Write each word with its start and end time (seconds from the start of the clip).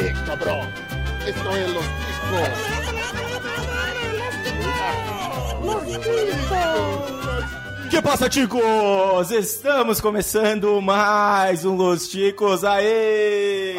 Eh, 0.00 0.14
cabrón. 0.26 0.68
Esto 1.26 1.56
es 1.56 1.70
los 1.74 1.84
Que 7.90 8.00
passa, 8.02 8.28
ticos? 8.28 9.30
Estamos 9.32 10.00
começando 10.00 10.80
mais 10.80 11.64
um 11.64 11.74
Los 11.74 12.06
Ticos. 12.06 12.62
Aê! 12.62 13.74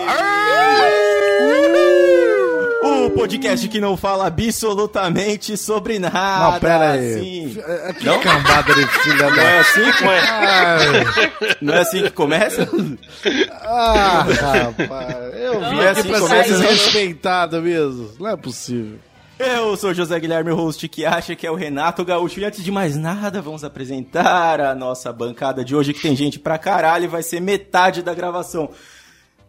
O 3.10 3.12
podcast 3.20 3.68
que 3.68 3.82
não 3.82 3.98
fala 3.98 4.28
absolutamente 4.28 5.58
sobre 5.58 6.00
nada. 6.00 6.52
Não, 6.54 6.60
pera 6.60 6.92
aí. 6.92 7.14
Assim. 7.16 7.58
É, 7.66 7.94
Que 7.94 8.20
cambada 8.20 8.74
de 8.74 8.88
filha 8.88 9.30
Não 9.30 9.36
da... 9.36 9.44
é 9.44 9.60
assim? 9.60 9.82
Não 10.02 10.12
é, 10.12 10.20
Ai, 10.20 11.56
não 11.62 11.74
é 11.74 11.80
assim 11.80 12.02
que 12.04 12.10
começa? 12.12 12.70
ah, 13.62 14.26
rapaz. 14.78 15.18
Eu 15.36 15.54
vim 15.60 15.76
Não 15.76 15.82
é 15.82 15.90
assim 15.90 16.04
que 16.04 16.20
começa, 16.20 16.54
não? 16.54 16.60
desrespeitado 16.62 17.62
mesmo. 17.62 18.12
Não 18.20 18.28
é 18.30 18.38
possível. 18.38 19.00
Eu 19.38 19.76
sou 19.78 19.94
José 19.94 20.20
Guilherme, 20.20 20.52
host 20.52 20.88
que 20.90 21.06
acha 21.06 21.34
que 21.36 21.48
é 21.48 21.52
o 21.52 21.56
Renato 21.56 22.04
Gaúcho. 22.04 22.40
E 22.40 22.46
antes 22.46 22.64
de 22.64 22.72
mais 22.72 22.96
nada, 22.98 23.42
vamos 23.42 23.64
apresentar 23.64 24.60
a 24.60 24.76
nossa 24.76 25.14
bancada 25.14 25.64
de 25.64 25.74
hoje, 25.76 25.94
que 25.94 26.02
tem 26.02 26.16
gente 26.16 26.38
pra 26.40 26.58
caralho 26.58 27.06
e 27.06 27.08
vai 27.08 27.24
ser 27.24 27.40
metade 27.42 28.02
da 28.02 28.14
gravação. 28.14 28.70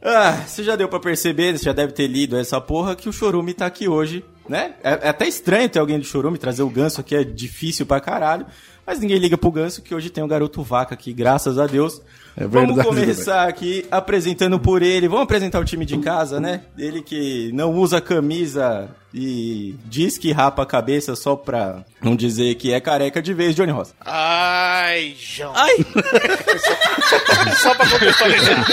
Ah, 0.02 0.45
você 0.46 0.64
já 0.64 0.77
deu 0.77 0.88
pra 0.88 0.98
perceber, 0.98 1.56
você 1.56 1.64
já 1.64 1.72
deve 1.72 1.92
ter 1.92 2.06
lido 2.06 2.36
essa 2.36 2.60
porra, 2.60 2.96
que 2.96 3.09
o 3.09 3.12
Chorume 3.12 3.52
tá 3.52 3.66
aqui 3.66 3.86
hoje, 3.86 4.24
né? 4.48 4.74
É, 4.82 4.90
é 5.02 5.09
até 5.10 5.28
estranho 5.28 5.68
ter 5.68 5.78
alguém 5.78 5.98
do 5.98 6.04
Chorume, 6.04 6.38
trazer 6.38 6.62
o 6.62 6.70
Ganso 6.70 7.00
aqui 7.00 7.14
é 7.14 7.23
difícil 7.23 7.84
pra 7.84 8.00
caralho. 8.00 8.46
Mas 8.86 8.98
ninguém 8.98 9.18
liga 9.18 9.36
pro 9.36 9.52
Ganso, 9.52 9.82
que 9.82 9.95
hoje 9.95 10.10
tem 10.10 10.24
o 10.24 10.26
Garoto 10.26 10.62
Vaca 10.62 10.95
aqui, 10.95 11.12
graças 11.12 11.59
a 11.59 11.66
Deus. 11.66 12.00
É 12.36 12.46
Vamos 12.46 12.74
verdade, 12.74 12.88
começar 12.88 13.48
aqui 13.48 13.86
apresentando 13.90 14.59
por 14.59 14.82
ele. 14.82 15.06
Vamos 15.06 15.24
apresentar 15.24 15.60
o 15.60 15.65
time 15.65 15.84
de 15.84 15.98
casa, 15.98 16.40
né? 16.40 16.62
Ele 16.78 17.02
que 17.02 17.52
não 17.52 17.74
usa 17.74 18.01
camisa 18.01 18.88
e 19.12 19.74
diz 19.86 20.16
que 20.16 20.30
rapa 20.32 20.62
a 20.62 20.66
cabeça 20.66 21.16
só 21.16 21.34
pra 21.34 21.84
não 22.00 22.14
dizer 22.14 22.54
que 22.54 22.72
é 22.72 22.80
careca 22.80 23.20
de 23.20 23.34
vez, 23.34 23.54
Johnny 23.56 23.72
Ross. 23.72 23.92
Ai, 24.00 25.14
João. 25.18 25.52
Ai! 25.54 25.76
Só 27.60 27.74
pra 27.74 27.88
contextualizar. 27.88 28.64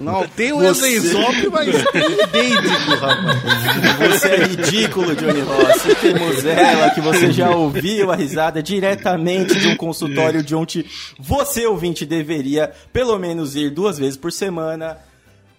Não 0.00 0.26
tem 0.28 0.52
o 0.52 0.56
Você- 0.58 0.96
Wesley 0.96 1.00
Zop, 1.00 1.48
mas 1.50 1.66
tem 1.92 2.52
idêntico, 2.52 2.90
rapaz. 2.94 4.10
Você 4.12 4.28
é 4.28 4.44
ridículo, 4.46 5.14
Johnny 5.14 5.40
Ross. 5.40 5.84
E 5.86 5.94
temos 5.96 6.44
ela, 6.44 6.90
que 6.90 7.00
você 7.00 7.30
já 7.30 7.50
ouviu 7.50 8.10
a 8.10 8.16
risada 8.16 8.62
diretamente 8.62 9.58
de 9.58 9.68
um 9.68 9.76
consultório 9.76 10.42
de 10.42 10.54
onde 10.54 10.86
você, 11.18 11.66
ouvinte, 11.66 12.06
deveria 12.06 12.72
pelo 12.92 13.18
menos 13.18 13.54
ir 13.54 13.70
duas 13.70 13.98
vezes 13.98 14.16
por 14.16 14.32
semana. 14.32 14.96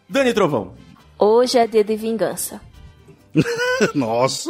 Dani 0.07 0.33
Trovão. 0.33 0.73
Hoje 1.17 1.57
é 1.57 1.67
dia 1.67 1.83
de 1.83 1.95
vingança. 1.95 2.59
Nossa. 3.95 4.49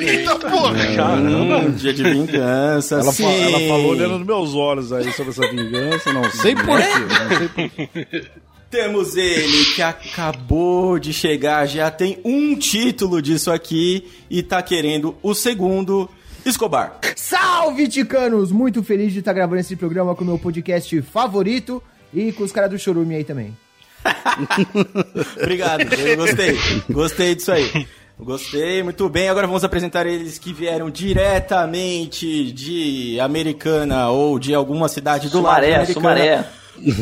Eita 0.00 0.36
porra. 0.36 0.94
Caramba! 0.96 1.70
Dia 1.70 1.92
de 1.94 2.02
vingança. 2.02 2.96
Ela, 2.96 3.12
fa- 3.12 3.22
ela 3.24 3.58
falou 3.68 3.90
olhando 3.92 4.18
nos 4.18 4.26
meus 4.26 4.54
olhos 4.54 4.92
aí 4.92 5.12
sobre 5.12 5.30
essa 5.30 5.48
vingança. 5.48 6.12
Não 6.12 6.24
sei 6.30 6.54
porquê. 6.54 6.98
Não 6.98 7.38
sei 7.38 7.48
porquê. 7.68 8.24
Temos 8.70 9.16
ele 9.16 9.64
que 9.74 9.80
acabou 9.80 10.98
de 10.98 11.10
chegar, 11.12 11.64
já 11.66 11.90
tem 11.90 12.20
um 12.22 12.54
título 12.54 13.22
disso 13.22 13.50
aqui 13.50 14.06
e 14.28 14.42
tá 14.42 14.60
querendo 14.62 15.16
o 15.22 15.34
segundo. 15.34 16.08
Escobar. 16.44 16.98
Salve, 17.16 17.88
Ticanos! 17.88 18.50
Muito 18.52 18.82
feliz 18.82 19.12
de 19.12 19.18
estar 19.18 19.32
gravando 19.32 19.60
esse 19.60 19.74
programa 19.76 20.14
com 20.14 20.22
o 20.22 20.26
meu 20.26 20.38
podcast 20.38 21.00
favorito 21.02 21.82
e 22.12 22.30
com 22.32 22.42
os 22.44 22.52
caras 22.52 22.70
do 22.70 22.78
Chorume 22.78 23.16
aí 23.16 23.24
também. 23.24 23.56
Obrigado, 25.36 25.80
eu 25.94 26.16
gostei. 26.16 26.58
Gostei 26.90 27.34
disso 27.34 27.52
aí. 27.52 27.86
Gostei, 28.20 28.82
muito 28.82 29.08
bem. 29.08 29.28
Agora 29.28 29.46
vamos 29.46 29.62
apresentar 29.64 30.04
eles 30.06 30.38
que 30.38 30.52
vieram 30.52 30.90
diretamente 30.90 32.50
de 32.52 33.18
Americana 33.20 34.08
ou 34.10 34.38
de 34.38 34.54
alguma 34.54 34.88
cidade 34.88 35.28
do 35.28 35.40
lado 35.40 35.54
Sumaré, 35.64 35.74
americana. 35.76 35.94
Sumaré. 35.94 36.44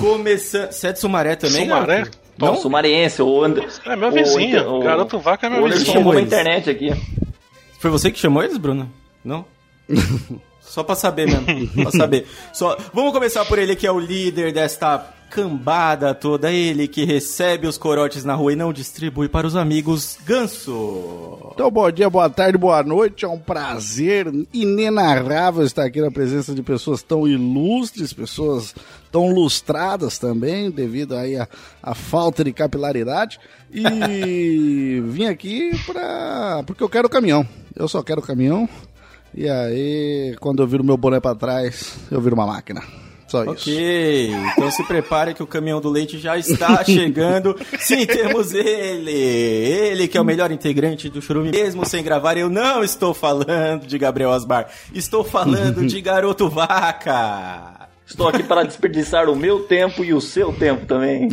Começando. 0.01 0.73
Você 0.73 0.89
é 0.89 0.93
de 0.93 0.99
Sumaré 1.01 1.37
também? 1.37 1.63
Sumaré? 1.65 1.97
garoto? 1.99 2.19
Não, 2.39 2.49
Não? 2.49 2.57
Sumariense, 2.57 3.23
o 3.23 3.43
Ander... 3.43 3.67
É 3.87 3.97
meu 3.97 4.09
o 4.09 4.13
vizinho. 4.13 4.49
Inter- 4.59 4.69
o- 4.71 4.81
Garoto 4.83 5.19
Vaca 5.19 5.47
é 5.47 5.51
meu 5.51 5.65
O 5.65 5.69
vizinho. 5.69 5.93
chamou 5.93 6.13
na 6.13 6.21
internet 6.21 6.69
aqui. 6.69 6.93
Foi 7.79 7.91
você 7.91 8.11
que 8.11 8.19
chamou 8.19 8.43
eles, 8.43 8.59
Bruno? 8.59 8.91
Não? 9.25 9.45
Só 10.61 10.83
pra 10.83 10.95
saber 10.95 11.27
mesmo. 11.27 11.69
pra 11.83 11.91
saber. 11.93 12.27
Só... 12.53 12.77
Vamos 12.93 13.13
começar 13.13 13.45
por 13.47 13.59
ele 13.59 13.75
que 13.75 13.87
é 13.87 13.91
o 13.93 13.99
líder 13.99 14.53
desta 14.53 14.99
cambada 15.31 16.15
toda. 16.15 16.53
Ele 16.53 16.89
que 16.89 17.05
recebe 17.05 17.67
os 17.67 17.79
corotes 17.79 18.25
na 18.25 18.35
rua 18.35 18.53
e 18.53 18.57
não 18.57 18.73
distribui 18.73 19.29
para 19.29 19.47
os 19.47 19.57
amigos. 19.57 20.19
Ganso. 20.25 21.53
Então, 21.53 21.71
bom 21.71 21.91
dia, 21.91 22.11
boa 22.11 22.29
tarde, 22.29 22.59
boa 22.59 22.83
noite. 22.83 23.25
É 23.25 23.29
um 23.29 23.39
prazer 23.39 24.33
inenarrável 24.53 25.65
estar 25.65 25.85
aqui 25.85 26.01
na 26.01 26.11
presença 26.11 26.55
de 26.55 26.63
pessoas 26.63 27.03
tão 27.03 27.27
ilustres, 27.27 28.13
pessoas 28.13 28.75
tão 29.11 29.31
lustradas 29.33 30.19
também, 30.19 30.71
devido 30.71 31.17
aí 31.17 31.37
à 31.37 31.49
à 31.87 31.95
falta 31.95 32.43
de 32.43 32.53
capilaridade. 32.53 33.39
E 33.73 35.01
vim 35.07 35.27
aqui 35.27 35.71
pra... 35.87 36.65
porque 36.67 36.83
eu 36.83 36.89
quero 36.89 37.09
caminhão. 37.09 37.47
Eu 37.75 37.87
só 37.87 38.03
quero 38.03 38.21
caminhão. 38.21 38.69
E 39.33 39.49
aí, 39.49 40.37
quando 40.41 40.63
eu 40.63 40.67
viro 40.67 40.83
meu 40.83 40.97
boné 40.97 41.21
pra 41.21 41.35
trás, 41.35 41.97
eu 42.11 42.21
viro 42.21 42.35
uma 42.35 42.47
máquina. 42.47 42.83
Só 43.45 43.53
isso. 43.53 43.53
Ok, 43.71 44.31
então 44.53 44.71
se 44.71 44.83
prepare 44.85 45.35
que 45.35 45.43
o 45.43 45.47
caminhão 45.47 45.81
do 45.81 45.89
leite 45.91 46.19
já 46.19 46.37
está 46.37 46.83
chegando. 46.85 47.57
Sim, 47.79 48.07
temos 48.07 48.53
ele. 48.55 49.11
Ele 49.13 50.09
que 50.09 50.17
é 50.17 50.21
o 50.21 50.25
melhor 50.25 50.51
integrante 50.51 51.09
do 51.09 51.21
Churume, 51.23 51.51
mesmo 51.51 51.85
sem 51.87 52.03
gravar. 52.03 52.37
Eu 52.37 52.49
não 52.49 52.83
estou 52.85 53.13
falando 53.15 53.87
de 53.87 53.99
Gabriel 53.99 54.33
Asbar, 54.33 54.69
estou 54.95 55.23
falando 55.25 55.87
de 55.87 56.01
Garoto 56.03 56.49
Vaca. 56.49 57.87
Estou 58.07 58.29
aqui 58.29 58.43
para 58.45 58.63
desperdiçar 58.63 59.29
o 59.29 59.35
meu 59.35 59.61
tempo 59.65 60.05
e 60.05 60.15
o 60.15 60.21
seu 60.21 60.53
tempo 60.53 60.87
também. 60.87 61.29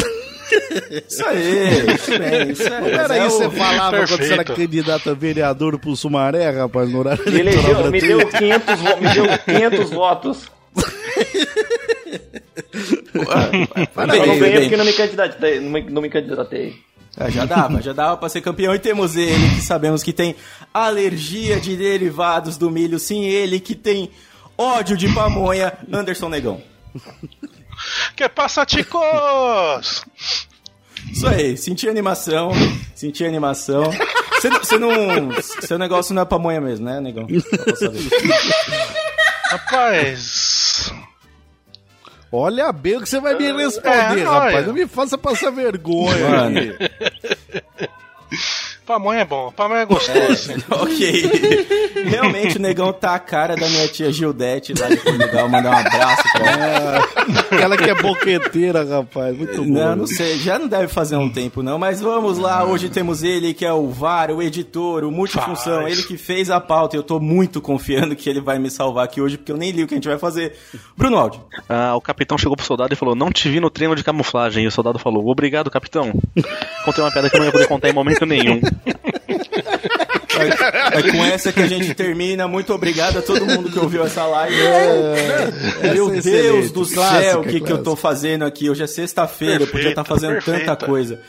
Isso 1.07 1.25
aí, 1.25 1.85
isso 1.95 2.19
bem, 2.19 2.51
isso 2.51 2.63
aí. 2.73 2.91
Era 2.91 3.17
É 3.17 3.27
isso 3.27 3.37
que 3.39 3.43
você 3.45 3.49
falava 3.57 3.97
quando 3.97 4.07
você 4.09 4.33
era 4.33 4.43
Perfeito. 4.43 4.55
candidato 4.55 5.09
a 5.09 5.13
vereador 5.13 5.79
pro 5.79 5.95
Sumaré, 5.95 6.49
rapaz, 6.49 6.89
no 6.91 6.99
horário 6.99 7.23
elegeu, 7.27 7.89
me 7.91 8.01
deu 8.01 8.27
500, 8.27 8.79
vo- 8.79 8.97
me 8.97 9.13
deu 9.13 9.25
500 9.45 9.89
votos. 9.91 10.45
Eu 13.13 14.27
não 14.27 14.39
ganhei 14.39 14.61
porque 14.61 14.77
não 14.77 14.85
me 14.85 14.93
candidatei. 14.93 15.59
Não 15.59 15.69
me, 15.69 15.81
não 15.81 16.01
me 16.01 16.09
candidatei. 16.09 16.75
Ah, 17.15 17.29
já 17.29 17.45
dava, 17.45 17.81
já 17.81 17.93
dava 17.93 18.17
pra 18.17 18.29
ser 18.29 18.41
campeão. 18.41 18.73
E 18.73 18.79
temos 18.79 19.15
ele, 19.15 19.49
que 19.55 19.61
sabemos 19.61 20.01
que 20.01 20.11
tem 20.11 20.35
alergia 20.73 21.59
de 21.59 21.75
derivados 21.77 22.57
do 22.57 22.71
milho. 22.71 22.97
Sim, 22.97 23.23
ele 23.23 23.59
que 23.59 23.75
tem 23.75 24.09
ódio 24.57 24.97
de 24.97 25.13
pamonha, 25.13 25.73
Anderson 25.91 26.29
Negão. 26.29 26.61
Que 28.15 28.27
passa, 28.29 28.65
chicos? 28.67 30.05
Isso 31.11 31.27
aí, 31.27 31.57
senti 31.57 31.87
animação, 31.87 32.51
senti 32.95 33.25
animação. 33.25 33.83
Você 34.41 34.77
não-. 34.77 35.31
Seu 35.41 35.77
negócio 35.77 36.13
não 36.13 36.21
é 36.21 36.25
pamonha 36.25 36.61
mesmo, 36.61 36.85
né, 36.85 36.99
negão? 36.99 37.27
Rapaz... 39.49 40.42
Olha 42.35 42.71
bem 42.71 42.97
o 42.97 43.01
que 43.01 43.07
você 43.09 43.19
vai 43.19 43.35
me 43.37 43.51
responder, 43.51 43.89
É, 44.21 44.23
rapaz. 44.23 44.55
olha. 44.55 44.65
Não 44.67 44.73
me 44.73 44.87
faça 44.87 45.17
passar 45.19 45.51
vergonha. 45.51 46.29
Mano. 46.29 46.59
Pamonha 48.85 49.21
é 49.21 49.25
bom, 49.25 49.51
pamonha 49.51 49.81
é 49.81 49.85
gostoso. 49.85 50.51
ok. 50.69 51.67
Realmente 52.05 52.57
o 52.57 52.61
negão 52.61 52.91
tá 52.91 53.15
a 53.15 53.19
cara 53.19 53.55
da 53.55 53.67
minha 53.67 53.87
tia 53.87 54.11
Gildete 54.11 54.73
lá 54.77 54.89
de 54.89 54.97
Portugal. 54.97 55.47
Mandar 55.47 55.71
um 55.71 55.77
abraço 55.77 56.23
pra 56.33 56.51
ela. 56.51 56.97
Aquela 57.51 57.77
que 57.77 57.89
é 57.89 57.95
boqueteira, 57.95 58.83
rapaz. 58.83 59.37
Muito 59.37 59.63
bom. 59.63 59.69
Não, 59.69 59.95
não 59.95 60.07
sei, 60.07 60.37
já 60.37 60.59
não 60.59 60.67
deve 60.67 60.87
fazer 60.87 61.15
um 61.15 61.29
tempo 61.29 61.63
não, 61.63 61.79
mas 61.79 62.01
vamos 62.01 62.37
lá, 62.37 62.65
hoje 62.65 62.89
temos 62.89 63.23
ele 63.23 63.53
que 63.53 63.65
é 63.65 63.71
o 63.71 63.89
VAR, 63.89 64.31
o 64.31 64.41
editor, 64.41 65.03
o 65.03 65.11
multifunção, 65.11 65.83
Faz. 65.83 65.93
ele 65.93 66.03
que 66.03 66.17
fez 66.17 66.49
a 66.49 66.59
pauta, 66.59 66.95
e 66.95 66.99
eu 66.99 67.03
tô 67.03 67.19
muito 67.19 67.61
confiando 67.61 68.15
que 68.15 68.29
ele 68.29 68.41
vai 68.41 68.59
me 68.59 68.69
salvar 68.69 69.05
aqui 69.05 69.21
hoje, 69.21 69.37
porque 69.37 69.51
eu 69.51 69.57
nem 69.57 69.71
li 69.71 69.83
o 69.83 69.87
que 69.87 69.93
a 69.93 69.97
gente 69.97 70.07
vai 70.07 70.17
fazer. 70.17 70.55
Bruno 70.97 71.17
Aldi. 71.17 71.39
Ah, 71.69 71.95
o 71.95 72.01
capitão 72.01 72.37
chegou 72.37 72.55
pro 72.57 72.65
soldado 72.65 72.93
e 72.93 72.97
falou: 72.97 73.15
Não 73.15 73.31
te 73.31 73.49
vi 73.49 73.59
no 73.59 73.69
treino 73.69 73.95
de 73.95 74.03
camuflagem. 74.03 74.63
E 74.63 74.67
o 74.67 74.71
soldado 74.71 74.99
falou: 74.99 75.27
Obrigado, 75.27 75.71
capitão. 75.71 76.11
Contei 76.83 77.03
uma 77.03 77.11
piada 77.11 77.29
que 77.29 77.35
eu 77.35 77.39
não 77.39 77.45
ia 77.45 77.51
poder 77.51 77.67
contar 77.67 77.89
em 77.89 77.93
momento 77.93 78.25
nenhum. 78.25 78.61
É, 80.35 80.99
é 80.99 81.11
com 81.11 81.23
essa 81.23 81.51
que 81.51 81.61
a 81.61 81.67
gente 81.67 81.93
termina. 81.93 82.47
Muito 82.47 82.73
obrigado 82.73 83.19
a 83.19 83.21
todo 83.21 83.45
mundo 83.45 83.71
que 83.71 83.79
ouviu 83.79 84.03
essa 84.03 84.25
live. 84.25 84.55
Meu 84.55 84.73
essa 85.83 85.87
é 85.87 85.93
Deus 85.93 86.25
excelente. 86.25 86.73
do 86.73 86.87
Clássica, 86.87 87.21
céu, 87.21 87.39
o 87.41 87.43
que, 87.43 87.59
que 87.61 87.71
eu 87.71 87.77
tô 87.77 87.83
clássica. 87.91 88.01
fazendo 88.01 88.45
aqui? 88.45 88.69
Hoje 88.69 88.83
é 88.83 88.87
sexta-feira, 88.87 89.63
eu 89.63 89.67
podia 89.67 89.89
estar 89.89 90.03
fazendo 90.03 90.35
tanta 90.35 90.51
perfeita. 90.51 90.75
coisa. 90.85 91.19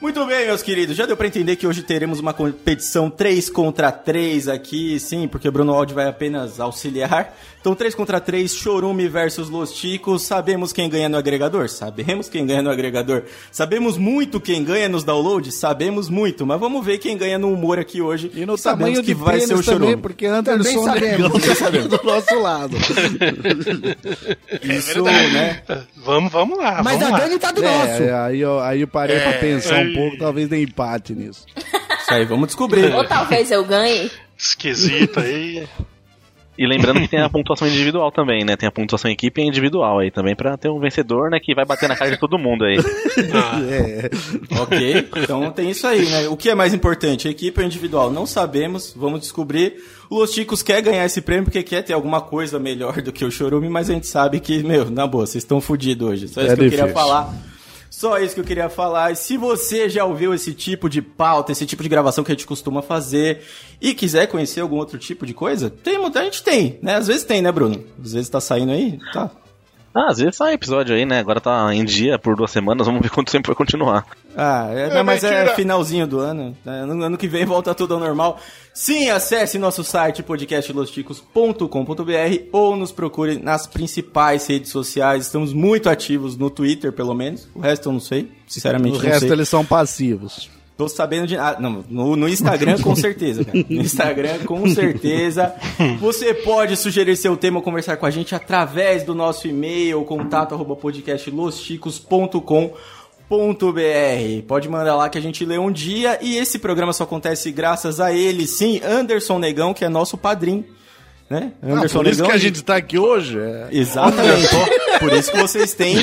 Muito 0.00 0.24
bem, 0.26 0.46
meus 0.46 0.62
queridos. 0.62 0.96
Já 0.96 1.06
deu 1.06 1.16
pra 1.16 1.26
entender 1.26 1.56
que 1.56 1.66
hoje 1.66 1.82
teremos 1.82 2.20
uma 2.20 2.32
competição 2.32 3.10
3 3.10 3.50
contra 3.50 3.90
3 3.90 4.48
aqui, 4.48 4.98
sim, 5.00 5.26
porque 5.26 5.50
Bruno 5.50 5.72
Aldi 5.74 5.92
vai 5.92 6.06
apenas 6.06 6.60
auxiliar. 6.60 7.34
Então, 7.68 7.76
3 7.76 7.94
contra 7.94 8.18
3, 8.18 8.50
Chorume 8.50 9.08
versus 9.08 9.50
Los 9.50 9.74
Ticos. 9.74 10.22
Sabemos 10.22 10.72
quem 10.72 10.88
ganha 10.88 11.06
no 11.06 11.18
agregador? 11.18 11.68
Sabemos 11.68 12.26
quem 12.26 12.46
ganha 12.46 12.62
no 12.62 12.70
agregador. 12.70 13.24
Sabemos 13.52 13.98
muito 13.98 14.40
quem 14.40 14.64
ganha 14.64 14.88
nos 14.88 15.04
downloads? 15.04 15.54
Sabemos 15.56 16.08
muito. 16.08 16.46
Mas 16.46 16.58
vamos 16.58 16.82
ver 16.82 16.96
quem 16.96 17.14
ganha 17.14 17.38
no 17.38 17.52
humor 17.52 17.78
aqui 17.78 18.00
hoje. 18.00 18.30
E 18.34 18.46
no 18.46 18.56
Sabemos 18.56 18.86
tamanho 18.86 19.00
que 19.02 19.08
de 19.08 19.12
vai 19.12 19.38
ser 19.40 19.52
o 19.52 19.56
pênis 19.56 19.66
também, 19.66 19.80
Chorume. 19.88 20.02
porque 20.02 20.24
Anderson 20.24 20.82
sabemos. 20.82 21.30
tá 21.90 21.96
do 21.98 22.04
nosso 22.04 22.38
lado. 22.40 22.74
Isso, 24.62 25.02
né? 25.02 25.62
Vamos, 25.94 26.32
vamos 26.32 26.56
lá, 26.56 26.82
Mas 26.82 26.98
vamos 26.98 27.06
a 27.06 27.10
lá. 27.10 27.18
Dani 27.18 27.38
tá 27.38 27.52
do 27.52 27.60
nosso. 27.60 28.02
É, 28.02 28.14
aí 28.14 28.40
eu, 28.40 28.60
aí 28.60 28.80
eu 28.80 28.88
parei 28.88 29.20
pra 29.20 29.34
pensar 29.34 29.74
um 29.74 29.88
Ai. 29.88 29.92
pouco, 29.92 30.16
talvez 30.16 30.48
dê 30.48 30.62
empate 30.62 31.14
nisso. 31.14 31.44
Isso 31.54 32.14
aí, 32.14 32.24
vamos 32.24 32.46
descobrir. 32.46 32.94
Ou 32.94 33.04
talvez 33.04 33.50
eu 33.50 33.62
ganhe. 33.62 34.10
Esquisito 34.38 35.20
aí. 35.20 35.68
E 36.58 36.66
lembrando 36.66 37.00
que 37.00 37.08
tem 37.08 37.20
a 37.20 37.28
pontuação 37.30 37.68
individual 37.68 38.10
também, 38.10 38.44
né? 38.44 38.56
Tem 38.56 38.68
a 38.68 38.72
pontuação 38.72 39.08
equipe 39.10 39.40
e 39.40 39.46
individual 39.46 40.00
aí 40.00 40.10
também, 40.10 40.34
pra 40.34 40.56
ter 40.56 40.68
um 40.68 40.80
vencedor, 40.80 41.30
né? 41.30 41.38
Que 41.40 41.54
vai 41.54 41.64
bater 41.64 41.88
na 41.88 41.94
cara 41.94 42.10
de 42.10 42.18
todo 42.18 42.36
mundo 42.38 42.64
aí. 42.64 42.76
É, 43.70 44.10
Ok, 44.60 45.08
então 45.16 45.50
tem 45.50 45.70
isso 45.70 45.86
aí, 45.86 46.04
né? 46.06 46.28
O 46.28 46.36
que 46.36 46.50
é 46.50 46.54
mais 46.54 46.74
importante, 46.74 47.28
equipe 47.28 47.60
ou 47.60 47.66
individual? 47.66 48.10
Não 48.10 48.26
sabemos, 48.26 48.92
vamos 48.96 49.20
descobrir. 49.20 49.74
O 50.10 50.18
Los 50.18 50.32
Chicos 50.32 50.62
quer 50.62 50.80
ganhar 50.82 51.04
esse 51.04 51.20
prêmio 51.20 51.44
porque 51.44 51.62
quer 51.62 51.82
ter 51.82 51.92
alguma 51.92 52.20
coisa 52.20 52.58
melhor 52.58 53.00
do 53.02 53.12
que 53.12 53.24
o 53.24 53.30
Chorume, 53.30 53.68
mas 53.68 53.90
a 53.90 53.94
gente 53.94 54.06
sabe 54.06 54.40
que, 54.40 54.62
meu, 54.62 54.90
na 54.90 55.06
boa, 55.06 55.26
vocês 55.26 55.44
estão 55.44 55.60
fodidos 55.60 56.08
hoje. 56.08 56.28
Só 56.28 56.40
isso 56.40 56.52
É 56.52 56.56
que 56.56 56.62
eu 56.62 56.70
queria 56.70 56.84
difícil. 56.86 56.94
falar. 56.94 57.32
Só 57.90 58.18
isso 58.18 58.34
que 58.34 58.40
eu 58.40 58.44
queria 58.44 58.68
falar. 58.68 59.12
E 59.12 59.16
se 59.16 59.36
você 59.36 59.88
já 59.88 60.04
ouviu 60.04 60.34
esse 60.34 60.52
tipo 60.52 60.88
de 60.88 61.00
pauta, 61.02 61.52
esse 61.52 61.66
tipo 61.66 61.82
de 61.82 61.88
gravação 61.88 62.22
que 62.22 62.30
a 62.30 62.34
gente 62.34 62.46
costuma 62.46 62.82
fazer 62.82 63.42
e 63.80 63.94
quiser 63.94 64.26
conhecer 64.26 64.60
algum 64.60 64.76
outro 64.76 64.98
tipo 64.98 65.24
de 65.26 65.34
coisa, 65.34 65.70
tem, 65.70 65.96
a 65.96 66.24
gente 66.24 66.42
tem, 66.42 66.78
né? 66.82 66.96
Às 66.96 67.06
vezes 67.06 67.24
tem, 67.24 67.42
né, 67.42 67.50
Bruno? 67.50 67.82
Às 68.02 68.12
vezes 68.12 68.28
tá 68.28 68.40
saindo 68.40 68.72
aí, 68.72 68.98
tá. 69.12 69.30
Ah, 69.98 70.10
às 70.10 70.18
vezes 70.18 70.36
sai 70.36 70.54
episódio 70.54 70.94
aí, 70.94 71.04
né? 71.04 71.18
Agora 71.18 71.40
tá 71.40 71.74
em 71.74 71.84
dia 71.84 72.16
por 72.20 72.36
duas 72.36 72.52
semanas, 72.52 72.86
vamos 72.86 73.02
ver 73.02 73.10
quanto 73.10 73.32
tempo 73.32 73.48
vai 73.48 73.56
continuar. 73.56 74.06
Ah, 74.36 74.68
é, 74.70 74.90
É 74.90 74.94
não, 74.94 75.02
mas 75.02 75.24
é 75.24 75.52
finalzinho 75.56 76.06
do 76.06 76.20
ano. 76.20 76.56
né? 76.64 76.84
No 76.84 77.02
ano 77.02 77.18
que 77.18 77.26
vem 77.26 77.44
volta 77.44 77.74
tudo 77.74 77.94
ao 77.94 78.00
normal. 78.00 78.38
Sim, 78.72 79.10
acesse 79.10 79.58
nosso 79.58 79.82
site 79.82 80.22
podcastlosticos.com.br 80.22 82.42
ou 82.52 82.76
nos 82.76 82.92
procure 82.92 83.40
nas 83.42 83.66
principais 83.66 84.46
redes 84.46 84.70
sociais. 84.70 85.26
Estamos 85.26 85.52
muito 85.52 85.90
ativos 85.90 86.36
no 86.36 86.48
Twitter, 86.48 86.92
pelo 86.92 87.14
menos. 87.14 87.48
O 87.52 87.58
resto 87.58 87.88
eu 87.88 87.92
não 87.92 88.00
sei. 88.00 88.30
Sinceramente, 88.46 88.98
o 88.98 89.02
não 89.02 89.08
resto 89.08 89.20
sei. 89.20 89.32
eles 89.32 89.48
são 89.48 89.64
passivos. 89.64 90.48
Tô 90.78 90.88
sabendo 90.88 91.26
de. 91.26 91.36
Ah, 91.36 91.56
não, 91.58 91.84
no, 91.90 92.14
no 92.14 92.28
Instagram 92.28 92.78
com 92.78 92.94
certeza, 92.96 93.44
cara. 93.44 93.66
No 93.68 93.82
Instagram 93.82 94.38
com 94.44 94.64
certeza. 94.68 95.52
Você 95.98 96.32
pode 96.32 96.76
sugerir 96.76 97.16
seu 97.16 97.36
tema 97.36 97.56
ou 97.56 97.62
conversar 97.64 97.96
com 97.96 98.06
a 98.06 98.10
gente 98.12 98.32
através 98.32 99.02
do 99.02 99.12
nosso 99.12 99.48
e-mail, 99.48 100.04
contato 100.04 100.54
arroba. 100.54 100.76
Pode 104.46 104.68
mandar 104.68 104.94
lá 104.94 105.08
que 105.08 105.18
a 105.18 105.20
gente 105.20 105.44
lê 105.44 105.58
um 105.58 105.72
dia 105.72 106.16
e 106.22 106.36
esse 106.36 106.60
programa 106.60 106.92
só 106.92 107.02
acontece 107.02 107.50
graças 107.50 107.98
a 107.98 108.12
ele, 108.12 108.46
sim, 108.46 108.80
Anderson 108.84 109.40
Negão, 109.40 109.74
que 109.74 109.84
é 109.84 109.88
nosso 109.88 110.16
padrinho. 110.16 110.64
Né? 111.30 111.52
Ah, 111.62 111.86
por 111.92 112.06
isso 112.06 112.24
que 112.24 112.30
a 112.32 112.38
gente 112.38 112.64
tá 112.64 112.76
aqui 112.76 112.98
hoje. 112.98 113.38
É. 113.38 113.66
Exatamente. 113.70 114.48
Por 114.98 115.12
isso 115.12 115.30
que 115.30 115.36
vocês 115.38 115.74
têm, 115.74 115.96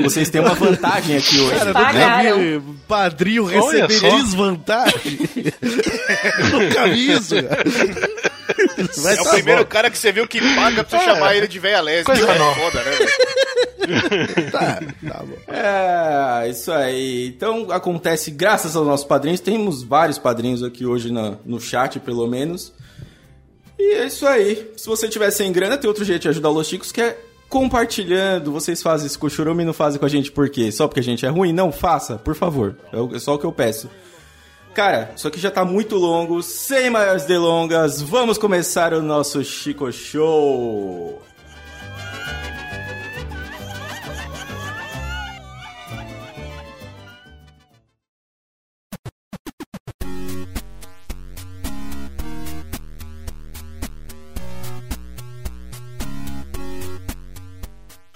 vocês 0.00 0.30
têm 0.30 0.40
uma 0.40 0.54
vantagem 0.54 1.16
aqui 1.16 1.40
hoje. 1.40 1.58
Cara, 1.58 1.72
Pagaram. 1.72 2.38
nunca 2.38 2.60
vi 2.60 2.76
padrinho 2.86 3.44
receber 3.46 3.88
desvantagem. 4.16 5.18
nunca 6.52 6.86
vi 6.88 7.10
isso, 7.12 7.34
cara. 7.42 7.64
Vai 8.98 9.16
É 9.16 9.20
o 9.20 9.30
primeiro 9.30 9.62
bom. 9.62 9.68
cara 9.68 9.90
que 9.90 9.98
você 9.98 10.12
viu 10.12 10.26
que 10.28 10.40
paga 10.54 10.84
pra 10.84 10.98
você 10.98 11.04
chamar 11.04 11.34
ele 11.36 11.48
de 11.48 11.58
véia 11.58 11.80
lésbica. 11.80 12.12
Coisa 12.16 12.30
É 12.32 12.38
nova. 12.38 12.60
foda, 12.60 12.82
né? 12.84 12.90
Tá, 14.52 14.80
tá 15.08 15.24
bom. 15.24 15.36
É, 15.52 16.48
isso 16.48 16.70
aí. 16.70 17.26
Então 17.28 17.72
acontece 17.72 18.30
graças 18.30 18.76
aos 18.76 18.86
nossos 18.86 19.06
padrinhos. 19.06 19.40
Temos 19.40 19.82
vários 19.82 20.16
padrinhos 20.18 20.62
aqui 20.62 20.86
hoje 20.86 21.10
na- 21.12 21.34
no 21.44 21.60
chat, 21.60 21.98
pelo 21.98 22.26
menos. 22.28 22.72
E 23.80 23.94
é 23.94 24.06
isso 24.06 24.26
aí. 24.26 24.70
Se 24.76 24.86
você 24.86 25.08
tiver 25.08 25.30
sem 25.30 25.50
grana, 25.50 25.78
tem 25.78 25.88
outro 25.88 26.04
jeito 26.04 26.20
de 26.20 26.28
ajudar 26.28 26.50
os 26.50 26.66
Chicos, 26.66 26.92
que 26.92 27.00
é 27.00 27.18
compartilhando. 27.48 28.52
Vocês 28.52 28.82
fazem 28.82 29.06
isso 29.06 29.18
com 29.18 29.26
o 29.26 29.30
Churume 29.30 29.62
e 29.62 29.66
não 29.66 29.72
fazem 29.72 29.98
com 29.98 30.04
a 30.04 30.08
gente 30.08 30.30
por 30.30 30.50
quê? 30.50 30.70
Só 30.70 30.86
porque 30.86 31.00
a 31.00 31.02
gente 31.02 31.24
é 31.24 31.30
ruim? 31.30 31.50
Não, 31.50 31.72
faça, 31.72 32.16
por 32.16 32.34
favor. 32.34 32.76
É 32.92 33.16
é 33.16 33.18
só 33.18 33.34
o 33.34 33.38
que 33.38 33.46
eu 33.46 33.52
peço. 33.52 33.88
Cara, 34.74 35.12
isso 35.16 35.26
aqui 35.26 35.40
já 35.40 35.50
tá 35.50 35.64
muito 35.64 35.96
longo. 35.96 36.42
Sem 36.42 36.90
maiores 36.90 37.24
delongas, 37.24 38.02
vamos 38.02 38.36
começar 38.36 38.92
o 38.92 39.02
nosso 39.02 39.42
Chico 39.42 39.90
Show. 39.90 41.20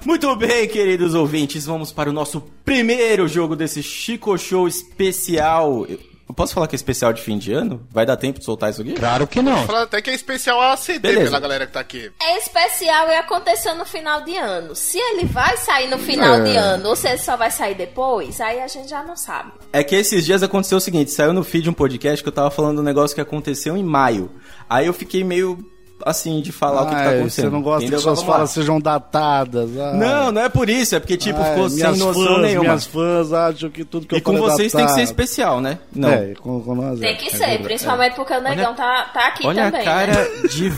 Muito 0.05 0.35
bem, 0.37 0.69
queridos 0.69 1.15
ouvintes, 1.15 1.65
vamos 1.65 1.91
para 1.91 2.11
o 2.11 2.13
nosso 2.13 2.41
primeiro 2.65 3.27
jogo 3.27 3.57
desse 3.57 3.83
Chico 3.83 4.37
Show 4.37 4.69
especial. 4.69 5.87
Eu 5.87 6.35
posso 6.35 6.53
falar 6.55 6.67
que 6.67 6.75
é 6.75 6.77
especial 6.77 7.13
de 7.13 7.23
fim 7.23 7.39
de 7.39 7.53
ano? 7.53 7.87
Vai 7.91 8.05
dar 8.05 8.17
tempo 8.17 8.39
de 8.39 8.45
soltar 8.45 8.71
isso 8.71 8.83
aqui? 8.83 8.93
Claro 8.93 9.27
que 9.27 9.41
não. 9.41 9.67
Falando 9.67 9.85
até 9.85 10.03
que 10.03 10.11
é 10.11 10.15
especial 10.15 10.61
a 10.61 10.77
CD 10.77 10.99
Beleza. 11.09 11.25
pela 11.27 11.41
galera 11.41 11.67
que 11.67 11.73
tá 11.73 11.81
aqui. 11.81 12.11
É 12.21 12.39
especial 12.39 13.09
e 13.09 13.15
aconteceu 13.15 13.75
no 13.75 13.85
final 13.87 14.23
de 14.23 14.37
ano. 14.37 14.75
Se 14.75 14.99
ele 14.99 15.25
vai 15.27 15.57
sair 15.59 15.89
no 15.89 15.99
final 15.99 16.35
É. 16.37 16.43
de 16.45 16.57
ano 16.57 16.89
ou 16.91 16.97
se 16.97 17.09
ele 17.09 17.19
só 17.19 17.37
vai 17.37 17.51
sair 17.51 17.75
depois, 17.75 18.41
aí 18.41 18.61
a 18.61 18.69
gente 18.69 18.89
já 18.89 19.03
não 19.03 19.17
sabe. 19.17 19.53
É 19.73 19.83
que 19.85 19.95
esses 19.95 20.25
dias 20.25 20.43
aconteceu 20.43 20.79
o 20.79 20.81
seguinte, 20.81 21.11
saiu 21.11 21.33
no 21.33 21.45
feed 21.45 21.69
um 21.69 21.75
podcast 21.75 22.23
que 22.23 22.29
eu 22.29 22.33
tava 22.33 22.51
falando 22.51 22.81
um 22.81 22.85
negócio 22.85 23.15
que 23.15 23.21
aconteceu 23.23 23.77
em 23.77 23.85
maio. 23.85 24.31
Aí 24.69 24.87
eu 24.87 24.93
fiquei 24.95 25.23
meio 25.25 25.59
assim 26.05 26.41
de 26.41 26.51
falar 26.53 26.83
o 26.83 26.87
que, 26.87 26.95
que 26.95 27.03
tá 27.03 27.09
Ai, 27.09 27.15
acontecendo. 27.19 27.45
você 27.47 27.51
não 27.51 27.63
gosta 27.63 27.83
entendeu? 27.83 27.99
que 27.99 28.03
suas 28.03 28.21
lá. 28.21 28.27
falas 28.27 28.51
sejam 28.51 28.81
datadas. 28.81 29.71
ai. 29.79 29.97
Não, 29.97 30.33
não 30.33 30.43
é 30.43 30.49
por 30.49 30.69
isso, 30.69 30.95
é 30.97 31.01
porque 31.01 31.17
tipo 31.17 31.39
Ai, 31.41 31.51
ficou 31.51 31.69
sem 31.71 31.85
noção 31.85 32.13
fãs, 32.15 32.41
nenhuma. 32.43 32.61
Minhas 32.65 32.87
fãs 32.87 33.33
acham 33.33 33.71
que 33.71 33.85
tudo 33.85 34.07
que 34.07 34.15
E 34.15 34.19
eu 34.19 34.23
com 34.23 34.33
falo 34.35 34.49
é 34.49 34.51
vocês 34.53 34.73
tem 34.73 34.87
que 34.87 34.93
ser 34.93 35.03
especial, 35.03 35.61
né? 35.61 35.79
Não. 35.95 36.09
É, 36.11 36.35
com, 36.35 36.61
com 36.61 36.75
nós 36.75 36.99
Tem 36.99 37.11
é. 37.11 37.15
que 37.15 37.27
É 37.29 37.31
ser, 37.31 37.39
verdade. 37.39 37.63
principalmente 37.65 38.15
porque 38.17 38.33
o 38.35 38.41
negão 38.41 38.75
tá, 38.75 39.11
tá 39.15 39.29
aqui 39.29 39.47
Olha 39.47 39.65
também. 39.71 39.81
a 39.81 39.85
cara 39.85 40.13
né? 40.13 40.29
de, 40.51 40.73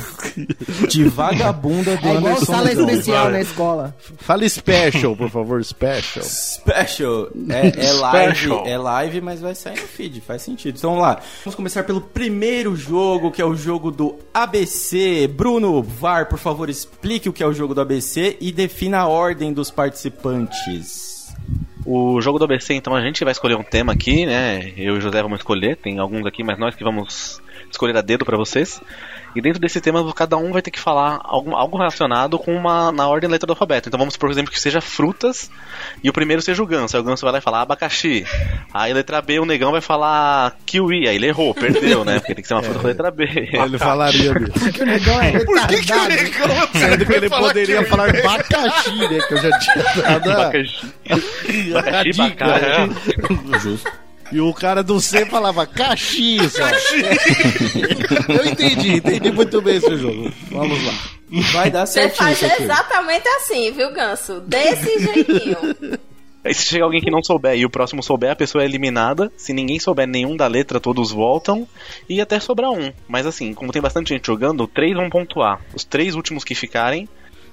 de 0.88 1.04
vagabunda 1.04 1.96
do 1.96 2.06
É 2.08 2.14
igual 2.14 2.32
Anderson 2.34 2.44
sala 2.52 2.64
Negão. 2.68 2.88
especial 2.88 3.30
na 3.30 3.40
escola. 3.40 3.94
Fale 4.18 4.48
special, 4.48 5.16
por 5.16 5.30
favor, 5.30 5.64
special. 5.64 6.24
Special. 6.24 7.28
É, 7.49 7.87
é 7.87 7.92
live, 7.92 8.35
Special. 8.37 8.66
é 8.66 8.78
live, 8.78 9.20
mas 9.20 9.40
vai 9.40 9.54
sair 9.54 9.80
no 9.80 9.87
feed, 9.88 10.20
faz 10.20 10.42
sentido. 10.42 10.76
Então 10.76 10.90
vamos 10.90 11.04
lá. 11.06 11.18
Vamos 11.44 11.54
começar 11.54 11.82
pelo 11.85 12.00
primeiro 12.00 12.76
jogo, 12.76 13.30
que 13.30 13.40
é 13.40 13.44
o 13.44 13.54
jogo 13.54 13.90
do 13.90 14.16
ABC. 14.35 15.05
Bruno 15.28 15.82
VAR, 15.82 16.28
por 16.28 16.38
favor, 16.38 16.68
explique 16.68 17.28
o 17.28 17.32
que 17.32 17.42
é 17.42 17.46
o 17.46 17.52
jogo 17.52 17.75
do 17.75 17.80
ABC 17.80 18.36
e 18.40 18.52
defina 18.52 18.98
a 18.98 19.06
ordem 19.06 19.52
dos 19.52 19.70
participantes. 19.70 21.34
O 21.84 22.20
jogo 22.20 22.38
do 22.38 22.44
ABC, 22.44 22.75
então, 22.75 22.94
a 22.94 23.00
gente 23.00 23.22
vai 23.22 23.32
escolher 23.32 23.56
um 23.56 23.62
tema 23.62 23.92
aqui, 23.92 24.26
né? 24.26 24.72
Eu 24.76 24.96
e 24.96 24.98
o 24.98 25.00
José 25.00 25.22
vamos 25.22 25.38
escolher, 25.38 25.76
tem 25.76 25.98
alguns 25.98 26.26
aqui, 26.26 26.42
mas 26.42 26.58
nós 26.58 26.75
que 26.75 26.82
vamos 26.82 27.40
escolher 27.70 27.96
a 27.96 28.00
dedo 28.00 28.25
pra 28.25 28.36
vocês. 28.36 28.80
E 29.38 29.43
dentro 29.43 29.61
desse 29.61 29.81
tema, 29.81 30.12
cada 30.14 30.37
um 30.37 30.52
vai 30.52 30.62
ter 30.62 30.71
que 30.71 30.81
falar 30.81 31.21
algum, 31.23 31.55
algo 31.57 31.76
relacionado 31.76 32.38
com 32.38 32.55
uma 32.55 32.90
na 32.93 33.07
ordem 33.09 33.28
da 33.28 33.33
letra 33.33 33.47
do 33.47 33.52
alfabeto. 33.52 33.88
Então 33.88 33.99
vamos 33.99 34.14
supor, 34.14 34.28
por 34.28 34.33
exemplo, 34.35 34.50
que 34.52 34.61
seja 34.61 34.81
frutas 34.81 35.50
e 36.02 36.09
o 36.09 36.12
primeiro 36.12 36.40
seja 36.43 36.62
o 36.62 36.66
ganso. 36.66 36.97
Aí 36.97 37.02
o 37.02 37.05
ganso 37.05 37.23
vai 37.25 37.33
lá 37.33 37.38
e 37.38 37.43
falar 37.43 37.62
abacaxi. 37.62 38.25
Aí 38.73 38.93
letra 38.93 39.21
B, 39.23 39.38
o 39.38 39.45
negão 39.47 39.73
vai 39.73 39.81
falar 39.81 40.57
kiwi. 40.66 41.09
Aí 41.09 41.16
ele 41.16 41.26
errou, 41.28 41.55
perdeu, 41.55 42.05
né? 42.05 42.19
Porque 42.19 42.35
tem 42.35 42.43
que 42.43 42.49
ser 42.49 42.55
uma 42.55 42.62
fruta 42.62 42.78
com 42.81 42.87
letra 42.88 43.11
B. 43.11 43.25
Ele 43.66 43.78
falaria 43.78 44.33
disso. 44.35 44.52
Porque 44.61 44.83
o 44.83 44.87
negão 44.87 45.21
é 45.21 45.45
Por 45.45 45.66
que, 45.66 45.81
que 45.83 45.93
o 45.93 46.09
negão 46.09 46.69
Sendo 46.73 47.07
que 47.07 47.12
ele 47.12 47.28
poderia 47.28 47.78
que- 47.85 47.90
falar 47.90 48.09
abacaxi, 48.11 48.95
né? 48.97 49.19
Que 49.28 49.35
eu 49.35 49.43
já 49.43 49.59
tinha 49.59 49.85
dado 50.02 50.31
Abacaxi. 50.31 50.93
Abacaxi. 51.75 53.61
Justo. 53.62 53.90
E 54.33 54.40
o 54.40 54.52
cara 54.52 54.83
do 54.83 55.00
C 55.00 55.25
falava 55.26 55.66
caxi, 55.66 56.38
só. 56.50 56.64
Eu 58.33 58.45
entendi, 58.47 58.97
entendi 58.97 59.30
muito 59.30 59.61
bem 59.62 59.76
esse 59.76 59.97
jogo. 59.97 60.33
Vamos 60.50 60.83
lá. 60.85 60.92
Vai 61.52 61.71
dar 61.71 61.87
Você 61.87 61.95
certinho 61.95 62.16
faz 62.18 62.37
isso 62.42 62.47
aqui. 62.47 62.62
exatamente 62.64 63.28
assim, 63.28 63.71
viu, 63.73 63.92
Ganso? 63.92 64.40
Desse 64.40 64.99
jeitinho. 65.00 65.99
Aí 66.45 66.54
se 66.54 66.64
chegar 66.64 66.85
alguém 66.85 67.00
que 67.00 67.11
não 67.11 67.23
souber 67.25 67.56
e 67.56 67.64
o 67.66 67.71
próximo 67.71 68.02
souber, 68.02 68.30
a 68.30 68.37
pessoa 68.37 68.62
é 68.62 68.66
eliminada. 68.66 69.33
Se 69.37 69.52
ninguém 69.52 69.80
souber 69.80 70.06
nenhum 70.06 70.37
da 70.37 70.47
letra, 70.47 70.78
todos 70.78 71.11
voltam. 71.11 71.66
E 72.09 72.21
até 72.21 72.38
sobrar 72.38 72.71
um. 72.71 72.92
Mas 73.09 73.26
assim, 73.26 73.52
como 73.52 73.73
tem 73.73 73.83
bastante 73.83 74.11
gente 74.11 74.26
jogando, 74.26 74.66
três 74.68 74.95
vão 74.95 75.11
pontuar. 75.11 75.61
Os 75.75 75.83
três 75.85 76.14
últimos 76.14 76.45
que 76.45 76.54
ficarem, 76.54 77.09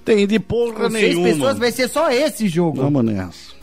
Tem 0.05 0.27
de 0.27 0.39
porra 0.39 0.73
Com 0.73 0.91
seis 0.91 1.15
nenhuma. 1.15 1.27
pessoas 1.29 1.57
vai 1.57 1.71
ser 1.71 1.87
só 1.87 2.11
esse 2.11 2.47
jogo. 2.47 2.81
Vamos 2.83 3.03
nessa. 3.03 3.53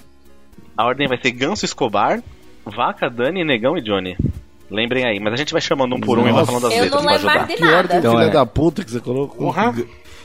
a 0.76 0.84
ordem 0.84 1.06
vai 1.06 1.18
ser 1.22 1.30
Ganso 1.30 1.64
Escobar, 1.64 2.20
Vaca, 2.64 3.08
Dani, 3.10 3.44
Negão 3.44 3.76
e 3.76 3.80
Johnny. 3.80 4.16
Lembrem 4.70 5.04
aí, 5.04 5.18
mas 5.18 5.32
a 5.32 5.36
gente 5.36 5.52
vai 5.52 5.60
chamando 5.60 5.96
um 5.96 6.00
por 6.00 6.18
um 6.18 6.22
e 6.22 6.24
vai 6.24 6.32
Nossa. 6.32 6.46
falando 6.46 6.66
as 6.68 6.72
Eu 6.74 6.82
letras 6.84 7.02
não 7.02 7.08
pra 7.08 7.14
ajudar. 7.16 7.46
de 7.46 7.56
Que 7.56 7.64
ordem 7.64 7.74
nada. 7.74 7.98
Então 7.98 8.12
filha 8.12 8.24
é. 8.24 8.30
da 8.30 8.46
puta 8.46 8.84
que 8.84 8.90
você 8.90 9.00
colocou. 9.00 9.46
Porra. 9.46 9.74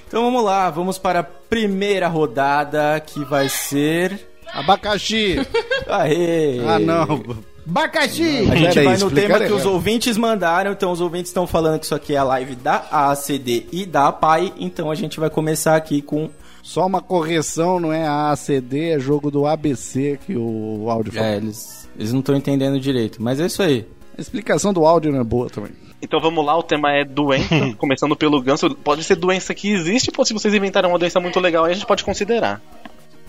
Então 0.08 0.24
vamos 0.24 0.44
lá, 0.44 0.70
vamos 0.70 0.98
para 1.00 1.22
a 1.22 1.24
primeira 1.24 2.08
rodada 2.08 3.00
que 3.00 3.26
vai 3.26 3.50
ser. 3.50 4.28
Abacaxi. 4.54 5.38
Aê! 5.90 6.60
Ah, 6.66 6.78
não. 6.78 7.24
Abacaxi! 7.68 8.48
A 8.52 8.56
gente 8.56 8.80
aí, 8.80 8.86
vai 8.86 8.98
no 8.98 9.10
tema 9.10 9.40
que 9.40 9.52
os 9.52 9.66
ouvintes 9.66 10.16
mandaram, 10.16 10.72
então 10.72 10.92
os 10.92 11.02
ouvintes 11.02 11.30
estão 11.32 11.48
falando 11.48 11.80
que 11.80 11.86
isso 11.86 11.96
aqui 11.96 12.14
é 12.14 12.18
a 12.18 12.24
live 12.24 12.56
da 12.56 12.86
ACD 12.92 13.66
e 13.72 13.86
da 13.86 14.10
APAI, 14.10 14.54
então 14.60 14.92
a 14.92 14.96
gente 14.96 15.20
vai 15.20 15.30
começar 15.30 15.76
aqui 15.76 16.02
com. 16.02 16.30
Só 16.62 16.86
uma 16.86 17.00
correção, 17.02 17.80
não 17.80 17.94
é 17.94 18.08
AACD, 18.08 18.92
é 18.92 19.00
jogo 19.00 19.30
do 19.30 19.46
ABC 19.46 20.18
que 20.26 20.36
o 20.36 20.88
áudio 20.90 21.14
falou. 21.14 21.28
É, 21.28 21.38
eles, 21.38 21.85
eles 21.98 22.12
não 22.12 22.20
estão 22.20 22.36
entendendo 22.36 22.80
direito, 22.80 23.22
mas 23.22 23.40
é 23.40 23.46
isso 23.46 23.62
aí. 23.62 23.86
A 24.18 24.22
explicação 24.22 24.72
do 24.74 24.86
áudio 24.86 25.12
não 25.12 25.20
é 25.20 25.24
boa 25.24 25.50
também. 25.50 25.72
Então 26.02 26.20
vamos 26.20 26.46
lá, 26.46 26.58
o 26.58 26.64
tema 26.64 26.92
é 26.92 27.04
doença, 27.04 27.56
começando 27.78 28.16
pelo 28.16 28.42
ganso. 28.42 28.70
Pode 28.76 29.04
ser 29.04 29.16
doença 29.16 29.54
que 29.54 29.72
existe, 29.72 30.12
ou 30.16 30.26
se 30.26 30.34
vocês 30.34 30.54
inventaram 30.54 30.90
uma 30.90 31.00
doença 31.00 31.20
muito 31.20 31.40
legal, 31.40 31.66
aí 31.66 31.72
a 31.72 31.74
gente 31.74 31.86
pode 31.86 32.04
considerar. 32.04 32.62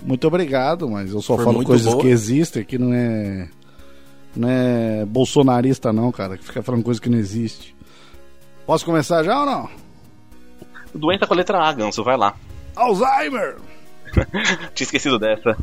Muito 0.02 0.26
obrigado, 0.26 0.88
mas 0.88 1.10
eu 1.12 1.22
só 1.22 1.36
Foi 1.36 1.44
falo 1.44 1.64
coisas 1.64 1.90
boa. 1.92 2.02
que 2.02 2.08
existem, 2.08 2.64
que 2.64 2.78
não 2.78 2.92
é. 2.92 3.48
Não 4.36 4.48
é 4.48 5.04
bolsonarista, 5.06 5.92
não, 5.92 6.12
cara, 6.12 6.36
que 6.36 6.44
fica 6.44 6.62
falando 6.62 6.84
coisa 6.84 7.00
que 7.00 7.08
não 7.08 7.16
existe. 7.16 7.74
Posso 8.66 8.84
começar 8.84 9.22
já 9.22 9.40
ou 9.40 9.46
não? 9.46 9.70
Doença 10.94 11.26
com 11.26 11.32
a 11.32 11.36
letra 11.36 11.58
A, 11.58 11.72
ganso, 11.72 12.04
vai 12.04 12.16
lá. 12.18 12.34
Alzheimer! 12.74 13.56
Tinha 14.74 14.84
esquecido 14.84 15.18
dessa. 15.18 15.56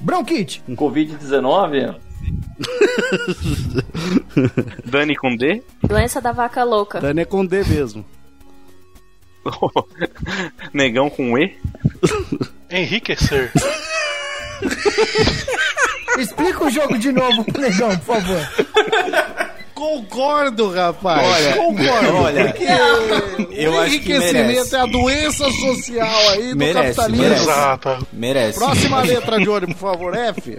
Bronquite! 0.00 0.62
Covid-19? 0.70 1.96
Dani 4.84 5.16
com 5.16 5.34
D. 5.36 5.62
Doença 5.82 6.20
da 6.20 6.32
vaca 6.32 6.62
louca. 6.64 7.00
Dani 7.00 7.22
é 7.22 7.24
com 7.24 7.44
D 7.44 7.64
mesmo. 7.64 8.04
Negão 10.72 11.10
com 11.10 11.36
E. 11.38 11.56
Enriquecer. 12.70 13.50
Explica 16.18 16.64
o 16.64 16.70
jogo 16.70 16.98
de 16.98 17.12
novo, 17.12 17.44
negão, 17.58 17.96
por 17.98 18.16
favor. 18.20 18.48
Concordo, 19.74 20.68
rapaz! 20.70 21.26
Olha, 21.26 21.56
Concordo! 21.56 22.16
olha, 22.16 22.44
porque 22.52 22.64
eu 23.54 23.72
o 23.72 23.78
acho 23.80 23.98
que 24.00 24.12
enriquecimento 24.12 24.46
merece. 24.48 24.76
é 24.76 24.80
a 24.80 24.86
doença 24.86 25.50
social 25.50 26.28
aí 26.32 26.50
do 26.50 26.56
Merece, 26.58 26.96
capitalismo. 26.96 27.22
merece. 27.24 27.42
Exato. 27.42 28.06
Merece. 28.12 28.58
Próxima 28.58 29.00
letra, 29.02 29.40
Johnny, 29.40 29.66
por 29.68 29.76
favor, 29.76 30.14
F. 30.14 30.58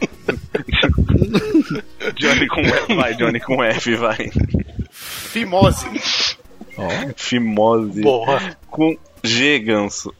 Johnny 2.17 2.47
com 2.47 2.61
F, 2.61 2.95
vai, 2.95 3.13
Johnny 3.15 3.39
com 3.39 3.63
F, 3.63 3.95
vai. 3.95 4.31
Fimose. 4.91 5.85
Fimose. 7.15 8.01
Boa. 8.01 8.39
Com 8.69 8.97
G, 9.23 9.59
ganso. 9.59 10.13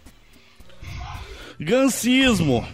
Gansismo. 1.60 2.66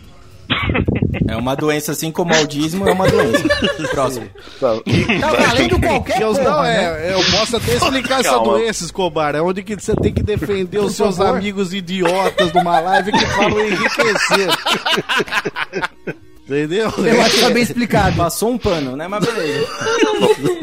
É 1.27 1.35
uma 1.35 1.55
doença 1.55 1.91
assim 1.91 2.09
como 2.09 2.33
o 2.33 2.37
audismo, 2.37 2.87
é 2.87 2.93
uma 2.93 3.05
doença. 3.07 3.43
Próximo. 3.91 4.29
Tá 4.61 4.69
valendo 5.45 5.79
qualquer 5.81 6.21
Eu, 6.21 6.27
coisa, 6.33 6.43
não, 6.49 6.63
né? 6.63 7.09
é, 7.09 7.13
eu 7.13 7.31
posso 7.31 7.57
até 7.57 7.75
explicar 7.75 8.21
essa 8.21 8.29
Calma. 8.29 8.53
doença, 8.53 8.85
Escobar. 8.85 9.35
É 9.35 9.41
onde 9.41 9.61
que 9.61 9.75
você 9.75 9.93
tem 9.95 10.13
que 10.13 10.23
defender 10.23 10.79
os 10.79 10.95
seus 10.95 11.17
favor. 11.17 11.35
amigos 11.37 11.73
idiotas 11.73 12.53
numa 12.53 12.79
live 12.79 13.11
que 13.11 13.25
falam 13.25 13.59
enriquecer. 13.59 14.47
Entendeu? 16.47 16.91
Eu 16.97 17.21
acho 17.21 17.35
que 17.35 17.41
tá 17.41 17.49
bem 17.49 17.63
explicado. 17.63 18.15
Passou 18.15 18.51
um 18.51 18.57
pano, 18.57 18.95
né? 18.95 19.07
Mas 19.07 19.25
beleza. 19.25 19.67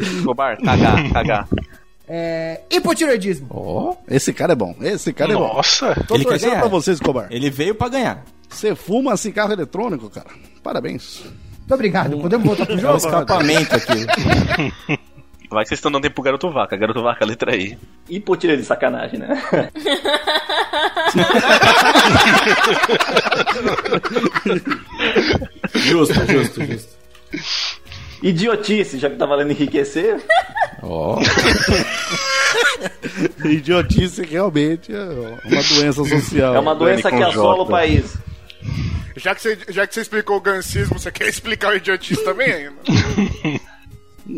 Escobar, 0.17 0.57
cagar, 0.61 1.11
cagar. 1.11 1.47
É, 2.07 2.61
hipotireoidismo. 2.71 3.47
Ó, 3.51 3.95
Esse 4.09 4.33
cara 4.33 4.53
é 4.53 4.55
bom. 4.55 4.75
Esse 4.81 5.13
cara 5.13 5.31
é 5.33 5.35
bom. 5.35 5.53
Nossa. 5.55 5.93
Tô 6.07 6.15
Ele 6.15 6.23
quer 6.23 6.29
torcendo 6.31 6.49
ganhar. 6.49 6.59
pra 6.61 6.69
você, 6.69 6.91
Escobar. 6.91 7.27
ele 7.31 7.49
veio 7.49 7.75
pra 7.75 7.89
ganhar. 7.89 8.23
Você 8.49 8.75
fuma 8.75 9.15
cigarro 9.17 9.53
eletrônico, 9.53 10.09
cara. 10.09 10.27
Parabéns. 10.63 11.21
Muito 11.59 11.73
obrigado. 11.73 12.17
Podemos 12.19 12.45
voltar 12.45 12.65
pro 12.65 12.75
É 12.75 12.77
um 12.77 12.81
jogo? 12.81 12.97
escapamento 12.97 13.75
aqui. 13.75 14.05
Vai 15.49 15.63
que 15.63 15.69
vocês 15.69 15.79
estão 15.79 15.91
dando 15.91 16.03
tempo 16.03 16.15
pro 16.15 16.23
garoto 16.23 16.51
vaca. 16.51 16.75
Garoto 16.75 17.01
vaca, 17.01 17.25
letra 17.25 17.55
I. 17.55 17.77
Hipotireoide 18.09 18.61
de 18.61 18.67
sacanagem, 18.67 19.19
né? 19.19 19.41
Justo, 25.73 26.13
justo, 26.25 26.65
justo. 26.65 26.95
Idiotice, 28.21 28.97
já 28.97 29.09
que 29.09 29.17
tá 29.17 29.25
valendo 29.25 29.51
enriquecer. 29.51 30.21
Ó, 30.81 31.19
Idiotice 33.45 34.23
realmente 34.23 34.93
é 34.93 34.99
uma 34.99 35.63
doença 35.63 36.05
social. 36.05 36.55
É 36.55 36.59
uma 36.59 36.75
doença 36.75 37.11
que 37.11 37.23
assola 37.23 37.63
o 37.63 37.67
país. 37.67 38.15
Já 39.17 39.33
que, 39.33 39.41
você, 39.41 39.57
já 39.69 39.87
que 39.87 39.93
você 39.93 40.01
explicou 40.01 40.37
o 40.37 40.41
gansismo, 40.41 40.99
você 40.99 41.11
quer 41.11 41.27
explicar 41.27 41.71
o 41.71 41.75
idiotice 41.75 42.23
também 42.23 42.51
ainda? 42.51 42.75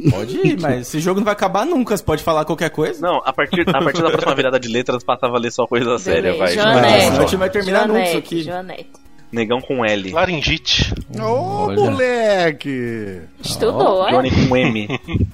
pode 0.10 0.38
ir, 0.38 0.60
mas 0.62 0.88
esse 0.88 1.00
jogo 1.00 1.20
não 1.20 1.26
vai 1.26 1.34
acabar 1.34 1.66
nunca. 1.66 1.96
Você 1.96 2.04
pode 2.04 2.24
falar 2.24 2.46
qualquer 2.46 2.70
coisa. 2.70 3.00
Não, 3.02 3.22
a 3.24 3.34
partir, 3.34 3.62
a 3.62 3.82
partir 3.82 4.02
da 4.02 4.10
próxima 4.10 4.36
virada 4.36 4.60
de 4.60 4.68
letras 4.68 5.04
passa 5.04 5.26
a 5.26 5.30
valer 5.30 5.52
só 5.52 5.66
coisa 5.66 5.98
séria, 5.98 6.34
vai. 6.36 6.54
Joanete. 6.54 7.06
a 7.06 7.22
gente 7.22 7.36
vai 7.36 7.50
terminar 7.50 7.88
nunca 7.88 8.00
isso 8.02 8.12
Joanete, 8.12 8.36
aqui. 8.36 8.44
Joanete. 8.44 8.90
Negão 9.32 9.60
com 9.60 9.86
L. 9.86 10.12
Laringite. 10.12 10.94
Ô, 11.20 11.66
Olha. 11.66 11.76
moleque! 11.82 13.22
Estudou, 13.42 14.08
é? 14.08 14.12
Johnny 14.12 14.48
com 14.48 14.56
M. 14.56 14.88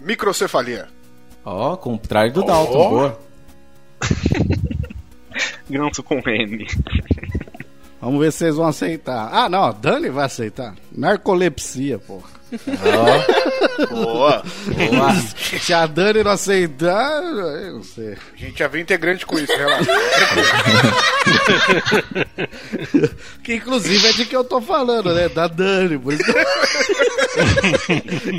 Microcefalia. 0.00 0.88
Ó, 1.44 1.76
contrário 1.76 2.32
do 2.32 2.42
Dalton, 2.42 2.78
Ó. 2.78 2.88
boa. 2.88 3.18
Ganso 5.68 6.02
com 6.02 6.16
N. 6.26 6.66
Vamos 8.00 8.20
ver 8.20 8.32
se 8.32 8.38
vocês 8.38 8.56
vão 8.56 8.66
aceitar. 8.66 9.28
Ah, 9.32 9.48
não, 9.48 9.72
Dani 9.72 10.08
vai 10.08 10.26
aceitar. 10.26 10.74
Narcolepsia, 10.92 11.98
porra. 11.98 12.35
Boa. 13.90 14.42
Boa. 14.90 15.14
Se 15.60 15.72
a 15.72 15.86
Dani 15.86 16.22
não 16.22 16.30
aceitar, 16.30 17.22
eu 17.22 17.74
não 17.74 17.82
sei. 17.82 18.16
A 18.34 18.36
gente 18.36 18.58
já 18.58 18.68
vem 18.68 18.82
integrante 18.82 19.26
com 19.26 19.38
isso, 19.38 19.52
relaxa. 19.56 19.90
Que 23.42 23.54
inclusive 23.54 24.06
é 24.06 24.12
de 24.12 24.26
que 24.26 24.36
eu 24.36 24.44
tô 24.44 24.60
falando, 24.60 25.12
né? 25.12 25.28
Da 25.28 25.48
Dani, 25.48 25.98
por 25.98 26.12
isso 26.12 26.22
que, 26.24 26.30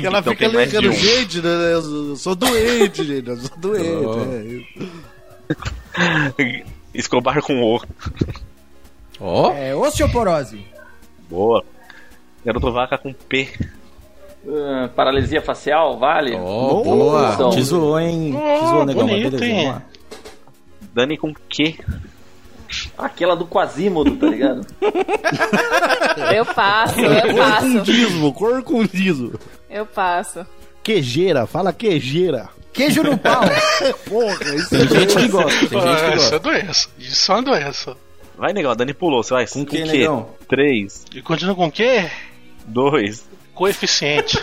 ela 0.06 0.20
Então 0.20 0.32
fica 0.32 0.48
ligando, 0.48 0.88
um. 0.88 0.92
gente, 0.92 1.40
né? 1.40 1.74
Eu 1.74 2.16
sou 2.16 2.34
doente, 2.34 3.04
gente, 3.04 3.28
eu 3.28 3.36
sou 3.36 3.56
doente. 3.58 4.66
Oh. 5.98 6.42
é. 6.42 6.64
Escobar 6.94 7.42
com 7.42 7.60
O. 7.62 7.80
Ó, 9.20 9.52
É, 9.52 9.74
osteoporose. 9.74 10.64
Boa. 11.28 11.62
Garoto 12.44 12.72
vaca 12.72 12.96
com 12.96 13.12
P. 13.12 13.48
Ah, 14.50 14.88
paralisia 14.94 15.42
facial, 15.42 15.98
vale? 15.98 16.34
ó, 16.36 16.82
Boa. 16.82 17.32
boa. 17.36 17.50
Te 17.50 17.62
zoou, 17.62 17.98
hein? 18.00 18.32
Te 18.32 18.36
Oh, 18.38 18.66
zoou, 18.66 18.84
negão, 18.86 19.06
mas 19.06 19.12
bonito, 19.12 19.30
beleza, 19.32 19.44
hein? 19.46 19.54
vamos 19.66 19.74
lá. 19.74 19.82
Dani 20.94 21.18
com 21.18 21.34
Q. 21.48 21.78
Aquela 22.96 23.34
do 23.36 23.46
Quasimodo, 23.46 24.16
tá 24.16 24.26
ligado? 24.26 24.66
Eu 26.34 26.44
passo, 26.46 27.00
eu 27.00 27.34
passo. 27.36 27.66
Corcundismo, 27.70 28.32
corcundismo. 28.34 29.32
Eu 29.70 29.86
passo. 29.86 30.46
Quejeira, 30.82 31.46
fala 31.46 31.72
quejeira. 31.72 32.48
Queijo 32.72 33.02
no 33.02 33.16
pau. 33.16 33.42
Porra, 34.08 34.54
isso 34.54 34.70
Tem 34.70 34.88
gente 34.88 35.16
que 35.16 35.28
gosta, 35.28 35.66
tem 35.66 35.80
gente 35.80 35.80
que 35.80 35.86
Ah, 35.88 35.94
isso 35.94 36.04
é 36.06 36.14
gosta. 36.16 36.38
doença. 36.38 36.88
Isso 36.98 37.32
é 37.32 37.34
uma 37.34 37.42
doença. 37.42 37.96
Vai, 38.36 38.52
negão. 38.52 38.76
Dani 38.76 38.94
pulou. 38.94 39.22
Você 39.22 39.34
vai. 39.34 39.46
Com 39.46 39.64
quem, 39.64 39.84
negão? 39.84 40.28
3, 40.48 41.04
E 41.14 41.22
continua 41.22 41.54
com 41.54 41.66
o 41.66 41.72
quê? 41.72 42.08
2. 42.66 43.28
Coeficiente. 43.58 44.38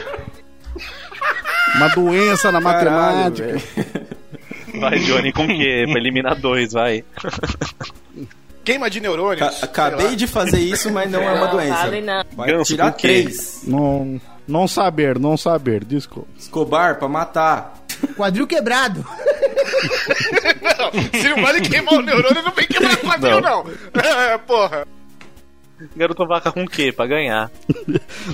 uma 1.76 1.88
doença 1.90 2.52
na 2.52 2.62
Caralho, 2.62 2.92
matemática. 2.92 3.46
velho. 3.48 4.08
Vai, 4.82 5.00
Johnny 5.00 5.32
com 5.32 5.48
Q. 5.48 5.86
Pra 5.90 6.00
eliminar 6.00 6.36
dois, 6.36 6.74
vai. 6.74 7.02
Queima 8.66 8.90
de 8.90 9.00
neurônios. 9.00 9.40
Ca- 9.60 9.66
Acabei 9.66 10.16
de 10.18 10.28
fazer 10.28 10.60
isso, 10.60 10.92
mas 10.92 11.10
não 11.10 11.22
é 11.22 11.32
uma 11.32 11.46
Não, 11.46 11.52
doença. 11.52 11.78
vale 11.84 12.02
não. 12.02 12.26
Vai 12.36 12.50
Ganso 12.52 12.74
tirar 12.74 12.92
quê? 12.92 13.08
três. 13.08 13.62
Não, 13.64 14.20
não 14.46 14.68
saber, 14.68 15.18
não 15.18 15.38
saber, 15.38 15.86
desculpa. 15.86 16.28
Escobar 16.38 16.96
pra 17.00 17.08
matar. 17.08 17.74
Quadril 18.18 18.46
quebrado. 18.46 19.06
Não, 20.62 20.92
se 21.22 21.30
não 21.30 21.42
vale 21.42 21.62
queimar 21.62 21.94
o 21.96 22.02
neurônio, 22.02 22.44
não 22.44 22.52
vem 22.52 22.68
quebrar 22.68 22.98
quadril, 22.98 23.40
não. 23.42 23.66
É, 24.04 24.38
porra. 24.38 24.86
Garoto 25.96 26.26
vaca 26.26 26.52
com 26.52 26.66
Q 26.66 26.92
pra 26.94 27.06
ganhar. 27.08 27.52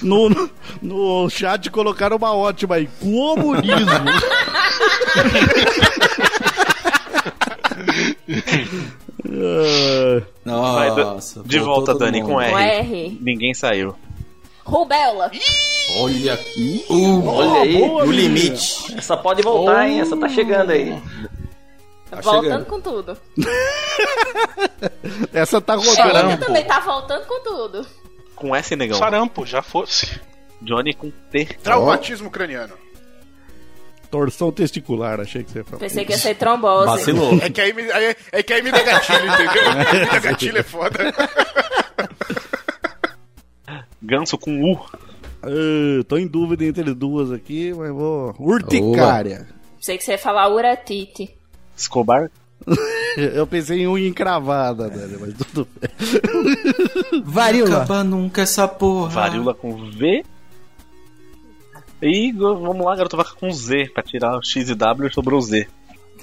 No, 0.01 0.29
no, 0.29 0.49
no 0.81 1.29
chat 1.29 1.69
colocaram 1.69 2.15
uma 2.17 2.33
ótima 2.33 2.75
aí. 2.75 2.87
Comunismo. 2.99 3.85
Vai, 10.45 10.89
Da- 10.95 11.03
Nossa. 11.13 11.41
de 11.45 11.59
voltou 11.59 11.85
volta, 11.85 12.05
Dani, 12.05 12.21
mundo. 12.21 12.31
com 12.33 12.41
R. 12.41 12.51
Com 12.51 12.59
R. 12.59 13.17
Ninguém 13.21 13.53
saiu. 13.53 13.95
Rubéola. 14.63 15.31
Olha 15.97 16.33
aqui. 16.33 16.85
Olha 16.89 17.61
aí. 17.61 17.81
O 17.81 18.11
limite. 18.11 18.95
Essa 18.95 19.17
pode 19.17 19.41
voltar, 19.41 19.89
hein? 19.89 19.99
Essa 19.99 20.15
tá 20.15 20.29
chegando 20.29 20.71
aí. 20.71 20.95
Voltando 22.19 22.43
chegando. 22.43 22.65
com 22.65 22.81
tudo. 22.81 23.17
Essa 25.31 25.61
tá 25.61 25.75
rodando. 25.75 25.95
Sarampo. 25.95 26.45
também 26.45 26.65
tá 26.65 26.79
voltando 26.79 27.25
com 27.25 27.39
tudo. 27.43 27.85
Com 28.35 28.55
S, 28.55 28.75
negão. 28.75 28.97
Sarampo, 28.97 29.45
já 29.45 29.61
fosse. 29.61 30.19
Johnny 30.61 30.93
com 30.93 31.09
T. 31.31 31.45
Traumatismo 31.63 32.29
craniano. 32.29 32.73
Torção 34.09 34.51
testicular, 34.51 35.21
achei 35.21 35.41
que 35.43 35.51
você 35.51 35.59
ia 35.59 35.63
falar. 35.63 35.79
Pensei 35.79 36.03
que 36.03 36.11
ia 36.11 36.17
ser 36.17 36.35
trombose. 36.35 36.85
Vacilou. 36.87 37.39
É 37.41 37.49
que 37.49 37.61
aí 37.61 37.71
me, 37.71 37.89
aí- 37.91 38.15
é 38.33 38.43
que 38.43 38.51
aí 38.53 38.61
me 38.61 38.69
dá 38.71 38.83
gatilho, 38.83 39.25
entendeu? 39.25 39.63
me 40.01 40.05
dá 40.05 40.19
gatilho 40.19 40.57
é 40.57 40.63
foda. 40.63 41.13
Ganso 44.01 44.37
com 44.37 44.61
U. 44.73 44.79
Ah, 45.43 46.03
tô 46.07 46.17
em 46.17 46.27
dúvida 46.27 46.65
entre 46.65 46.93
duas 46.93 47.31
aqui, 47.31 47.73
mas 47.73 47.91
vou. 47.91 48.35
Urticária. 48.37 49.47
Pensei 49.77 49.97
que 49.97 50.03
você 50.03 50.11
ia 50.11 50.17
falar 50.17 50.49
uretite. 50.49 51.35
Escobar. 51.81 52.29
Eu 53.17 53.45
pensei 53.45 53.81
em 53.81 53.87
unha 53.87 54.07
encravada, 54.07 54.89
Dani, 54.89 55.17
mas 55.19 55.33
tudo 55.33 55.67
bem. 55.79 55.89
Varíola. 57.25 57.77
Acaba 57.77 58.03
nunca 58.03 58.41
essa 58.41 58.67
porra. 58.67 59.09
Varíola 59.09 59.53
com 59.53 59.89
V. 59.91 60.23
E 62.01 62.31
vamos 62.31 62.85
lá, 62.85 62.95
garoto 62.95 63.17
vaca 63.17 63.31
com 63.39 63.51
Z. 63.51 63.91
Pra 63.93 64.01
tirar 64.03 64.37
o 64.37 64.43
X 64.43 64.69
e 64.69 64.75
W 64.75 65.13
sobrou 65.13 65.39
o 65.39 65.41
Z. 65.41 65.67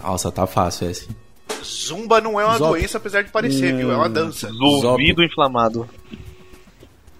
Nossa, 0.02 0.30
tá 0.32 0.46
fácil 0.46 0.90
esse. 0.90 1.08
Zumba 1.62 2.20
não 2.20 2.40
é 2.40 2.44
uma 2.44 2.56
Zop. 2.56 2.70
doença, 2.70 2.98
apesar 2.98 3.22
de 3.22 3.30
parecer, 3.30 3.76
viu? 3.76 3.90
É 3.92 3.96
uma 3.96 4.08
dança. 4.08 4.48
Zolvido 4.48 5.22
inflamado. 5.22 5.88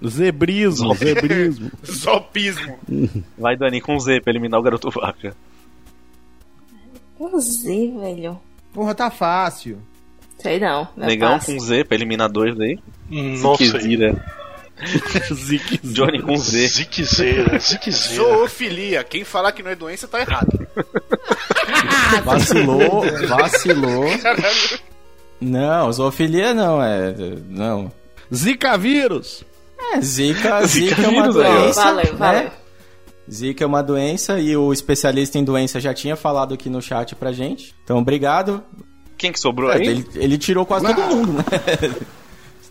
Zebrismo, 0.07 0.95
zebrismo. 0.95 1.71
Zopismo. 1.85 2.79
Vai, 3.37 3.57
Dani, 3.57 3.81
com 3.81 3.99
Z 3.99 4.21
pra 4.21 4.33
eliminar 4.33 4.61
o 4.61 4.63
garoto 4.63 4.91
vaca. 4.91 5.37
Um 7.19 7.41
Z, 7.41 7.93
velho. 8.01 8.41
Porra, 8.73 8.95
tá 8.95 9.11
fácil. 9.11 9.81
Sei 10.39 10.61
não. 10.61 10.87
não 10.97 11.05
é 11.05 11.09
Negão 11.09 11.39
com 11.39 11.59
Z 11.59 11.85
pra 11.85 11.97
eliminar 11.97 12.29
dois 12.29 12.59
aí. 12.61 12.79
Não 13.11 13.57
sei. 13.57 13.67
Ziquezira. 13.67 14.25
Zique. 15.35 15.81
Johnny 15.83 16.23
com 16.23 16.37
Z. 16.37 16.69
Ziquezeira, 16.69 17.59
ziquezeira. 17.59 18.25
Zoofilia. 18.25 19.03
Quem 19.03 19.25
falar 19.25 19.51
que 19.51 19.63
não 19.63 19.71
é 19.73 19.75
doença 19.75 20.07
tá 20.07 20.21
errado. 20.21 20.67
Vacilou, 22.25 23.05
vacilou. 23.27 24.19
Caralho. 24.19 24.79
Não, 25.41 25.93
zoofilia 25.93 26.55
não, 26.55 26.83
é. 26.83 27.15
Não. 27.49 27.93
Zika 28.35 28.77
vírus. 28.79 29.45
É, 29.95 30.01
zika, 30.01 30.65
zika 30.67 31.03
é 31.03 31.09
uma 31.09 31.23
vírus 31.23 31.35
doença. 31.35 31.83
Valeu, 31.83 32.17
valeu. 32.17 32.45
né? 32.45 32.53
Zika 33.31 33.63
é 33.65 33.67
uma 33.67 33.83
doença 33.83 34.39
e 34.41 34.57
o 34.57 34.73
especialista 34.73 35.39
em 35.39 35.45
doença 35.45 35.79
já 35.81 35.93
tinha 35.93 36.17
falado 36.17 36.55
aqui 36.55 36.69
no 36.71 36.81
chat 36.81 37.15
pra 37.15 37.33
gente. 37.33 37.75
Então, 37.85 37.99
obrigado. 37.99 38.63
Quem 39.17 39.33
que 39.33 39.41
sobrou 39.41 39.71
É, 39.71 39.77
aí? 39.77 39.87
ele, 39.87 40.07
ele 40.15 40.39
tirou 40.39 40.65
quase 40.65 40.87
todo 40.95 41.15
mundo, 41.17 41.33
né? 41.35 41.45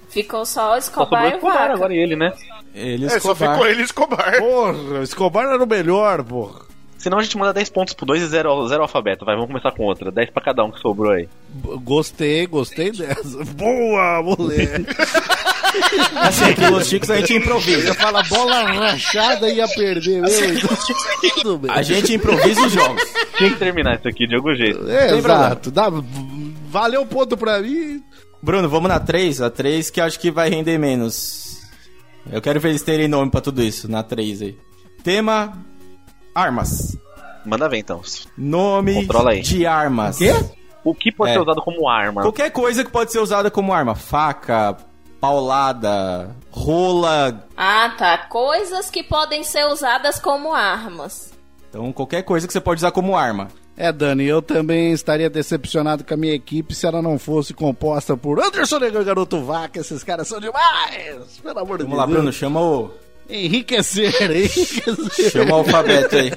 Ficou 0.09 0.45
só 0.45 0.69
o 0.69 0.71
Só 0.71 0.77
Escobar 0.77 1.25
e 1.25 1.33
o 1.33 1.35
Escobar 1.35 1.57
Vaca. 1.59 1.73
agora 1.73 1.93
ele, 1.93 2.15
né? 2.15 2.31
Ele 2.73 3.05
É, 3.05 3.19
só 3.19 3.35
ficou 3.35 3.67
ele 3.67 3.81
e 3.81 3.83
Escobar. 3.85 4.37
Porra, 4.39 4.73
o 4.99 5.03
Escobar 5.03 5.45
era 5.45 5.63
o 5.63 5.67
melhor, 5.67 6.23
porra. 6.23 6.61
Senão 6.97 7.19
a 7.19 7.21
gente 7.23 7.37
manda 7.37 7.53
10 7.53 7.69
pontos 7.69 7.93
pro 7.93 8.05
2 8.07 8.23
e 8.23 8.27
0 8.27 8.67
zero 8.69 8.81
alfabeto. 8.81 9.23
Vai, 9.25 9.35
vamos 9.35 9.49
começar 9.49 9.71
com 9.71 9.83
outra. 9.83 10.11
10 10.11 10.31
pra 10.31 10.41
cada 10.41 10.63
um 10.63 10.71
que 10.71 10.79
sobrou 10.79 11.11
aí. 11.11 11.29
B- 11.49 11.77
Gostei, 11.83 12.47
gostei 12.47 12.91
dessa. 12.91 13.43
Boa, 13.53 14.23
moleque. 14.23 14.87
Assim, 16.15 16.45
aqui 16.45 16.61
nos 16.71 16.87
Chicos 16.87 17.09
a 17.09 17.17
gente 17.17 17.35
improvisa. 17.35 17.87
Você 17.87 17.93
fala 17.93 18.23
bola 18.23 18.63
rachada 18.63 19.49
ia 19.49 19.67
perder, 19.67 20.21
meu. 20.21 20.29
Então, 20.55 20.69
tudo 21.35 21.57
bem. 21.59 21.71
A 21.71 21.81
gente 21.81 22.13
improvisa 22.13 22.65
os 22.65 22.71
jogos. 22.71 23.03
Tinha 23.37 23.49
que 23.51 23.57
terminar 23.57 23.97
isso 23.97 24.07
aqui 24.07 24.27
de 24.27 24.35
algum 24.35 24.53
jeito. 24.55 24.89
É, 24.89 25.15
exato. 25.17 25.71
Dá, 25.71 25.87
valeu 26.69 27.01
o 27.01 27.05
ponto 27.05 27.37
pra 27.37 27.59
mim. 27.59 28.01
Bruno, 28.41 28.69
vamos 28.69 28.89
na 28.89 28.99
3? 28.99 29.41
A 29.41 29.49
3 29.49 29.89
que 29.89 29.99
eu 29.99 30.05
acho 30.05 30.19
que 30.19 30.31
vai 30.31 30.49
render 30.49 30.77
menos. 30.77 31.57
Eu 32.31 32.41
quero 32.41 32.59
ver 32.59 32.69
eles 32.69 32.81
terem 32.83 33.07
nome 33.07 33.31
pra 33.31 33.41
tudo 33.41 33.63
isso, 33.63 33.89
na 33.89 34.03
3 34.03 34.41
aí. 34.41 34.57
Tema: 35.03 35.57
Armas. 36.35 36.97
Manda 37.45 37.69
ver 37.69 37.77
então. 37.77 38.01
Nome 38.37 39.07
de 39.41 39.65
armas. 39.65 40.17
Quê? 40.17 40.33
O 40.83 40.93
que 40.93 41.11
pode 41.11 41.31
É. 41.31 41.33
ser 41.35 41.39
usado 41.41 41.61
como 41.61 41.87
arma? 41.89 42.21
Qualquer 42.21 42.51
coisa 42.51 42.83
que 42.83 42.91
pode 42.91 43.11
ser 43.11 43.19
usada 43.19 43.49
como 43.49 43.73
arma. 43.73 43.95
Faca, 43.95 44.75
paulada, 45.19 46.35
rola. 46.51 47.47
Ah, 47.55 47.93
tá. 47.97 48.17
Coisas 48.17 48.89
que 48.89 49.03
podem 49.03 49.43
ser 49.43 49.65
usadas 49.67 50.19
como 50.19 50.53
armas. 50.53 51.31
Então, 51.69 51.91
qualquer 51.91 52.23
coisa 52.23 52.47
que 52.47 52.53
você 52.53 52.61
pode 52.61 52.79
usar 52.79 52.91
como 52.91 53.15
arma. 53.15 53.47
É, 53.75 53.91
Dani, 53.91 54.25
eu 54.25 54.41
também 54.41 54.91
estaria 54.91 55.29
decepcionado 55.29 56.03
com 56.03 56.13
a 56.13 56.17
minha 56.17 56.33
equipe 56.33 56.73
se 56.73 56.87
ela 56.87 56.99
não 56.99 57.19
fosse 57.19 57.53
composta 57.53 58.17
por 58.17 58.39
Anderson 58.43 58.79
Negão 58.79 59.01
e 59.01 59.05
Garoto 59.05 59.39
Vaca. 59.43 59.79
Esses 59.79 60.03
caras 60.03 60.27
são 60.27 60.39
demais! 60.39 61.37
Pelo 61.43 61.59
amor 61.59 61.77
de 61.77 61.83
Vamos 61.83 61.97
lá, 61.99 62.05
Deus. 62.05 62.17
Bruno, 62.17 62.33
chama 62.33 62.59
o. 62.59 62.89
Enriquecer, 63.29 64.15
enriquecer. 64.31 65.31
Chama 65.31 65.51
o 65.51 65.55
alfabeto 65.57 66.15
aí. 66.15 66.31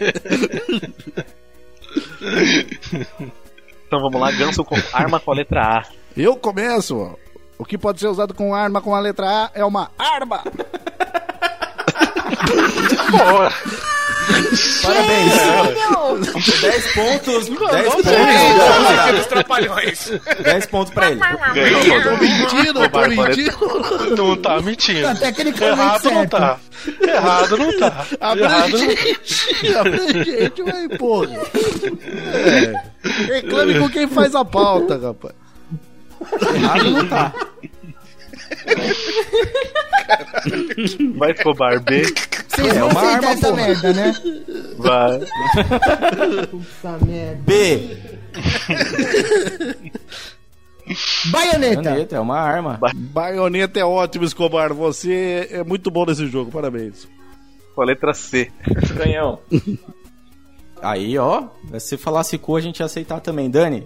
Então 3.87 4.01
vamos 4.01 4.21
lá, 4.21 4.31
ganso 4.33 4.65
com 4.65 4.77
arma 4.93 5.19
com 5.19 5.33
a 5.33 5.35
letra 5.35 5.79
A. 5.79 5.85
Eu 6.17 6.37
começo. 6.37 6.99
ó. 6.99 7.15
O 7.61 7.65
que 7.67 7.77
pode 7.77 8.01
ser 8.01 8.07
usado 8.07 8.33
com 8.33 8.55
arma 8.55 8.81
com 8.81 8.95
a 8.95 9.01
letra 9.01 9.27
A 9.29 9.51
é 9.53 9.63
uma 9.63 9.91
arma. 9.99 10.43
Parabéns. 14.83 15.33
Filho! 15.33 16.61
10 16.63 16.95
pontos. 16.95 17.49
10 17.61 17.89
pontos. 17.93 18.05
Música 18.07 19.13
dos 19.13 19.27
Trapalhões. 19.27 20.11
10 20.43 20.67
pontos 20.67 20.95
pra 20.95 21.11
ele. 21.11 21.21
Ganhou. 21.21 22.03
Tô 22.03 22.17
mentindo, 22.17 22.89
tô 22.89 23.09
mentindo. 23.09 24.17
Não 24.17 24.37
tá 24.37 24.61
mentindo. 24.63 25.03
Tá 25.03 25.15
tecnicamente 25.17 25.81
Errado 25.81 26.05
não 26.05 26.13
certo. 26.13 26.31
tá. 26.31 26.59
Errado 27.03 27.57
não 27.59 27.79
tá. 27.79 28.07
Errado 28.21 28.39
não 28.39 28.49
Abrangente, 28.49 29.75
abrangente, 29.77 30.63
vai, 30.63 30.89
porra. 30.97 31.37
É. 32.33 32.73
Reclame 33.35 33.79
com 33.79 33.91
quem 33.91 34.09
faz 34.09 34.35
a 34.35 34.47
pauta, 34.47 34.99
rapaz. 34.99 35.35
Errado 36.55 36.91
não 36.91 37.09
tá. 37.09 37.33
Vai 41.17 41.31
Escobar 41.33 41.81
B. 41.81 42.03
Vocês 42.49 42.77
É 42.77 42.81
vão 42.81 42.89
uma 42.91 43.01
aceitar 43.01 43.17
arma, 43.17 43.31
essa 43.31 43.49
porra. 43.49 43.57
merda, 43.67 43.93
né? 43.93 44.15
Vai. 44.77 45.21
Essa 46.61 46.99
merda. 47.07 47.43
B. 47.47 47.97
Baioneta. 51.31 51.83
Caneta, 51.83 52.17
é 52.17 52.21
uma 52.21 52.39
arma. 52.39 52.79
Baioneta 52.95 53.79
é 53.79 53.85
ótimo, 53.85 54.25
Escobar. 54.25 54.73
Você 54.75 55.49
é 55.51 55.63
muito 55.65 55.91
bom 55.91 56.05
nesse 56.05 56.27
jogo, 56.27 56.51
parabéns. 56.51 57.09
Com 57.75 57.83
a 57.83 57.85
letra 57.85 58.13
C. 58.13 58.51
Canhão. 58.97 59.39
Aí, 60.83 61.17
ó. 61.19 61.45
Se 61.79 61.97
falasse 61.97 62.37
cu, 62.39 62.57
a 62.57 62.61
gente 62.61 62.81
ia 62.81 62.87
aceitar 62.87 63.21
também. 63.21 63.49
Dani. 63.51 63.85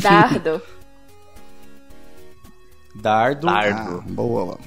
Dardo. 0.00 0.62
Dardo. 3.00 3.46
Dardo. 3.46 3.98
Ah, 4.06 4.10
boa. 4.10 4.58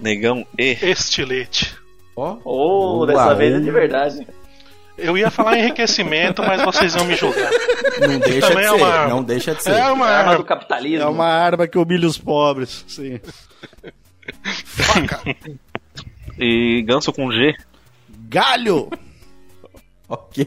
Negão 0.00 0.46
E. 0.58 0.76
Estilete. 0.82 1.76
Ó. 2.16 2.36
Oh, 2.44 3.04
Boa, 3.04 3.06
dessa 3.06 3.34
vez 3.34 3.54
é 3.54 3.60
de 3.60 3.70
verdade. 3.70 4.26
Eu 4.98 5.16
ia 5.16 5.30
falar 5.30 5.58
enriquecimento, 5.58 6.42
mas 6.42 6.60
vocês 6.62 6.94
vão 6.94 7.04
me 7.06 7.14
julgar. 7.16 7.50
Não 8.00 8.18
deixa 8.18 8.34
de 8.34 8.40
Também 8.40 8.64
é 8.64 8.68
ser. 8.68 8.74
uma 8.74 8.88
arma. 8.88 9.08
Não 9.14 9.22
deixa 9.22 9.54
de 9.54 9.62
ser. 9.62 9.70
É 9.72 9.90
uma 9.90 10.06
Arma 10.06 10.24
do 10.30 10.32
arma. 10.32 10.44
capitalismo. 10.44 11.02
É 11.02 11.06
uma 11.08 11.26
arma 11.26 11.66
que 11.66 11.78
humilha 11.78 12.06
os 12.06 12.18
pobres. 12.18 12.84
Sim. 12.86 13.18
E 16.38 16.82
ganso 16.86 17.12
com 17.12 17.30
G. 17.30 17.54
Galho! 18.28 18.88
Ok. 20.08 20.44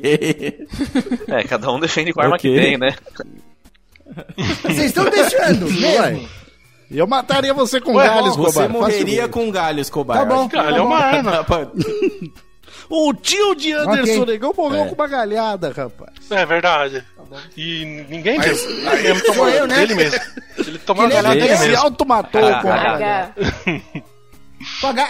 É, 1.27 1.43
cada 1.43 1.71
um 1.71 1.79
defende 1.79 2.11
com 2.13 2.19
a 2.21 2.23
arma 2.25 2.35
Ok. 2.35 2.53
que 2.53 2.61
tem, 2.61 2.77
né? 2.77 2.95
Vocês 4.61 4.85
estão 4.85 5.09
deixando 5.09 5.65
mesmo? 5.71 6.29
Eu 6.93 7.07
mataria 7.07 7.53
você 7.53 7.81
com 7.81 7.93
Ué, 7.95 8.07
galho, 8.07 8.27
Escobar. 8.27 8.51
Você 8.51 8.67
morreria 8.67 8.99
facilmente. 8.99 9.29
com 9.29 9.51
galho, 9.51 9.79
Escobar. 9.79 10.17
Tá 10.19 10.25
bom. 10.25 10.47
Galho 10.47 10.77
é 10.77 10.81
uma 10.81 10.97
arma. 10.97 11.45
O 12.89 13.13
tio 13.13 13.55
de 13.55 13.71
Anderson 13.71 14.21
Ok. 14.21 14.25
Negão 14.33 14.53
morreu 14.55 14.83
É. 14.83 14.87
com 14.87 14.93
uma 14.95 15.07
galhada, 15.07 15.69
rapaz. 15.75 16.11
É 16.29 16.45
verdade. 16.45 17.03
E 17.55 18.05
ninguém. 18.09 18.37
Mas 18.37 18.61
Ele 18.65 19.01
mesmo 19.01 19.21
tomou 19.21 19.35
Sou 19.35 19.49
eu, 19.49 19.65
né? 19.67 19.75
dele 19.77 19.95
mesmo. 19.95 20.19
Ele 20.57 20.77
tomou 20.79 21.05
a 21.05 21.09
galhada 21.09 21.29
ele 21.35 21.41
dele 21.41 21.53
Ele 21.53 21.61
se 21.61 21.67
mesmo. 21.69 21.83
automatou 21.83 22.45
Ah, 22.45 22.61
com 22.61 22.67
a 22.71 22.77
galhada. 22.77 23.35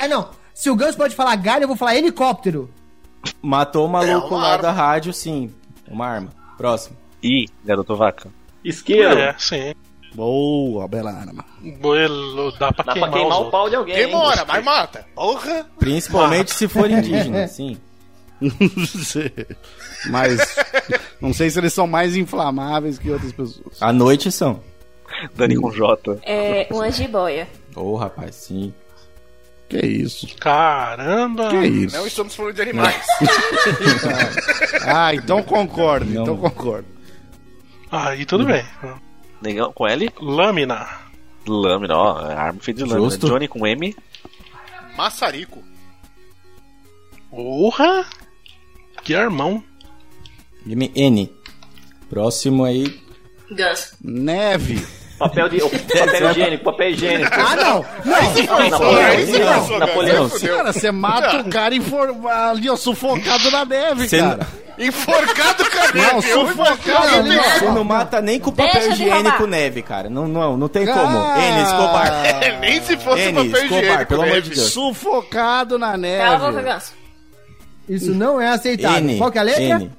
Ah, 0.02 0.08
Não, 0.08 0.30
se 0.54 0.70
o 0.70 0.76
Ganso 0.76 0.98
pode 0.98 1.16
falar 1.16 1.36
galho, 1.36 1.64
eu 1.64 1.68
vou 1.68 1.76
falar 1.76 1.96
helicóptero. 1.96 2.70
Matou 3.42 3.88
o 3.88 3.90
maluco 3.90 4.34
É 4.36 4.38
lá 4.38 4.52
arma. 4.52 4.62
da 4.62 4.72
rádio, 4.72 5.12
sim. 5.12 5.52
Uma 5.88 6.08
arma. 6.08 6.30
Próximo. 6.58 6.96
I, 7.24 7.48
garoto 7.66 7.96
vaca. 7.96 8.30
Isqueiro. 8.64 9.18
É, 9.18 9.36
sim. 9.38 9.74
Boa, 10.14 10.88
bela 10.88 11.12
arma. 11.12 11.44
Boelo, 11.80 12.52
dá 12.60 12.72
pra 12.72 12.84
Dá 12.86 12.94
queimar, 12.94 13.10
pra 13.10 13.20
queimar 13.20 13.42
o 13.42 13.50
pau 13.52 13.70
de 13.70 13.76
alguém. 13.76 13.96
hein? 13.96 14.06
Demora, 14.08 14.46
mas 14.46 14.64
mata. 14.64 15.06
Porra. 15.16 15.66
Principalmente 15.80 16.54
se 16.54 16.68
for 16.68 16.90
indígena, 16.92 17.48
sim. 17.48 17.78
mas, 20.10 20.56
Não 21.22 21.34
sei 21.34 21.50
se 21.50 21.60
eles 21.60 21.74
são 21.74 21.88
mais 21.88 22.16
inflamáveis 22.16 22.98
que 23.00 23.10
outras 23.10 23.32
pessoas. 23.32 23.82
À 23.82 23.92
noite 23.94 24.32
são. 24.32 24.62
Dani 25.36 25.56
com 25.56 25.72
J. 25.72 26.20
É 26.24 26.68
uma 26.72 26.92
jiboia. 26.92 27.48
Ô, 27.76 27.96
rapaz, 27.96 28.36
sim. 28.36 28.74
Que 29.70 29.80
isso? 29.86 30.28
Caramba! 30.40 31.50
Que 31.50 31.66
isso? 31.66 31.96
Não 31.96 32.06
estamos 32.06 32.36
falando 32.36 32.54
de 32.56 32.62
animais. 32.62 33.04
Ah, 34.86 35.16
então 35.16 35.42
concordo, 35.42 36.06
Não. 36.12 36.24
então 36.24 36.38
concordo. 36.38 36.86
Aí 37.90 38.26
tudo 38.26 38.46
bem. 38.46 38.64
Negão 39.44 39.74
com 39.74 39.86
L. 39.86 40.10
Lâmina. 40.20 40.88
Lâmina, 41.46 41.96
ó. 41.96 42.18
Arma 42.26 42.60
feita 42.62 42.84
de 42.84 42.90
lâmina. 42.90 43.10
Justo. 43.10 43.28
Johnny 43.28 43.48
com 43.48 43.68
M. 43.68 43.96
Maçarico. 44.98 45.64
Porra! 47.30 48.06
Que 49.04 49.14
armão. 49.14 49.64
Game 50.66 50.92
N. 50.96 51.32
Próximo 52.10 52.64
aí. 52.64 53.02
Ganso. 53.52 53.98
Neve. 54.02 54.86
Papel, 55.24 55.50
de, 55.50 55.60
papel 55.70 56.32
higiênico, 56.32 56.64
papel 56.64 56.90
higiênico. 56.90 57.32
Ah, 57.34 57.56
não! 57.56 57.86
Não! 58.06 58.70
Napoleão. 58.70 59.26
Não, 59.40 59.54
passou, 59.54 59.80
Napoleão. 59.80 60.30
cara. 60.30 60.74
Você 60.74 60.92
mata 60.92 61.38
o 61.42 61.50
cara 61.50 61.76
ali, 62.52 62.70
ó, 62.70 62.76
sufocado 62.76 63.52
na 63.52 63.66
neve, 63.66 64.08
cara. 64.10 64.48
Enforcado 64.78 65.64
com 65.70 65.78
a 65.78 65.88
Não, 65.94 66.16
neve. 66.16 66.30
Eu 66.32 66.48
sufocado 66.48 67.08
imagino- 67.08 67.32
ali, 67.32 67.38
ó. 67.40 67.44
Você 67.60 67.66
não 67.66 67.84
mata 67.84 68.22
nem 68.22 68.40
com 68.40 68.52
papel 68.52 68.74
Deixa 68.74 68.96
de 68.96 69.04
higiênico 69.04 69.46
neve, 69.48 69.82
cara. 69.84 70.10
Não, 70.10 70.28
não, 70.28 70.58
não 70.58 70.68
tem 70.68 70.86
como. 70.86 71.18
Ah. 71.20 71.36
N, 71.40 71.62
Escobar. 71.64 72.08
É, 72.26 72.60
Nem 72.60 72.82
se 72.82 72.98
fosse 72.98 73.22
N, 73.22 73.34
papel 73.50 73.64
Escobar, 73.64 73.80
higiênico. 73.84 74.06
pelo 74.08 74.22
amor 74.24 74.42
de 74.42 74.50
Deus. 74.50 74.72
Sufocado 74.74 75.78
na 75.78 75.92
Cala 75.92 76.36
a 76.36 76.40
boca, 76.40 76.62
neve. 76.64 76.82
Isso 77.88 78.12
não 78.12 78.42
é 78.42 78.50
aceitável. 78.50 78.98
N. 79.00 79.18
Qual 79.20 79.32
que 79.32 79.38
é 79.38 79.42
a 79.42 79.44
letra? 79.44 79.64
N. 79.80 79.92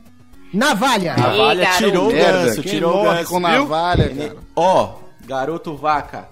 Navalha. 0.52 1.16
Navalha 1.16 1.64
garoto. 1.64 1.78
tirou 1.84 2.08
o 2.08 2.12
ganso, 2.12 2.62
tirou 2.62 3.00
o 3.00 3.04
ganso. 3.04 3.30
com 3.30 3.40
navalha, 3.40 4.08
cara. 4.08 4.36
Ó, 4.56 4.88
garoto 5.26 5.76
vaca. 5.76 6.28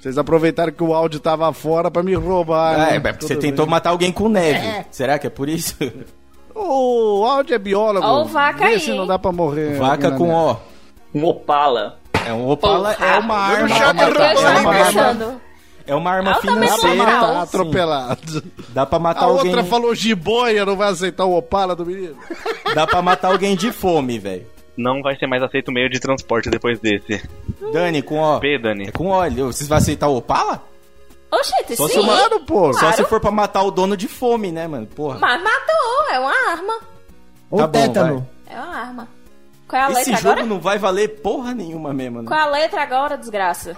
Vocês 0.00 0.16
aproveitaram 0.18 0.72
que 0.72 0.82
o 0.84 0.94
áudio 0.94 1.18
tava 1.18 1.52
fora 1.52 1.90
pra 1.90 2.02
me 2.02 2.14
roubar, 2.14 2.74
Ah, 2.74 2.78
né? 2.78 2.96
é, 2.96 3.00
porque 3.00 3.26
você 3.26 3.34
Tudo 3.34 3.42
tentou 3.42 3.66
bem. 3.66 3.70
matar 3.70 3.90
alguém 3.90 4.12
com 4.12 4.28
neve. 4.28 4.64
É. 4.66 4.84
Será 4.90 5.18
que 5.18 5.26
é 5.26 5.30
por 5.30 5.48
isso? 5.48 5.74
O 6.54 7.24
áudio 7.24 7.54
é 7.54 7.58
biólogo. 7.58 8.06
Ó 8.06 8.22
o 8.22 8.24
vaca 8.26 8.60
Vê 8.60 8.74
aí, 8.74 8.80
se 8.80 8.90
não 8.92 9.06
dá 9.06 9.18
pra 9.18 9.30
morrer. 9.32 9.76
Vaca 9.78 10.08
aqui 10.08 10.16
com 10.16 10.26
neve. 10.26 10.58
O. 11.14 11.18
Um 11.18 11.24
Opala. 11.26 11.98
É 12.26 12.32
um 12.32 12.48
Opala, 12.48 12.94
Porra. 12.94 13.06
é 13.06 13.18
uma 13.18 13.36
arma. 13.36 13.68
Eu 13.68 13.76
É 13.76 13.90
uma 13.92 14.54
arma, 14.54 14.72
pensando. 14.72 15.40
é 15.86 15.94
uma 15.94 16.10
arma 16.10 16.32
pra 16.32 16.40
financeira. 16.40 16.96
matar 16.96 17.34
Sim. 17.34 17.42
atropelado. 17.42 18.42
Dá 18.70 18.86
pra 18.86 18.98
matar 18.98 19.22
A 19.22 19.24
alguém. 19.24 19.46
outra 19.50 19.64
falou 19.64 19.94
jiboia, 19.94 20.64
não 20.64 20.76
vai 20.76 20.88
aceitar 20.90 21.24
o 21.24 21.36
opala 21.36 21.76
do 21.76 21.84
menino. 21.86 22.16
Dá 22.74 22.86
pra 22.86 23.02
matar 23.02 23.32
alguém 23.32 23.54
de 23.56 23.70
fome, 23.72 24.18
velho. 24.18 24.46
Não 24.76 25.00
vai 25.02 25.16
ser 25.16 25.26
mais 25.26 25.42
aceito 25.42 25.68
o 25.68 25.72
meio 25.72 25.88
de 25.88 25.98
transporte 25.98 26.50
depois 26.50 26.78
desse. 26.80 27.22
Dani, 27.72 28.02
com 28.02 28.20
O. 28.20 28.38
P, 28.40 28.58
Dani. 28.58 28.88
É 28.88 28.90
com 28.92 29.06
óleo. 29.08 29.46
Vocês 29.46 29.68
vão 29.68 29.78
aceitar 29.78 30.08
o 30.08 30.16
Opala? 30.16 30.62
Oxente, 31.32 31.76
Só 31.76 31.86
se 31.88 31.94
sim. 31.94 32.00
uma- 32.00 32.14
Claro, 32.14 32.40
pô. 32.40 32.72
Só 32.74 32.92
se 32.92 33.04
for 33.04 33.20
pra 33.20 33.30
matar 33.30 33.62
o 33.62 33.70
dono 33.70 33.96
de 33.96 34.06
fome, 34.06 34.52
né, 34.52 34.66
mano? 34.68 34.86
Porra. 34.86 35.18
Mas 35.18 35.42
matou, 35.42 36.12
é 36.14 36.18
uma 36.20 36.50
arma. 36.52 36.74
Ou 37.50 37.58
Tá 37.60 37.66
bom, 37.66 37.72
tétano. 37.72 38.28
É 38.48 38.54
uma 38.54 38.76
arma. 38.76 39.08
Qual 39.66 39.82
é 39.82 39.84
a 39.86 39.90
Esse 39.90 39.98
letra 40.10 40.16
jogo 40.16 40.28
agora? 40.30 40.46
não 40.46 40.60
vai 40.60 40.78
valer 40.78 41.08
porra 41.20 41.52
nenhuma 41.52 41.92
mesmo, 41.92 42.20
né? 42.22 42.28
Qual 42.28 42.38
é 42.38 42.42
a 42.42 42.46
letra 42.46 42.82
agora, 42.82 43.16
desgraça? 43.18 43.76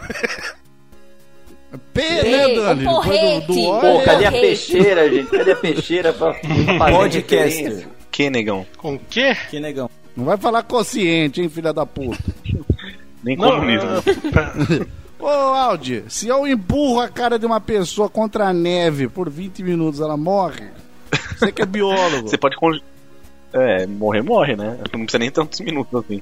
P, 1.92 2.00
né, 2.22 2.46
o 2.46 2.54
Dani? 2.56 2.84
porrete. 2.84 3.46
Do, 3.46 3.54
do 3.54 3.80
Pô, 3.80 4.02
cadê 4.04 4.26
a 4.26 4.30
peixeira, 4.32 5.08
gente? 5.10 5.30
Cadê 5.30 5.52
a 5.52 5.56
peixeira 5.56 6.12
pra 6.12 6.32
fazer 6.78 6.78
Podcaster. 6.78 7.40
referência? 7.44 7.88
Que, 8.10 8.30
negão? 8.30 8.66
Com 8.78 8.94
o 8.94 8.98
quê? 8.98 9.34
Que 9.50 9.60
negão. 9.60 9.90
Não 10.18 10.24
vai 10.24 10.36
falar 10.36 10.64
consciente, 10.64 11.40
hein, 11.40 11.48
filha 11.48 11.72
da 11.72 11.86
puta. 11.86 12.18
Nem 13.22 13.36
comunismo. 13.36 13.88
é- 13.88 14.98
Ô, 15.22 15.26
Aldi, 15.28 16.04
se 16.08 16.26
eu 16.26 16.44
empurro 16.46 17.00
a 17.00 17.08
cara 17.08 17.38
de 17.38 17.46
uma 17.46 17.60
pessoa 17.60 18.08
contra 18.08 18.48
a 18.48 18.52
neve 18.52 19.08
por 19.08 19.30
20 19.30 19.62
minutos, 19.62 20.00
ela 20.00 20.16
morre? 20.16 20.68
Você 21.36 21.52
que 21.52 21.62
é 21.62 21.66
biólogo. 21.66 22.26
Você 22.30 22.36
pode. 22.36 22.56
Con... 22.56 22.72
É, 23.52 23.86
morrer, 23.86 24.22
morre, 24.22 24.56
né? 24.56 24.76
Não 24.92 25.00
precisa 25.02 25.18
nem 25.20 25.30
tantos 25.30 25.60
minutos 25.60 25.94
assim. 26.04 26.20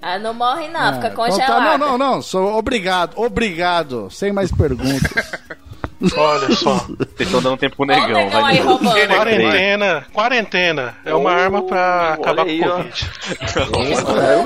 Ah, 0.00 0.18
não 0.20 0.34
morre 0.34 0.68
não, 0.68 0.80
Ah, 0.80 0.92
fica 0.94 1.08
então 1.08 1.24
congelada. 1.24 1.54
tá, 1.54 1.78
não, 1.78 1.98
não, 1.98 1.98
não. 1.98 2.22
Sou 2.22 2.56
obrigado, 2.56 3.14
obrigado. 3.16 4.08
Sem 4.10 4.32
mais 4.32 4.52
perguntas. 4.52 5.32
Olha 6.16 6.50
só. 6.54 6.74
Vocês 6.88 7.20
estão 7.20 7.40
dando 7.42 7.56
tempo 7.56 7.76
pro 7.76 7.84
o 7.84 7.86
negão. 7.86 8.08
negão 8.08 8.30
vai 8.30 8.54
aí 8.54 8.60
roubando. 8.60 8.92
Quarentena. 8.92 10.06
Quarentena. 10.12 10.94
É 11.04 11.14
uma 11.14 11.30
arma 11.32 11.62
pra 11.62 12.16
olha 12.18 12.42
acabar 12.42 12.46
aí, 12.46 12.58
com 12.60 12.66
o. 12.68 12.70
Covid. 12.70 13.10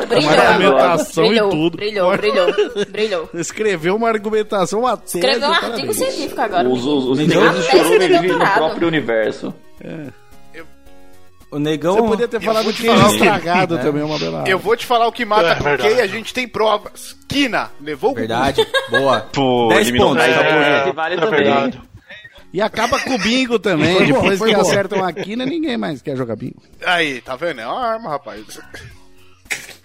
Brilhou 0.09 0.23
Uma 0.23 0.33
argumentação 0.33 1.25
e 1.25 1.29
Brilhou, 1.29 1.51
tudo. 1.51 1.77
Brilhou, 1.77 2.17
brilhou, 2.17 2.47
brilhou. 2.91 3.31
Escreveu 3.35 3.97
uma 3.97 4.09
argumentação, 4.09 4.81
uma 4.81 4.97
tese, 4.97 5.19
Escreveu 5.19 5.49
um 5.49 5.53
artigo 5.53 5.71
parabéns. 5.73 5.97
científico 5.97 6.41
agora. 6.41 6.69
Os, 6.69 6.85
os, 6.85 7.05
os 7.07 7.19
Negão? 7.19 7.43
integrantes 7.47 7.67
do 7.89 7.99
vivem 8.09 8.33
no 8.33 8.51
próprio 8.51 8.89
universo. 8.89 9.55
O 11.51 11.59
negão. 11.59 11.95
Você 11.97 12.03
podia 12.03 12.29
ter 12.29 12.41
falado 12.41 12.65
vou 12.65 12.73
que 12.73 12.83
te 12.83 12.89
queijo 12.89 13.07
o 13.07 13.11
estragado 13.13 13.79
também, 13.79 14.03
é 14.03 14.05
uma 14.05 14.19
bela. 14.19 14.45
Eu 14.49 14.59
vou 14.59 14.77
te 14.77 14.85
falar 14.85 15.07
o 15.07 15.13
que 15.13 15.25
mata 15.25 15.49
É, 15.51 15.55
porque 15.55 15.69
verdade. 15.69 16.01
a 16.01 16.07
gente 16.07 16.35
tem 16.35 16.47
provas. 16.49 17.17
Kina, 17.29 17.71
levou 17.81 18.11
o 18.11 18.15
Verdade. 18.15 18.67
Boa. 18.91 19.21
Pô, 19.33 19.69
10 19.69 19.81
eliminou 19.83 20.09
pontos. 20.11 20.25
É, 20.25 20.83
Esse 20.83 20.93
vale 20.93 21.15
é 21.15 21.19
também. 21.21 21.45
verdade. 21.45 21.81
E 22.53 22.61
acaba 22.61 22.99
com 23.01 23.15
o 23.15 23.19
bingo 23.19 23.59
também. 23.59 23.97
Foi 23.97 24.07
Depois 24.07 24.39
foi 24.39 24.49
que 24.51 24.55
bom. 24.57 24.61
acertam 24.63 25.05
a 25.05 25.13
quina, 25.13 25.45
ninguém 25.47 25.77
mais 25.77 26.03
quer 26.03 26.17
jogar 26.17 26.37
bingo. 26.37 26.61
Aí, 26.85 27.21
tá 27.21 27.37
vendo? 27.37 27.61
É 27.61 27.67
uma 27.67 27.81
arma, 27.87 28.11
rapaz. 28.11 28.59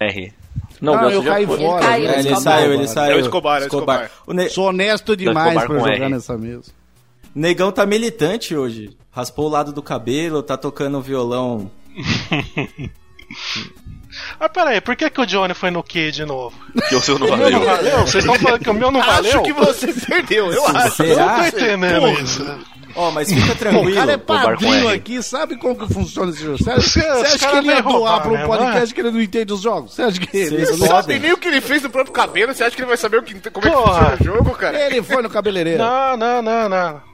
R. 0.00 0.32
Não, 0.80 0.94
Não, 0.96 1.10
eu 1.10 1.22
caí 1.22 1.46
fora. 1.46 1.86
caiu. 1.86 2.08
É, 2.10 2.18
ele 2.18 2.28
Escobar. 2.28 2.40
saiu, 2.42 2.72
ele 2.74 2.88
saiu. 2.88 3.12
É 3.12 3.16
o 3.16 3.20
Escobar, 3.20 3.60
é 3.60 3.64
o 3.64 3.66
Escobar. 3.68 4.10
O 4.26 4.32
ne- 4.32 4.48
Sou 4.48 4.66
honesto 4.68 5.16
demais 5.16 5.54
Escobar 5.54 5.66
pra 5.68 5.78
jogar 5.92 6.06
R. 6.06 6.08
nessa 6.12 6.36
mesa. 6.36 6.72
negão 7.34 7.70
tá 7.70 7.86
militante 7.86 8.56
hoje. 8.56 8.96
Raspou 9.12 9.46
o 9.46 9.50
lado 9.50 9.72
do 9.72 9.82
cabelo, 9.82 10.42
tá 10.42 10.56
tocando 10.56 11.00
violão. 11.00 11.70
Ah, 14.38 14.46
pera 14.46 14.70
aí, 14.70 14.80
por 14.80 14.94
que, 14.94 15.08
que 15.08 15.20
o 15.22 15.24
Johnny 15.24 15.54
foi 15.54 15.70
no 15.70 15.82
Q 15.82 16.12
de 16.12 16.24
novo? 16.26 16.54
Que 16.88 16.94
o 16.94 17.00
seu 17.00 17.18
não 17.18 17.26
meu 17.28 17.36
não 17.36 17.60
valeu. 17.60 17.64
valeu? 17.64 18.00
Vocês 18.00 18.24
estão 18.24 18.38
falando 18.38 18.60
que 18.60 18.68
o 18.68 18.74
meu 18.74 18.90
não 18.90 19.00
valeu? 19.00 19.32
Acho 19.32 19.42
que 19.42 19.52
você 19.54 19.90
perdeu, 19.90 20.52
eu 20.52 20.66
acho. 20.66 21.02
Eu 21.02 21.08
não 21.08 21.14
Será? 21.14 21.36
tô 21.38 21.44
entendendo 21.46 22.08
isso. 22.20 22.58
Ó, 22.94 23.10
mas 23.10 23.32
fica 23.32 23.46
Pô, 23.46 23.52
o 23.52 23.56
tranquilo. 23.56 23.94
cara 23.94 24.12
é 24.12 24.16
padrinho 24.18 24.88
aqui, 24.90 25.22
sabe 25.22 25.56
como 25.56 25.76
que 25.76 25.94
funciona 25.94 26.30
esse 26.30 26.42
jogo? 26.42 26.58
Você 26.58 26.74
você 26.74 27.00
acha 27.06 27.38
que 27.50 27.56
ele 27.56 27.68
ia 27.68 27.80
doar 27.80 28.20
pra 28.20 28.30
um 28.30 28.34
né, 28.34 28.46
podcast 28.46 28.94
que 28.94 29.00
ele 29.00 29.10
não 29.12 29.22
entende 29.22 29.50
os 29.50 29.62
jogos? 29.62 29.94
Você 29.94 30.02
acha 30.02 30.20
que 30.20 30.36
ele... 30.36 30.56
Vocês 30.56 30.68
Você 30.68 30.76
não 30.76 30.86
sabe 30.88 31.18
nem 31.18 31.32
o 31.32 31.38
que 31.38 31.48
ele 31.48 31.62
fez 31.62 31.82
no 31.82 31.88
próprio 31.88 32.12
cabelo. 32.12 32.52
Você 32.52 32.64
acha 32.64 32.76
que 32.76 32.82
ele 32.82 32.88
vai 32.88 32.98
saber 32.98 33.16
o 33.16 33.22
que, 33.22 33.32
como 33.50 33.66
é 33.66 33.70
que 33.70 33.76
Porra. 33.76 34.10
funciona 34.10 34.16
o 34.20 34.24
jogo, 34.36 34.50
cara? 34.56 34.78
Ele 34.78 35.02
foi 35.02 35.22
no 35.22 35.30
cabeleireiro. 35.30 35.82
Não, 35.82 36.16
não, 36.18 36.42
não, 36.42 36.68
não. 36.68 37.11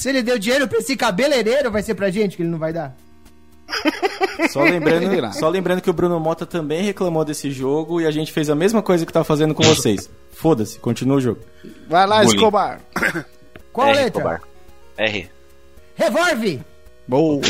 Se 0.00 0.08
ele 0.08 0.22
deu 0.22 0.38
dinheiro 0.38 0.66
pra 0.66 0.78
esse 0.78 0.96
cabeleireiro, 0.96 1.70
vai 1.70 1.82
ser 1.82 1.94
pra 1.94 2.08
gente 2.08 2.34
que 2.34 2.42
ele 2.42 2.48
não 2.48 2.58
vai 2.58 2.72
dar? 2.72 2.96
Só 4.50 4.62
lembrando, 4.62 5.34
só 5.34 5.48
lembrando 5.50 5.82
que 5.82 5.90
o 5.90 5.92
Bruno 5.92 6.18
Mota 6.18 6.46
também 6.46 6.82
reclamou 6.82 7.22
desse 7.26 7.50
jogo 7.50 8.00
e 8.00 8.06
a 8.06 8.10
gente 8.10 8.32
fez 8.32 8.48
a 8.48 8.54
mesma 8.54 8.82
coisa 8.82 9.04
que 9.04 9.12
tá 9.12 9.22
fazendo 9.22 9.54
com 9.54 9.62
vocês. 9.62 10.10
Foda-se, 10.32 10.78
continua 10.78 11.18
o 11.18 11.20
jogo. 11.20 11.40
Vai 11.86 12.06
lá, 12.06 12.22
Bullying. 12.22 12.36
Escobar. 12.36 12.80
Qual 13.70 13.88
R, 13.88 13.96
letra? 13.96 14.20
Escobar. 14.20 14.42
R. 14.96 15.30
Revolve! 15.94 16.60
Boa. 17.06 17.42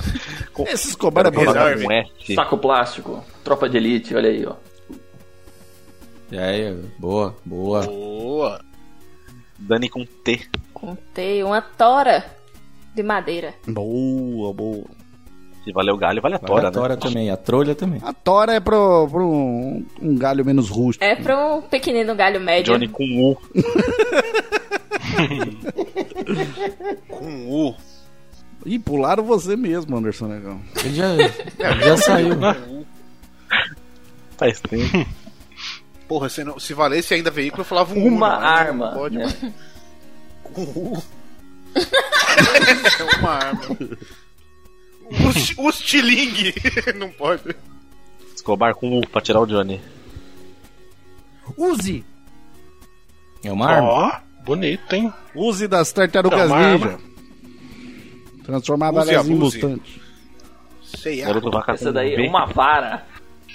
Esse 0.66 0.88
Escobar 0.88 1.26
é 1.26 1.30
bom. 1.30 1.92
S. 1.92 2.34
Saco 2.34 2.56
plástico. 2.56 3.22
Tropa 3.44 3.68
de 3.68 3.76
elite, 3.76 4.14
olha 4.14 4.30
aí, 4.30 4.46
ó. 4.46 4.54
E 6.32 6.38
aí, 6.38 6.74
boa, 6.98 7.36
boa. 7.44 7.82
Boa. 7.82 8.60
Dani 9.58 9.90
com 9.90 10.04
T. 10.04 10.48
Contei 10.80 11.42
uma 11.42 11.60
tora 11.60 12.24
de 12.94 13.02
madeira. 13.02 13.54
Boa, 13.66 14.52
boa. 14.52 14.84
Se 15.64 15.72
valeu 15.72 15.94
o 15.94 15.98
galho, 15.98 16.22
vale 16.22 16.36
a 16.36 16.38
Vale 16.38 16.46
tora, 16.48 16.68
a 16.68 16.70
tora 16.70 16.94
né? 16.94 17.00
também, 17.00 17.30
a 17.30 17.36
trolha 17.36 17.74
também. 17.74 18.00
A 18.02 18.12
tora 18.12 18.54
é 18.54 18.60
pro, 18.60 19.08
pro 19.10 19.28
um, 19.28 19.84
um 20.00 20.16
galho 20.16 20.44
menos 20.44 20.68
rústico. 20.70 21.04
É 21.04 21.16
pra 21.16 21.56
um 21.56 21.62
pequenino 21.62 22.14
galho 22.14 22.40
médio. 22.40 22.72
Johnny 22.72 22.88
com 22.88 23.04
U. 23.04 23.36
Com 27.08 27.48
U. 27.50 27.74
Ih, 28.66 28.78
pularam 28.78 29.24
você 29.24 29.56
mesmo, 29.56 29.96
Anderson 29.96 30.26
Negão. 30.26 30.60
Ele 30.84 30.94
já, 30.94 31.14
ele 31.14 31.82
já 31.82 31.96
saiu. 31.96 32.34
Faz 34.36 34.60
tempo. 34.60 35.06
Porra, 36.06 36.28
se, 36.28 36.44
não, 36.44 36.58
se 36.58 36.74
valesse 36.74 37.14
ainda 37.14 37.30
veículo, 37.30 37.62
eu 37.62 37.66
falava 37.66 37.94
um 37.94 38.04
U, 38.04 38.08
Uma 38.08 38.34
não, 38.34 38.40
não 38.40 38.46
arma. 38.46 38.92
Pode, 38.92 39.16
né? 39.18 39.52
Com 40.54 40.62
é 43.02 43.16
uma 43.18 43.30
arma. 43.30 43.60
O, 45.10 45.32
sti- 45.32 45.54
o 45.58 45.70
estilingue. 45.70 46.54
não 46.96 47.10
pode. 47.10 47.54
Escobar 48.34 48.74
com 48.74 48.98
U 48.98 49.06
pra 49.08 49.20
tirar 49.20 49.40
o 49.40 49.46
Johnny. 49.46 49.80
Use! 51.56 52.04
É 53.42 53.50
uma 53.52 53.70
arma. 53.70 53.88
Ó, 53.88 54.12
bonito, 54.44 54.92
hein? 54.92 55.12
Use 55.34 55.66
das 55.66 55.92
tartarugas 55.92 56.50
É 56.50 56.72
ninja. 56.72 56.98
Use, 58.44 59.12
elas 59.12 59.26
em 59.28 59.34
abuse. 59.34 59.56
mutantes. 59.62 60.00
Sei 60.82 61.20
lá. 61.20 61.26
Garoto 61.28 61.50
vaca 61.50 61.72
Essa 61.72 61.86
com 61.86 61.92
daí 61.92 62.14
é 62.14 62.28
uma 62.28 62.46
vara. 62.46 63.06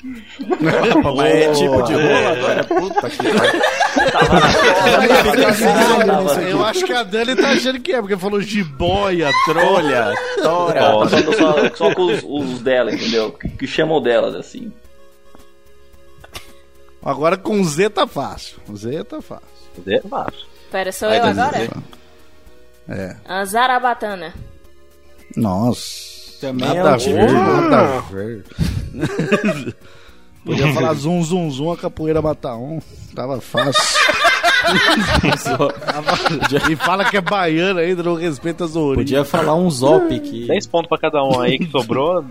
Mas 0.03 1.33
é 1.33 1.51
tipo 1.53 1.81
de 1.83 1.93
rola 1.93 2.31
agora? 2.31 2.63
Puta 2.65 3.09
que 3.09 3.17
pariu. 3.17 3.61
Eu 6.49 6.65
acho 6.65 6.85
que 6.85 6.93
a 6.93 7.03
Dani 7.03 7.35
tá 7.35 7.51
achando 7.51 7.79
que 7.79 7.93
é, 7.93 8.01
porque 8.01 8.17
falou 8.17 8.41
jiboia, 8.41 9.31
trolha. 9.45 10.07
Olha, 10.07 10.15
tora. 10.41 10.81
Só, 10.81 11.07
só, 11.07 11.31
só, 11.31 11.75
só 11.75 11.95
com 11.95 12.05
os, 12.05 12.21
os 12.23 12.61
dela, 12.61 12.93
entendeu? 12.93 13.31
Que, 13.31 13.47
que 13.49 13.65
chamam 13.65 14.01
delas 14.01 14.35
assim. 14.35 14.71
Agora 17.01 17.37
com 17.37 17.63
Z 17.63 17.89
tá 17.89 18.05
fácil. 18.05 18.59
Z 18.75 19.03
tá 19.05 19.21
fácil. 19.21 19.47
É 19.87 20.01
fácil. 20.01 20.45
Pera, 20.71 20.91
sou 20.91 21.09
Aí, 21.09 21.17
eu 21.17 21.25
agora? 21.25 21.57
Z. 21.59 21.69
É. 22.89 23.15
A 23.25 23.45
Zarabatana. 23.45 24.33
Nossa. 25.35 26.12
Também 26.43 26.67
nada 26.67 26.79
é 26.79 26.83
um 26.83 26.93
a 26.93 26.97
ver, 26.97 27.31
nada 27.31 27.97
a 27.97 28.01
ver. 28.01 28.43
Podia 30.43 30.73
falar 30.73 30.93
zum 30.95 31.23
zum 31.23 31.49
zum, 31.49 31.71
a 31.71 31.77
capoeira 31.77 32.21
matar 32.21 32.57
um. 32.57 32.81
Tava 33.15 33.39
fácil. 33.39 33.81
E 36.71 36.75
fala 36.77 37.03
que 37.05 37.17
é 37.17 37.21
baiano 37.21 37.79
ainda, 37.79 38.01
não 38.03 38.15
respeita 38.15 38.63
as 38.65 38.75
origens. 38.75 39.09
Podia 39.09 39.25
falar 39.25 39.55
um 39.55 39.69
zop 39.69 40.17
que... 40.21 40.47
10 40.47 40.67
pontos 40.67 40.87
pra 40.87 40.97
cada 40.97 41.21
um 41.23 41.39
aí 41.41 41.57
que 41.59 41.69
sobrou. 41.69 42.23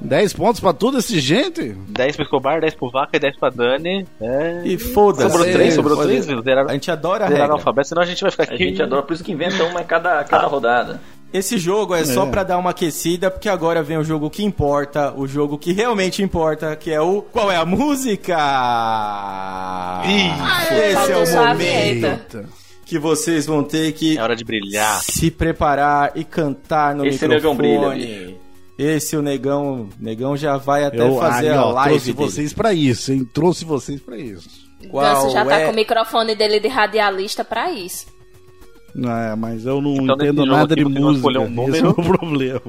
10 0.00 0.32
pontos 0.34 0.60
pra 0.60 0.72
tudo 0.72 0.98
esse 0.98 1.20
gente? 1.20 1.68
10 1.88 2.16
pro 2.16 2.24
Escobar, 2.24 2.60
10 2.60 2.74
pro 2.74 2.90
Vaca 2.90 3.16
e 3.16 3.20
10 3.20 3.36
pra 3.38 3.50
Dani. 3.50 4.06
É. 4.20 4.62
E 4.64 4.76
foda-se. 4.76 5.30
Sobrou 5.30 5.50
3, 5.52 5.74
sobrou 5.74 5.96
Foda-se. 5.96 6.14
3, 6.14 6.26
viu? 6.26 6.42
Zeraram, 6.42 6.68
A 6.68 6.72
gente 6.72 6.90
adora 6.90 7.24
a 7.24 7.28
regra. 7.28 7.52
alfabeto, 7.52 7.88
senão 7.88 8.02
a 8.02 8.06
gente 8.06 8.20
vai 8.22 8.30
ficar 8.30 8.42
A 8.42 8.46
aqui. 8.54 8.64
gente 8.64 8.82
adora, 8.82 9.02
por 9.02 9.14
isso 9.14 9.24
que 9.24 9.32
inventa 9.32 9.62
uma 9.64 9.80
em 9.80 9.84
cada, 9.84 10.22
cada 10.24 10.46
rodada. 10.48 11.00
Esse 11.32 11.58
jogo 11.58 11.94
é, 11.94 12.04
só 12.04 12.24
pra 12.26 12.42
dar 12.42 12.56
uma 12.56 12.70
aquecida, 12.70 13.30
porque 13.30 13.48
agora 13.48 13.82
vem 13.82 13.98
o 13.98 14.04
jogo 14.04 14.30
que 14.30 14.42
importa, 14.44 15.12
o 15.14 15.26
jogo 15.26 15.58
que 15.58 15.72
realmente 15.72 16.22
importa, 16.22 16.74
que 16.76 16.90
é 16.90 17.00
o 17.00 17.20
Qual 17.20 17.50
é 17.52 17.56
a 17.56 17.64
música? 17.66 18.36
Esse 20.04 21.12
é 21.12 21.16
o 21.16 21.34
momento 21.46 21.58
vinheta. 21.58 22.48
que 22.84 22.98
vocês 22.98 23.44
vão 23.46 23.62
ter 23.62 23.92
que 23.92 24.16
É 24.16 24.22
hora 24.22 24.36
de 24.36 24.44
brilhar. 24.44 25.02
se 25.02 25.30
preparar 25.30 26.12
e 26.14 26.24
cantar 26.24 26.94
no 26.94 27.04
Esse 27.06 27.26
microfone. 27.26 27.68
negão 27.68 27.90
brilha, 27.90 28.36
Esse 28.78 29.16
o 29.16 29.22
negão, 29.22 29.88
negão 29.98 30.36
já 30.36 30.56
vai 30.56 30.84
até 30.84 31.00
Eu 31.00 31.18
fazer 31.18 31.50
aí, 31.50 31.56
a 31.56 31.64
live 31.64 31.90
trouxe 31.90 32.12
dele. 32.12 32.30
vocês 32.30 32.52
pra 32.52 32.72
isso, 32.72 33.12
hein? 33.12 33.28
Trouxe 33.32 33.64
vocês 33.64 34.00
pra 34.00 34.16
isso. 34.16 34.48
Qual 34.90 35.04
Ganso 35.04 35.30
já 35.30 35.44
tá 35.44 35.58
é? 35.60 35.64
com 35.66 35.72
o 35.72 35.74
microfone 35.74 36.34
dele 36.34 36.60
de 36.60 36.68
radialista 36.68 37.42
pra 37.44 37.70
isso. 37.72 38.06
Não, 38.98 39.10
é, 39.14 39.36
mas 39.36 39.66
eu 39.66 39.82
não 39.82 39.92
Então, 39.94 40.14
entendo 40.16 40.46
nada 40.46 40.74
de 40.74 40.82
música. 40.84 41.16
escolher 41.16 41.38
um 41.40 41.44
Esse 41.44 41.54
número. 41.82 41.86
é 41.86 41.90
o 41.90 41.94
problema. 41.94 42.62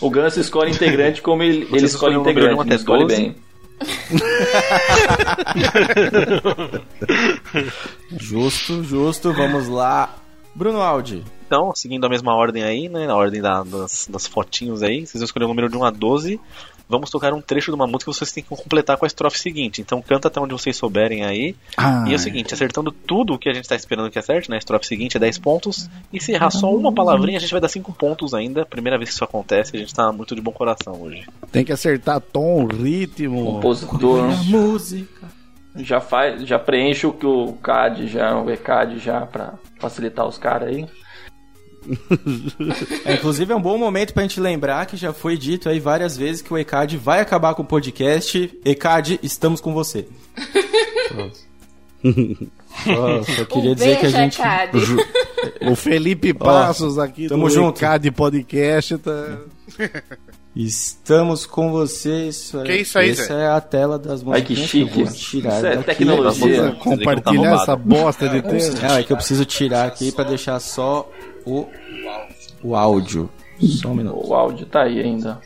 O 0.00 0.08
Ganso 0.10 0.38
escolhe 0.38 0.70
integrante 0.70 1.20
como 1.20 1.42
ele, 1.42 1.66
ele 1.74 1.86
escolhe 1.86 1.88
escolhem 2.14 2.18
um 2.18 2.20
integrante, 2.20 2.60
até 2.60 2.74
escolhe 2.76 3.02
12? 3.06 3.16
bem. 3.16 3.34
Justo, 8.18 8.82
justo, 8.84 9.32
vamos 9.32 9.68
lá. 9.68 10.14
Bruno 10.54 10.80
Aldi. 10.80 11.24
Então, 11.46 11.72
seguindo 11.74 12.04
a 12.06 12.08
mesma 12.08 12.34
ordem 12.34 12.62
aí, 12.62 12.88
né? 12.88 13.06
Na 13.06 13.16
ordem 13.16 13.40
da- 13.40 13.62
das, 13.62 14.06
das 14.10 14.26
fotinhos 14.26 14.82
aí, 14.82 15.06
vocês 15.06 15.20
vão 15.20 15.24
escolher 15.24 15.44
o 15.46 15.48
número 15.48 15.68
de 15.68 15.76
1 15.76 15.84
a 15.84 15.90
12. 15.90 16.40
Vamos 16.92 17.08
tocar 17.08 17.32
um 17.32 17.40
trecho 17.40 17.70
de 17.70 17.74
uma 17.74 17.86
música 17.86 18.10
que 18.10 18.18
vocês 18.18 18.30
têm 18.30 18.42
que 18.42 18.50
completar 18.50 18.98
com 18.98 19.06
a 19.06 19.08
estrofe 19.08 19.38
seguinte. 19.38 19.80
Então 19.80 20.02
canta 20.02 20.28
até 20.28 20.38
onde 20.38 20.52
vocês 20.52 20.76
souberem 20.76 21.24
aí. 21.24 21.56
Ah, 21.74 22.04
E 22.06 22.12
é 22.12 22.16
o 22.16 22.18
seguinte, 22.18 22.52
acertando 22.52 22.92
tudo 22.92 23.32
o 23.32 23.38
que 23.38 23.48
a 23.48 23.54
gente 23.54 23.66
tá 23.66 23.74
esperando 23.74 24.10
que 24.10 24.18
acerte, 24.18 24.50
né? 24.50 24.56
A 24.56 24.58
estrofe 24.58 24.86
seguinte 24.86 25.16
é 25.16 25.20
10 25.20 25.38
pontos. 25.38 25.88
E 26.12 26.20
se 26.20 26.32
errar 26.32 26.50
só 26.50 26.70
uma 26.70 26.92
palavrinha, 26.92 27.38
a 27.38 27.40
gente 27.40 27.50
vai 27.50 27.62
dar 27.62 27.68
5 27.68 27.90
pontos 27.94 28.34
ainda. 28.34 28.66
Primeira 28.66 28.98
vez 28.98 29.08
que 29.08 29.14
isso 29.14 29.24
acontece, 29.24 29.74
a 29.74 29.80
gente 29.80 29.94
tá 29.94 30.12
muito 30.12 30.34
de 30.34 30.42
bom 30.42 30.52
coração 30.52 31.00
hoje. 31.00 31.26
Tem 31.50 31.64
que 31.64 31.72
acertar 31.72 32.20
tom, 32.20 32.66
ritmo. 32.66 33.54
Compositor 33.54 34.22
música. 34.44 35.28
já 35.76 35.98
faz, 35.98 36.42
já 36.46 36.58
preenche 36.58 37.06
o 37.06 37.12
que 37.14 37.24
o 37.26 37.54
CAD 37.54 38.06
já, 38.06 38.38
o 38.38 38.50
ECAD 38.50 38.98
já 38.98 39.22
pra 39.24 39.54
facilitar 39.78 40.26
os 40.26 40.36
caras 40.36 40.68
aí. 40.68 40.86
É, 43.04 43.14
inclusive 43.14 43.52
é 43.52 43.56
um 43.56 43.60
bom 43.60 43.76
momento 43.76 44.12
pra 44.14 44.22
gente 44.22 44.38
lembrar 44.40 44.86
que 44.86 44.96
já 44.96 45.12
foi 45.12 45.36
dito 45.36 45.68
aí 45.68 45.80
várias 45.80 46.16
vezes 46.16 46.40
que 46.42 46.52
o 46.52 46.58
ECAD 46.58 46.96
vai 46.96 47.20
acabar 47.20 47.54
com 47.54 47.62
o 47.62 47.66
podcast. 47.66 48.58
ECAD, 48.64 49.18
estamos 49.22 49.60
com 49.60 49.72
você. 49.72 50.06
Só, 52.84 53.22
só 53.22 53.44
queria 53.44 53.70
um 53.70 53.74
dizer 53.74 53.98
que 53.98 54.06
a 54.06 54.10
beijo, 54.10 54.16
gente. 54.16 54.40
ECAD. 54.40 54.78
O 55.70 55.76
Felipe 55.76 56.32
Passos 56.34 56.98
aqui 56.98 57.28
tamo 57.28 57.48
do 57.48 57.54
junto. 57.54 57.80
de 58.00 58.10
Podcast 58.10 58.98
tá... 58.98 59.38
Estamos 60.54 61.46
com 61.46 61.70
vocês. 61.72 62.52
Que 62.66 62.76
isso 62.76 62.98
aí, 62.98 63.10
Essa 63.10 63.24
Zé? 63.24 63.42
é 63.44 63.46
a 63.46 63.60
tela 63.60 63.98
das 63.98 64.22
Ai, 64.28 64.42
que 64.42 64.52
eu 64.52 64.56
chique. 64.66 65.02
vou 65.02 65.10
tirar 65.12 65.56
Isso 65.56 65.66
é 65.66 65.70
daqui. 65.76 65.84
tecnologia. 65.84 66.62
Vamos- 66.62 66.78
compartilhar 66.82 67.54
essa 67.54 67.74
bosta 67.74 68.28
de 68.28 68.42
texto. 68.42 68.82
Não, 68.82 68.96
é 68.96 69.02
que 69.02 69.12
eu 69.12 69.16
preciso 69.16 69.46
tirar 69.46 69.86
aqui 69.86 70.12
pra 70.12 70.24
deixar 70.24 70.60
só 70.60 71.08
o, 71.46 71.66
o 72.62 72.76
áudio. 72.76 73.28
Só 73.60 73.88
um 73.88 73.94
minuto. 73.94 74.28
O 74.28 74.34
áudio 74.34 74.66
tá 74.66 74.82
aí 74.82 75.00
ainda. 75.00 75.40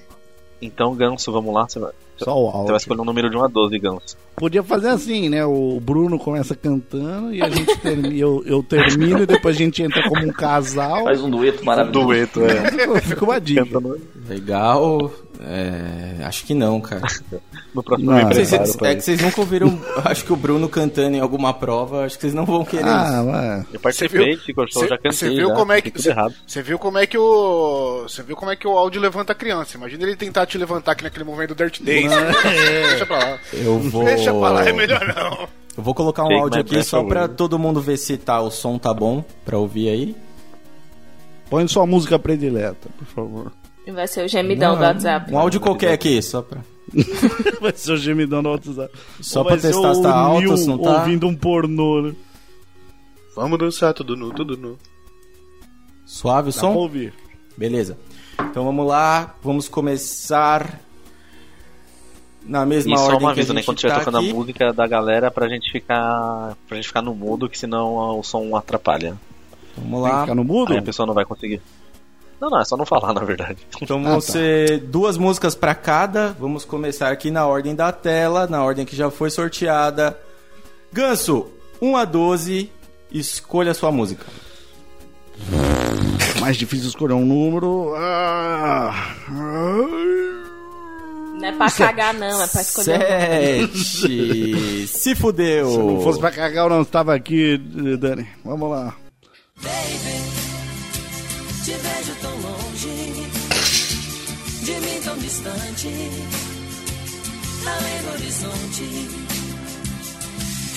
Então, 0.61 0.94
Ganso, 0.94 1.30
vamos 1.30 1.52
lá. 1.54 1.68
Você 1.68 1.78
vai, 1.78 1.92
Só 2.16 2.35
o 2.37 2.46
você 2.46 2.52
vai 2.52 2.61
áudio. 2.61 2.76
escolher 2.76 3.00
um 3.02 3.04
número 3.04 3.28
de 3.30 3.37
1 3.37 3.44
a 3.44 3.48
12, 3.48 3.78
Ganso. 3.78 4.16
Podia 4.37 4.62
fazer 4.62 4.88
assim, 4.88 5.28
né? 5.28 5.44
O 5.44 5.78
Bruno 5.80 6.18
começa 6.18 6.54
cantando 6.54 7.35
e 7.35 7.42
a 7.42 7.48
gente 7.48 7.76
termina, 7.78 8.14
eu, 8.14 8.42
eu 8.46 8.62
termino 8.62 9.22
e 9.22 9.26
depois 9.26 9.54
a 9.56 9.59
gente 9.59 9.82
entra 9.82 10.02
como 10.09 10.24
um 10.26 10.32
casal. 10.32 11.04
Faz 11.04 11.22
um 11.22 11.30
dueto 11.30 11.64
maravilhoso. 11.64 12.06
Dueto, 12.06 12.40
é. 12.44 13.00
Fica 13.00 13.24
uma 13.24 13.40
dica. 13.40 13.78
Legal. 14.28 15.11
É, 15.48 16.24
acho 16.24 16.44
que 16.44 16.54
não, 16.54 16.80
cara. 16.80 17.02
No 17.72 17.82
próximo 17.82 18.11
Não, 18.11 18.28
Vocês- 18.30 18.74
pra 18.76 18.90
é 18.90 18.94
que 18.94 19.02
vocês 19.02 19.20
nunca 19.20 19.38
ouviram, 19.40 19.78
acho 20.06 20.24
que 20.24 20.32
o 20.32 20.37
Bruno 20.37 20.66
cantando 20.66 21.14
em 21.14 21.20
alguma 21.20 21.52
prova, 21.52 22.06
acho 22.06 22.16
que 22.16 22.22
vocês 22.22 22.32
não 22.32 22.46
vão 22.46 22.64
querer 22.64 22.87
Ah, 22.88 23.04
isso. 23.20 23.24
mas... 23.30 23.74
Eu 23.74 23.80
participei, 23.80 24.37
ficou 24.38 24.66
show, 24.66 24.88
já 24.88 24.96
cantei. 24.96 25.12
Você 25.12 25.28
viu 25.28 25.48
já, 25.48 25.54
como 25.54 25.72
é 25.72 25.80
que 25.82 25.92
você 26.46 26.62
viu 26.62 26.78
como 26.78 26.96
é 26.98 27.06
que 27.06 27.18
o 27.18 28.02
você 28.09 28.22
viu 28.22 28.35
como 28.35 28.50
é 28.50 28.56
que 28.56 28.66
o 28.66 28.70
áudio 28.78 28.98
levanta 28.98 29.32
a 29.32 29.35
criança? 29.35 29.76
Imagina 29.76 30.04
ele 30.04 30.16
tentar 30.16 30.46
te 30.46 30.56
levantar 30.56 30.92
aqui 30.92 31.04
naquele 31.04 31.24
momento 31.24 31.54
do 31.54 31.62
Dirt 31.62 31.80
Dance. 31.82 32.09
Deixa 32.88 33.04
pra 33.06 33.18
lá. 33.18 33.38
Eu 33.52 33.78
vou. 33.78 34.04
Deixa 34.04 34.32
pra 34.32 34.48
lá, 34.50 34.66
é 34.66 34.72
melhor 34.72 35.06
não. 35.14 35.46
Eu 35.76 35.82
vou 35.82 35.94
colocar 35.94 36.24
um 36.24 36.28
Take 36.28 36.40
áudio 36.40 36.64
my 36.64 36.76
aqui 36.78 36.82
só 36.82 37.04
pra 37.04 37.24
away. 37.24 37.35
todo 37.37 37.59
mundo 37.59 37.82
ver 37.82 37.98
se 37.98 38.16
tá, 38.16 38.40
o 38.40 38.50
som 38.50 38.78
tá 38.78 38.94
bom 38.94 39.22
pra 39.44 39.59
ouvir 39.59 39.90
aí. 39.90 40.16
Põe 41.50 41.68
sua 41.68 41.85
música 41.87 42.18
predileta, 42.18 42.88
por 42.98 43.06
favor. 43.06 43.52
Vai 43.92 44.07
ser 44.09 44.25
o 44.25 44.29
gemidão 44.29 44.77
do 44.77 44.83
WhatsApp. 44.83 45.33
Um 45.33 45.38
áudio 45.38 45.61
qualquer 45.61 45.92
aqui, 45.92 46.20
só 46.20 46.42
pra. 46.42 46.61
Vai 47.61 47.72
ser 47.75 47.92
o 47.92 47.96
gemidão 47.96 48.42
no 48.42 48.51
WhatsApp. 48.51 48.92
Só 49.20 49.40
Ou 49.40 49.46
pra 49.46 49.57
testar 49.57 49.94
se 49.94 50.03
tá 50.03 50.14
alto, 50.14 50.57
se 50.57 50.66
não 50.68 50.79
tá. 50.79 50.99
ouvindo 50.99 51.27
um 51.27 51.35
pornô, 51.37 52.03
né? 52.03 52.14
Vamos 53.35 53.59
dançar 53.59 53.92
tudo 53.94 54.16
nu, 54.16 54.33
tudo 54.33 54.57
nu. 54.57 54.77
Suave 56.05 56.49
o 56.51 56.53
Dá 56.53 56.61
pra 56.61 56.68
som? 56.70 56.75
ouvir. 56.75 57.12
Beleza. 57.57 57.96
Então 58.51 58.64
vamos 58.64 58.87
lá, 58.87 59.35
vamos 59.42 59.68
começar 59.68 60.81
na 62.44 62.64
mesma 62.66 62.94
E 62.94 62.99
só 62.99 63.16
uma 63.18 63.31
aviso, 63.33 63.53
né? 63.53 63.61
gente 63.61 63.66
Quando 63.66 63.77
estiver 63.79 63.92
tá 63.94 63.99
tocando 64.01 64.18
aqui. 64.18 64.31
a 64.31 64.35
música 64.35 64.72
da 64.72 64.87
galera 64.87 65.31
pra 65.31 65.49
gente 65.49 65.70
ficar. 65.70 66.57
pra 66.68 66.77
gente 66.77 66.87
ficar 66.88 67.03
no 67.03 67.14
mudo, 67.14 67.49
que 67.49 67.59
senão 67.59 68.18
o 68.18 68.22
som 68.22 68.55
atrapalha. 68.57 69.16
Vamos 69.77 69.90
Tem 70.03 70.11
que 70.11 70.14
lá. 70.16 70.20
ficar 70.22 70.35
no 70.35 70.44
mudo? 70.44 70.72
Aí 70.72 70.79
a 70.79 70.83
pessoa 70.83 71.07
não 71.07 71.14
vai 71.14 71.25
conseguir. 71.25 71.61
Não, 72.40 72.51
não, 72.51 72.61
é 72.61 72.64
só 72.64 72.77
não 72.77 72.85
falar, 72.85 73.12
na 73.14 73.22
verdade. 73.25 73.59
Então 73.81 73.99
Ah, 74.01 74.03
vão 74.11 74.14
tá. 74.16 74.20
ser 74.20 74.79
duas 74.81 75.16
músicas 75.16 75.55
pra 75.55 75.75
cada. 75.75 76.37
Vamos 76.38 76.64
começar 76.64 77.11
aqui 77.11 77.31
na 77.31 77.46
ordem 77.46 77.75
da 77.75 77.90
tela, 77.92 78.46
na 78.46 78.62
ordem 78.62 78.85
que 78.85 78.94
já 78.94 79.11
foi 79.11 79.31
sorteada. 79.31 80.18
Ganso, 80.92 81.46
1 81.81 81.96
a 81.96 82.05
12, 82.05 82.70
escolha 83.11 83.70
a 83.70 83.75
sua 83.75 83.90
música. 83.90 84.25
Mais 86.40 86.57
difícil 86.57 86.88
escolher 86.88 87.14
um 87.14 87.25
número. 87.25 87.94
Ah. 87.96 89.14
Não 91.38 91.44
é 91.49 91.53
pra 91.53 91.70
cagar, 91.70 92.14
não, 92.14 92.42
é 92.42 92.46
pra 92.46 92.61
escolher. 92.62 93.68
Sete. 93.68 94.87
Se 94.88 95.14
fudeu. 95.14 95.70
Se 95.70 95.79
não 95.79 96.01
fosse 96.03 96.18
pra 96.18 96.31
cagar, 96.31 96.64
eu 96.64 96.70
não 96.70 96.83
estava 96.83 97.14
aqui, 97.14 97.59
Dani. 97.99 98.27
Vamos 98.44 98.70
lá. 98.70 98.94
Te 101.66 101.72
vejo 101.72 102.14
tão 102.20 102.31
longe, 102.31 103.29
de 104.62 104.72
mim 104.72 105.00
tão 105.05 105.18
distante, 105.18 105.88
além 107.66 108.02
do 108.02 108.12
horizonte. 108.12 108.85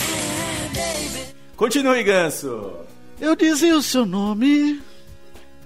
É, 0.01 0.67
baby. 0.73 1.35
Continue, 1.55 2.03
Ganso. 2.03 2.73
Eu 3.21 3.35
dizia 3.35 3.77
o 3.77 3.83
seu 3.83 4.03
nome, 4.03 4.81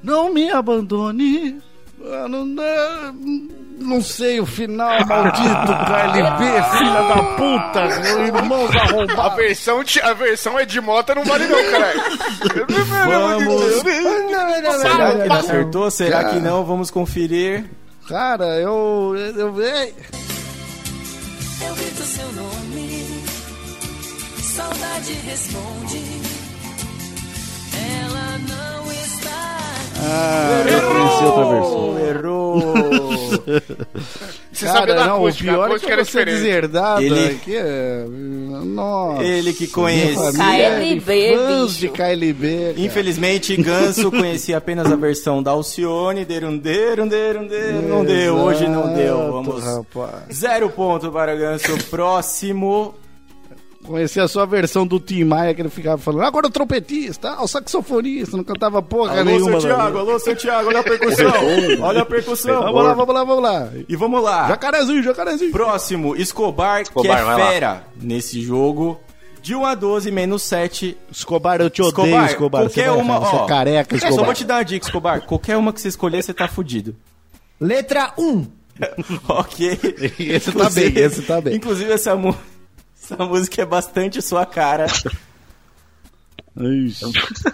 não 0.03 0.33
me 0.33 0.51
abandone. 0.51 1.61
Ah, 2.05 2.27
não, 2.27 2.45
não, 2.45 4.01
sei 4.01 4.39
o 4.39 4.45
final, 4.45 5.05
maldito 5.05 5.47
KLB, 5.87 6.63
filha 6.77 7.01
da 7.01 7.23
puta, 7.37 7.79
irmãos 8.25 8.75
A 8.75 8.81
arrombados. 8.83 9.35
versão, 9.37 9.83
ti- 9.83 10.01
a 10.01 10.13
versão 10.13 10.59
é 10.59 10.65
de 10.65 10.81
mota 10.81 11.15
não 11.15 11.23
vale 11.23 11.47
não, 11.47 11.63
caralho. 11.71 12.01
Vamos. 13.07 13.81
Será 14.81 15.11
que 15.15 15.21
ele 15.21 15.33
acertou? 15.33 15.89
Será 15.91 16.21
Cara. 16.23 16.33
que 16.33 16.39
não? 16.41 16.65
Vamos 16.65 16.91
conferir. 16.91 17.65
Cara, 18.07 18.59
eu. 18.59 19.15
eu, 19.15 19.61
ei, 19.61 19.93
Eu 21.61 21.73
esqueço 21.73 22.03
seu 22.05 22.31
nome. 22.33 23.23
Saudade 24.41 25.13
responde. 25.25 26.01
Ela 27.73 28.37
não. 28.49 28.72
Ah, 30.13 30.63
eu 30.67 30.81
conheci 30.91 31.23
outra 31.23 31.45
versão. 31.45 31.99
Errou! 32.07 32.53
Você 34.53 34.65
Cara, 34.65 34.77
sabia 34.79 34.95
da 34.95 35.05
não, 35.07 35.15
acústica, 35.15 35.49
o 35.51 35.55
pior 35.55 35.71
é 35.75 35.79
que 35.79 35.85
era 35.91 36.05
você 36.05 36.11
diferente. 36.11 36.35
deserdado 36.37 37.01
Ele- 37.01 37.25
aqui 37.31 37.55
é... 37.57 38.05
Nossa. 38.07 39.23
Ele 39.23 39.51
que 39.51 39.67
conhece. 39.67 40.15
é 40.15 40.31
KLB, 40.31 41.35
Fãs 41.35 41.75
de 41.75 41.89
KLB. 41.89 42.57
cara. 42.67 42.79
Infelizmente, 42.79 43.57
Ganso 43.57 44.11
conhecia 44.13 44.55
apenas 44.57 44.91
a 44.91 44.95
versão 44.95 45.41
da 45.41 45.49
Alcione, 45.51 46.23
derundeiro, 46.23 47.07
derundeiro, 47.09 47.81
não 47.81 48.05
deu, 48.05 48.35
hoje 48.35 48.67
não 48.67 48.93
deu. 48.93 49.31
Vamos. 49.31 49.63
rapaz. 49.63 50.23
Zero 50.31 50.69
ponto 50.69 51.11
para 51.11 51.35
Ganso. 51.35 51.75
Próximo. 51.89 52.93
Conheci 53.83 54.19
a 54.19 54.27
sua 54.27 54.45
versão 54.45 54.87
do 54.87 54.99
Tim 54.99 55.23
Maia, 55.25 55.53
que 55.53 55.61
ele 55.61 55.69
ficava 55.69 55.97
falando, 55.97 56.23
agora 56.25 56.47
o 56.47 56.49
trompetista, 56.49 57.31
ah, 57.31 57.43
o 57.43 57.47
saxofonista, 57.47 58.37
não 58.37 58.43
cantava 58.43 58.81
porra 58.81 59.13
Alô, 59.13 59.23
nenhuma. 59.25 59.59
Santiago, 59.59 59.93
né? 59.93 59.99
alô, 59.99 60.19
Santiago, 60.19 60.67
olha 60.69 60.79
a 60.79 60.83
percussão. 60.83 61.33
Olha 61.81 62.01
a 62.01 62.05
percussão. 62.05 62.61
Vamos 62.63 62.83
lá, 62.83 62.93
vamos 62.93 63.13
lá, 63.15 63.23
vamos 63.23 63.43
lá. 63.43 63.69
E 63.89 63.95
vamos 63.95 64.23
lá. 64.23 64.47
Jacarezinho, 64.47 65.03
jacarezinho. 65.03 65.51
Próximo, 65.51 66.15
Escobar, 66.15 66.81
Escobar, 66.81 67.17
que 67.17 67.21
é 67.21 67.23
lá. 67.25 67.35
fera 67.35 67.83
nesse 68.01 68.41
jogo. 68.41 68.99
De 69.41 69.53
1 69.53 69.65
a 69.65 69.75
12, 69.75 70.09
menos 70.09 70.41
7. 70.43 70.97
Escobar, 71.11 71.59
eu 71.59 71.69
te 71.69 71.81
odeio, 71.81 72.05
Escobar, 72.07 72.25
Escobar. 72.29 72.61
qualquer 72.63 72.89
você, 72.89 72.97
uma, 73.01 73.19
você 73.19 73.35
ó. 73.35 73.43
é 73.43 73.47
careca, 73.49 73.95
É, 73.95 73.99
só 73.99 74.05
Escobar. 74.07 74.25
vou 74.25 74.33
te 74.33 74.45
dar 74.45 74.53
uma 74.55 74.63
dica, 74.63 74.85
Escobar. 74.85 75.21
Qualquer 75.25 75.57
uma 75.57 75.73
que 75.73 75.81
você 75.81 75.89
escolher, 75.89 76.23
você 76.23 76.33
tá 76.33 76.47
fudido. 76.47 76.95
Letra 77.59 78.13
1. 78.17 78.45
ok. 79.27 79.79
Esse 80.19 80.51
tá 80.51 80.69
bem, 80.69 80.93
esse 80.97 81.21
tá 81.23 81.41
bem. 81.41 81.55
Inclusive, 81.55 81.91
essa, 81.91 82.15
mu- 82.15 82.35
essa 83.03 83.25
música 83.25 83.61
é 83.61 83.65
bastante 83.65 84.21
sua 84.21 84.45
cara. 84.45 84.85
Ixi, 86.55 87.05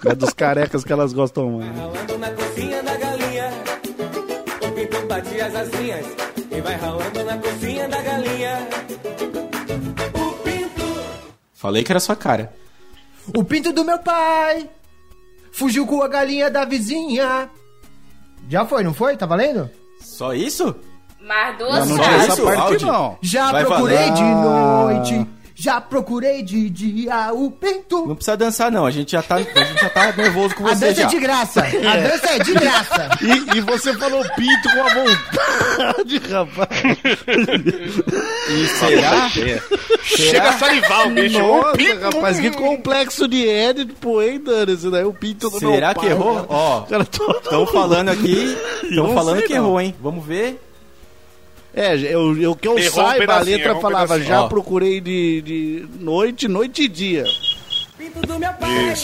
é 0.06 0.14
dos 0.16 0.34
carecas 0.34 0.84
que 0.84 0.92
elas 0.92 1.14
gostam 1.14 1.52
mais. 1.52 1.76
Ralando 1.78 2.18
na 2.18 2.32
cozinha 2.32 2.84
da 2.84 2.98
galinha, 2.98 3.50
o 4.68 4.72
pinto 4.74 5.08
batia 5.08 5.46
as 5.46 5.56
asinhas 5.56 6.06
e 6.52 6.62
vai 6.62 6.76
ralando 6.76 7.24
na 7.24 7.38
cozinha 7.38 7.88
da 7.88 8.02
galinha. 8.02 8.68
O 10.14 10.34
pinto 10.44 10.84
Falei 11.54 11.84
que 11.84 11.92
era 11.92 12.00
sua 12.00 12.16
cara. 12.16 12.54
O 13.36 13.44
pinto 13.44 13.72
do 13.72 13.86
meu 13.86 14.00
pai 14.00 14.70
fugiu 15.52 15.88
com 15.88 16.02
a 16.04 16.08
galinha 16.08 16.50
da 16.50 16.66
vizinha. 16.66 17.50
Já 18.50 18.66
foi, 18.66 18.84
não 18.84 18.94
foi? 18.94 19.16
Tá 19.16 19.26
valendo? 19.26 19.70
Só 20.02 20.34
isso? 20.34 20.76
Mais 21.22 21.58
duas 21.58 21.88
Não, 21.88 21.98
não 21.98 22.04
Só 22.04 22.12
essa 22.12 22.42
parte 22.44 22.86
não. 22.86 23.18
Já 23.22 23.52
Vai 23.52 23.66
procurei 23.66 23.98
valer. 23.98 24.14
de 24.14 24.22
Ah. 24.24 24.36
noite. 24.36 25.28
Já 25.62 25.82
procurei 25.82 26.42
de 26.42 26.70
dia 26.70 27.34
o 27.34 27.52
pinto. 27.52 28.08
Não 28.08 28.16
precisa 28.16 28.38
dançar, 28.38 28.72
não. 28.72 28.86
A 28.86 28.92
gente 28.92 29.12
já 29.12 29.22
tá, 29.22 29.36
a 29.36 29.40
gente 29.42 29.82
já 29.82 29.90
tá 29.90 30.14
nervoso 30.14 30.56
com 30.56 30.66
A 30.66 30.70
você 30.74 30.86
dança 30.88 31.02
já. 31.02 31.08
é 31.08 31.10
de 31.10 31.20
graça. 31.20 31.60
A 31.62 31.98
dança 31.98 32.30
é 32.30 32.40
de 32.40 32.54
graça. 32.54 33.10
E, 33.22 33.58
e 33.58 33.62
você 33.62 33.94
falou 33.96 34.24
pinto 34.38 34.70
com 34.72 34.82
a 34.82 34.94
vontade, 34.94 36.18
rapaz. 36.32 36.70
E 38.50 38.68
será? 38.68 39.30
Chega 40.04 40.50
a 40.50 40.54
salivar 40.58 41.08
o 41.08 41.12
bicho. 41.12 41.40
Nossa, 41.40 41.78
pinto, 41.78 42.00
rapaz, 42.02 42.40
que 42.40 42.52
complexo 42.52 43.28
de 43.28 43.48
Édipo, 43.48 44.22
hein, 44.22 44.40
Dani? 44.42 44.72
Esse 44.74 44.90
daí 44.90 45.02
é 45.02 45.06
o 45.06 45.14
pinto 45.14 45.50
do 45.50 45.60
meu 45.60 45.72
Será 45.74 45.94
pai, 45.94 46.06
que 46.06 46.12
errou? 46.12 46.36
cara. 46.36 46.48
Ó, 46.50 46.86
estão 47.02 47.66
falando 47.68 48.10
aqui. 48.10 48.58
Estão 48.90 49.08
não 49.08 49.14
falando 49.14 49.38
sei, 49.40 49.48
que 49.48 49.54
não. 49.54 49.66
errou, 49.66 49.82
hein? 49.82 49.96
Vamos 50.02 50.26
ver. 50.26 50.60
É, 51.74 51.96
eu, 51.96 52.36
eu 52.42 52.56
que 52.56 52.68
eu 52.68 52.78
Errou 52.78 53.04
um 53.04 53.08
saiba, 53.08 53.34
a 53.36 53.40
letra 53.42 53.68
errou 53.70 53.78
um 53.78 53.82
falava, 53.82 54.20
já 54.20 54.44
Ó. 54.44 54.48
procurei 54.48 55.00
de, 55.00 55.42
de 55.42 55.86
noite, 56.00 56.48
noite 56.48 56.84
e 56.84 56.88
dia. 56.88 57.24
Pinto 57.98 58.20
do 58.26 58.40
meu 58.40 58.52
pai 58.54 58.96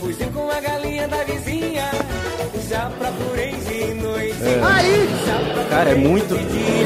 fugiu 0.00 0.26
com 0.32 0.50
a 0.50 0.60
galinha 0.60 1.08
da 1.08 1.24
vizinha. 1.24 1.90
Já 2.68 2.90
procurei 2.98 3.52
de 3.52 3.94
noite. 3.94 4.34
Aí, 4.44 5.68
Cara, 5.70 5.90
é 5.90 5.94
muito. 5.94 6.34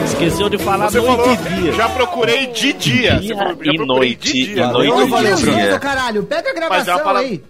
Esqueceu 0.05 0.49
de 0.49 0.59
falar 0.59 0.91
Você 0.91 1.01
noite 1.01 1.17
falou, 1.17 1.33
e 1.33 1.63
dia. 1.63 1.73
já 1.73 1.89
procurei 1.89 2.47
de 2.49 2.73
dia. 2.73 3.21
Você 3.21 3.35
falou, 3.35 3.57
já 3.65 3.73
e 3.73 3.77
procurei 3.77 3.87
noite, 3.87 4.33
de 4.33 4.47
dia. 4.55 4.67
noite. 4.69 4.89
E 5.07 5.09
valeu, 5.11 5.37
dia. 5.37 5.79
Caralho, 5.79 6.23
pega 6.25 6.51
a 6.51 6.55
Mas 6.55 6.55
é 6.55 6.69
gravação 6.85 6.99
palavra- 7.05 7.21
aí. 7.29 7.43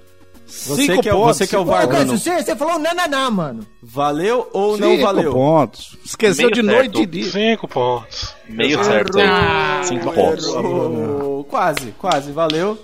Você 0.48 0.87
Cinco 0.87 1.02
que 1.02 1.08
é, 1.11 1.12
pontos, 1.12 1.37
você 1.37 1.46
que 1.46 1.54
é 1.54 1.58
o 1.58 1.64
VAR, 1.64 1.87
você, 2.06 2.42
você 2.42 2.56
falou 2.56 2.78
nananá, 2.78 3.30
mano. 3.30 3.66
Valeu 3.82 4.48
ou 4.52 4.78
não 4.78 4.92
Cinco 4.92 5.02
valeu? 5.02 5.32
pontos. 5.32 5.96
Esqueceu 6.04 6.48
Meio 6.50 6.62
de 6.62 6.68
certo. 6.68 6.76
noite 6.94 7.02
e 7.02 7.06
dia. 7.06 7.30
Cinco 7.30 7.68
pontos. 7.68 8.34
Meio 8.48 8.82
certo 8.82 9.18
aí. 9.18 9.84
Cinco 9.84 10.11
pontos. 10.12 10.46
Errou. 10.46 11.44
Quase, 11.44 11.92
quase, 11.98 12.32
valeu. 12.32 12.78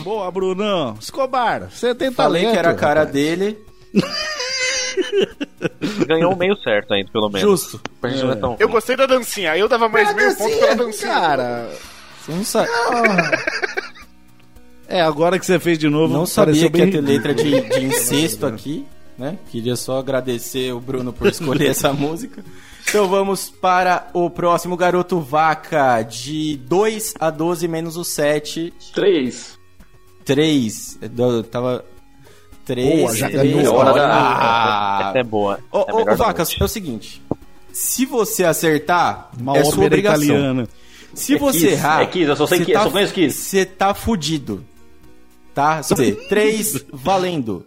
Boa, 0.00 0.30
Brunão. 0.30 0.96
Escobar, 1.00 1.68
você 1.70 1.94
tem 1.94 2.10
Falei 2.12 2.42
talento. 2.42 2.52
que 2.54 2.58
era 2.58 2.70
a 2.70 2.74
cara 2.74 3.00
rapaz. 3.00 3.12
dele. 3.14 3.58
Ganhou 6.06 6.32
o 6.32 6.36
meio 6.36 6.56
certo 6.62 6.94
ainda, 6.94 7.10
pelo 7.12 7.28
menos. 7.28 7.48
Justo. 7.50 7.80
Não 8.02 8.32
é 8.32 8.36
tão 8.36 8.56
Eu 8.60 8.68
gostei 8.68 8.96
da 8.96 9.06
dancinha. 9.06 9.52
Aí 9.52 9.60
eu 9.60 9.68
dava 9.68 9.88
mais 9.88 10.08
Pega 10.08 10.20
meio 10.22 10.36
ponto 10.36 10.56
pela 10.58 10.74
dancinha. 10.76 11.12
Cara, 11.12 11.70
Você 12.24 12.32
não, 12.32 12.44
sa- 12.44 12.66
é, 14.98 15.00
agora 15.02 15.38
que 15.38 15.44
você 15.46 15.58
fez 15.58 15.78
de 15.78 15.88
novo, 15.88 16.12
não 16.12 16.26
sabia 16.26 16.70
que 16.70 16.78
ia 16.78 16.90
ter 16.90 17.00
letra 17.00 17.34
de, 17.34 17.60
de 17.68 17.84
incesto 17.84 18.46
aqui, 18.46 18.84
né? 19.18 19.38
Queria 19.50 19.76
só 19.76 19.98
agradecer 19.98 20.72
o 20.72 20.80
Bruno 20.80 21.12
por 21.12 21.26
escolher 21.28 21.68
essa 21.70 21.92
música. 21.94 22.44
Então 22.88 23.08
vamos 23.08 23.48
para 23.50 24.08
o 24.12 24.28
próximo 24.28 24.76
Garoto 24.76 25.18
Vaca, 25.20 26.02
de 26.02 26.56
2 26.68 27.14
a 27.18 27.30
12 27.30 27.66
menos 27.66 27.96
o 27.96 28.04
7. 28.04 28.72
3. 28.94 29.58
3. 30.24 30.98
Eu 31.18 31.42
tava. 31.42 31.84
3. 32.64 33.00
Boa, 33.00 33.14
já 33.16 33.28
ganhou. 33.28 33.60
É 33.60 33.68
hora 33.68 33.92
da- 33.92 34.08
Ah. 34.08 35.12
É 35.14 35.22
boa. 35.22 35.58
Ô, 35.70 35.78
é 35.80 35.92
ô, 35.92 36.04
noite. 36.04 36.56
é 36.60 36.64
o 36.64 36.68
seguinte. 36.68 37.22
Se 37.72 38.06
você 38.06 38.44
acertar, 38.44 39.30
Uma 39.38 39.56
é 39.58 39.64
sua 39.64 39.84
obrigação. 39.86 40.22
italiana. 40.24 40.68
Se 41.12 41.34
É 41.34 41.38
você 41.38 41.58
Kiss, 41.58 41.72
errar. 41.72 42.02
é 42.02 42.06
Kiss, 42.06 42.28
eu 42.28 42.36
só 42.36 42.46
sei 42.46 42.58
você 42.58 42.64
Kiss, 42.64 42.76
eu 42.78 42.82
só 42.84 42.90
conheço 42.90 43.14
Kiss. 43.14 43.38
Você 43.38 43.64
tá 43.64 43.94
fudido. 43.94 44.64
Tá? 45.54 45.82
Só 45.82 45.94
você. 45.94 46.12
3, 46.28 46.84
valendo. 46.92 47.64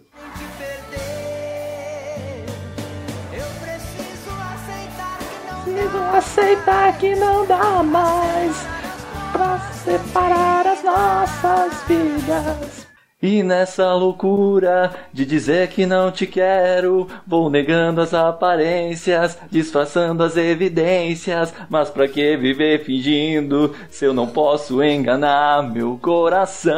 Preciso 5.70 5.98
aceitar 6.14 6.98
que 6.98 7.14
não 7.14 7.46
dá 7.46 7.82
mais 7.82 8.56
pra 9.32 9.58
separar 9.84 10.66
as 10.66 10.82
nossas 10.82 11.72
vidas. 11.86 12.87
E 13.20 13.42
nessa 13.42 13.92
loucura 13.94 14.94
de 15.12 15.26
dizer 15.26 15.70
que 15.70 15.84
não 15.84 16.08
te 16.08 16.24
quero, 16.24 17.08
vou 17.26 17.50
negando 17.50 18.00
as 18.00 18.14
aparências, 18.14 19.36
disfarçando 19.50 20.22
as 20.22 20.36
evidências. 20.36 21.52
Mas 21.68 21.90
pra 21.90 22.06
que 22.06 22.36
viver 22.36 22.84
fingindo 22.84 23.74
se 23.90 24.04
eu 24.04 24.14
não 24.14 24.28
posso 24.28 24.80
enganar 24.84 25.68
meu 25.68 25.98
coração? 26.00 26.70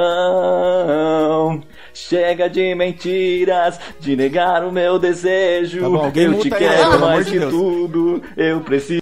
Chega 1.92 2.48
de 2.48 2.74
mentiras, 2.74 3.79
de 3.98 4.16
negar 4.16 4.64
o 4.64 4.72
meu 4.72 4.98
desejo. 4.98 5.81
Tá 5.81 5.88
bom, 5.88 6.05
alguém 6.05 6.24
eu 6.24 6.38
te 6.40 6.53
aí, 6.55 6.59
quero 6.61 6.76
pelo 6.83 6.92
amor 6.94 7.09
mais 7.11 7.26
de 7.26 7.33
que 7.33 7.38
Deus. 7.38 7.53
tudo. 7.53 8.22
Eu 8.37 8.61
preciso. 8.61 9.00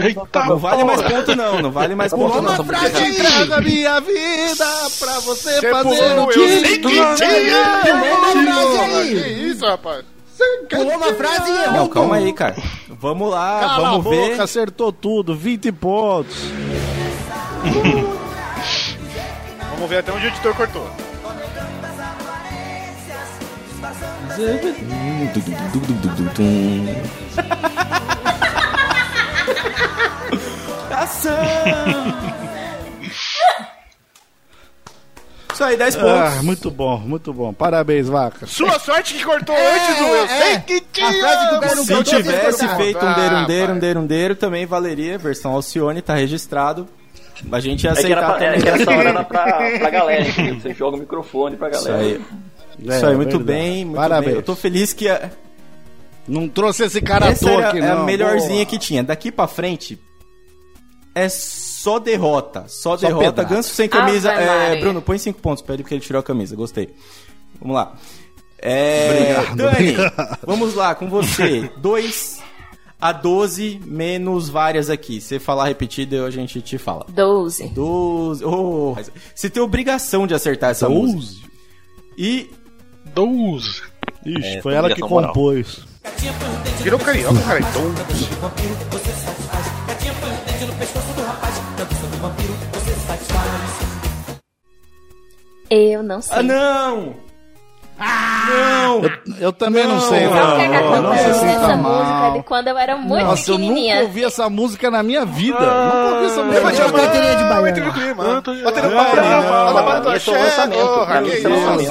Eita, 0.00 0.44
Não 0.46 0.58
vale 0.58 0.84
mais 0.84 1.02
ponto, 1.02 1.36
não. 1.36 1.62
Não 1.62 1.70
vale 1.70 1.94
mais 1.94 2.12
ponto, 2.12 2.26
Pulou 2.28 2.42
não. 2.42 2.54
uma 2.54 2.64
frase 2.64 2.96
aí. 2.96 3.14
Traga 3.14 3.60
minha 3.60 4.00
vida 4.00 4.64
pra 4.98 5.18
você, 5.20 5.60
Você 5.60 5.70
fazer 5.70 6.18
o 6.18 6.22
eu 6.22 6.26
que 6.28 6.48
sei 6.60 6.78
que 6.78 6.88
tinha. 6.88 7.14
Que 7.14 7.24
aí. 7.24 7.50
isso, 9.50 9.64
rapaz? 9.66 10.04
Pulou 10.68 10.96
uma 10.96 11.14
frase 11.14 11.50
e 11.50 11.54
errou. 11.64 11.72
Não, 11.72 11.88
calma 11.88 12.16
aí, 12.16 12.32
cara. 12.32 12.56
Vamos 12.88 13.30
lá, 13.30 13.60
Cala 13.60 13.74
a 13.74 13.90
vamos 13.92 14.04
boca, 14.04 14.16
ver. 14.16 14.40
acertou 14.40 14.92
tudo, 14.92 15.36
20 15.36 15.70
pontos. 15.72 16.36
Vamos 19.74 19.88
ver 19.90 19.98
até 19.98 20.12
onde 20.12 20.26
o 20.26 20.28
editor 20.28 20.54
cortou. 20.54 20.88
Ação! 30.90 31.32
Isso 35.52 35.64
aí, 35.64 35.76
10 35.76 35.96
pontos. 35.96 36.10
Ah, 36.10 36.42
muito 36.42 36.70
bom, 36.70 36.98
muito 36.98 37.32
bom. 37.32 37.52
Parabéns, 37.52 38.08
vaca. 38.08 38.46
Sua 38.46 38.78
sorte 38.78 39.14
que 39.14 39.22
cortou 39.24 39.54
É, 39.54 39.74
antes 39.74 39.96
do 39.98 40.04
eu. 40.04 40.24
é, 40.24 40.28
Sei 40.28 40.52
é. 40.54 40.58
que 40.60 40.80
tinha. 40.92 41.12
Se 41.76 42.04
tivesse 42.04 42.68
feito 42.76 43.04
um 43.04 43.08
Ah, 43.08 43.14
derundeiro, 43.14 43.72
um 43.74 43.78
derundeiro, 43.78 44.34
também 44.34 44.64
valeria. 44.64 45.18
Versão 45.18 45.52
Alcione, 45.52 46.00
tá 46.00 46.14
registrado. 46.14 46.88
A 47.50 47.60
gente 47.60 47.84
ia 47.84 47.90
É 47.90 47.94
que, 47.94 48.12
era 48.12 48.20
aceitar 48.20 48.36
pra, 48.36 48.44
é 48.46 48.52
também. 48.52 48.86
que 48.86 48.92
era 49.08 49.24
pra, 49.24 49.44
pra 49.78 49.90
galera, 49.90 50.22
entendeu? 50.28 50.60
Você 50.60 50.72
joga 50.74 50.96
o 50.96 51.00
microfone 51.00 51.56
pra 51.56 51.70
Isso 51.70 51.84
galera. 51.84 52.02
aí. 52.06 52.20
É, 52.88 52.96
Isso 52.96 53.06
aí, 53.06 53.16
muito 53.16 53.38
verdade. 53.38 53.44
bem, 53.44 53.84
muito 53.84 53.96
Parabéns. 53.96 54.26
bem. 54.26 54.34
Eu 54.36 54.42
tô 54.42 54.54
feliz 54.56 54.92
que 54.92 55.08
a, 55.08 55.30
Não 56.26 56.48
trouxe 56.48 56.84
esse 56.84 57.00
cara 57.00 57.26
à 57.26 57.28
essa 57.30 57.44
toa 57.46 57.52
era 57.58 57.68
aqui, 57.70 57.78
é 57.78 57.88
não. 57.94 58.02
a 58.02 58.04
melhorzinha 58.04 58.54
Boa. 58.54 58.66
que 58.66 58.78
tinha. 58.78 59.02
Daqui 59.02 59.30
pra 59.32 59.46
frente, 59.46 59.98
é 61.14 61.28
Só 61.28 61.98
derrota. 61.98 62.64
Só, 62.68 62.96
Só 62.96 63.06
derrota. 63.06 63.26
pedrada. 63.32 63.54
Ganso 63.54 63.74
sem 63.74 63.88
camisa. 63.88 64.30
Ave 64.32 64.42
É. 64.44 64.80
Bruno, 64.80 65.02
põe 65.02 65.18
cinco 65.18 65.40
pontos 65.40 65.62
pra 65.62 65.74
ele 65.74 65.82
porque 65.82 65.94
ele 65.94 66.00
tirou 66.02 66.20
a 66.20 66.22
camisa. 66.22 66.54
Gostei. 66.56 66.94
Vamos 67.60 67.74
lá. 67.76 67.94
É, 68.64 69.34
Obrigado, 69.40 69.56
Dani, 69.56 69.72
obrigado. 69.90 70.38
vamos 70.46 70.74
lá 70.74 70.94
com 70.94 71.08
você. 71.08 71.68
2 71.78 72.40
a 73.00 73.10
12 73.10 73.80
menos 73.84 74.48
várias 74.48 74.88
aqui. 74.88 75.20
Se 75.20 75.40
falar 75.40 75.64
repetido, 75.66 76.24
a 76.24 76.30
gente 76.30 76.62
te 76.62 76.78
fala. 76.78 77.04
12. 77.08 77.66
12. 77.70 78.44
Oh, 78.44 78.94
você 79.34 79.50
tem 79.50 79.60
obrigação 79.60 80.28
de 80.28 80.34
acertar 80.34 80.70
essa 80.70 80.88
música. 80.88 81.48
E 82.16 82.50
12. 83.14 83.82
Ixi, 84.24 84.56
É, 84.58 84.62
foi 84.62 84.74
ela 84.74 84.88
que 84.88 85.02
obrigação 85.02 85.08
moral. 85.08 85.32
compôs. 85.32 85.84
Virou 86.82 86.98
carioca, 86.98 87.40
cara. 87.42 87.60
Então, 87.60 87.94
Eu 95.70 96.02
não 96.02 96.20
sei. 96.20 96.36
Ah, 96.38 96.42
não! 96.42 97.14
Não! 98.02 99.02
Eu 99.40 99.52
também 99.52 99.84
não, 99.86 99.94
Não, 99.94 100.00
sei, 100.00 100.26
não, 100.26 100.32
Sabe 100.32 100.52
o 100.52 100.56
que, 100.56 100.62
é 100.62 100.68
que 100.68 100.74
não, 100.84 101.02
não 101.02 101.16
se 101.16 101.34
sinta 101.34 101.46
Essa 101.46 101.76
música 101.76 102.30
de 102.34 102.42
quando 102.44 102.68
eu 102.68 102.78
era 102.78 102.96
muito 102.96 103.24
Nossa, 103.24 103.50
eu 103.50 103.56
pequenininha. 103.56 103.94
nunca 103.96 104.06
ouvi 104.06 104.24
essa 104.24 104.50
música 104.50 104.90
na 104.90 105.02
minha 105.02 105.24
vida. 105.24 105.58
nunca 105.60 106.14
ouvi 106.14 106.26
essa 106.26 106.42
música. 106.42 106.66
Levante 106.66 106.82
a 106.82 106.92
carteirinha 106.92 107.36
de 107.36 107.42
Ah, 107.42 107.68
entre 107.68 107.84
no 107.84 107.92
baiana. 107.92 107.92
clima. 107.92 108.24
Não, 108.24 108.34
não, 108.34 109.74
não, 109.74 109.84
para 109.84 110.00
tua 110.00 110.16
esse 110.16 110.30
é 110.30 110.32
o 110.32 110.42
lançamento, 110.42 110.78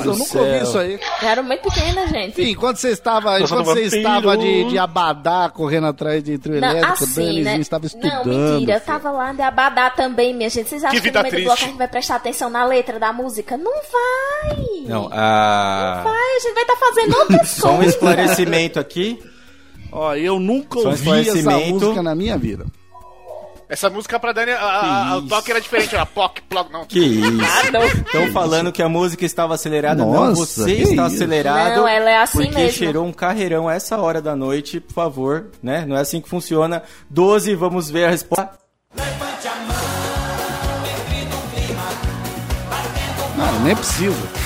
eu 0.05 0.16
nunca 0.16 0.39
ouvi 0.39 0.64
isso 0.64 0.78
aí. 0.78 0.99
Eu 1.22 1.28
era 1.28 1.41
muito 1.41 1.62
pequena, 1.62 2.07
gente. 2.07 2.41
Enfim, 2.41 2.51
enquanto 2.51 2.78
você 2.78 2.89
estava, 2.89 3.39
Dança 3.39 3.45
enquanto 3.53 3.66
do 3.68 3.74
você 3.74 3.97
estava 3.97 4.38
de, 4.38 4.64
de 4.66 4.78
abadá 4.78 5.49
correndo 5.53 5.88
atrás 5.88 6.24
de 6.24 6.38
trio 6.38 6.59
Não, 6.59 6.70
elétrico, 6.70 7.01
o 7.01 7.03
assim, 7.03 7.16
Danizinho 7.26 7.43
né? 7.43 7.57
estava 7.59 7.86
estudando. 7.86 8.26
Não, 8.26 8.53
mentira. 8.53 8.74
Eu 8.74 8.80
filho. 8.80 8.86
tava 8.86 9.12
lá 9.12 9.32
de 9.34 9.41
Abadá 9.41 9.89
também, 9.89 10.34
minha 10.34 10.49
gente. 10.49 10.70
Vocês 10.70 10.84
acham 10.84 10.99
Que 10.99 11.12
no 11.12 11.22
meio 11.22 11.36
do 11.36 11.43
bloco 11.43 11.64
a 11.64 11.66
gente 11.68 11.78
vai 11.78 11.88
prestar 11.88 12.16
atenção 12.16 12.49
na 12.49 12.64
letra 12.66 12.99
da 12.99 13.12
música? 13.14 13.57
Não 13.57 13.72
vai! 13.72 14.57
Não, 14.88 15.09
a... 15.12 16.00
Vai, 16.03 16.35
a 16.35 16.39
gente 16.39 16.53
vai 16.53 16.63
estar 16.63 16.75
fazendo 16.77 17.17
outras 17.17 17.49
Só 17.51 17.71
um 17.71 17.75
coisas. 17.77 17.93
esclarecimento 17.95 18.79
aqui. 18.79 19.19
Ó, 19.91 20.15
eu 20.15 20.39
nunca 20.39 20.79
Só 20.79 20.89
ouvi 20.89 21.29
essa 21.29 21.51
música 21.59 22.01
na 22.03 22.15
minha 22.15 22.37
vida. 22.37 22.65
Essa 23.67 23.89
música 23.89 24.19
pra 24.19 24.33
Dani, 24.33 24.51
a- 24.51 25.11
a- 25.13 25.17
o 25.17 25.21
toque 25.27 25.49
era 25.49 25.61
diferente, 25.61 25.95
era 25.95 26.05
ploc, 26.05 26.39
ploc, 26.49 26.69
não. 26.73 26.83
Que 26.85 26.99
isso? 26.99 27.25
Ah, 27.41 27.71
não. 27.71 27.85
Estão 27.85 28.27
falando 28.33 28.69
que 28.69 28.83
a 28.83 28.89
música 28.89 29.25
estava 29.25 29.53
acelerada. 29.53 30.03
não, 30.03 30.11
Nossa, 30.11 30.35
você 30.63 30.75
que 30.75 30.81
está 30.83 31.07
isso? 31.07 31.15
acelerado. 31.15 31.77
Não, 31.77 31.87
ela 31.87 32.09
é 32.09 32.17
assim 32.17 32.39
porque 32.43 32.55
mesmo. 32.55 32.77
cheirou 32.77 33.05
um 33.05 33.13
carreirão 33.13 33.69
a 33.69 33.73
essa 33.73 33.97
hora 33.97 34.21
da 34.21 34.35
noite, 34.35 34.81
por 34.81 34.93
favor, 34.93 35.47
né? 35.63 35.85
Não 35.87 35.95
é 35.95 36.01
assim 36.01 36.19
que 36.19 36.27
funciona. 36.27 36.83
12, 37.09 37.55
vamos 37.55 37.89
ver 37.89 38.05
a 38.05 38.09
resposta. 38.09 38.49
Não, 43.37 43.59
nem 43.61 43.75
precisa. 43.75 44.40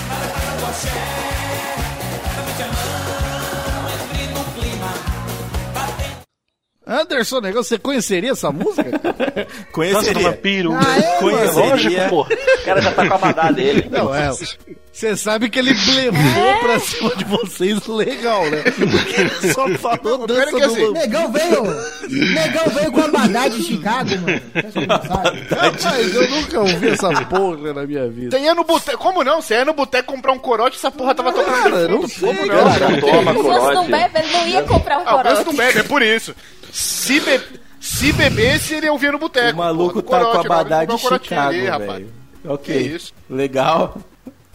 Anderson, 6.88 7.40
negócio, 7.42 7.70
você 7.70 7.80
conheceria 7.80 8.32
essa 8.32 8.52
música? 8.52 8.84
do 8.92 9.00
Conheceria. 9.72 10.30
vampiro. 10.30 10.72
Conheceria. 11.20 11.70
Lógico, 11.72 12.10
pô. 12.10 12.22
O 12.22 12.66
cara 12.66 12.82
já 12.82 12.92
tá 12.92 13.08
com 13.08 13.14
a 13.14 13.18
badá 13.18 13.52
dele. 13.52 13.88
Não, 13.92 14.14
é. 14.14 14.30
Você 14.92 15.18
sabe 15.18 15.50
que 15.50 15.60
ele 15.60 15.74
blefou 15.74 16.60
pra 16.62 16.80
cima 16.80 17.16
de 17.18 17.26
vocês 17.26 17.86
legal, 17.88 18.46
né? 18.50 18.62
Porque 18.64 19.20
ele 19.44 19.54
só 19.54 19.68
falou 19.80 20.26
dança 20.28 20.52
que 20.56 20.64
assim, 20.64 20.86
do... 20.86 20.92
Negão 20.94 21.32
veio. 21.34 21.64
Negão 22.34 22.66
veio 22.74 22.92
com 22.94 23.02
a 23.02 23.08
badá 23.10 23.48
de 23.50 23.62
Chicago, 23.64 24.10
mano. 24.12 24.42
Não? 24.88 25.58
Rapaz, 25.60 26.16
eu 26.16 26.30
nunca 26.30 26.60
ouvi 26.62 26.88
essa 26.90 27.10
porra 27.26 27.74
na 27.74 27.86
minha 27.86 28.08
vida. 28.08 28.38
Você 28.38 28.44
ia 28.44 28.56
no 28.56 28.64
boteco, 28.64 28.98
como 29.00 29.24
não? 29.24 29.42
Você 29.42 29.56
ia 29.56 29.66
no 29.66 29.74
boteco 29.74 30.14
comprar 30.14 30.32
um 30.32 30.40
corote, 30.40 30.78
essa 30.78 30.92
porra 30.92 31.14
tava 31.16 31.34
tocando 31.34 31.56
Cara, 31.64 31.88
não 31.90 32.08
sei, 32.08 32.28
Como 32.34 32.48
cara. 32.48 32.90
não? 32.90 33.00
Toma, 33.02 33.34
Se 33.34 33.38
fosse 33.42 33.60
não 33.60 33.60
corote. 33.66 33.92
bebe, 33.92 34.20
ele 34.20 34.32
não 34.32 34.48
ia 34.48 34.64
comprar 34.64 34.98
um 35.00 35.04
Ah, 35.06 35.14
o 35.16 35.18
corote. 35.24 35.46
não 35.46 35.54
bebe, 35.56 35.80
é 35.80 35.84
por 35.84 36.02
isso. 36.02 36.36
Se, 36.76 37.22
be... 37.22 37.42
Se 37.80 38.12
bebesse, 38.12 38.74
ele 38.74 38.90
ouvia 38.90 39.12
no 39.14 39.18
boteco. 39.18 39.54
O 39.54 39.58
maluco 39.58 39.96
no 39.96 40.02
tá 40.02 40.10
com 40.10 40.16
a 40.16 40.20
corote, 40.20 40.34
na 40.50 40.56
hora 40.56 40.64
badá 40.64 40.86
de 40.86 40.98
Chicago, 40.98 41.86
velho. 41.86 42.14
Ok. 42.46 43.00
Legal. 43.30 43.98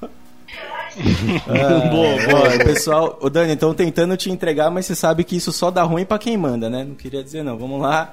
boa, 1.91 2.29
boa. 2.29 2.59
Pessoal, 2.65 3.19
ô 3.23 3.31
Dani, 3.31 3.55
estão 3.55 3.73
tentando 3.73 4.17
te 4.19 4.31
entregar, 4.31 4.71
mas 4.71 4.85
você 4.85 4.95
sabe 4.95 5.25
que 5.25 5.35
isso 5.37 5.51
só 5.51 5.71
dá 5.71 5.83
ruim 5.83 6.05
pra 6.05 6.19
quem 6.19 6.37
manda, 6.37 6.69
né? 6.69 6.85
Não 6.85 6.95
queria 6.95 7.23
dizer 7.25 7.43
não. 7.43 7.57
Vamos 7.57 7.81
lá. 7.81 8.13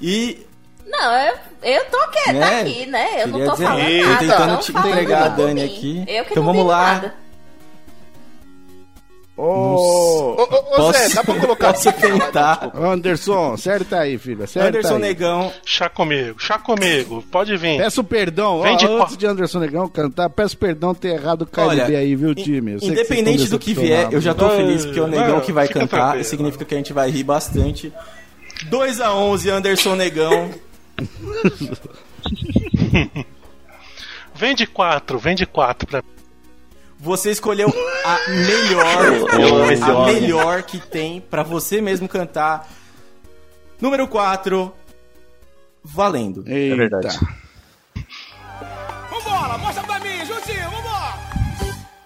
E 0.00 0.44
Não, 0.84 1.12
eu, 1.12 1.34
eu 1.62 1.84
tô 1.84 1.98
quieta 2.08 2.32
Né? 2.32 2.60
aqui, 2.60 2.86
né? 2.86 3.22
Eu 3.22 3.26
não 3.28 3.34
Queria 3.34 3.46
tô 3.46 3.52
dizer, 3.52 3.64
falando 3.66 4.18
tentando 4.18 4.46
não 4.52 4.56
te 4.58 4.72
entregar 4.72 5.22
a 5.24 5.28
Dani 5.28 5.62
aqui. 5.62 6.04
Eu 6.08 6.24
que 6.24 6.32
Então 6.32 6.42
não 6.42 6.52
vamos 6.52 6.66
lá. 6.66 6.94
nada. 6.94 7.21
Ô, 9.34 9.44
Ô, 9.44 10.42
ô, 10.42 10.88
ô, 10.88 10.92
Zé, 10.92 11.08
dá 11.08 11.24
pra 11.24 11.34
colocar 11.40 11.72
Posso 11.72 11.90
tentar. 11.92 12.70
Anderson, 12.74 13.54
acerta 13.54 14.00
aí, 14.00 14.18
filho. 14.18 14.44
Acerta 14.44 14.68
Anderson 14.68 14.96
aí. 14.96 15.00
Negão. 15.00 15.50
Chá 15.64 15.88
comigo, 15.88 16.38
chá 16.38 16.58
comigo. 16.58 17.24
Pode 17.30 17.56
vir. 17.56 17.78
Peço 17.78 18.04
perdão, 18.04 18.60
ó, 18.60 18.62
Vem 18.62 18.76
de 18.76 18.86
antes 18.86 19.16
de 19.16 19.26
Anderson 19.26 19.60
Negão 19.60 19.88
cantar, 19.88 20.28
peço 20.28 20.56
perdão 20.58 20.94
ter 20.94 21.14
errado 21.14 21.42
o 21.42 21.46
KLB 21.46 21.96
aí, 21.96 22.14
viu, 22.14 22.34
time? 22.34 22.72
Eu 22.72 22.80
sei 22.80 22.88
que 22.88 22.94
Independente 22.94 23.48
do 23.48 23.58
que 23.58 23.72
vier, 23.72 24.12
eu 24.12 24.20
já 24.20 24.34
tô 24.34 24.50
feliz 24.50 24.84
porque 24.84 25.00
é 25.00 25.02
o 25.02 25.06
Negão 25.06 25.40
que 25.40 25.52
vai 25.52 25.66
cantar 25.66 25.88
tranquilo. 25.88 26.20
e 26.20 26.24
significa 26.24 26.64
que 26.66 26.74
a 26.74 26.76
gente 26.76 26.92
vai 26.92 27.10
rir 27.10 27.24
bastante. 27.24 27.90
2 28.66 29.00
a 29.00 29.14
11 29.14 29.48
Anderson 29.50 29.94
Negão. 29.96 30.50
Vem 34.34 34.54
de 34.54 34.66
quatro, 34.66 35.18
vem 35.18 35.34
de 35.34 35.46
quatro 35.46 35.86
pra 35.86 36.02
Você 37.02 37.32
escolheu 37.32 37.68
a 38.04 38.30
melhor, 38.30 38.86
a 39.82 40.06
melhor 40.06 40.62
que 40.62 40.78
tem 40.78 41.20
pra 41.20 41.42
você 41.42 41.80
mesmo 41.80 42.08
cantar. 42.08 42.68
Número 43.80 44.06
4, 44.06 44.72
valendo. 45.82 46.44
Eita. 46.46 46.74
É 46.74 46.76
verdade. 46.76 47.18
Vambora, 49.10 49.58
mostra 49.58 49.82
pra 49.82 49.98
mim, 49.98 50.24
juntinho, 50.24 50.70
vambora! 50.70 51.18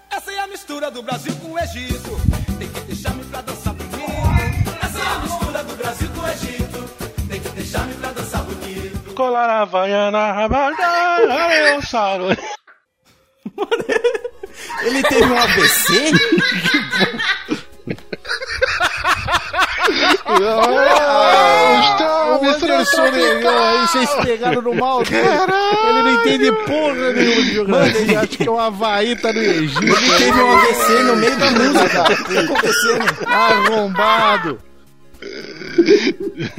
Essa 0.09 0.31
é 0.31 0.39
a 0.39 0.47
mistura 0.47 0.89
do 0.89 1.03
Brasil 1.03 1.35
com 1.35 1.51
o 1.51 1.59
Egito. 1.59 2.09
Tem 2.57 2.67
que 2.67 2.79
deixar-me 2.81 3.23
pra 3.25 3.41
dançar 3.41 3.75
bonito. 3.75 4.77
Essa 4.81 4.99
é 4.99 5.07
a 5.07 5.19
mistura 5.19 5.63
do 5.63 5.75
Brasil 5.75 6.09
com 6.09 6.21
o 6.21 6.27
Egito. 6.27 6.89
Tem 7.29 7.39
que 7.39 7.49
deixar-me 7.49 7.93
pra 7.93 8.11
dançar 8.13 8.43
bonito. 8.43 9.13
colar 9.13 9.47
a 9.47 9.61
Havaiana, 9.61 10.31
rabada, 10.31 10.75
eu 11.75 11.83
saro. 11.83 12.25
Ele 14.83 15.03
teve 15.03 15.25
um 15.25 15.37
ABC? 15.37 16.11
Ah, 21.99 22.39
o 22.41 22.45
Anderson 22.45 23.09
Negão 23.11 23.57
aí, 23.57 23.87
vocês 23.87 24.09
pegaram 24.23 24.61
no 24.61 24.75
mal 24.75 25.03
dele. 25.03 25.27
Ele 25.87 26.03
não 26.03 26.13
entende 26.13 26.51
porra 26.65 27.13
nenhuma 27.13 27.41
de 27.41 27.53
geografia. 27.53 28.01
Ele 28.01 28.15
acha 28.15 28.27
que 28.27 28.47
é 28.47 28.51
o 28.51 28.59
Havaí 28.59 29.15
tá 29.15 29.31
no 29.33 29.39
Egito. 29.39 29.83
Ele 29.83 30.17
teve 30.17 30.41
um 30.41 30.57
ABC 30.57 31.03
no 31.03 31.15
meio 31.15 31.37
da 31.37 31.51
música. 31.51 32.01
O 32.01 32.05
que 32.05 32.33
tá 32.33 32.41
acontecendo? 32.41 33.27
Arrombado. 33.27 34.59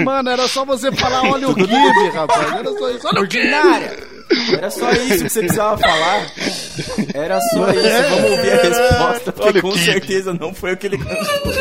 Mano, 0.04 0.30
era 0.30 0.48
só 0.48 0.64
você 0.64 0.90
falar, 0.92 1.22
olha 1.22 1.48
o 1.48 1.54
Kibe, 1.54 2.10
rapaz. 2.14 2.52
Era 2.52 2.72
só 2.72 2.90
isso. 2.90 3.06
Olha 3.06 3.18
o. 3.18 3.22
Ordinária! 3.22 4.17
Era 4.52 4.70
só 4.70 4.90
isso 4.92 5.24
que 5.24 5.28
você 5.30 5.40
precisava 5.40 5.78
falar. 5.78 6.30
Era 7.14 7.40
só 7.40 7.70
isso. 7.70 8.08
Vamos 8.10 8.30
ouvir 8.30 8.52
a 8.52 8.62
resposta, 8.62 9.32
porque 9.32 9.48
Olha 9.48 9.62
com 9.62 9.72
Kibe. 9.72 9.84
certeza 9.84 10.34
não 10.34 10.52
foi 10.54 10.72
o 10.74 10.76
que 10.76 10.86
ele 10.86 10.98
cantou. 11.02 11.52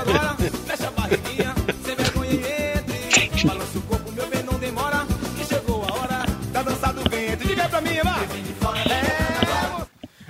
Agora, 0.00 0.36
fecha 0.66 0.88
a 0.88 0.90
barriguinha, 0.90 1.54
sem 1.84 1.94
vergonha 1.96 2.32
entre. 2.32 3.46
Balança 3.46 3.78
o 3.78 3.82
corpo, 3.82 4.12
meu 4.12 4.26
bem, 4.26 4.42
não 4.42 4.58
demora. 4.58 5.06
Que 5.38 5.44
chegou 5.54 5.84
a 5.88 5.92
hora 6.00 6.26
da 6.52 6.62
dança 6.62 6.92
do 6.92 7.08
ventre. 7.10 7.48
Diga 7.48 7.62
aí 7.64 7.68
pra 7.68 7.80
mim, 7.80 7.98
vai! 8.02 8.26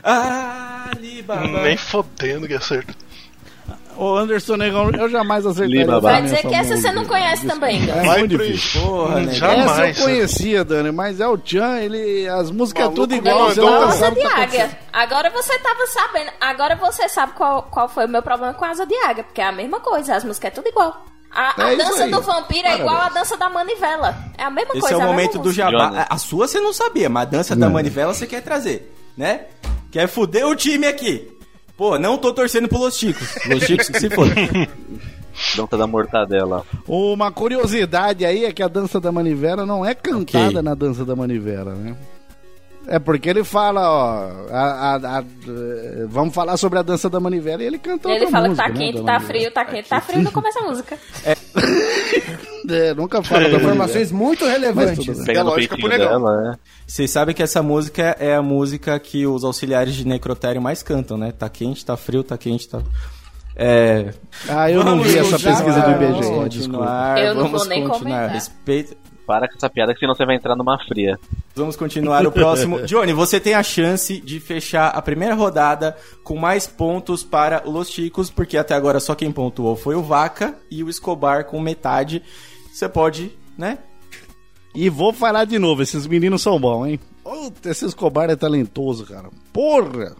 Ah. 0.08 0.90
Nem 1.64 1.76
fodendo 1.76 2.46
que 2.46 2.54
acerta. 2.54 2.94
Ô, 3.97 4.14
Anderson 4.16 4.57
Negão, 4.57 4.90
eu 4.90 5.09
jamais. 5.09 5.44
Lima, 5.59 6.01
Vai 6.01 6.22
dizer 6.22 6.42
que 6.42 6.55
essa 6.55 6.76
você 6.76 6.92
não 6.92 7.05
conhece 7.07 7.47
também, 7.47 7.84
Gal. 7.86 7.99
É 7.99 8.05
Vai 8.07 8.18
muito 8.18 8.36
difícil. 8.36 8.80
Porra, 8.82 9.20
né? 9.20 9.32
Já- 9.32 9.55
Jamais. 9.57 9.78
Essa 9.78 10.01
eu 10.01 10.05
conhecia, 10.05 10.64
Dani, 10.64 10.92
mas 10.92 11.20
é 11.20 11.26
o 11.26 11.38
Tchan, 11.38 11.78
ele. 11.80 12.28
As 12.28 12.51
músicas 12.51 12.86
é 12.86 12.90
tudo 12.90 13.14
igual, 13.14 13.51
você 13.51 13.61
Asa 13.61 13.92
sabe 13.99 14.20
o 14.20 14.22
de 14.22 14.28
que 14.28 14.34
tá 14.34 14.42
águia. 14.42 14.78
Agora 14.92 15.30
você 15.30 15.59
tava 15.59 15.86
sabendo. 15.86 16.30
Agora 16.40 16.76
você 16.76 17.09
sabe 17.09 17.32
qual, 17.32 17.62
qual 17.64 17.88
foi 17.88 18.05
o 18.05 18.09
meu 18.09 18.22
problema 18.22 18.53
com 18.55 18.64
a 18.64 18.70
asa 18.70 18.84
de 18.86 18.94
águia. 18.97 19.24
Porque 19.24 19.40
é 19.40 19.47
a 19.47 19.53
mesma 19.53 19.80
coisa, 19.80 20.14
as 20.14 20.24
músicas 20.24 20.49
é 20.49 20.55
tudo 20.55 20.68
igual. 20.68 21.05
A, 21.30 21.64
a 21.64 21.72
É 21.72 21.76
dança 21.76 22.05
aí. 22.05 22.11
do 22.11 22.20
vampiro 22.22 22.61
é 22.61 22.62
Parabéns. 22.62 22.80
igual 22.80 23.03
a 23.03 23.09
dança 23.11 23.36
da 23.36 23.49
manivela. 23.49 24.16
É 24.38 24.44
a 24.44 24.51
mesma 24.51 24.72
Esse 24.72 24.80
coisa. 24.80 24.94
é 24.94 24.99
o 24.99 25.03
momento 25.09 25.38
do 25.38 25.53
jabá. 25.53 26.07
A 26.09 26.18
sua 26.18 26.47
você 26.49 26.61
não 26.61 26.72
sabia, 26.72 27.09
mas 27.09 27.22
a 27.22 27.30
dança 27.30 27.55
da 27.57 27.68
manivela 27.68 28.14
você 28.14 28.26
quer 28.26 28.42
trazer, 28.42 28.90
né? 29.16 29.42
Quer 29.90 30.07
fuder 30.09 30.47
o 30.47 30.55
time 30.57 30.86
aqui. 30.86 31.36
Pô, 31.76 31.98
não 31.98 32.16
tô 32.16 32.32
torcendo 32.32 32.68
pro 32.68 32.78
Los 32.78 32.96
Chicos. 32.96 33.28
Los 33.46 33.64
Chicos 33.64 33.88
que 33.88 34.00
se 34.00 34.08
for. 34.10 34.26
Dança 35.54 35.76
da 35.76 35.86
mortadela. 35.86 36.64
Uma 36.88 37.30
curiosidade 37.30 38.24
aí 38.24 38.46
é 38.46 38.52
que 38.52 38.62
a 38.62 38.68
dança 38.68 38.98
da 38.98 39.12
manivela 39.12 39.66
não 39.66 39.84
é 39.84 39.94
cantada 39.94 40.46
Ok. 40.48 40.62
na 40.62 40.74
dança 40.74 41.04
da 41.04 41.14
manivela, 41.14 41.74
né? 41.74 41.94
É 42.89 42.99
porque 43.01 43.28
ele 43.28 43.43
fala, 43.43 43.80
ó, 43.91 44.47
a- 44.51 44.95
a- 44.97 45.18
a- 45.18 45.24
vamos 46.09 46.32
falar 46.34 46.57
sobre 46.57 46.78
a 46.78 46.82
dança 46.82 47.11
da 47.11 47.18
manivela 47.18 47.62
e 47.62 47.66
ele 47.66 47.78
canta 47.78 48.09
Ele 48.09 48.28
fala 48.28 48.45
que 48.45 48.51
música, 48.51 48.62
tá 48.68 48.72
né, 48.72 48.78
quente, 48.78 49.03
tá 49.05 49.20
frio, 49.20 49.51
tá 49.51 49.64
quente, 49.64 49.89
tá 49.89 50.01
frio, 50.01 50.22
não 50.22 50.30
começa 50.30 50.61
a 50.61 50.62
música. 50.62 50.97
É, 51.24 51.34
nunca 52.95 53.22
fala. 53.22 53.49
Informações 53.49 54.12
muito 54.12 54.45
relevantes. 54.47 55.24
Pega 55.24 55.43
no 55.43 55.51
lógica 55.51 55.76
pro 55.76 55.89
negão. 55.89 56.09
dela, 56.09 56.53
é. 56.55 56.59
Vocês 56.87 57.11
sabem 57.11 57.34
que 57.34 57.43
essa 57.43 57.62
música 57.62 58.16
é 58.20 58.34
a 58.37 58.43
música 58.43 58.99
que 59.01 59.26
os 59.26 59.43
auxiliares 59.45 59.95
de 59.95 60.07
necrotério 60.07 60.61
mais 60.62 60.82
cantam, 60.82 61.16
né? 61.16 61.32
Tá 61.37 61.49
quente, 61.49 61.84
tá 61.84 61.97
frio, 61.97 62.22
tá 62.22 62.39
quente, 62.39 62.68
tá... 62.68 62.80
É... 63.59 64.12
Ah, 64.49 64.70
eu 64.70 64.84
não 64.84 64.99
Vamos 64.99 65.07
vi 65.12 65.18
essa 65.18 65.39
pesquisa 65.39 65.80
do 65.80 65.91
IBGE, 65.93 66.18
desculpa. 66.20 66.43
continuar, 66.45 67.18
Eu 67.18 67.34
não 67.34 67.43
vamos 67.45 67.59
vou 67.62 67.68
nem 67.68 67.80
continuar. 67.89 67.99
comentar. 68.18 68.30
Respeito... 68.30 68.97
Para 69.26 69.48
com 69.48 69.56
essa 69.56 69.68
piada 69.68 69.92
que 69.92 69.98
senão 69.98 70.14
você 70.14 70.24
vai 70.24 70.36
entrar 70.36 70.54
numa 70.54 70.78
fria. 70.86 71.18
Vamos 71.54 71.74
continuar 71.74 72.24
o 72.26 72.30
próximo. 72.30 72.82
Johnny, 72.86 73.12
você 73.12 73.40
tem 73.40 73.54
a 73.54 73.62
chance 73.62 74.20
de 74.20 74.38
fechar 74.38 74.88
a 74.88 75.02
primeira 75.02 75.34
rodada 75.34 75.96
com 76.22 76.36
mais 76.36 76.66
pontos 76.66 77.24
para 77.24 77.66
o 77.66 77.70
Los 77.70 77.90
Chicos, 77.90 78.30
porque 78.30 78.56
até 78.56 78.74
agora 78.74 79.00
só 79.00 79.14
quem 79.14 79.32
pontuou 79.32 79.74
foi 79.74 79.94
o 79.96 80.02
Vaca 80.02 80.54
e 80.70 80.84
o 80.84 80.88
Escobar 80.88 81.44
com 81.44 81.60
metade. 81.60 82.22
Você 82.72 82.88
pode, 82.88 83.32
né? 83.58 83.78
E 84.74 84.88
vou 84.88 85.12
falar 85.12 85.44
de 85.44 85.58
novo, 85.58 85.82
esses 85.82 86.06
meninos 86.06 86.42
são 86.42 86.60
bons, 86.60 86.86
hein? 86.86 87.00
Puta, 87.24 87.70
esse 87.70 87.84
Escobar 87.86 88.30
é 88.30 88.36
talentoso, 88.36 89.06
cara. 89.06 89.30
Porra! 89.52 90.14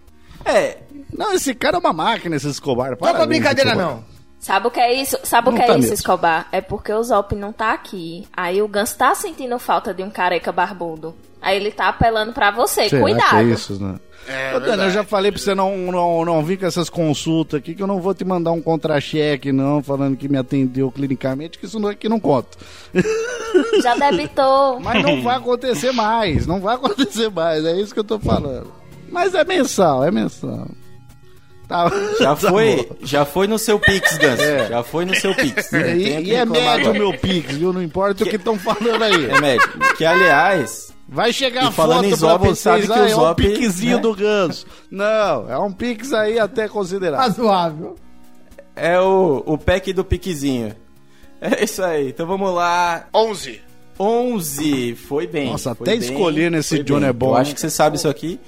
É, 0.45 0.79
Não, 1.13 1.33
esse 1.33 1.55
cara 1.55 1.77
é 1.77 1.81
uma 1.81 1.93
máquina, 1.93 2.37
esse 2.37 2.49
Escobar. 2.49 2.97
Não 3.01 3.09
é 3.09 3.27
brincadeira, 3.27 3.71
Escobar. 3.71 3.95
não. 3.97 4.16
Sabe 4.47 4.69
o 4.69 4.71
que 4.71 4.79
é 4.79 4.95
isso? 4.95 5.19
Sabe 5.25 5.49
o 5.49 5.53
que 5.53 5.61
é 5.61 5.67
tá 5.67 5.73
isso, 5.73 5.81
mesmo. 5.81 5.95
Escobar? 5.95 6.47
É 6.53 6.61
porque 6.61 6.93
o 6.93 7.03
Zop 7.03 7.35
não 7.35 7.53
tá 7.53 7.73
aqui. 7.73 8.29
Aí 8.33 8.63
o 8.63 8.69
Gans 8.69 8.95
tá 8.95 9.13
sentindo 9.13 9.59
falta 9.59 9.93
de 9.93 10.05
um 10.05 10.09
careca 10.09 10.53
barbudo. 10.53 11.17
Aí 11.43 11.57
ele 11.57 11.73
tá 11.73 11.89
apelando 11.89 12.33
pra 12.33 12.53
você. 12.53 12.89
Será 12.89 13.03
Cuidado. 13.03 13.31
que 13.31 13.37
é 13.39 13.43
isso, 13.43 13.83
né? 13.83 13.97
É, 14.29 14.57
Ô, 14.57 14.61
Dani, 14.61 14.85
eu 14.85 14.91
já 14.91 15.03
falei 15.03 15.33
pra 15.33 15.41
você 15.41 15.53
não, 15.53 15.77
não, 15.91 16.25
não 16.25 16.45
vir 16.45 16.61
com 16.61 16.65
essas 16.65 16.89
consultas 16.89 17.59
aqui, 17.59 17.75
que 17.75 17.83
eu 17.83 17.89
não 17.89 18.01
vou 18.01 18.15
te 18.15 18.25
mandar 18.25 18.53
um 18.53 18.63
contra-cheque, 18.63 19.51
não, 19.51 19.83
falando 19.83 20.17
que 20.17 20.29
me 20.29 20.39
atendeu 20.39 20.93
clinicamente, 20.93 21.59
que 21.59 21.67
isso 21.67 21.81
não, 21.81 21.89
aqui 21.89 22.09
não 22.09 22.21
conta. 22.21 22.57
Já 23.83 23.97
debitou. 23.97 24.79
Mas 24.79 25.03
não 25.03 25.23
vai 25.23 25.39
acontecer 25.39 25.91
mais, 25.91 26.47
não 26.47 26.61
vai 26.61 26.77
acontecer 26.77 27.31
mais, 27.31 27.65
é 27.65 27.81
isso 27.81 27.93
que 27.93 27.99
eu 27.99 28.05
tô 28.05 28.21
falando. 28.21 28.73
Mas 29.11 29.35
é 29.35 29.45
mensal, 29.45 30.05
é 30.05 30.11
mensal. 30.13 30.69
Tá, 31.69 31.91
já 32.21 32.37
tá 32.37 32.37
foi, 32.51 32.77
bom. 32.77 32.97
já 33.03 33.25
foi 33.25 33.47
no 33.47 33.59
seu 33.59 33.79
Pix, 33.79 34.17
Gans. 34.19 34.69
Já 34.69 34.83
foi 34.83 35.05
no 35.05 35.15
seu 35.15 35.35
Pix. 35.35 35.73
E, 35.73 36.23
que 36.23 36.31
e 36.31 36.35
é 36.35 36.45
médio 36.45 36.91
o 36.91 36.95
meu 36.95 37.13
Pix, 37.19 37.57
viu? 37.57 37.73
Não 37.73 37.83
importa 37.83 38.25
o 38.25 38.27
que 38.27 38.37
estão 38.37 38.59
falando 38.59 39.03
aí. 39.03 39.31
É 39.31 39.41
médio. 39.41 39.69
Que, 39.97 40.05
aliás, 40.05 40.95
Vai 41.09 41.33
chegar 41.33 41.65
E 41.65 41.67
a 41.69 41.71
falando 41.71 42.03
foto 42.03 42.07
em 42.07 42.09
pra 42.11 42.17
Zop, 42.19 42.45
vocês, 42.47 42.59
sabe 42.59 42.87
que 42.87 42.93
ah, 42.93 42.97
o 42.97 43.07
é 43.07 43.07
um 43.07 43.21
Zop, 43.21 43.43
piquezinho 43.43 43.97
né? 43.97 44.03
do 44.03 44.15
ganso. 44.15 44.67
Não, 44.91 45.51
é 45.51 45.59
um 45.59 45.71
pix 45.71 46.13
aí 46.13 46.39
até 46.39 46.69
considerável. 46.69 47.25
Razoável. 47.27 47.97
é 48.75 48.99
o, 48.99 49.43
o 49.47 49.57
pack 49.57 49.93
do 49.93 50.05
piquezinho. 50.05 50.75
É 51.41 51.63
isso 51.63 51.83
aí. 51.83 52.09
Então 52.09 52.27
vamos 52.27 52.53
lá. 52.53 53.07
11. 53.15 53.61
11. 54.01 54.95
Foi 54.97 55.27
bem. 55.29 55.51
Nossa, 55.51 55.75
foi 55.75 55.87
até 55.89 55.97
bem, 55.99 56.09
escolher 56.11 56.51
nesse 56.51 56.77
foi 56.77 56.85
John 56.85 57.01
bem. 57.01 57.09
é 57.09 57.13
bom, 57.13 57.31
Eu 57.31 57.37
acho 57.37 57.55
que 57.55 57.61
você 57.61 57.71
sabe 57.71 57.97
isso 57.97 58.09
aqui. 58.09 58.41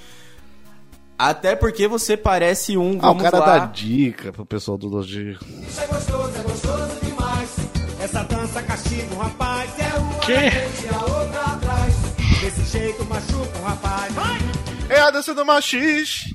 Até 1.19 1.53
porque 1.53 1.85
você 1.85 2.15
parece 2.15 2.77
um. 2.77 2.93
Ah, 3.01 3.11
o 3.11 3.13
Vamos 3.13 3.23
cara 3.23 3.39
lá. 3.39 3.59
dá 3.59 3.65
dica 3.65 4.31
pro 4.31 4.45
pessoal 4.45 4.77
do 4.77 4.89
Doji. 4.89 5.37
Isso 5.67 5.81
é 5.81 5.87
gostoso, 5.87 6.31
é 6.39 6.41
gostoso 6.43 6.99
demais. 7.03 7.49
Essa 8.01 8.23
dança 8.23 8.63
castiga 8.63 9.13
um 9.13 9.17
rapaz. 9.17 9.69
É 9.77 9.99
uma 9.99 10.19
Que? 10.19 10.31
e 10.31 10.89
a 10.95 11.01
outra 11.01 11.41
atrás. 11.41 11.93
Desse 12.41 12.77
jeito 12.77 13.03
machuca 13.03 13.59
um 13.59 13.63
rapaz. 13.63 14.13
Vai! 14.13 14.39
É 14.89 15.01
a 15.01 15.11
dança 15.11 15.33
do 15.35 15.45
machis. 15.45 16.33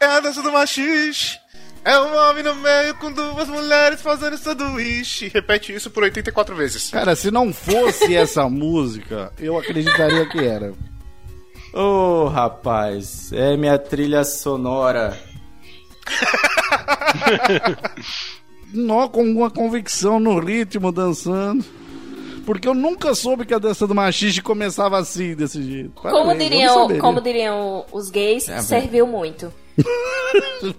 É 0.00 0.06
a 0.06 0.20
dança 0.20 0.40
do 0.42 0.50
machis. 0.50 1.38
É 1.84 1.98
um 2.00 2.16
homem 2.16 2.42
no 2.42 2.54
meio 2.54 2.94
com 2.94 3.12
duas 3.12 3.46
mulheres 3.46 4.00
fazendo 4.00 4.38
sanduíche. 4.38 5.30
Repete 5.34 5.74
isso 5.74 5.90
por 5.90 6.02
84 6.02 6.56
vezes. 6.56 6.88
Cara, 6.88 7.14
se 7.14 7.30
não 7.30 7.52
fosse 7.52 8.16
essa 8.16 8.48
música, 8.48 9.30
eu 9.38 9.58
acreditaria 9.58 10.24
que 10.30 10.38
era. 10.38 10.72
Ô, 11.74 12.28
rapaz. 12.28 13.32
É 13.32 13.56
minha 13.56 13.78
trilha 13.78 14.22
sonora. 14.24 15.18
Nó 18.72 19.08
com 19.08 19.22
uma 19.22 19.50
convicção 19.50 20.18
no 20.20 20.38
ritmo, 20.38 20.92
dançando. 20.92 21.64
Porque 22.44 22.68
eu 22.68 22.74
nunca 22.74 23.14
soube 23.14 23.46
que 23.46 23.54
a 23.54 23.58
dança 23.58 23.86
do 23.86 23.94
machixe 23.94 24.42
começava 24.42 24.98
assim, 24.98 25.34
desse 25.34 25.62
jeito. 25.62 25.92
Como 25.94 26.12
Parabéns, 26.12 26.50
diriam, 26.50 26.98
como 26.98 27.20
diriam 27.20 27.86
os 27.90 28.10
gays, 28.10 28.48
É, 28.48 28.60
serviu 28.62 29.06
muito. 29.06 29.52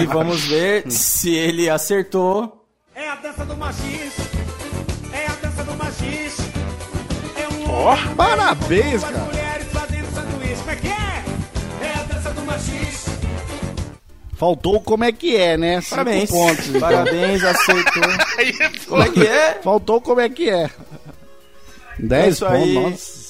E 0.00 0.06
vamos 0.06 0.44
ver 0.44 0.90
se 0.90 1.34
ele 1.34 1.68
acertou. 1.70 2.64
É 2.94 3.08
a 3.08 3.14
dança 3.16 3.44
do 3.44 3.56
machis. 3.56 4.12
É 5.12 5.26
a 5.26 5.34
dança 5.34 5.64
do 5.64 5.74
machis. 5.74 6.36
É 7.36 7.48
um 7.54 7.70
Ó. 7.70 7.92
homem 7.92 8.14
Parabéns, 8.16 9.02
cara. 9.04 9.43
Como 10.64 10.70
é 10.70 10.76
que 10.76 10.88
é? 10.88 11.86
É 11.86 11.98
a 11.98 12.02
dança 12.04 12.30
do 12.30 12.40
machis. 12.42 13.04
Faltou 14.34 14.80
como 14.80 15.04
é 15.04 15.12
que 15.12 15.36
é, 15.36 15.56
né? 15.58 15.80
Cinco 15.82 15.90
Parabéns. 15.90 16.30
pontos. 16.30 16.68
então. 16.68 16.80
Parabéns, 16.80 17.44
acertou. 17.44 18.02
Aí 18.38 18.48
é 18.60 18.70
Como 18.86 19.02
é 19.02 19.08
que 19.10 19.26
é? 19.26 19.54
Faltou 19.62 20.00
como 20.00 20.20
é 20.20 20.28
que 20.30 20.48
é. 20.48 20.64
É 20.64 20.70
10 21.98 22.34
isso 22.34 22.46
pontos, 22.46 22.62
aí. 22.62 22.74
nossa. 22.74 23.23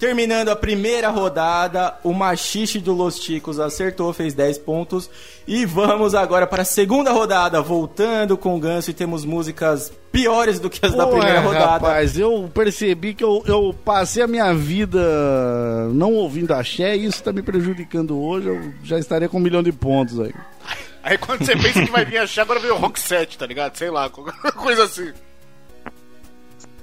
Terminando 0.00 0.48
a 0.48 0.56
primeira 0.56 1.10
rodada, 1.10 1.94
o 2.02 2.14
Machixe 2.14 2.78
do 2.78 2.94
Los 2.94 3.18
Ticos 3.18 3.60
acertou, 3.60 4.14
fez 4.14 4.32
10 4.32 4.56
pontos. 4.56 5.10
E 5.46 5.66
vamos 5.66 6.14
agora 6.14 6.46
para 6.46 6.62
a 6.62 6.64
segunda 6.64 7.12
rodada, 7.12 7.60
voltando 7.60 8.34
com 8.38 8.56
o 8.56 8.58
Ganso 8.58 8.90
e 8.90 8.94
temos 8.94 9.26
músicas 9.26 9.92
piores 10.10 10.58
do 10.58 10.70
que 10.70 10.86
as 10.86 10.94
da 10.94 11.04
Pô, 11.04 11.18
primeira 11.18 11.40
é, 11.40 11.42
rodada. 11.42 11.66
Rapaz, 11.66 12.18
eu 12.18 12.50
percebi 12.54 13.12
que 13.12 13.22
eu, 13.22 13.42
eu 13.46 13.74
passei 13.84 14.22
a 14.22 14.26
minha 14.26 14.54
vida 14.54 14.98
não 15.92 16.14
ouvindo 16.14 16.54
axé 16.54 16.96
e 16.96 17.04
isso 17.04 17.22
tá 17.22 17.30
me 17.30 17.42
prejudicando 17.42 18.18
hoje. 18.18 18.48
Eu 18.48 18.72
já 18.82 18.98
estaria 18.98 19.28
com 19.28 19.36
um 19.36 19.42
milhão 19.42 19.62
de 19.62 19.70
pontos 19.70 20.18
aí. 20.18 20.32
Aí 21.02 21.18
quando 21.18 21.44
você 21.44 21.54
pensa 21.54 21.84
que 21.84 21.90
vai 21.90 22.06
vir 22.06 22.16
achar, 22.16 22.40
agora 22.40 22.58
veio 22.58 22.74
o 22.74 22.78
Rock 22.78 22.98
7, 22.98 23.36
tá 23.36 23.46
ligado? 23.46 23.76
Sei 23.76 23.90
lá, 23.90 24.08
qualquer 24.10 24.52
coisa 24.52 24.84
assim. 24.84 25.12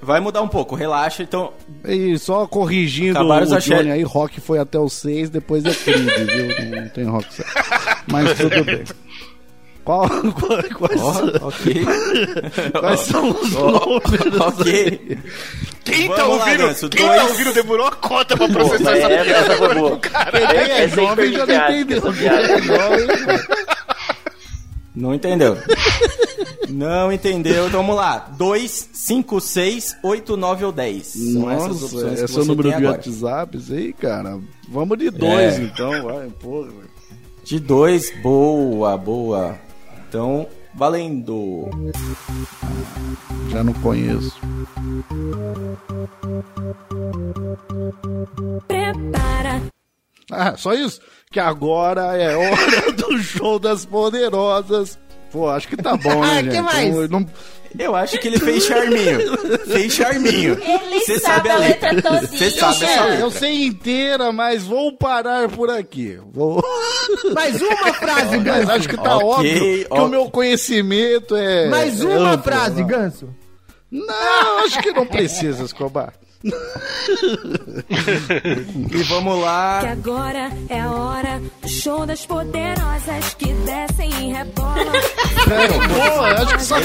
Vai 0.00 0.20
mudar 0.20 0.42
um 0.42 0.48
pouco, 0.48 0.74
relaxa. 0.74 1.22
Então, 1.22 1.52
E 1.84 2.16
só 2.18 2.46
corrigindo 2.46 3.18
Acabaram 3.18 3.46
o 3.48 3.54
axé. 3.54 3.76
Johnny 3.76 3.90
aí, 3.90 4.02
rock 4.02 4.40
foi 4.40 4.58
até 4.58 4.78
o 4.78 4.88
6, 4.88 5.30
depois 5.30 5.64
é 5.64 5.74
Creed, 5.74 6.06
viu? 6.08 6.80
Não 6.82 6.88
tem 6.90 7.04
rock 7.04 7.34
7. 7.34 7.48
Mas 8.06 8.38
tudo 8.38 8.64
bem. 8.64 8.84
Qual, 9.84 10.06
qual- 10.08 10.62
quais, 10.78 11.00
ó, 11.00 11.48
ok. 11.48 11.86
quais 12.78 13.00
são 13.00 13.30
os 13.30 13.50
números? 13.52 14.40
ok. 14.40 15.18
Quem 15.82 16.08
tá 16.10 16.16
Vamos 16.16 16.38
lá, 16.38 16.44
ouvindo? 16.44 16.66
Ganso, 16.66 16.88
quem 16.90 17.06
dois. 17.06 17.16
tá 17.18 17.24
ouvindo 17.26 17.52
demorou 17.54 17.86
a 17.86 17.92
cota 17.92 18.36
pra 18.36 18.48
processar 18.50 18.90
Mas 18.90 18.98
essa 19.00 19.12
essa, 19.12 19.24
piada. 19.24 19.56
foi 19.56 19.74
boa. 19.76 19.98
Quem 19.98 20.40
é, 20.60 20.80
Essa 20.84 21.00
aí 21.00 21.06
jovem 21.06 21.32
já 21.32 21.46
não 21.46 21.54
entendeu. 21.70 22.02
Não 25.00 25.14
entendeu. 25.14 25.56
Não 26.68 27.10
entendeu. 27.12 27.66
Então 27.68 27.80
vamos 27.80 27.96
lá. 27.96 28.18
2, 28.36 28.90
5, 28.92 29.40
6, 29.40 29.96
8, 30.02 30.36
9 30.36 30.64
ou 30.66 30.72
10. 30.72 31.06
São 31.06 31.50
essas 31.50 31.68
Nossa, 31.68 31.84
opções 31.96 32.18
que 32.18 32.24
esse 32.24 32.38
é 32.38 32.42
o 32.42 32.44
número 32.44 32.68
de 32.68 32.74
agora. 32.74 32.90
WhatsApp, 32.96 33.56
isso 33.56 33.72
aí, 33.72 33.92
cara. 33.94 34.38
Vamos 34.68 34.98
de 34.98 35.10
dois, 35.10 35.58
É. 35.58 35.62
então, 35.62 36.02
vai, 36.02 36.28
porra. 36.40 36.68
De 37.44 37.58
2, 37.58 38.12
boa, 38.22 38.98
boa. 38.98 39.58
Então, 40.06 40.46
valendo. 40.74 41.70
Já 43.50 43.64
não 43.64 43.72
conheço. 43.74 44.36
Prepara. 48.66 49.62
Ah, 50.30 50.54
só 50.56 50.74
isso? 50.74 51.00
Que 51.30 51.40
agora 51.40 52.16
é 52.16 52.36
hora 52.36 52.92
do 52.96 53.18
show 53.18 53.58
das 53.58 53.84
poderosas. 53.86 54.98
Pô, 55.30 55.48
acho 55.50 55.68
que 55.68 55.76
tá 55.76 55.96
bom, 55.96 56.20
né, 56.22 56.38
Ah, 56.38 56.42
que 56.42 56.50
gente? 56.50 56.62
mais? 56.62 56.94
Eu 56.94 57.08
não- 57.08 57.26
Eu 57.78 57.94
acho 57.94 58.18
que 58.18 58.28
ele 58.28 58.38
fez 58.38 58.64
charminho. 58.64 59.36
fez 59.66 59.92
charminho. 59.92 60.58
Ele 60.58 61.00
Você 61.00 61.18
sabe, 61.18 61.50
a 61.50 61.58
letra 61.58 62.00
todinha. 62.00 62.26
Você 62.26 62.50
sabe 62.50 62.84
essa 62.84 63.04
letra. 63.04 63.20
eu 63.20 63.30
sei 63.30 63.66
inteira, 63.66 64.32
mas 64.32 64.64
vou 64.64 64.96
parar 64.96 65.48
por 65.50 65.68
aqui. 65.70 66.18
Vou... 66.32 66.64
Mais 67.34 67.60
uma 67.60 67.92
frase, 67.92 68.36
Mas 68.38 68.44
Ganso. 68.44 68.70
acho 68.72 68.88
que 68.88 68.96
tá 68.96 69.16
Ok, 69.16 69.26
óbvio 69.28 69.54
que 69.60 69.86
ok. 69.90 70.02
o 70.04 70.08
meu 70.08 70.30
conhecimento 70.30 71.36
é. 71.36 71.68
Mais 71.68 72.00
uma 72.02 72.30
amplo, 72.32 72.44
frase, 72.44 72.82
né? 72.82 72.88
Ganso. 72.88 73.28
Não, 73.90 74.58
acho 74.64 74.80
que 74.82 74.92
não 74.92 75.06
precisa, 75.06 75.62
Escobar. 75.64 76.12
E 78.90 79.02
vamos 79.08 79.40
lá. 79.40 79.80
Que 79.80 79.86
agora 79.88 80.50
é 80.68 80.80
a 80.80 80.90
hora 80.92 81.42
do 81.62 81.68
show 81.68 82.06
das 82.06 82.24
poderosas 82.26 83.34
que 83.38 83.52
descem 83.52 84.08
e 84.10 84.32
rebolam. 84.32 84.76
Pô, 84.84 86.06
eu 86.06 86.22
acho 86.22 86.56
que 86.56 86.64
só 86.64 86.76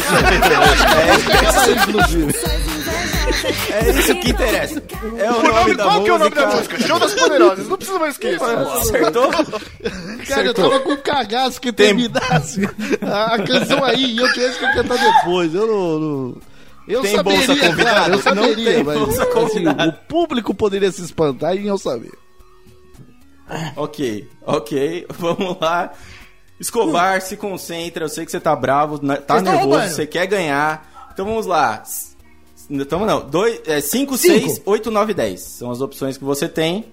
É 3.71 3.89
isso 3.91 4.15
que 4.15 4.29
interessa. 4.31 4.83
É 5.17 5.31
o, 5.31 5.35
O 5.35 5.43
nome, 5.43 5.53
nome, 5.53 5.75
da 5.75 5.83
qual 5.83 6.03
que 6.03 6.09
é 6.09 6.13
o 6.13 6.19
nome 6.19 6.35
da 6.35 6.47
música? 6.47 6.79
Show 6.87 6.99
das 6.99 7.13
Poderosas. 7.13 7.67
Não 7.67 7.77
precisa 7.77 7.99
mais 7.99 8.17
que 8.17 8.29
isso. 8.29 8.43
Acertou? 8.45 9.31
Cara, 10.27 10.45
eu 10.45 10.53
tava 10.53 10.79
com 10.79 10.97
cagaço 10.97 11.61
que 11.61 11.71
terminasse 11.71 12.61
a 13.01 13.37
canção 13.43 13.83
aí 13.83 14.13
e 14.15 14.17
eu 14.17 14.31
tivesse 14.33 14.59
que 14.59 14.73
cantar 14.73 14.97
depois. 14.97 15.53
Eu 15.53 15.67
não. 15.67 15.99
não- 15.99 16.52
Eu 16.87 17.01
Tem 17.01 17.15
saberia, 17.15 17.47
bolsa 17.47 17.61
convidada? 17.61 17.83
cara, 17.83 18.05
eu 18.05 18.09
Não 18.11 18.21
saberia, 18.21 18.73
tem 18.73 18.83
mas 18.83 18.99
bolsa 18.99 19.23
assim, 19.23 19.67
o 19.67 19.93
público 20.07 20.53
poderia 20.53 20.91
se 20.91 21.01
espantar 21.01 21.55
e 21.55 21.65
eu 21.67 21.77
saber. 21.77 22.11
Ok, 23.75 24.27
ok, 24.45 25.05
vamos 25.17 25.57
lá. 25.59 25.93
Escobar, 26.59 27.21
se 27.21 27.35
concentra, 27.37 28.05
eu 28.05 28.09
sei 28.09 28.25
que 28.25 28.31
você 28.31 28.39
tá 28.39 28.55
bravo, 28.55 28.99
né, 29.05 29.15
tá 29.17 29.35
Vocês 29.35 29.43
tão 29.43 29.53
nervoso, 29.53 29.69
roubando. 29.69 29.89
você 29.95 30.07
quer 30.07 30.25
ganhar. 30.27 31.09
Então 31.13 31.25
vamos 31.25 31.45
lá. 31.45 31.83
Tamo 32.87 33.05
não. 33.05 33.29
5, 33.81 34.17
6, 34.17 34.61
8, 34.65 34.89
9, 34.89 35.13
10. 35.13 35.39
São 35.41 35.69
as 35.71 35.81
opções 35.81 36.17
que 36.17 36.23
você 36.23 36.47
tem. 36.47 36.85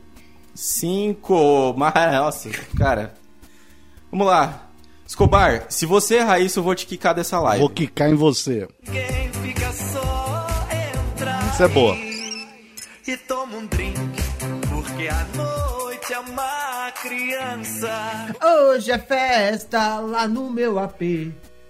5. 0.55 1.75
Nossa, 2.13 2.51
cara. 2.77 3.15
Vamos 4.11 4.27
lá. 4.27 4.67
Escobar, 5.07 5.67
se 5.69 5.87
você 5.87 6.17
errar 6.17 6.39
isso, 6.41 6.59
eu 6.61 6.63
vou 6.65 6.75
te 6.75 6.87
quicar 6.87 7.15
dessa 7.15 7.41
live. 7.41 7.61
Vou 7.61 7.71
quicar 7.71 8.11
em 8.11 8.15
você. 8.15 8.69
Quem 8.85 9.33
fica 9.43 9.60
Isso 11.61 11.65
é 11.67 11.75
boa. 11.75 11.95
e 13.07 13.17
toma 13.19 13.59
um 13.59 13.67
drink, 13.67 13.99
porque 14.71 15.09
a 15.09 15.27
noite 15.37 16.11
é 16.11 16.19
uma 16.19 16.91
criança. 16.93 18.35
Hoje 18.43 18.91
é 18.91 18.97
festa 18.99 20.01
lá 20.01 20.27
no 20.27 20.49
meu 20.49 20.79
AP. 20.79 21.03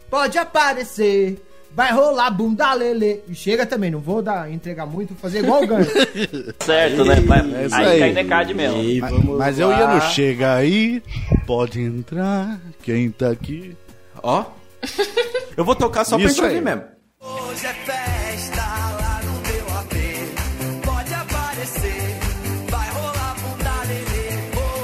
Pode 0.08 0.38
aparecer. 0.38 1.44
Vai 1.72 1.90
rolar 1.92 2.30
bunda 2.30 2.72
lele. 2.72 3.20
E 3.26 3.34
chega 3.34 3.66
também, 3.66 3.90
não 3.90 3.98
vou 3.98 4.22
dar, 4.22 4.48
entregar 4.52 4.86
muito, 4.86 5.12
fazer 5.16 5.40
igual 5.40 5.64
o 5.64 5.66
ganho. 5.66 5.86
Certo, 6.64 7.04
né? 7.04 7.16
Mas, 7.26 7.52
É 7.52 7.66
isso 7.66 7.74
aí, 7.74 7.86
aí. 7.86 7.98
cai 7.98 8.12
necade 8.12 8.54
mesmo. 8.54 8.80
E 8.80 9.00
Mas, 9.00 9.24
mas 9.24 9.58
eu 9.58 9.72
ia 9.72 9.88
no 9.88 10.00
Chega 10.02 10.54
aí, 10.54 11.02
pode 11.48 11.80
entrar, 11.80 12.60
quem 12.84 13.10
tá 13.10 13.30
aqui. 13.30 13.76
Ó. 14.22 14.44
Eu 15.56 15.64
vou 15.64 15.74
tocar 15.74 16.04
só 16.04 16.16
pra 16.16 16.26
Isso 16.26 16.36
gente 16.36 16.44
ouvir 16.44 16.56
aí. 16.58 16.60
mesmo. 16.62 16.84
Hoje 17.20 17.66
é 17.66 17.74
festa 17.74 17.99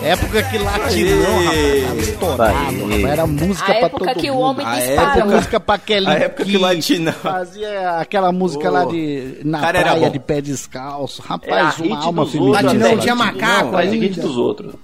Época 0.07 0.43
que 0.45 0.59
latinão, 0.59 1.39
rapaz, 1.45 1.83
tava 1.87 2.01
estourado, 2.01 2.83
rapaz, 2.85 3.05
era 3.05 3.27
música 3.27 3.63
A 3.65 3.67
pra 3.67 3.87
época 3.87 4.07
todo 4.07 4.21
que 4.21 4.31
o 4.31 4.35
mundo. 4.35 4.45
homem 4.45 4.67
A 4.67 4.77
disparou. 4.77 5.11
época- 5.11 5.25
música 5.37 5.61
pra 5.61 5.79
Kelly 5.79 6.07
A 6.07 6.13
época 6.15 6.45
que 6.45 6.51
o 6.51 6.53
Key, 6.55 6.59
latino- 6.59 7.13
Fazia 7.13 7.91
aquela 7.99 8.33
música 8.33 8.69
Ô, 8.69 8.73
lá 8.73 8.85
de 8.85 9.39
na 9.45 9.61
cara, 9.61 9.79
era 9.79 9.91
praia 9.93 10.11
de 10.11 10.19
pé 10.21 10.41
descalço. 10.41 11.23
Rapaz, 11.23 11.77
hit 11.77 11.89
uma 11.89 12.05
alma 12.05 12.27
feminina. 12.27 12.63
Latinão 12.63 12.99
tinha 12.99 13.15
macaco 13.15 13.65
Não, 13.67 13.73
Faz 13.73 13.91
hit 13.93 14.05
ainda. 14.05 14.23
dos 14.23 14.37
outros. 14.37 14.75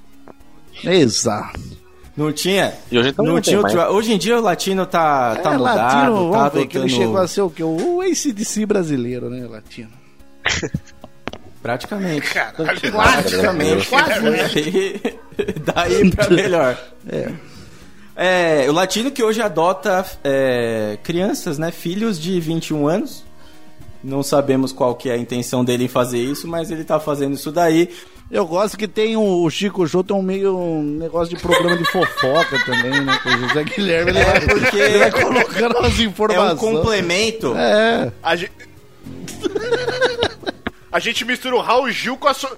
Exato. 0.84 1.60
Não 2.16 2.30
tinha? 2.32 2.74
E 2.90 2.98
hoje 2.98 3.14
não 3.16 3.24
não 3.24 3.40
tinha 3.40 3.62
tem 3.62 3.78
Hoje 3.78 4.12
em 4.12 4.18
dia 4.18 4.36
o 4.38 4.42
latino 4.42 4.84
tá, 4.84 5.36
tá 5.36 5.54
é, 5.54 5.56
mudado, 5.56 5.76
latino, 5.76 6.30
tá 6.32 6.38
vamos 6.38 6.52
ver 6.52 6.66
que 6.66 6.76
ele 6.78 6.88
chegou 6.88 7.16
a 7.16 7.26
ser 7.26 7.40
o 7.42 7.48
quê? 7.48 7.62
O 7.64 8.00
ACDC 8.02 8.66
brasileiro, 8.66 9.30
né, 9.30 9.46
latino? 9.48 9.88
Praticamente. 11.62 12.28
Caralho. 12.34 12.80
Praticamente. 12.92 13.88
Daí, 13.90 15.02
daí 15.64 16.10
pra 16.10 16.28
melhor. 16.30 16.78
É, 18.16 18.66
o 18.68 18.72
latino 18.72 19.10
que 19.10 19.22
hoje 19.22 19.40
adota 19.40 20.04
é, 20.24 20.98
crianças, 21.02 21.58
né? 21.58 21.70
Filhos 21.70 22.18
de 22.20 22.38
21 22.40 22.86
anos. 22.88 23.24
Não 24.04 24.22
sabemos 24.22 24.72
qual 24.72 24.96
que 24.96 25.08
é 25.08 25.12
a 25.12 25.16
intenção 25.16 25.64
dele 25.64 25.84
em 25.84 25.88
fazer 25.88 26.18
isso, 26.18 26.48
mas 26.48 26.70
ele 26.72 26.82
tá 26.82 26.98
fazendo 26.98 27.34
isso 27.34 27.52
daí. 27.52 27.88
Eu 28.28 28.46
gosto 28.46 28.76
que 28.76 28.88
tem 28.88 29.16
o, 29.16 29.44
o 29.44 29.50
Chico 29.50 29.86
tem 30.02 30.16
um 30.16 30.22
meio 30.22 30.56
um 30.58 30.82
negócio 30.82 31.36
de 31.36 31.40
programa 31.40 31.76
de 31.76 31.84
fofoca 31.84 32.58
também, 32.64 33.00
né? 33.04 33.18
Com 33.22 33.28
o 33.28 33.48
José 33.48 33.62
Guilherme, 33.64 34.10
ele, 34.10 34.18
É, 34.18 34.24
vai, 34.24 34.40
porque 34.40 34.76
ele 34.76 34.98
vai 34.98 35.10
colocando 35.12 35.78
umas 35.78 35.98
É 35.98 36.02
um 36.02 36.04
informações. 36.06 36.58
complemento. 36.58 37.54
É, 37.56 38.10
A 38.22 38.34
gente... 38.34 38.52
a 40.92 40.98
gente 40.98 41.24
mistura 41.24 41.56
o 41.56 41.60
Raul 41.60 41.90
Gil 41.90 42.16
com 42.16 42.28
a... 42.28 42.34
So... 42.34 42.48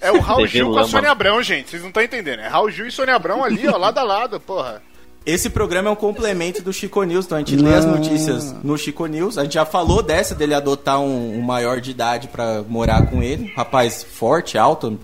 É 0.00 0.10
o 0.10 0.20
Raul 0.20 0.46
Gil 0.48 0.72
com 0.72 0.78
a. 0.78 0.84
Sônia 0.84 1.10
Abrão, 1.10 1.42
gente. 1.42 1.70
Vocês 1.70 1.82
não 1.82 1.88
estão 1.88 2.02
entendendo. 2.02 2.40
É 2.40 2.48
Raul 2.48 2.70
Gil 2.70 2.86
e 2.86 2.90
Sônia 2.90 3.14
Abrão 3.14 3.42
ali, 3.42 3.66
ó, 3.68 3.76
lado 3.76 3.98
a 3.98 4.02
lado, 4.02 4.40
porra. 4.40 4.82
Esse 5.24 5.48
programa 5.48 5.88
é 5.88 5.92
um 5.92 5.96
complemento 5.96 6.60
do 6.60 6.70
Chico 6.70 7.02
News, 7.02 7.24
então 7.24 7.38
a 7.38 7.40
gente 7.40 7.56
lê 7.56 7.74
as 7.74 7.86
notícias 7.86 8.52
no 8.62 8.76
Chico 8.76 9.06
News. 9.06 9.38
A 9.38 9.44
gente 9.44 9.54
já 9.54 9.64
falou 9.64 10.02
dessa 10.02 10.34
dele 10.34 10.52
adotar 10.52 11.00
um, 11.00 11.38
um 11.38 11.40
maior 11.40 11.80
de 11.80 11.90
idade 11.92 12.28
pra 12.28 12.62
morar 12.68 13.06
com 13.06 13.22
ele. 13.22 13.50
Rapaz 13.56 14.04
forte, 14.04 14.58
alto. 14.58 15.00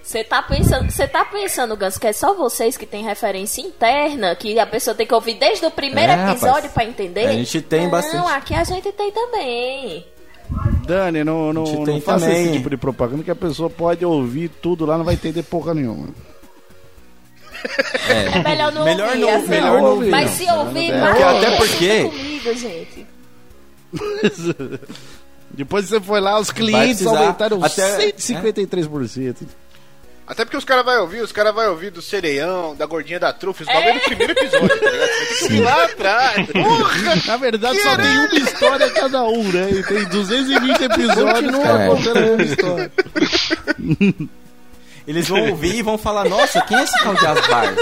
Você 0.00 0.22
tá 0.22 0.40
pensando, 0.40 0.88
você 0.88 1.08
tá 1.08 1.24
pensando, 1.24 1.76
Gans, 1.76 1.98
que 1.98 2.06
é 2.06 2.12
só 2.12 2.32
vocês 2.34 2.76
que 2.76 2.86
tem 2.86 3.02
referência 3.02 3.60
interna, 3.60 4.36
que 4.36 4.56
a 4.56 4.66
pessoa 4.66 4.94
tem 4.94 5.04
que 5.06 5.14
ouvir 5.14 5.34
desde 5.34 5.66
o 5.66 5.70
primeiro 5.72 6.12
É, 6.12 6.30
episódio 6.30 6.70
pra 6.70 6.84
entender? 6.84 7.26
A 7.26 7.32
gente 7.32 7.60
tem 7.60 7.82
não, 7.82 7.90
bastante. 7.90 8.16
Não, 8.16 8.28
aqui 8.28 8.54
a 8.54 8.62
gente 8.62 8.92
tem 8.92 9.10
também. 9.10 10.06
Dani, 10.90 11.22
não, 11.24 11.52
não, 11.52 11.64
não 11.64 12.00
faça 12.00 12.26
também. 12.26 12.42
esse 12.44 12.52
tipo 12.54 12.68
de 12.70 12.76
propaganda 12.76 13.22
que 13.22 13.30
a 13.30 13.34
pessoa 13.36 13.70
pode 13.70 14.04
ouvir 14.04 14.48
tudo 14.60 14.84
lá, 14.84 14.98
não 14.98 15.04
vai 15.04 15.14
entender 15.14 15.42
porra 15.44 15.72
nenhuma. 15.74 16.08
É 18.08 18.42
melhor 18.42 18.72
não 18.72 18.84
Melhor 18.84 19.08
ouvir. 19.08 19.20
não- 19.20 19.28
assim. 19.36 19.48
melhor 19.48 19.82
não 19.82 19.90
ouvir, 19.90 20.10
Mas 20.10 20.30
se 20.30 20.50
ouvir, 20.50 20.90
Não, 20.92 21.00
vai. 21.00 21.10
porque 21.10 21.22
até 21.24 21.56
porque- 21.56 22.04
comigo, 22.04 22.54
gente. 22.54 23.06
Depois 25.52 25.84
você 25.88 26.00
foi 26.00 26.20
lá, 26.20 26.38
os 26.38 26.50
clientes 26.50 27.06
aumentaram 27.06 27.62
até- 27.62 28.12
153%. 28.16 29.46
Até 30.30 30.44
porque 30.44 30.56
os 30.56 30.64
caras 30.64 30.84
vão 30.84 31.00
ouvir, 31.00 31.22
os 31.22 31.32
caras 31.32 31.52
vão 31.52 31.70
ouvir 31.70 31.90
do 31.90 32.00
Sereião, 32.00 32.76
da 32.76 32.86
Gordinha 32.86 33.18
da 33.18 33.32
Trufa, 33.32 33.64
os 33.64 33.66
bagulho 33.66 33.94
do 33.94 34.00
primeiro 34.00 34.32
episódio, 34.32 34.80
tá 34.80 34.90
ligado? 34.90 35.10
Você 35.40 35.60
lá 35.60 35.84
atrás. 35.86 36.46
Porra! 36.46 37.16
Na 37.26 37.36
verdade, 37.36 37.80
só 37.82 37.96
tem 37.96 38.18
uma 38.18 38.34
história 38.38 38.90
cada 38.90 39.24
um, 39.24 39.42
né? 39.52 39.70
E 39.72 39.82
tem 39.82 40.04
220 40.04 40.84
episódios, 40.84 41.32
Continua 41.52 41.62
cara, 41.64 41.82
É. 41.82 41.88
contando 41.88 42.32
uma 42.34 42.42
história. 42.46 42.92
Eles 45.04 45.28
vão 45.28 45.48
ouvir 45.48 45.74
e 45.74 45.82
vão 45.82 45.98
falar, 45.98 46.24
nossa, 46.28 46.60
quem 46.60 46.78
é 46.78 46.84
esse 46.84 47.02
tal 47.02 47.14
de 47.16 47.26
Asbar? 47.26 47.74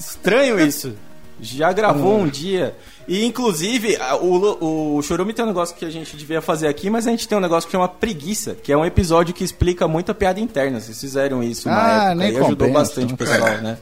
Estranho 0.00 0.58
isso. 0.60 0.96
Já 1.40 1.72
gravou 1.72 2.18
um 2.18 2.28
dia. 2.28 2.74
E, 3.08 3.24
inclusive, 3.24 3.98
o, 4.20 4.96
o 4.96 5.02
Chorume 5.02 5.32
tem 5.32 5.44
um 5.44 5.48
negócio 5.48 5.74
que 5.74 5.84
a 5.84 5.90
gente 5.90 6.16
devia 6.16 6.40
fazer 6.40 6.68
aqui, 6.68 6.88
mas 6.88 7.06
a 7.06 7.10
gente 7.10 7.26
tem 7.26 7.36
um 7.36 7.40
negócio 7.40 7.66
que 7.68 7.72
chama 7.72 7.88
Preguiça, 7.88 8.54
que 8.54 8.72
é 8.72 8.76
um 8.76 8.84
episódio 8.84 9.34
que 9.34 9.42
explica 9.42 9.88
muita 9.88 10.14
piada 10.14 10.38
interna. 10.40 10.80
Vocês 10.80 11.00
fizeram 11.00 11.42
isso 11.42 11.68
na 11.68 11.74
Ah, 11.82 11.96
época 12.10 12.14
nem 12.14 12.28
e 12.32 12.36
ajudou 12.36 12.68
compensa. 12.68 12.72
bastante 12.78 13.14
o 13.14 13.16
pessoal, 13.16 13.50
né? 13.58 13.78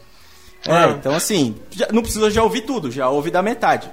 É, 0.67 0.91
então 0.91 1.15
assim, 1.15 1.57
já- 1.71 1.89
não 1.93 2.03
precisa 2.03 2.31
já 2.31 2.43
ouvir 2.43 2.63
tudo, 2.63 2.91
já 2.91 3.09
ouve 3.09 3.31
da 3.31 3.43
metade. 3.43 3.91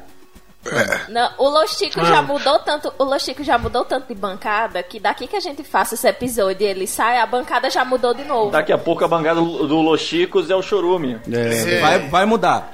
Não, 1.07 1.29
o 1.37 1.47
Lostico 1.47 2.03
já 2.03 2.21
mudou 2.21 2.59
tanto, 2.59 2.91
o 2.99 3.03
Lostico 3.05 3.41
já 3.41 3.57
mudou 3.57 3.85
tanto 3.85 4.07
de 4.09 4.15
bancada 4.15 4.83
que 4.83 4.99
daqui 4.99 5.25
que 5.25 5.35
a 5.37 5.39
gente 5.39 5.63
faça 5.63 5.93
esse 5.95 6.05
episódio 6.09 6.65
e 6.65 6.69
ele 6.69 6.85
sai, 6.85 7.19
a 7.19 7.25
bancada 7.25 7.69
já 7.69 7.85
mudou 7.85 8.13
de 8.13 8.25
novo. 8.25 8.51
Daqui 8.51 8.73
a 8.73 8.77
pouco 8.77 9.05
a 9.05 9.07
bancada 9.07 9.39
do 9.39 9.65
do 9.65 9.81
Los 9.81 10.01
Chicos 10.01 10.49
é 10.49 10.55
o 10.55 10.61
Chorume. 10.61 11.17
É, 11.31 11.79
Vai, 11.79 12.09
vai 12.09 12.25
mudar. 12.25 12.73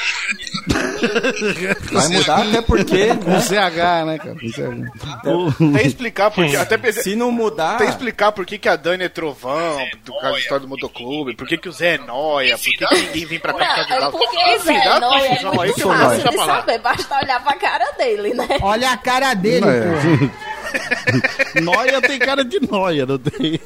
Vai 1.91 2.07
mudar 2.09 2.47
até 2.47 2.61
porque, 2.61 3.07
com 3.23 3.29
né, 3.31 3.41
CH, 3.41 4.05
né, 4.05 4.17
cara? 4.17 4.35
Com 4.35 4.49
CH. 4.49 5.73
Até 5.75 5.87
explicar 5.87 6.31
porque. 6.31 6.55
Até, 6.55 6.77
pense- 6.77 7.03
se 7.03 7.15
não 7.15 7.31
mudar, 7.31 7.75
até 7.75 7.85
explicar 7.85 8.31
por 8.31 8.45
que, 8.45 8.57
que 8.57 8.69
a 8.69 8.75
Dani 8.75 9.03
é 9.05 9.09
trovão, 9.09 9.77
do 10.05 10.13
caso 10.19 10.33
da 10.33 10.39
história 10.39 10.61
do 10.61 10.67
motoclube, 10.67 11.35
por 11.35 11.47
que, 11.47 11.57
que 11.57 11.69
o 11.69 11.71
Zé 11.71 11.95
é 11.95 11.97
noia, 11.97 12.57
por 12.57 12.63
que, 12.65 12.77
que 12.87 12.95
ninguém 13.01 13.25
vem 13.25 13.39
pra 13.39 13.53
cá 13.53 13.85
causa 13.85 13.85
de 13.85 13.93
é 13.93 14.11
porque 14.11 14.37
Enfim, 14.55 14.73
Zé 14.79 14.83
dá 14.83 14.97
uma 14.97 15.09
Noia 15.09 15.27
é 15.27 15.43
muito 15.55 15.81
fácil 15.87 16.29
de 16.29 16.35
saber, 16.45 16.79
basta 16.79 17.17
olhar 17.23 17.43
pra 17.43 17.55
cara 17.55 17.91
dele, 17.97 18.33
né? 18.33 18.47
Olha 18.61 18.91
a 18.91 18.97
cara 18.97 19.33
dele, 19.33 19.61
pô. 19.65 19.69
É. 19.69 20.49
Noia 21.61 21.99
tem 22.01 22.19
cara 22.19 22.45
de 22.45 22.59
noia, 22.69 23.05
não 23.05 23.17
tem? 23.17 23.59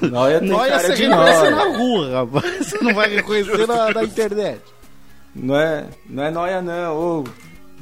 Noia 0.00 0.40
tem 0.40 0.48
Noia 0.48 0.70
cara 0.72 0.82
você 0.88 0.94
de 0.94 1.02
reconhece 1.06 1.38
nóia. 1.38 1.50
na 1.50 1.64
rua, 1.76 2.12
rapaz. 2.20 2.56
Você 2.66 2.78
não 2.84 2.94
vai 2.94 3.08
reconhecer 3.14 3.66
na, 3.66 3.90
na 3.92 4.02
internet. 4.04 4.60
Não 5.38 5.56
é, 5.56 5.84
não 6.08 6.22
é 6.22 6.30
noia 6.30 6.62
não, 6.62 6.96
ô, 6.96 7.24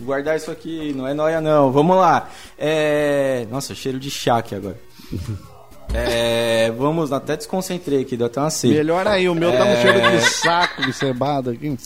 guardar 0.01 0.37
isso 0.37 0.51
aqui, 0.51 0.93
não 0.95 1.07
é 1.07 1.15
noia 1.15 1.41
não. 1.41 1.71
Vamos 1.71 1.97
lá. 1.97 2.29
É, 2.59 3.47
nossa, 3.51 3.75
cheiro 3.75 3.99
de 3.99 4.11
chá 4.11 4.39
aqui 4.39 4.55
agora. 4.55 4.79
É, 5.97 6.73
vamos, 6.73 7.13
até 7.13 7.37
desconcentrei 7.37 8.03
aqui, 8.03 8.17
deu 8.17 8.27
até 8.27 8.41
uma 8.41 8.51
sede. 8.51 8.75
Melhor 8.75 9.07
aí, 9.07 9.29
o 9.29 9.35
meu 9.35 9.53
tá 9.53 9.65
um 9.65 9.77
cheiro 9.77 10.01
de 10.01 10.21
saco 10.23 10.83
de 10.83 10.93
cebado 10.93 11.51
aqui. 11.51 11.77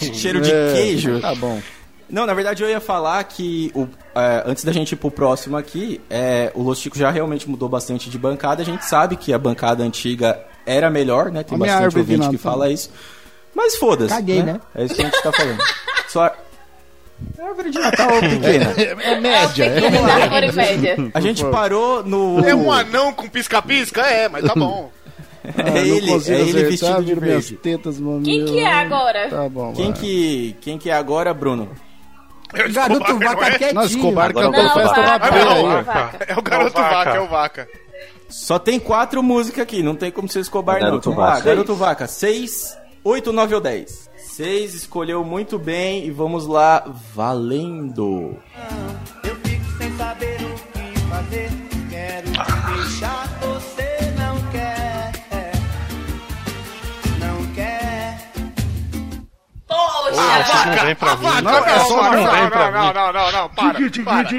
Cheiro 0.14 0.40
de 0.40 0.50
É, 0.50 0.72
queijo. 0.72 1.20
Tá 1.20 1.34
bom. 1.34 1.60
Não, 2.08 2.24
na 2.26 2.32
verdade 2.32 2.62
eu 2.62 2.70
ia 2.70 2.80
falar 2.80 3.22
que 3.24 3.70
o, 3.74 3.86
é, 4.14 4.44
antes 4.46 4.64
da 4.64 4.72
gente 4.72 4.92
ir 4.92 4.96
pro 4.96 5.10
próximo 5.10 5.56
aqui, 5.56 6.00
é, 6.08 6.50
o 6.54 6.62
Los 6.62 6.78
Chicos 6.78 6.98
já 6.98 7.10
realmente 7.10 7.48
mudou 7.48 7.68
bastante 7.68 8.08
de 8.08 8.18
bancada. 8.18 8.62
A 8.62 8.64
gente 8.64 8.84
sabe 8.84 9.16
que 9.16 9.32
a 9.32 9.38
bancada 9.38 9.84
antiga 9.84 10.40
era 10.66 10.90
melhor, 10.90 11.30
né? 11.30 11.42
Tem 11.42 11.56
A 11.56 11.58
bastante 11.58 11.98
ouvinte 11.98 12.28
que 12.30 12.38
fala 12.38 12.70
isso. 12.70 12.90
Mas 13.54 13.76
foda-se. 13.76 14.14
Caguei, 14.14 14.42
né? 14.42 14.60
É 14.74 14.84
isso 14.84 14.94
que 14.94 15.02
a 15.02 15.04
gente 15.06 15.22
tá 15.22 15.32
falando. 15.32 15.58
Só 16.08 16.22
a 16.24 16.34
árvore 17.44 17.70
de 17.70 17.78
Natal 17.78 18.08
pequena. 18.20 18.74
É 19.02 19.20
média. 19.20 19.64
é. 19.64 19.80
Pequena 19.80 20.12
árvore 20.14 20.52
média. 20.52 20.96
A 21.12 21.20
gente 21.20 21.44
parou 21.46 22.02
no. 22.02 22.40
É 22.46 22.54
um 22.54 22.72
anão 22.72 23.12
com 23.12 23.28
pisca-pisca? 23.28 24.00
É, 24.02 24.28
mas 24.28 24.44
tá 24.44 24.54
bom. 24.54 24.90
É 25.42 25.48
Ah, 25.56 25.70
não 25.70 25.76
ele, 25.78 26.10
é 26.10 26.32
ele 26.40 26.64
vestido 26.64 27.02
de 27.02 27.14
verde. 27.14 27.56
tetas, 27.56 27.98
mamilos. 27.98 28.26
Quem 28.26 28.44
que 28.44 28.60
é 28.60 28.70
agora? 28.74 29.26
Tá 29.30 29.48
bom, 29.48 29.72
Quem 29.72 29.90
vai. 29.90 29.98
que, 30.00 30.56
quem 30.60 30.76
que 30.78 30.90
é 30.90 30.92
agora, 30.92 31.32
Bruno? 31.32 31.70
Garoto 32.70 33.04
Escobar, 33.06 33.28
vaca 33.36 33.40
não 33.40 33.46
é? 33.46 33.50
quietinho. 33.58 33.74
Não, 33.74 33.84
Escobar 33.84 34.30
Agora 34.30 34.46
cantou 34.52 34.62
Não, 34.64 34.74
festa 34.74 35.00
na 35.00 35.18
vaca, 35.18 35.30
vaca. 35.30 35.82
vaca. 35.82 36.24
É 36.28 36.38
o 36.38 36.42
garoto 36.42 36.76
Não, 36.78 36.82
vaca. 36.84 36.94
vaca, 37.04 37.16
é 37.16 37.20
o 37.20 37.26
vaca. 37.28 37.68
Só 38.28 38.58
tem 38.58 38.78
quatro 38.78 39.22
músicas 39.22 39.62
aqui, 39.62 39.82
não 39.82 39.94
tem 39.96 40.10
como 40.10 40.28
ser 40.28 40.40
Escobar 40.40 40.74
não. 40.74 40.82
Garoto 40.82 41.10
lá, 41.10 41.16
Vaca. 41.30 41.40
Garoto 41.40 41.74
Vaca. 41.74 42.06
Seis, 42.06 42.76
oito, 43.04 43.32
nove 43.32 43.54
ou 43.54 43.60
dez. 43.60 44.10
Seis, 44.16 44.74
escolheu 44.74 45.24
muito 45.24 45.58
bem 45.58 46.04
e 46.06 46.10
vamos 46.10 46.46
lá, 46.46 46.84
valendo. 47.14 48.36
Eu 49.24 49.36
fico 49.36 49.64
sem 49.78 49.96
saber 49.96 50.38
o 50.42 50.54
que 50.54 51.00
fazer. 51.08 51.50
Quero 51.90 52.30
te 52.30 52.74
deixar, 52.74 53.26
você 53.40 54.12
não 54.16 54.50
quer. 54.50 55.12
Não 57.18 57.54
quer. 57.54 58.30
Poxa, 59.66 60.10
Isso 60.40 60.68
não 60.68 60.84
vem 60.84 60.94
pra 60.96 61.16
mim. 61.16 61.42
Não, 61.42 61.66
é 61.66 61.76
Isso 61.76 61.88
não, 61.90 62.02
não 62.02 62.12
não, 62.12 62.22
não, 62.22 62.32
mim. 62.32 62.94
não, 62.94 63.12
não, 63.12 63.32
não, 63.32 63.48
para, 63.50 63.74
para. 63.74 64.30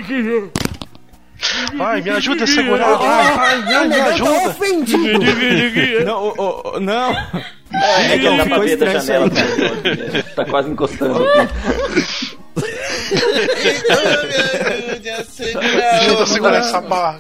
Vai, 1.78 2.02
me 2.02 2.10
ajuda 2.10 2.44
a 2.44 2.48
segurar. 2.48 2.96
Vai, 2.98 3.36
vai, 3.36 3.62
vai, 3.62 3.84
me 3.84 3.90
Negão 3.90 4.06
tá 4.06 4.10
ajuda. 4.14 4.50
ofendido. 4.50 6.06
Não, 6.06 6.24
ô, 6.38 6.62
ô, 6.76 6.80
não. 6.80 7.12
É, 7.74 8.18
que 8.18 8.26
não 8.30 8.38
dá 8.38 8.44
ficou 8.44 8.60
da 8.60 8.66
estranho 8.66 8.98
isso 8.98 9.08
janela, 9.08 9.30
cara. 9.30 10.24
Tá 10.36 10.46
quase 10.46 10.70
encostando 10.70 11.24
aqui. 11.24 12.38
Ajuda 16.00 16.24
a 16.24 16.28
segurar 16.28 16.58
essa 16.58 16.82
barra. 16.82 17.20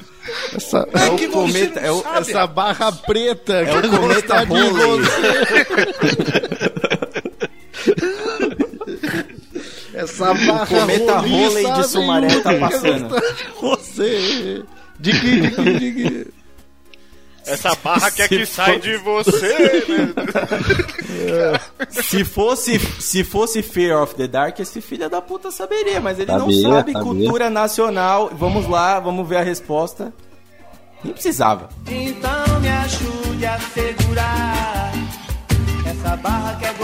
Essa, 0.56 0.88
É 0.94 1.06
o 1.10 1.32
cometa, 1.32 1.80
é 1.80 1.92
o, 1.92 2.04
essa 2.18 2.46
barra 2.48 2.92
preta. 2.92 3.54
é 3.54 3.76
o 3.78 3.90
cometa 3.90 4.46
de 4.46 4.54
Halley. 4.54 5.08
Essa 10.04 10.34
barra 10.34 10.66
cometa 10.68 11.18
roliça, 11.20 11.60
Halley 11.60 11.72
de 11.74 11.88
Sumaré 11.88 12.40
tá 12.42 12.54
que 12.54 12.60
passando. 12.60 13.16
de 13.16 13.62
você. 13.62 14.64
De 15.00 15.12
que, 15.20 15.40
de 15.42 15.52
que, 15.52 15.64
de 15.80 15.92
que. 15.94 16.28
Essa 17.46 17.76
barra 17.84 18.12
quer 18.12 18.28
Se 18.28 18.38
que 18.38 18.46
sai 18.46 18.80
de 18.80 18.98
você, 18.98 19.84
né? 19.88 20.14
Se 21.90 22.24
fosse, 22.24 22.78
se 22.80 23.24
fosse 23.24 23.64
Fear 23.64 24.02
of 24.04 24.14
the 24.16 24.28
Dark, 24.28 24.60
esse 24.60 24.80
filho 24.80 25.10
da 25.10 25.22
puta 25.22 25.50
saberia, 25.50 26.00
mas 26.00 26.20
ele 26.20 26.32
não 26.32 26.52
Sabia, 26.52 26.62
sabe 26.70 26.92
sabia. 26.94 27.02
cultura 27.08 27.50
nacional. 27.50 28.30
Vamos 28.34 28.68
lá, 28.70 29.00
vamos 29.00 29.28
ver 29.28 29.38
a 29.38 29.44
resposta. 29.44 30.14
Nem 31.04 31.14
precisava. 31.14 31.70
Então 31.88 32.60
me 32.62 32.70
ajude 32.70 33.46
a 33.46 33.60
segurar. 33.60 34.92
Essa 35.90 36.16
barra 36.18 36.56
quer 36.60 36.74
gostar 36.76 36.81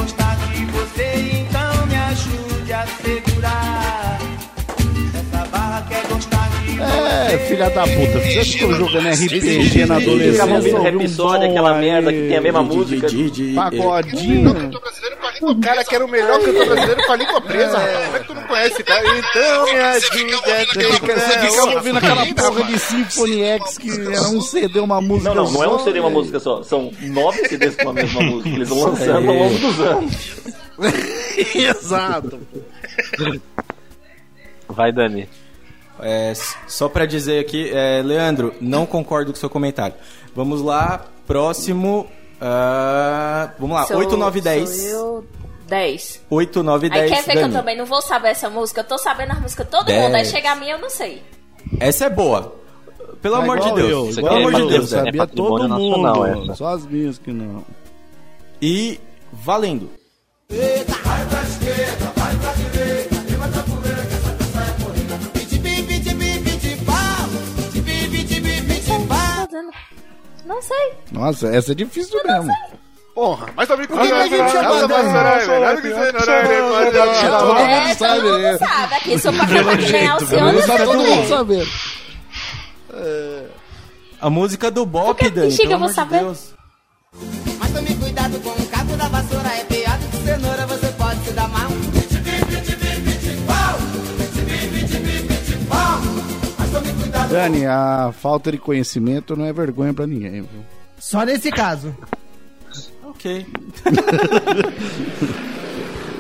É, 7.30 7.38
filha 7.39 7.70
da 7.70 7.82
puta. 7.84 8.20
Você 8.20 8.43
ficou 8.45 8.74
jogando 8.74 9.08
RPG 9.10 9.86
na 9.86 9.95
adolescência. 9.97 10.32
Ficava 10.34 10.53
ouvindo 10.53 10.76
ouviu 10.78 10.80
um 10.80 10.91
aquela 11.45 11.74
merda 11.76 12.14
que 12.14 12.20
tem 12.28 12.38
a 12.38 12.41
mesma 12.41 12.64
música. 12.64 13.08
Pagodinho. 13.55 14.53
Cantor 14.53 14.82
brasileiro 14.82 15.18
com 15.18 15.28
a 15.28 15.32
língua- 15.32 15.51
O 15.51 15.60
cara 15.60 15.84
que 15.84 15.95
era 15.95 16.05
o 16.05 16.08
melhor 16.08 16.39
cantor 16.39 16.66
brasileiro 16.66 17.03
com 17.05 17.12
a 17.12 17.16
língua 17.16 17.41
presa. 17.41 17.78
rapaz. 17.78 18.05
Como 18.05 18.16
é 18.16 18.20
que 18.20 18.28
tu 18.28 18.34
não 18.36 18.43
conhece, 18.43 18.84
cara? 18.84 19.03
Então 19.18 19.66
me 19.66 19.80
ajude 19.80 20.34
a 20.34 20.66
Você 20.66 20.93
fica, 20.93 21.16
você 21.20 21.39
fica 21.39 21.64
ouvindo 21.76 21.97
aquela 21.97 22.26
porra 22.28 22.64
de 22.64 22.80
Symphony 22.80 23.43
X 23.43 23.78
que 23.78 23.89
era 23.91 24.30
um 24.30 24.41
CD, 24.41 24.80
uma 24.80 25.01
música 25.01 25.34
Não, 25.34 25.43
não, 25.45 25.51
não 25.51 25.64
é 25.64 25.68
um 25.68 25.80
CD, 25.80 25.99
uma 25.99 26.10
e- 26.10 26.14
música 26.14 26.39
só. 26.39 26.64
São 26.64 26.91
nove 27.01 27.47
CDs 27.47 27.76
com 27.76 27.89
a 27.89 27.93
mesma 27.93 28.22
música. 28.22 28.49
Eles 28.55 28.70
vão 28.70 28.84
lançando 28.84 29.30
ao 29.30 29.36
longo 29.36 29.58
dos 29.60 29.80
anos. 29.82 30.14
Exato. 31.55 32.39
Vai, 34.67 34.91
Dani. 34.91 35.28
É, 35.99 36.34
só 36.67 36.88
pra 36.88 37.05
dizer 37.05 37.39
aqui, 37.39 37.71
é, 37.73 38.01
Leandro, 38.03 38.53
não 38.61 38.86
concordo 38.86 39.32
com 39.32 39.38
o 39.38 39.39
seu 39.39 39.49
comentário. 39.49 39.95
Vamos 40.36 40.61
lá, 40.61 41.05
próximo. 41.25 42.07
ah, 42.39 43.51
vamos 43.57 43.75
lá, 43.75 43.86
Sou- 43.88 43.97
8, 43.97 44.15
9, 44.15 44.39
10. 44.41 44.69
sou 44.69 44.88
eu, 44.89 45.28
10. 45.67 46.21
8, 46.30 46.61
9, 46.61 46.86
Aí 46.88 46.91
10. 46.91 47.11
quer 47.11 47.23
ver 47.23 47.32
que 47.32 47.38
eu 47.38 47.41
Dani. 47.43 47.53
também 47.53 47.75
não 47.78 47.86
vou 47.86 48.01
saber 48.01 48.28
essa 48.30 48.49
música? 48.49 48.82
Eu 48.82 48.86
tô 48.86 48.97
sabendo 48.99 49.32
as 49.32 49.39
músicas 49.41 49.65
de 49.65 49.71
todo 49.71 49.86
Dez. 49.86 50.03
mundo. 50.03 50.15
Aí 50.15 50.25
chega 50.25 50.51
a 50.51 50.55
minha, 50.55 50.75
eu 50.75 50.80
não 50.80 50.89
sei. 50.89 51.23
Essa 51.80 52.05
é 52.05 52.09
boa. 52.09 52.55
Pelo 53.21 53.36
É 53.38 53.39
amor 53.39 53.59
de 53.59 53.71
Deus. 53.73 54.17
é 54.17 54.21
Pelo 54.21 54.36
amor 54.36 54.53
de 54.53 54.61
eu, 54.61 54.67
Deus, 54.67 54.89
Sabia 54.91 55.09
é 55.09 55.25
patrimônio 55.25 55.57
todo 55.67 55.80
mundo. 55.80 56.01
nacional, 56.03 56.43
essa. 56.43 56.55
Só 56.55 56.67
as 56.75 56.86
minhas 56.86 57.17
que 57.17 57.32
não. 57.32 57.65
E 58.61 58.99
valendo. 59.34 59.89
Não 70.45 70.61
sei. 70.61 70.93
Nossa, 71.11 71.47
essa 71.49 71.73
é 71.73 71.75
difícil 71.75 72.19
mesmo. 72.23 72.53
Porra, 73.13 73.47
mas 73.55 73.67
também 73.67 73.87
com 73.87 73.95
que 73.95 73.99
a 73.99 74.27
gente 74.27 74.51
chama 74.51 74.79
Todo 74.79 74.93
É, 77.57 77.95
sabe, 77.95 78.21
todo 78.21 78.39
mundo 78.39 78.57
sabe. 78.59 78.95
Aqui, 78.95 79.19
sou 79.19 79.33
pra 79.33 79.47
falar 79.47 79.77
que 79.77 79.91
nem 79.91 80.07
Alcione, 80.07 80.61
Tá 80.61 80.77
eu 80.77 80.85
todo 80.85 80.99
mundo 80.99 81.15
sei. 81.15 81.27
sabendo. 81.27 81.67
A 84.21 84.29
música 84.29 84.71
do 84.71 84.85
Bop, 84.85 85.29
Dani, 85.29 85.57
pelo 85.57 85.71
eu 85.71 85.79
vou 85.79 85.89
saber? 85.89 86.23
Mas 87.59 87.71
tome 87.73 87.95
cuidado 87.95 88.39
com 88.39 88.49
o 88.49 88.67
cabo 88.67 88.95
da 88.95 89.07
vassoura, 89.09 89.49
é 89.49 89.63
Dani, 97.30 97.65
a 97.65 98.11
falta 98.11 98.51
de 98.51 98.57
conhecimento 98.57 99.36
não 99.36 99.45
é 99.45 99.53
vergonha 99.53 99.93
pra 99.93 100.07
ninguém, 100.07 100.41
viu? 100.41 100.65
Só 100.99 101.23
nesse 101.23 101.51
caso. 101.51 101.95
Ok. 103.03 103.45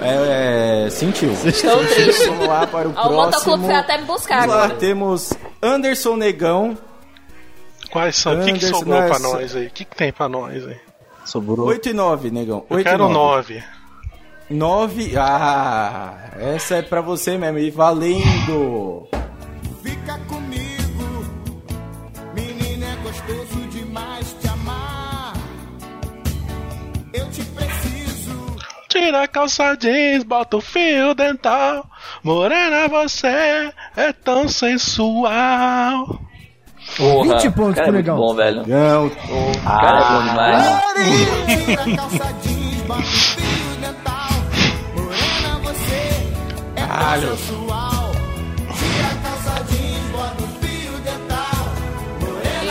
é, 0.01 0.85
é, 0.85 0.89
sentiu. 0.89 1.31
Estou 1.45 1.85
triste. 1.85 2.27
Vamos 2.27 2.47
lá 2.47 2.67
para 2.67 2.87
o 2.87 2.93
Ó, 2.95 3.09
O 3.09 3.15
motoclube 3.15 3.31
próximo. 3.43 3.65
foi 3.65 3.75
até 3.75 3.97
me 3.97 4.05
buscar 4.05 4.39
Vamos 4.41 4.55
lá, 4.55 4.63
agora. 4.65 4.79
temos 4.79 5.33
Anderson 5.61 6.15
Negão, 6.15 6.77
Quais 7.91 8.15
são? 8.17 8.33
O 8.33 8.39
que, 8.39 8.45
que 8.45 8.51
Anderson, 8.65 8.79
sobrou 8.79 8.97
pra 8.99 9.19
nossa. 9.19 9.37
nós 9.37 9.55
aí? 9.55 9.67
O 9.67 9.71
que, 9.71 9.85
que 9.85 9.95
tem 9.95 10.11
pra 10.11 10.29
nós 10.29 10.67
aí? 10.67 10.77
Sobrou. 11.25 11.67
8 11.67 11.89
e 11.89 11.93
9, 11.93 12.31
Negão. 12.31 12.65
Eu 12.69 12.77
8 12.77 12.87
e 12.87 12.91
quero 12.91 13.09
9. 13.09 13.63
9. 14.49 14.49
9. 14.49 15.17
Ah, 15.17 16.13
essa 16.39 16.75
é 16.75 16.81
pra 16.81 17.01
você 17.01 17.37
mesmo. 17.37 17.59
E 17.59 17.69
valendo. 17.69 19.07
Tira 28.99 29.21
a 29.23 29.27
calça 29.27 29.75
jeans, 29.75 30.23
bota 30.23 30.57
o 30.57 30.61
fio 30.61 31.13
dental. 31.13 31.85
Morena, 32.23 32.87
você 32.87 33.71
é 33.95 34.11
tão 34.11 34.49
sensual. 34.49 36.19
Porra, 36.97 37.37
20 37.37 37.51
pontos 37.51 37.75
cara, 37.75 37.87
pro 37.89 37.95
é 37.95 37.97
negão. 38.01 38.17
bom, 38.17 38.33
velho. 38.33 38.61
Negão. 38.61 39.11
Cara, 39.63 39.99
é 39.99 40.09
bom 40.09 40.23
demais. 40.23 40.65
Tira 40.65 40.81
a 41.81 41.83
calça 41.95 42.33
jeans, 42.41 42.81
bota 42.87 43.01
o 43.01 43.03
fio 43.05 43.75
dental. 43.81 44.29
Morena, 44.95 45.59
você 45.61 46.25
é 46.75 46.81
Caralho. 46.87 47.27
tão 47.27 47.37
sensual. 47.37 48.11
Tira 48.73 49.05
a 49.05 49.15
calça 49.21 49.63
jeans, 49.69 50.07
bota 50.11 50.43
o 50.43 50.47
fio 50.59 50.97
dental. 51.01 51.67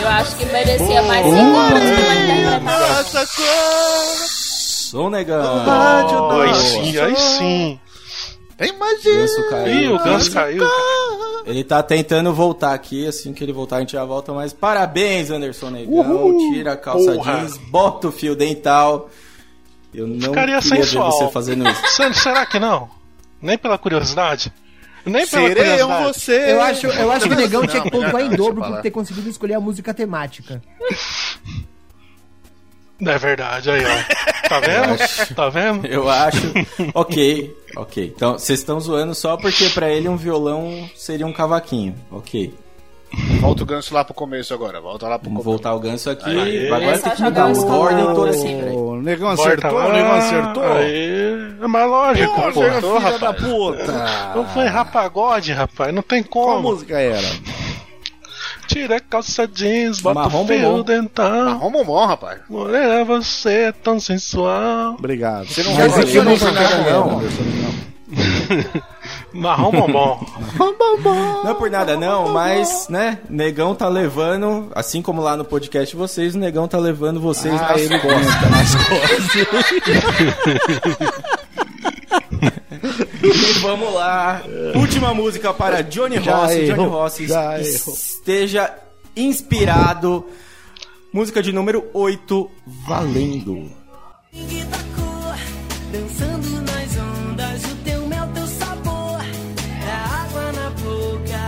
Eu 0.01 0.07
acho 0.09 0.35
que 0.35 0.45
merecia 0.45 1.01
mais 1.03 1.25
5 1.25 1.37
pontos 1.37 1.79
pela 1.79 2.15
interpretação. 2.15 4.46
Sou 4.89 5.09
Negão. 5.09 5.41
Aí 6.41 6.53
sim, 6.55 6.97
aí 6.97 7.15
sim. 7.15 7.79
Imagina. 8.59 9.15
Ganso 9.19 9.49
caiu. 9.49 9.81
Ih, 9.81 9.87
o 9.89 10.03
Ganso 10.03 10.31
caiu. 10.31 10.63
Ele 11.45 11.63
tá 11.63 11.83
tentando 11.83 12.33
voltar 12.33 12.73
aqui, 12.73 13.05
assim 13.05 13.33
que 13.33 13.43
ele 13.43 13.53
voltar 13.53 13.77
a 13.77 13.79
gente 13.81 13.91
já 13.93 14.03
volta, 14.03 14.33
mas 14.33 14.51
parabéns, 14.53 15.29
Anderson 15.29 15.69
Negão. 15.69 16.37
Tira 16.53 16.73
a 16.73 16.77
calça 16.77 17.11
Porra. 17.13 17.39
jeans, 17.39 17.57
bota 17.69 18.07
o 18.07 18.11
fio 18.11 18.35
dental. 18.35 19.09
Eu 19.93 20.07
não 20.07 20.19
Ficaria 20.19 20.59
queria 20.61 20.77
ver 20.77 20.85
sensual. 20.85 21.11
você 21.11 21.31
fazendo 21.31 21.67
isso. 21.69 21.81
Se- 21.95 22.13
Será 22.15 22.45
que 22.45 22.59
não? 22.59 22.89
Nem 23.41 23.57
pela 23.57 23.77
curiosidade? 23.77 24.51
Nem 25.05 25.25
pela 25.27 25.47
Serei 25.47 25.63
eu 25.81 25.87
curiosidade. 25.87 26.13
você. 26.19 26.51
Eu 26.51 26.61
acho, 26.61 26.87
eu 26.87 27.11
acho 27.11 27.27
que 27.27 27.33
o 27.33 27.37
Negão 27.37 27.67
tinha 27.67 27.81
que 27.83 27.91
Não, 27.93 28.01
pontuar 28.03 28.23
em 28.23 28.29
dobro 28.35 28.63
por 28.63 28.81
ter 28.81 28.91
conseguido 28.91 29.29
escolher 29.29 29.53
a 29.53 29.59
música 29.59 29.93
temática. 29.93 30.61
É 33.05 33.17
verdade, 33.17 33.69
aí, 33.69 33.83
ó. 33.85 34.49
Tá 34.49 34.59
vendo? 34.59 35.35
Tá 35.35 35.49
vendo? 35.49 35.85
Eu 35.87 36.09
acho. 36.09 36.53
ok, 36.93 37.55
ok. 37.75 38.13
Então, 38.15 38.33
vocês 38.39 38.59
estão 38.59 38.79
zoando 38.79 39.13
só 39.13 39.35
porque 39.37 39.69
pra 39.69 39.89
ele 39.89 40.07
um 40.09 40.15
violão 40.17 40.89
seria 40.95 41.27
um 41.27 41.33
cavaquinho. 41.33 41.95
Ok. 42.11 42.53
Volta 43.39 43.63
o 43.63 43.65
ganso 43.65 43.93
lá 43.93 44.03
pro 44.03 44.13
começo 44.13 44.53
agora. 44.53 44.81
Volta 44.81 45.07
lá 45.07 45.17
pro 45.19 45.29
Vamos 45.29 45.43
começo. 45.43 45.61
voltar 45.63 45.73
o 45.75 45.79
ganso 45.79 46.09
aqui. 46.09 46.29
Aê. 46.39 46.67
Agora 46.71 46.99
tem 46.99 47.11
que 47.13 47.21
mudar 47.21 47.47
o 47.47 47.71
ordem 47.71 48.05
toda 48.15 48.29
assim. 48.31 48.57
peraí. 48.59 48.75
O 48.75 48.95
negão 49.01 49.29
acertou, 49.29 49.71
o 49.79 49.91
negão 49.93 50.11
acertou. 50.15 50.63
Aí, 50.63 51.55
é 51.61 51.67
mais 51.67 51.89
lógico, 51.89 52.33
Pô, 52.35 52.47
acertou, 52.47 52.97
filha 53.01 53.17
da 53.19 53.27
rapaz. 53.27 53.43
puta. 53.45 54.33
Não 54.35 54.45
foi 54.49 54.65
rapagode, 54.65 55.51
rapaz. 55.53 55.93
Não 55.93 56.01
tem 56.01 56.21
Qual 56.23 56.55
como. 56.57 56.69
música 56.71 56.99
era? 56.99 57.27
Tira 58.67 58.97
a 58.97 58.99
calça 58.99 59.47
jeans, 59.47 60.01
bota 60.01 60.19
Marrom 60.19 60.43
o 60.43 60.47
fio 60.47 60.59
bombom. 60.61 60.83
dental. 60.83 61.47
Arruma 61.47 61.79
um 61.79 61.85
bom, 61.85 62.05
rapaz. 62.05 62.39
Morena, 62.49 63.03
você 63.05 63.49
é 63.49 63.71
tão 63.71 63.99
sensual. 63.99 64.95
Obrigado. 64.95 65.47
Você 65.47 65.63
não 65.63 65.73
vai 65.73 65.87
eu 65.87 66.23
não 66.23 66.37
não. 66.37 67.21
não. 67.21 67.21
Marrom 69.33 69.71
bombom. 69.71 70.25
Não 71.43 71.51
é 71.51 71.53
por 71.53 71.69
nada 71.69 71.95
não, 71.97 72.29
mas, 72.29 72.87
né, 72.89 73.19
Negão 73.29 73.75
tá 73.75 73.87
levando, 73.87 74.71
assim 74.73 75.01
como 75.01 75.21
lá 75.21 75.35
no 75.37 75.43
podcast 75.45 75.95
vocês, 75.95 76.33
o 76.33 76.39
Negão 76.39 76.67
tá 76.67 76.77
levando 76.77 77.19
vocês 77.19 77.53
Ah, 77.61 77.69
nas 77.73 77.81
ele 77.81 77.99
costas. 77.99 78.25
gosta 78.25 78.49
nas 78.49 78.75
E 83.23 83.59
vamos 83.59 83.93
lá. 83.93 84.43
Última 84.75 85.13
música 85.13 85.53
para 85.53 85.81
Johnny 85.83 86.17
Rossi. 86.17 86.67
Johnny 86.67 86.85
Rossi 86.85 87.27
esteja 87.59 88.73
inspirado. 89.15 90.25
Música 91.11 91.41
de 91.41 91.51
número 91.51 91.85
8, 91.93 92.49
Valendo. 92.87 93.71
Sangue 94.31 94.63
da 94.65 94.77
cor, 94.77 95.35
dançando 95.91 96.61
nas 96.61 96.97
ondas, 96.97 97.63
o 97.63 97.75
teu 97.83 98.05
mel, 98.07 98.27
teu 98.33 98.47
sabor, 98.47 99.21
é 99.81 99.91
água 99.91 100.51
na 100.51 100.69
boca. 100.69 101.39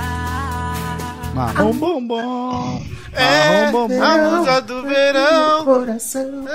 Marrom 1.35 1.73
bombom. 1.73 2.81
É, 3.19 3.65
a 4.01 4.17
musa 4.17 4.61
do 4.61 4.81
verão. 4.83 5.65
Coração. 5.65 6.45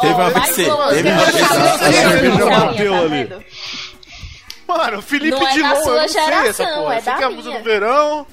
Teve 0.00 0.12
uma 0.14 0.30
VC, 0.30 0.64
uma, 0.70 0.88
teve 0.88 1.10
uma 1.10 1.26
cerveja 1.26 2.72
que? 2.76 3.58
Mano, 4.68 5.02
Felipe 5.02 5.40
Não 5.40 5.48
é 5.48 5.52
Dilon, 5.52 5.68
da 5.68 5.74
eu 5.74 5.82
sua 5.82 6.02
não 6.02 6.08
sei 6.08 6.20
essa 6.20 6.64
geração, 6.64 6.82
porra. 6.82 6.94
é 6.94 7.02
é 7.04 7.10
a 7.10 7.16
minha. 7.16 7.30
música 7.30 7.58
do 7.58 7.64
verão. 7.64 8.26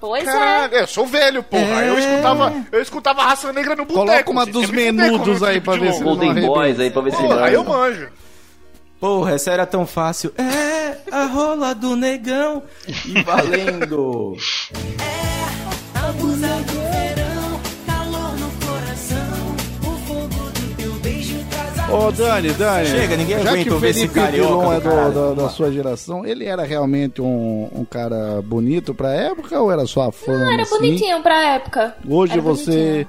Pois 0.00 0.22
é. 0.22 0.26
Caralho, 0.26 0.74
eu 0.74 0.86
sou 0.86 1.06
velho, 1.06 1.42
porra. 1.42 1.84
Eu 1.84 1.98
escutava, 1.98 2.52
eu 2.70 2.82
escutava 2.82 3.22
raça 3.22 3.52
negra 3.52 3.74
no 3.74 3.84
boteco. 3.84 4.06
Coloca 4.06 4.30
uma 4.30 4.44
Vocês 4.44 4.54
dos 4.54 4.70
menudos 4.70 5.42
aí 5.42 5.60
pra 5.60 5.76
ver 5.76 5.92
se 5.92 6.02
Golden. 6.02 6.46
Boys 6.46 6.78
aí 6.78 6.90
pra 6.90 7.02
ver 7.02 7.12
se 7.14 7.22
aí 7.24 7.54
eu 7.54 7.64
manjo. 7.64 8.08
Porra, 9.00 9.32
essa 9.32 9.50
era 9.50 9.66
tão 9.66 9.86
fácil. 9.86 10.32
É 10.38 10.96
a 11.10 11.26
rola 11.26 11.74
do 11.74 11.94
negão 11.94 12.62
e 13.06 13.22
valendo. 13.22 14.36
A 15.94 16.12
musa 16.12 16.46
do 16.48 16.72
verão, 16.72 17.60
calor 17.86 18.32
no 18.38 18.50
coração, 18.66 19.56
o 19.82 19.98
fogo 20.06 20.50
do 20.50 20.76
teu 20.76 20.92
beijo 20.94 21.36
traz 21.50 21.78
a 21.78 21.92
Ô, 21.94 22.10
Dani, 22.12 22.48
Dani. 22.52 22.86
Chega, 22.86 23.16
ninguém 23.16 23.42
já 23.42 23.50
aguenta 23.50 23.64
que 23.64 23.70
o 23.70 23.84
esse 23.84 23.92
Felipe 24.08 24.14
carioca 24.14 24.46
Dilon 24.48 24.72
é 24.72 24.80
do 24.80 24.88
do- 25.12 25.34
da, 25.36 25.42
da 25.42 25.48
sua 25.50 25.70
geração, 25.70 26.24
ele 26.26 26.46
era 26.46 26.62
realmente 26.64 27.20
um, 27.20 27.68
um 27.74 27.84
cara 27.84 28.40
bonito 28.42 28.94
pra 28.94 29.12
época 29.12 29.60
ou 29.60 29.70
era 29.70 29.86
só 29.86 30.08
a 30.08 30.12
fama? 30.12 30.38
Não, 30.44 30.52
era 30.52 30.62
assim? 30.62 30.76
bonitinho 30.76 31.22
pra 31.22 31.54
época. 31.54 31.94
Hoje 32.08 32.32
Era 32.34 32.42
você. 32.42 33.06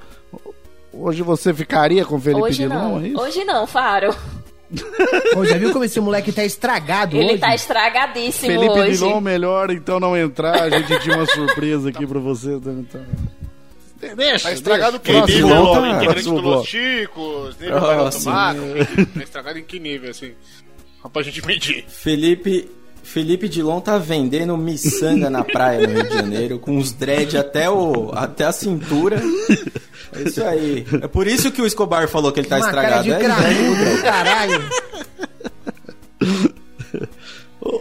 Hoje 0.98 1.22
você 1.24 1.54
ficaria 1.54 2.06
com 2.06 2.16
o 2.16 2.20
Felipe 2.22 2.42
Hoje 2.44 2.64
Dilon, 2.64 2.76
não. 2.76 3.00
é 3.02 3.08
isso? 3.08 3.22
Hoje 3.22 3.44
não, 3.44 3.66
Faro. 3.68 4.16
Ô, 5.36 5.45
já 5.45 5.57
viu 5.57 5.72
como 5.72 5.84
esse 5.86 5.99
moleque 5.99 6.32
tá 6.32 6.43
estragado 6.43 7.16
Ele 7.16 7.32
hoje? 7.32 7.38
tá 7.39 7.53
estragadíssimo 7.53 8.51
Felipe 8.51 8.80
hoje. 8.80 8.97
Dilon, 8.97 9.22
melhor 9.22 9.70
então 9.72 9.99
não 9.99 10.18
entrar. 10.18 10.63
A 10.63 10.70
gente 10.70 10.99
tinha 11.01 11.16
uma 11.18 11.26
surpresa 11.28 11.89
aqui 11.89 12.05
pra 12.07 12.20
você. 12.20 12.59
Dani, 12.59 12.86
Então... 12.88 13.05
Deixa, 14.16 14.49
Tá 14.49 14.53
estragado 14.53 14.97
o 14.97 14.99
quê? 14.99 15.13
Próximo 15.13 15.47
Nível 15.47 15.63
bloco, 15.63 15.86
integrante 15.88 16.24
do. 16.24 16.41
Los 16.41 16.68
Chicos, 16.68 17.57
nível. 17.59 17.78
Automático. 17.78 18.66
Tá 19.18 19.24
estragado 19.24 19.59
em 19.59 19.63
que 19.63 19.80
nível, 19.80 20.11
assim? 20.11 20.34
Só 21.01 21.09
pra 21.09 21.24
gente 21.24 21.45
medir. 21.45 21.86
Felipe, 21.88 22.70
Felipe 23.06 23.47
Dilon 23.47 23.80
tá 23.80 23.97
vendendo 23.99 24.58
miçanga 24.58 25.30
na 25.30 25.43
praia 25.43 25.88
no 25.88 25.93
Rio 25.93 26.10
de 26.10 26.14
Janeiro, 26.16 26.60
com 26.60 26.78
os 26.78 26.91
dread 26.91 27.38
até, 27.38 27.70
o, 27.70 28.12
até 28.14 28.45
a 28.45 28.51
cintura. 28.51 29.22
É 30.12 30.22
isso 30.24 30.43
aí. 30.43 30.86
É 31.01 31.08
por 31.08 31.28
isso 31.28 31.51
que 31.51 31.62
o 31.62 31.66
Escobar 31.66 32.08
falou 32.08 32.32
que 32.32 32.39
ele 32.39 32.47
tá 32.47 32.58
Uma 32.58 32.72
cara 32.72 33.01
estragado. 33.01 33.03
de 33.03 33.12
É 33.12 34.01
caralho. 34.01 34.70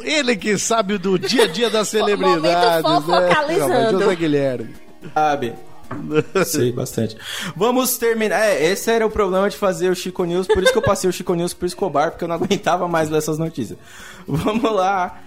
Ele 0.05 0.37
que 0.37 0.59
sabe 0.59 0.99
do 0.99 1.19
dia 1.19 1.45
a 1.45 1.47
dia 1.47 1.71
das 1.71 1.89
celebridades. 1.89 2.83
Momento 2.83 3.11
né? 3.11 3.27
fofocalizando. 3.27 4.01
José 4.01 4.17
Guilherme. 4.17 4.75
sabe. 5.13 5.55
Sei 6.47 6.73
bastante. 6.73 7.17
Vamos 7.57 7.97
terminar. 7.97 8.41
É, 8.41 8.71
esse 8.71 8.91
era 8.91 9.07
o 9.07 9.11
problema 9.11 9.49
de 9.49 9.57
fazer 9.57 9.91
o 9.91 9.95
Chico 9.95 10.25
News, 10.25 10.47
por 10.47 10.63
isso 10.63 10.73
que 10.73 10.79
eu 10.79 10.83
passei 10.83 11.09
o 11.09 11.13
Chico 11.13 11.35
News 11.35 11.55
pro 11.55 11.67
Escobar, 11.67 12.11
porque 12.11 12.25
eu 12.25 12.29
não 12.29 12.37
aguentava 12.43 12.87
mais 12.89 13.09
ver 13.09 13.19
essas 13.19 13.39
notícias. 13.39 13.79
Vamos 14.27 14.73
lá. 14.73 15.21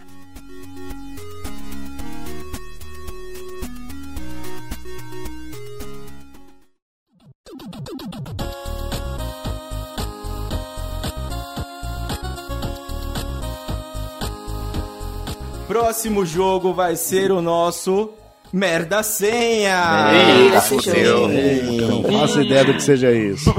Próximo 15.68 16.26
jogo 16.26 16.74
vai 16.74 16.96
ser 16.96 17.30
o 17.30 17.42
nosso 17.42 18.14
Merda 18.52 19.04
Senha. 19.04 20.12
Eita, 20.14 20.62
fudeu. 20.62 21.28
Não 21.28 22.04
faço 22.04 22.42
ideia 22.42 22.66
do 22.66 22.74
que 22.74 22.84
seja 22.84 23.12
isso. 23.12 23.54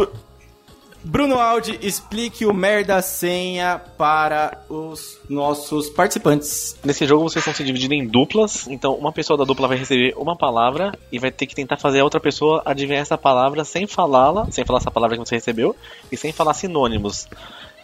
Bruno 1.04 1.38
Aldi, 1.38 1.78
explique 1.80 2.44
o 2.44 2.52
Merda 2.52 3.00
Senha 3.00 3.80
para 3.96 4.58
os 4.68 5.18
nossos 5.28 5.88
participantes. 5.88 6.76
Nesse 6.84 7.06
jogo 7.06 7.22
vocês 7.22 7.44
vão 7.44 7.54
se 7.54 7.64
dividir 7.64 7.90
em 7.92 8.06
duplas, 8.06 8.66
então 8.68 8.94
uma 8.94 9.12
pessoa 9.12 9.36
da 9.36 9.44
dupla 9.44 9.68
vai 9.68 9.78
receber 9.78 10.12
uma 10.16 10.36
palavra 10.36 10.92
e 11.10 11.18
vai 11.18 11.30
ter 11.30 11.46
que 11.46 11.54
tentar 11.54 11.76
fazer 11.78 12.00
a 12.00 12.04
outra 12.04 12.20
pessoa 12.20 12.62
adivinhar 12.64 13.00
essa 13.00 13.16
palavra 13.16 13.64
sem 13.64 13.86
falá-la, 13.86 14.50
sem 14.50 14.64
falar 14.64 14.80
essa 14.80 14.90
palavra 14.90 15.16
que 15.16 15.24
você 15.24 15.36
recebeu 15.36 15.74
e 16.10 16.16
sem 16.16 16.32
falar 16.32 16.52
sinônimos. 16.52 17.28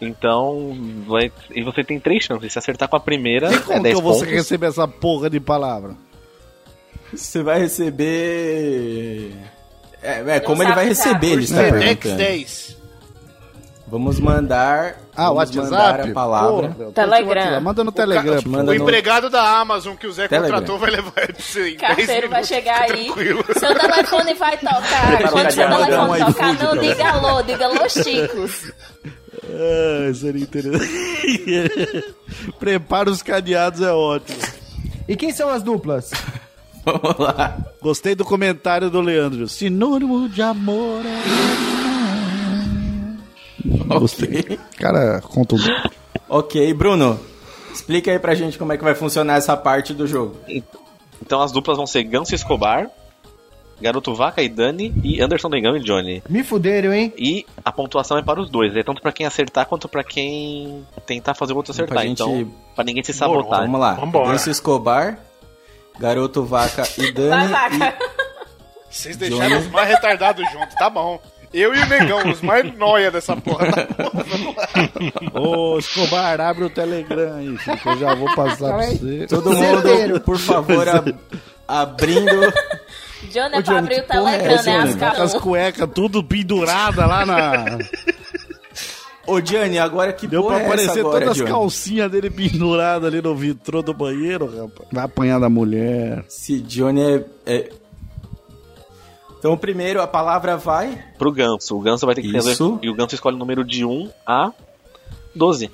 Então, 0.00 0.76
vai, 1.06 1.32
e 1.54 1.62
você 1.62 1.84
tem 1.84 2.00
três 2.00 2.24
chances. 2.24 2.52
Se 2.52 2.58
acertar 2.58 2.88
com 2.88 2.96
a 2.96 3.00
primeira, 3.00 3.50
E 3.50 3.54
é 3.54 3.60
como 3.60 3.76
que 3.76 3.82
10 3.84 3.94
eu 3.94 4.02
vou 4.02 4.20
receber 4.20 4.66
essa 4.66 4.88
porra 4.88 5.30
de 5.30 5.40
palavra? 5.40 5.96
Você 7.16 7.42
vai 7.42 7.58
receber. 7.60 9.32
É, 10.02 10.36
é 10.36 10.40
como 10.40 10.62
ele 10.62 10.72
vai 10.72 10.90
usar. 10.90 11.04
receber, 11.04 11.32
ele 11.32 11.44
está 11.44 11.62
É. 11.62 11.70
perguntando. 11.72 12.18
X10. 12.22 12.74
Vamos 13.86 14.18
mandar. 14.18 14.96
Ah, 15.14 15.30
o 15.30 15.34
vamos 15.34 15.54
WhatsApp? 15.56 15.70
mandar 15.70 16.00
a 16.00 16.12
palavra. 16.12 16.74
Tô 16.76 16.90
Telegram. 16.92 17.60
Manda 17.60 17.84
no 17.84 17.92
Telegram. 17.92 18.38
te 18.38 18.48
manda 18.48 18.72
O 18.72 18.74
no- 18.74 18.82
empregado 18.82 19.30
da 19.30 19.58
Amazon 19.60 19.94
que 19.94 20.06
o 20.06 20.12
Zé 20.12 20.26
Telegram. 20.26 20.54
contratou 20.58 20.78
vai 20.78 20.90
levar 20.90 21.12
ele 21.18 21.32
pra 21.34 21.42
você 21.42 21.60
em 21.70 21.76
10 21.76 21.96
Carteiro 21.96 22.28
vai 22.30 22.44
chegar 22.44 22.80
aí. 22.82 23.04
tranquilo. 23.04 23.44
Seu 23.58 23.74
telefone 23.78 24.34
vai 24.34 24.56
tocar. 24.56 25.30
Quando 25.30 25.50
seu 25.52 25.68
mandar 25.68 25.82
um 26.08 26.12
telefone 26.14 26.32
tocar, 26.32 26.50
iFood 26.54 26.64
não 26.64 26.76
diga 26.82 27.08
alô, 27.10 27.42
diga 27.42 27.68
Los 27.68 27.92
Chicos. 27.92 28.72
Ah, 29.44 30.14
seria 30.14 30.42
interessante. 30.42 32.14
Prepara 32.58 33.10
os 33.10 33.22
cadeados, 33.22 33.80
é 33.82 33.92
ótimo. 33.92 34.38
E 35.06 35.14
quem 35.14 35.30
são 35.30 35.50
as 35.50 35.62
duplas? 35.62 36.10
Vamos 36.84 37.18
lá. 37.18 37.56
Gostei 37.80 38.14
do 38.14 38.24
comentário 38.24 38.90
do 38.90 39.00
Leandro. 39.00 39.48
Sinônimo 39.48 40.28
de 40.28 40.42
amor 40.42 41.02
é... 41.06 41.22
Gostei. 43.98 44.58
Cara, 44.78 45.20
conta. 45.22 45.56
Ok, 46.28 46.72
Bruno. 46.74 47.18
Explica 47.72 48.10
aí 48.10 48.18
pra 48.18 48.34
gente 48.34 48.58
como 48.58 48.72
é 48.72 48.76
que 48.76 48.84
vai 48.84 48.94
funcionar 48.94 49.36
essa 49.36 49.56
parte 49.56 49.92
do 49.92 50.06
jogo. 50.06 50.36
Então 51.20 51.40
as 51.40 51.50
duplas 51.52 51.76
vão 51.76 51.86
ser 51.86 52.04
Ganso 52.04 52.32
e 52.34 52.36
Escobar, 52.36 52.88
Garoto 53.80 54.14
Vaca 54.14 54.42
e 54.42 54.48
Dani 54.48 54.92
e 55.02 55.20
Anderson 55.20 55.48
Negão 55.48 55.76
e 55.76 55.80
Johnny. 55.80 56.22
Me 56.28 56.44
fuderam, 56.44 56.92
hein? 56.92 57.12
E 57.18 57.44
a 57.64 57.72
pontuação 57.72 58.16
é 58.18 58.22
para 58.22 58.40
os 58.40 58.48
dois, 58.50 58.74
é 58.76 58.82
tanto 58.82 59.02
pra 59.02 59.12
quem 59.12 59.26
acertar 59.26 59.66
quanto 59.66 59.88
pra 59.88 60.04
quem 60.04 60.84
tentar 61.06 61.34
fazer 61.34 61.52
o 61.52 61.56
outro 61.56 61.72
acertar. 61.72 62.02
gente- 62.04 62.22
Então, 62.22 62.48
pra 62.74 62.84
ninguém 62.84 63.02
se 63.02 63.12
sabotar. 63.12 63.62
Vamos 63.62 63.80
lá. 63.80 63.94
Vambora. 63.94 64.30
Ganso 64.32 64.50
Escobar, 64.50 65.18
Garoto 65.98 66.44
Vaca 66.44 66.82
e 66.98 67.02
Vai, 67.02 67.12
Dani. 67.12 67.48
vaca. 67.48 67.94
Vocês 68.90 69.16
deixaram 69.16 69.58
os 69.58 69.66
mais 69.68 69.88
retardados 69.88 70.44
juntos, 70.52 70.74
tá 70.76 70.88
bom. 70.88 71.20
Eu 71.52 71.72
e 71.74 71.78
o 71.78 71.86
Negão, 71.86 72.28
os 72.30 72.40
mais 72.40 72.76
noia 72.76 73.10
dessa 73.12 73.36
porra. 73.36 73.66
Ô, 75.32 75.78
Escobar, 75.78 76.40
abre 76.40 76.64
o 76.64 76.70
Telegram 76.70 77.36
aí, 77.36 77.56
filho, 77.58 77.76
que 77.78 77.88
eu 77.88 77.98
já 77.98 78.14
vou 78.14 78.34
passar 78.34 78.74
pra 78.76 78.86
você. 78.86 79.26
Todo 79.28 79.52
mundo, 79.52 80.20
por 80.20 80.38
favor, 80.38 80.88
ab- 80.88 81.14
abrindo. 81.68 82.52
Johnny 83.30 83.54
Ô, 83.56 83.58
é 83.58 83.62
pra 83.62 83.62
Johnny, 83.62 83.78
abrir 83.78 83.94
o 83.94 83.98
é 83.98 84.02
Telegram, 84.02 84.52
essa, 84.54 84.70
né? 84.70 84.78
Johnny? 84.80 84.90
As 84.90 84.96
Tá 85.16 85.22
as 85.22 85.34
cuecas 85.34 85.88
tudo 85.94 86.24
pendurada 86.24 87.06
lá 87.06 87.24
na. 87.24 87.64
Ô, 89.26 89.40
Gianni, 89.40 89.78
agora 89.78 90.12
que 90.12 90.26
Deu 90.26 90.42
porra 90.42 90.56
pra 90.56 90.62
é 90.62 90.66
essa 90.66 90.74
aparecer 90.74 91.00
agora, 91.00 91.14
todas 91.20 91.28
as 91.30 91.36
Johnny? 91.38 91.50
calcinhas 91.50 92.10
dele 92.10 92.30
penduradas 92.30 93.08
ali 93.12 93.22
no 93.22 93.34
vitrô 93.34 93.82
do 93.82 93.94
banheiro, 93.94 94.46
rapaz. 94.46 94.88
Vai 94.92 95.04
apanhar 95.04 95.38
da 95.40 95.48
mulher. 95.48 96.24
Se 96.28 96.60
Johnny 96.60 97.00
é, 97.02 97.24
é- 97.46 97.70
Então, 99.38 99.56
primeiro, 99.56 100.00
a 100.02 100.06
palavra 100.06 100.56
vai... 100.56 101.02
Pro 101.18 101.32
Ganso. 101.32 101.76
O 101.76 101.80
Ganso 101.80 102.04
vai 102.06 102.14
ter 102.14 102.22
que 102.22 102.28
Isso. 102.36 102.36
fazer. 102.72 102.78
E 102.86 102.88
o 102.90 102.94
Ganso 102.94 103.14
escolhe 103.14 103.36
o 103.36 103.38
número 103.38 103.64
de 103.64 103.84
1 103.84 104.10
a 104.26 104.52
12. 105.34 105.70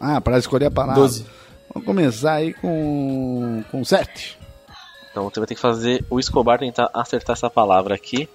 Ah, 0.00 0.20
pra 0.20 0.38
escolher 0.38 0.66
a 0.66 0.70
palavra. 0.70 1.00
12. 1.02 1.24
Vamos 1.72 1.86
começar 1.86 2.34
aí 2.34 2.52
com. 2.54 3.62
com 3.70 3.84
7. 3.84 4.38
Então 5.10 5.24
você 5.28 5.40
vai 5.40 5.46
ter 5.46 5.54
que 5.54 5.60
fazer 5.60 6.04
o 6.10 6.18
Escobar 6.20 6.58
tentar 6.58 6.90
acertar 6.94 7.34
essa 7.34 7.50
palavra 7.50 7.94
aqui. 7.94 8.28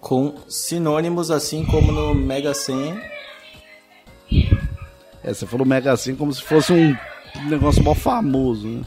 Com 0.00 0.34
sinônimos, 0.48 1.30
assim 1.30 1.64
como 1.64 1.90
no 1.92 2.14
Mega 2.14 2.52
Senha. 2.54 3.00
É, 5.30 5.34
você 5.34 5.46
falou 5.46 5.64
mega 5.64 5.92
assim 5.92 6.16
como 6.16 6.32
se 6.32 6.42
fosse 6.42 6.72
um 6.72 6.96
negócio 7.48 7.82
mó 7.82 7.94
famoso, 7.94 8.66
né? 8.66 8.82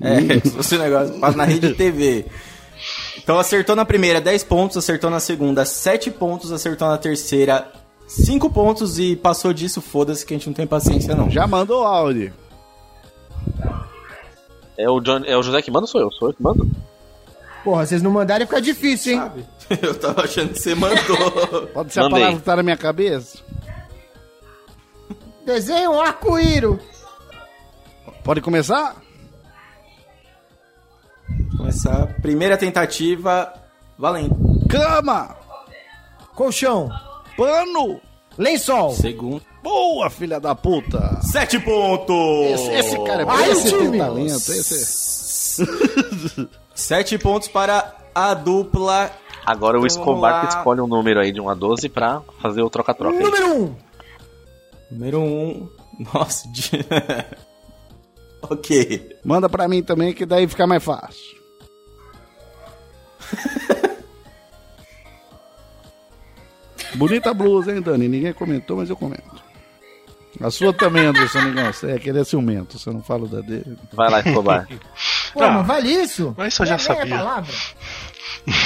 É, 0.00 0.40
se 0.46 0.50
fosse 0.50 0.76
um 0.76 0.78
negócio 0.78 1.18
passa 1.18 1.36
na 1.38 1.44
rede 1.44 1.74
TV. 1.74 2.26
Então 3.16 3.38
acertou 3.38 3.74
na 3.74 3.84
primeira 3.84 4.20
10 4.20 4.44
pontos, 4.44 4.76
acertou 4.76 5.10
na 5.10 5.20
segunda 5.20 5.64
7 5.64 6.10
pontos, 6.10 6.52
acertou 6.52 6.88
na 6.88 6.98
terceira 6.98 7.72
5 8.06 8.50
pontos 8.50 8.98
e 8.98 9.16
passou 9.16 9.52
disso, 9.52 9.80
foda-se 9.80 10.24
que 10.24 10.34
a 10.34 10.36
gente 10.36 10.46
não 10.46 10.54
tem 10.54 10.66
paciência 10.66 11.14
não. 11.14 11.30
Já 11.30 11.46
mandou 11.46 11.84
áudio. 11.84 12.32
É 14.76 14.88
o, 14.88 15.00
John, 15.00 15.22
é 15.24 15.36
o 15.36 15.42
José 15.42 15.60
que 15.62 15.70
manda 15.70 15.84
ou 15.84 15.88
sou 15.88 16.00
eu? 16.00 16.12
Sou 16.12 16.28
eu 16.28 16.34
que 16.34 16.42
mando? 16.42 16.70
Porra, 17.64 17.84
vocês 17.84 18.00
não 18.00 18.10
mandarem 18.12 18.46
fica 18.46 18.60
difícil, 18.60 19.14
hein? 19.14 19.18
Sabe? 19.18 19.44
Eu 19.82 19.94
tava 19.94 20.22
achando 20.22 20.52
que 20.54 20.60
você 20.60 20.74
mandou. 20.74 21.66
Pode 21.74 21.92
ser 21.92 22.00
a 22.00 22.04
Mandei. 22.04 22.20
palavra 22.20 22.38
que 22.38 22.44
tá 22.44 22.56
na 22.56 22.62
minha 22.62 22.76
cabeça? 22.76 23.38
Desenha 25.48 25.90
um 25.90 25.98
arco-íro. 25.98 26.78
Pode 28.22 28.42
começar? 28.42 28.96
Começar. 31.56 32.06
Primeira 32.20 32.58
tentativa, 32.58 33.50
valendo. 33.98 34.36
Cama! 34.68 35.34
Colchão. 36.34 36.90
Pano! 37.34 37.98
Lençol. 38.36 38.90
Segundo. 38.90 39.40
Boa, 39.62 40.10
filha 40.10 40.38
da 40.38 40.54
puta! 40.54 41.18
7 41.22 41.60
pontos! 41.60 42.50
Esse, 42.50 42.70
esse 42.74 43.04
cara 43.04 43.22
é 43.22 43.24
bom, 43.24 43.30
Ai, 43.30 43.50
esse 43.50 43.70
time! 43.70 43.96
talento. 43.96 44.52
Esse... 44.52 45.64
7 46.74 47.16
pontos 47.16 47.48
para 47.48 47.94
a 48.14 48.34
dupla. 48.34 49.10
Agora 49.46 49.78
o 49.78 49.86
Então, 49.86 49.86
Escobar 49.86 50.42
que 50.42 50.54
escolhe 50.54 50.82
um 50.82 50.86
número 50.86 51.18
aí 51.20 51.32
de 51.32 51.40
1 51.40 51.48
a 51.48 51.54
12 51.54 51.88
pra 51.88 52.20
fazer 52.42 52.60
o 52.60 52.68
troca-troca. 52.68 53.18
Número 53.18 53.46
1. 53.54 53.62
Um. 53.62 53.87
Número 54.90 55.20
1. 55.20 55.24
Um. 55.24 55.68
Nossa, 56.14 56.48
de... 56.48 56.70
ok. 58.42 59.16
Manda 59.24 59.48
pra 59.48 59.68
mim 59.68 59.82
também, 59.82 60.12
que 60.12 60.24
daí 60.26 60.46
fica 60.48 60.66
mais 60.66 60.82
fácil. 60.82 61.38
Bonita 66.94 67.34
blusa, 67.34 67.74
hein, 67.74 67.82
Dani? 67.82 68.08
Ninguém 68.08 68.32
comentou, 68.32 68.76
mas 68.78 68.88
eu 68.88 68.96
comento. 68.96 69.42
A 70.40 70.50
sua 70.50 70.72
também, 70.72 71.06
Anderson 71.06 71.40
Negão. 71.42 71.72
Você 71.72 71.90
é 71.90 71.98
querer 71.98 72.24
ciumento, 72.24 72.78
você 72.78 72.90
não 72.90 73.02
fala 73.02 73.26
da 73.26 73.40
dele. 73.40 73.76
Vai 73.92 74.10
lá, 74.10 74.20
Escobar. 74.20 74.68
Pô, 75.32 75.42
Ah, 75.42 75.50
mas 75.50 75.66
vale 75.66 75.90
isso? 75.90 76.34
mas 76.36 76.52
isso 76.52 76.62
eu 76.62 76.66
já 76.66 76.76
a 76.76 76.78
sabia. 76.78 77.16
palavra. 77.16 77.54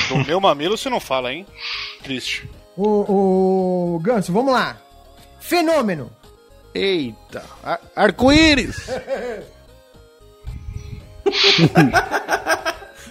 Do 0.09 0.25
meu 0.25 0.41
mamilo 0.41 0.77
você 0.77 0.89
não 0.91 1.01
fala, 1.01 1.33
hein? 1.33 1.47
Triste. 2.03 2.49
O, 2.77 3.95
o 3.97 3.99
Ganso, 4.01 4.33
vamos 4.33 4.53
lá. 4.53 4.77
Fenômeno. 5.43 6.11
Eita! 6.75 7.45
Ar- 7.63 7.81
Arco-íris! 7.95 8.77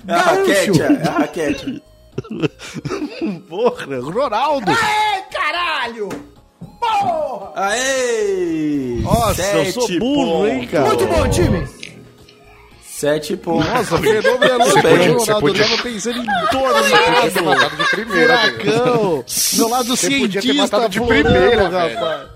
É 0.07 0.13
a 0.13 0.17
raquete, 0.17 0.81
é 0.81 1.07
a 1.07 1.11
raquete. 1.19 1.83
Porra, 3.47 3.99
Ronaldo! 4.01 4.71
Ei, 4.71 5.21
caralho! 5.31 6.09
Porra! 6.79 7.51
Aê! 7.55 8.99
Nossa, 9.01 9.41
eu 9.43 9.71
sou 9.71 9.87
burro, 9.99 10.47
hein, 10.47 10.59
pontos. 10.59 10.71
cara? 10.71 10.85
Muito 10.87 11.07
bom, 11.07 11.29
time. 11.29 11.80
7 13.01 13.37
pontos. 13.37 13.67
Nossa, 13.67 13.97
fenômeno 13.97 14.57
louco, 14.57 14.65
Você 14.69 14.81
podia- 14.81 14.97
Ronaldo. 14.97 15.19
você 15.25 15.33
podia- 15.39 15.63
Eu 15.63 15.69
tava 15.69 15.83
pensando 15.83 16.17
em 16.19 16.25
Podia 16.25 16.41
ter 16.41 16.49
tornado, 16.51 17.43
matado 17.43 17.75
de 17.77 17.89
primeira, 17.89 18.37
furacão. 18.37 19.25
Meu 19.57 19.67
lado 19.69 19.95
Você 19.97 20.09
podia 20.09 20.41
ter 20.41 20.47
cientista 20.47 20.53
matado 20.77 20.89
de 20.89 20.99
aflorando, 20.99 21.29
primeira, 21.29 21.63
rapaz. 21.69 22.29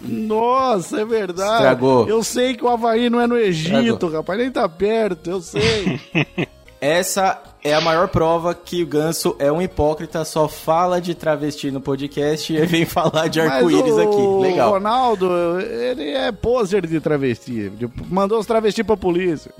Nossa, 0.00 1.00
é 1.00 1.04
verdade. 1.04 1.52
Estragou. 1.54 2.08
Eu 2.08 2.24
sei 2.24 2.54
que 2.56 2.64
o 2.64 2.68
Havaí 2.68 3.08
não 3.08 3.20
é 3.20 3.26
no 3.28 3.38
Egito, 3.38 4.08
rapaz. 4.08 4.38
Nem 4.38 4.50
tá 4.50 4.68
perto, 4.68 5.30
eu 5.30 5.40
sei. 5.40 6.00
Essa 6.80 7.40
é 7.64 7.74
a 7.74 7.80
maior 7.80 8.08
prova 8.08 8.54
que 8.54 8.82
o 8.82 8.86
Ganso 8.86 9.36
é 9.38 9.50
um 9.50 9.62
hipócrita, 9.62 10.24
só 10.24 10.48
fala 10.48 11.00
de 11.00 11.14
travesti 11.14 11.70
no 11.70 11.80
podcast 11.80 12.52
e 12.52 12.66
vem 12.66 12.84
falar 12.84 13.28
de 13.28 13.40
arco-íris 13.40 13.94
o 13.94 14.00
aqui. 14.00 14.50
Legal. 14.50 14.70
Ronaldo, 14.70 15.60
ele 15.60 16.10
é 16.10 16.32
poser 16.32 16.86
de 16.86 17.00
travesti. 17.00 17.70
Mandou 18.08 18.38
os 18.40 18.46
travestis 18.46 18.84
pra 18.84 18.96
polícia. 18.96 19.52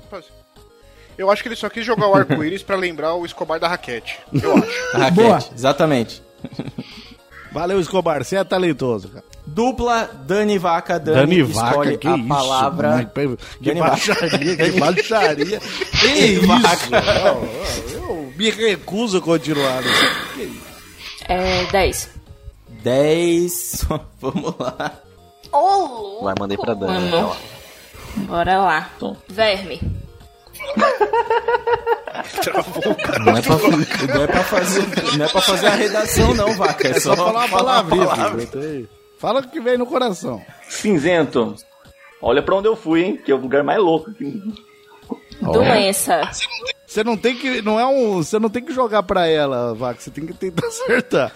Eu 1.17 1.29
acho 1.31 1.41
que 1.43 1.47
ele 1.49 1.55
só 1.55 1.69
quis 1.69 1.85
jogar 1.85 2.07
o 2.07 2.15
arco-íris 2.15 2.63
pra 2.63 2.75
lembrar 2.75 3.13
o 3.15 3.25
Escobar 3.25 3.59
da 3.59 3.67
raquete. 3.67 4.19
Eu 4.33 4.57
acho. 4.57 4.95
A 4.95 4.97
raquete, 5.09 5.15
Boa. 5.23 5.39
exatamente. 5.55 6.21
Valeu, 7.51 7.79
Escobar. 7.79 8.23
Você 8.23 8.35
é 8.35 8.43
talentoso, 8.43 9.09
cara. 9.09 9.25
Dupla 9.45 10.09
Dani 10.25 10.57
Vaca. 10.57 10.99
Dani, 10.99 11.41
escolhe 11.41 11.97
que 11.97 12.07
a 12.07 12.15
isso? 12.17 12.27
palavra. 12.27 12.89
Mas, 13.13 13.37
Que 13.59 13.65
Dani 13.73 13.79
Vaca. 13.79 13.91
baixaria, 13.91 14.55
que 14.57 14.79
baixaria. 14.79 15.61
Que 16.03 16.07
isso? 16.07 16.47
Não, 16.47 17.43
eu 17.93 18.33
me 18.37 18.49
recuso 18.49 19.17
a 19.17 19.21
continuar. 19.21 19.81
É 21.27 21.65
10. 21.71 22.09
10. 22.83 23.85
Vamos 24.21 24.53
lá. 24.59 24.91
Ô, 25.51 25.57
louco, 25.57 26.23
Vai, 26.25 26.33
mandei 26.39 26.57
pra 26.57 26.73
Dani. 26.73 27.09
mano. 27.11 27.27
ó. 27.27 27.35
Bora 28.21 28.57
lá. 28.59 28.89
Tom. 28.99 29.15
Verme. 29.29 29.79
Não 33.25 33.37
é 33.37 33.41
pra, 33.41 33.55
não 33.57 34.23
é 34.23 34.27
pra 34.27 34.43
fazer, 34.43 34.83
não 35.17 35.25
é 35.25 35.27
pra 35.29 35.41
fazer 35.41 35.67
a 35.67 35.75
redação, 35.75 36.33
não, 36.35 36.53
Vaca. 36.53 36.87
É, 36.87 36.91
É 36.91 36.99
só 36.99 37.15
falar 37.15 37.31
uma 37.31 37.49
palavrinha, 37.49 38.05
palavra. 38.05 38.47
Fala 39.23 39.39
o 39.39 39.47
que 39.47 39.61
vem 39.61 39.77
no 39.77 39.85
coração. 39.85 40.41
Cinzento. 40.67 41.55
Olha 42.21 42.41
pra 42.41 42.55
onde 42.55 42.67
eu 42.67 42.75
fui, 42.75 43.03
hein? 43.05 43.15
Que 43.15 43.31
é 43.31 43.33
o 43.33 43.37
lugar 43.37 43.63
mais 43.63 43.79
louco. 43.79 44.11
aqui. 44.11 44.43
Doença. 45.41 46.29
Você 46.85 47.05
não 47.05 47.15
tem 47.15 47.33
que. 47.33 47.61
Não 47.61 47.79
é 47.79 47.85
um. 47.85 48.17
Você 48.21 48.37
não 48.37 48.49
tem 48.49 48.61
que 48.65 48.73
jogar 48.73 49.01
pra 49.03 49.25
ela, 49.25 49.73
Vaca. 49.75 50.01
Você 50.01 50.11
tem 50.11 50.25
que 50.25 50.33
tentar 50.33 50.67
acertar. 50.67 51.31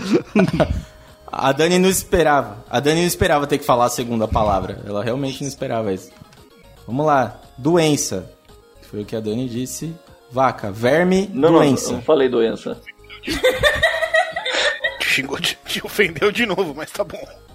A 1.31 1.53
Dani 1.53 1.79
não 1.79 1.87
esperava. 1.87 2.61
A 2.69 2.81
Dani 2.81 2.99
não 2.99 3.07
esperava 3.07 3.47
ter 3.47 3.57
que 3.57 3.63
falar 3.63 3.85
a 3.85 3.89
segunda 3.89 4.27
palavra. 4.27 4.81
Ela 4.85 5.01
realmente 5.01 5.41
não 5.41 5.47
esperava 5.47 5.93
isso. 5.93 6.11
Vamos 6.85 7.05
lá. 7.05 7.39
Doença. 7.57 8.29
Foi 8.81 9.03
o 9.03 9.05
que 9.05 9.15
a 9.15 9.21
Dani 9.21 9.47
disse. 9.47 9.95
Vaca. 10.29 10.73
Verme, 10.73 11.31
Não, 11.33 11.51
não, 11.51 11.59
doença. 11.59 11.91
eu 11.91 11.93
não 11.93 12.01
falei 12.01 12.27
doença. 12.27 12.81
Te 14.99 15.05
xingou, 15.07 15.39
te, 15.39 15.57
te 15.65 15.85
ofendeu 15.85 16.33
de 16.33 16.45
novo, 16.45 16.73
mas 16.75 16.91
tá 16.91 17.01
bom. 17.05 17.46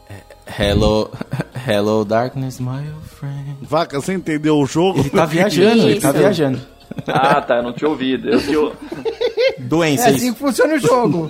Hello, 0.58 1.10
hello 1.66 2.04
darkness, 2.04 2.60
my 2.60 2.78
old 2.92 3.08
friend. 3.08 3.56
Vaca, 3.62 4.00
você 4.00 4.12
entendeu 4.14 4.58
o 4.58 4.66
jogo? 4.66 5.00
Ele 5.00 5.10
tá 5.10 5.24
viajando, 5.24 5.88
ele 5.88 6.00
tá 6.00 6.12
viajando. 6.12 6.60
Ah, 7.06 7.40
tá, 7.40 7.56
eu 7.56 7.62
não 7.62 7.72
tinha 7.72 7.88
ouvido. 7.88 8.28
Eu, 8.28 8.40
eu, 8.40 8.76
É 9.82 9.94
assim 9.94 10.26
isso. 10.26 10.32
que 10.34 10.38
funciona 10.38 10.74
o 10.74 10.78
jogo. 10.78 11.28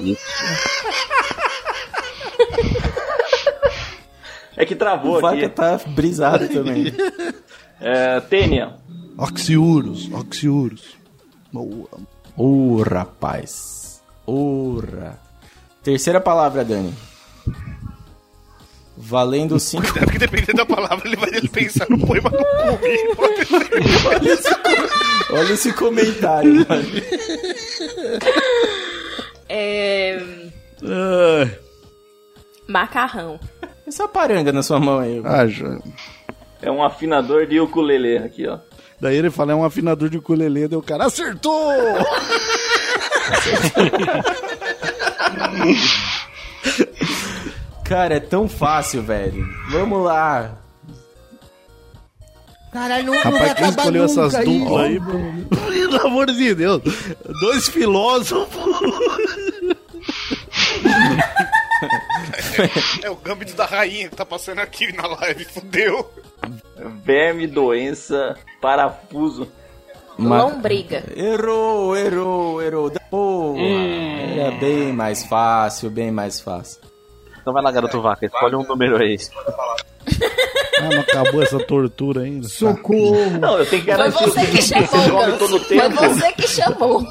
é 4.56 4.64
que 4.64 4.74
travou 4.74 5.18
O 5.18 5.20
Vaca 5.20 5.36
aqui. 5.36 5.48
tá 5.48 5.80
brisado 5.88 6.48
também. 6.48 6.92
É, 7.84 8.20
Tênia. 8.20 8.76
Oxiurus, 9.18 10.08
Oxiurus. 10.12 10.96
Boa. 11.52 11.88
Ô, 12.36 12.80
rapaz. 12.80 14.00
Ora. 14.24 15.18
Terceira 15.82 16.20
palavra, 16.20 16.64
Dani. 16.64 16.94
Valendo 19.04 19.58
cinco. 19.58 19.82
Cuidado 19.90 20.12
que 20.12 20.18
dependendo 20.18 20.58
da 20.58 20.66
palavra, 20.66 21.04
ele 21.06 21.16
vai 21.16 21.30
pensar 21.48 21.86
no 21.90 21.98
poema 22.06 22.30
do 22.30 22.38
cu. 22.38 22.44
Pode 24.02 24.36
ser. 24.36 24.56
Olha 25.32 25.52
esse 25.52 25.72
comentário, 25.72 26.54
mano. 26.68 26.84
É... 29.48 30.22
Macarrão. 32.68 33.40
Essa 33.86 34.06
paranga 34.06 34.52
na 34.52 34.62
sua 34.62 34.78
mão 34.78 34.98
aí. 35.00 35.20
ah, 35.24 35.46
já- 35.48 35.78
É 36.62 36.70
um 36.70 36.82
afinador 36.84 37.44
de 37.46 37.58
ukulele 37.60 38.18
aqui, 38.18 38.46
ó. 38.46 38.58
Daí 39.00 39.16
ele 39.16 39.30
fala, 39.32 39.50
é 39.50 39.54
um 39.54 39.64
afinador 39.64 40.08
de 40.08 40.18
ukulele, 40.18 40.68
daí 40.68 40.78
o 40.78 40.82
cara 40.82 41.06
acertou! 41.06 41.72
Cara, 47.92 48.14
é 48.16 48.20
tão 48.20 48.48
fácil, 48.48 49.02
velho. 49.02 49.46
Vamos 49.70 50.02
lá. 50.02 50.56
Caralho, 52.72 53.04
não, 53.04 53.12
não 53.12 53.22
vai 53.22 53.32
Rapaz, 53.32 53.52
quem 53.52 53.64
acabar 53.66 53.82
escolheu 53.82 54.06
nunca 54.06 54.20
essas 54.26 54.44
duplas 54.46 54.80
aí, 54.80 55.00
pelo 55.90 56.06
amor 56.06 56.26
de 56.32 56.54
Deus, 56.54 56.80
dois 57.40 57.68
filósofos. 57.68 58.78
É 63.02 63.10
o 63.10 63.16
gâmbito 63.16 63.54
da 63.54 63.66
rainha 63.66 64.08
que 64.08 64.16
tá 64.16 64.24
passando 64.24 64.60
aqui 64.60 64.90
na 64.96 65.06
live, 65.06 65.44
fudeu. 65.44 66.10
Verme, 67.04 67.46
doença, 67.46 68.38
parafuso. 68.58 69.46
Ma- 70.16 70.44
Lombriga. 70.44 71.04
Errou, 71.14 71.94
errou, 71.94 72.62
errou. 72.62 72.90
Pô, 73.10 73.54
era 73.58 74.50
bem 74.52 74.94
mais 74.94 75.24
fácil, 75.24 75.90
bem 75.90 76.10
mais 76.10 76.40
fácil. 76.40 76.80
Então 77.42 77.52
vai 77.52 77.62
lá, 77.62 77.70
garoto 77.72 78.00
vaca, 78.00 78.24
escolhe 78.24 78.54
um 78.54 78.62
número 78.62 78.96
aí. 78.96 79.18
Ah, 80.78 80.88
não 80.88 81.00
acabou 81.00 81.42
essa 81.42 81.58
tortura 81.58 82.22
ainda. 82.22 82.48
Socorro. 82.48 83.30
Não, 83.38 83.58
eu 83.58 83.66
tenho 83.66 83.82
que 83.84 83.90
Foi 83.92 83.98
garantir 83.98 84.24
você 84.24 84.46
que 84.46 84.62
vocês 84.62 84.90
chamou, 84.90 85.10
dormem 85.10 85.38
todo 85.38 85.56
o 85.56 85.58
Ganso. 85.58 85.66
Foi 85.68 85.90
tempo. 85.90 86.14
você 86.14 86.32
que 86.32 86.48
chamou. 86.48 87.06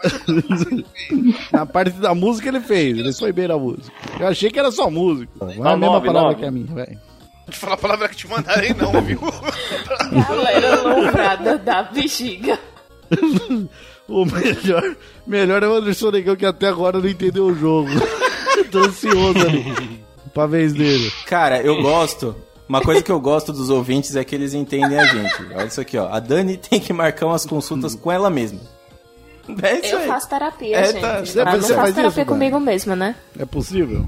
Na 1.52 1.66
parte 1.66 1.92
da 1.92 2.14
música 2.14 2.48
ele 2.48 2.60
fez, 2.60 2.98
ele 2.98 3.12
foi 3.12 3.32
bem 3.32 3.48
na 3.48 3.58
música. 3.58 3.90
Eu 4.18 4.28
achei 4.28 4.50
que 4.50 4.58
era 4.58 4.70
só 4.70 4.90
música. 4.90 5.32
Vai 5.38 5.54
a 5.72 5.76
mesma 5.76 5.94
nove, 5.94 6.06
palavra 6.06 6.30
nove. 6.30 6.40
que 6.40 6.46
a 6.46 6.50
minha, 6.50 6.74
vai. 6.74 6.86
Não 6.86 7.50
te 7.50 7.58
falar 7.58 7.74
a 7.74 7.78
palavra 7.78 8.08
que 8.08 8.16
te 8.16 8.28
mandarei, 8.28 8.74
não, 8.74 8.92
viu? 9.02 9.20
Galera 10.28 10.82
lombrada 10.82 11.58
da 11.58 11.82
bexiga. 11.84 12.58
O 14.10 14.24
melhor, 14.24 14.96
melhor 15.24 15.62
é 15.62 15.68
o 15.68 15.74
Anderson 15.74 16.10
Negão 16.10 16.34
que 16.34 16.44
até 16.44 16.66
agora 16.66 16.98
não 16.98 17.08
entendeu 17.08 17.46
o 17.46 17.54
jogo. 17.54 17.88
Tô 18.70 18.78
ansioso 18.78 19.38
ali 19.40 20.00
pra 20.34 20.46
vez 20.46 20.72
dele. 20.72 21.10
Cara, 21.26 21.60
eu 21.60 21.80
gosto. 21.82 22.34
Uma 22.68 22.80
coisa 22.80 23.02
que 23.02 23.10
eu 23.10 23.18
gosto 23.20 23.52
dos 23.52 23.68
ouvintes 23.68 24.14
é 24.14 24.22
que 24.22 24.32
eles 24.34 24.54
entendem 24.54 24.96
a 24.98 25.04
gente. 25.06 25.46
Olha 25.54 25.66
isso 25.66 25.80
aqui, 25.80 25.98
ó. 25.98 26.08
A 26.08 26.20
Dani 26.20 26.56
tem 26.56 26.78
que 26.78 26.92
marcar 26.92 27.26
umas 27.26 27.44
consultas 27.44 27.94
com 27.96 28.12
ela 28.12 28.30
mesma. 28.30 28.60
É 29.62 29.80
isso 29.84 29.94
Eu 29.96 29.98
aí. 29.98 30.06
faço 30.06 30.28
terapia, 30.28 30.76
É, 30.76 30.84
gente. 30.92 31.00
tá- 31.00 31.18
você 31.24 31.38
não 31.38 31.44
faz 31.50 31.56
faço 31.66 31.72
isso, 31.72 31.94
terapia 31.94 32.10
Dani? 32.24 32.26
comigo 32.26 32.60
mesma, 32.60 32.94
né? 32.94 33.16
É 33.36 33.44
possível? 33.44 34.06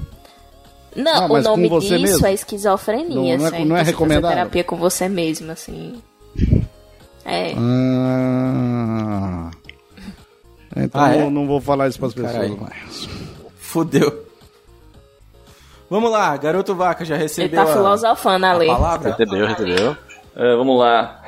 Não, 0.95 1.13
Ah, 1.23 1.27
o 1.27 1.33
mas 1.33 1.45
nome 1.45 1.69
disso 1.69 1.99
mesmo? 1.99 2.27
é 2.27 2.35
esquizofrenia. 2.35 3.09
Não- 3.17 3.39
não 3.39 3.47
é- 3.47 3.51
certo? 3.51 3.65
não 3.67 3.77
é 3.77 3.85
Você 3.85 3.91
recomendável? 3.91 4.23
Fazer 4.29 4.35
terapia 4.37 4.65
com 4.65 4.77
você 4.77 5.09
mesmo, 5.09 5.51
assim. 5.51 6.01
É. 7.25 7.55
Ah. 7.57 9.51
Então 10.77 11.01
Ah, 11.01 11.15
é? 11.15 11.19
não, 11.21 11.31
não 11.31 11.47
vou 11.47 11.61
falar 11.61 11.89
isso 11.89 11.99
pras 11.99 12.15
pessoas 12.15 12.51
mais. 12.61 13.09
Fudeu. 13.57 14.22
Vamos 15.93 16.11
lá, 16.11 16.35
garoto 16.39 16.75
vaca 16.75 17.05
já 17.05 17.17
Ele 17.17 17.25
recebeu 17.25 17.63
tá 17.67 17.71
a, 17.71 17.75
filosofando 17.75 18.47
a 18.47 18.51
ali. 18.51 18.67
palavra? 18.67 19.11
Recebeu, 19.11 19.47
recebeu. 19.47 19.97
É, 20.35 20.57
vamos 20.57 20.79
lá. 20.79 21.23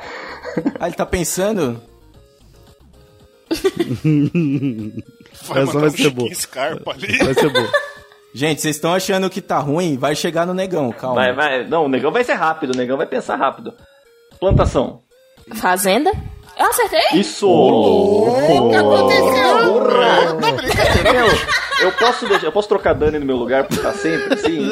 Ah, 0.79 0.87
ele 0.87 0.95
tá 0.95 1.05
pensando? 1.05 1.79
Vai 5.47 5.61
Essa 5.61 5.79
vai 5.79 5.87
um 5.87 5.91
ser 5.91 6.09
boa. 6.09 6.33
Scarpa 6.33 6.93
ali. 6.93 7.15
Vai 7.15 7.33
ser 7.35 7.49
bom. 7.53 7.67
Gente, 8.33 8.59
vocês 8.61 8.75
estão 8.75 8.91
achando 8.91 9.29
que 9.29 9.39
tá 9.39 9.59
ruim? 9.59 9.97
Vai 9.99 10.15
chegar 10.15 10.47
no 10.47 10.53
negão, 10.55 10.91
calma. 10.91 11.15
Vai, 11.17 11.33
vai. 11.33 11.67
Não, 11.67 11.85
o 11.85 11.87
negão 11.87 12.11
vai 12.11 12.23
ser 12.23 12.33
rápido, 12.33 12.73
o 12.73 12.77
negão 12.77 12.97
vai 12.97 13.05
pensar 13.05 13.35
rápido. 13.35 13.71
Plantação. 14.39 15.03
Fazenda? 15.53 16.11
Eu 16.57 16.65
acertei? 16.67 17.19
Isso! 17.19 17.47
O 17.49 18.69
que 18.69 18.75
aconteceu? 18.75 19.81
Não, 19.81 20.55
brincadeira. 20.55 21.13
Meu, 21.13 21.27
eu 21.81 21.91
posso 21.91 22.27
deixar, 22.27 22.47
eu 22.47 22.51
posso 22.51 22.67
trocar 22.69 22.93
Dani 22.93 23.19
no 23.19 23.25
meu 23.25 23.35
lugar 23.35 23.65
pra 23.65 23.91
sempre, 23.93 24.33
assim? 24.33 24.69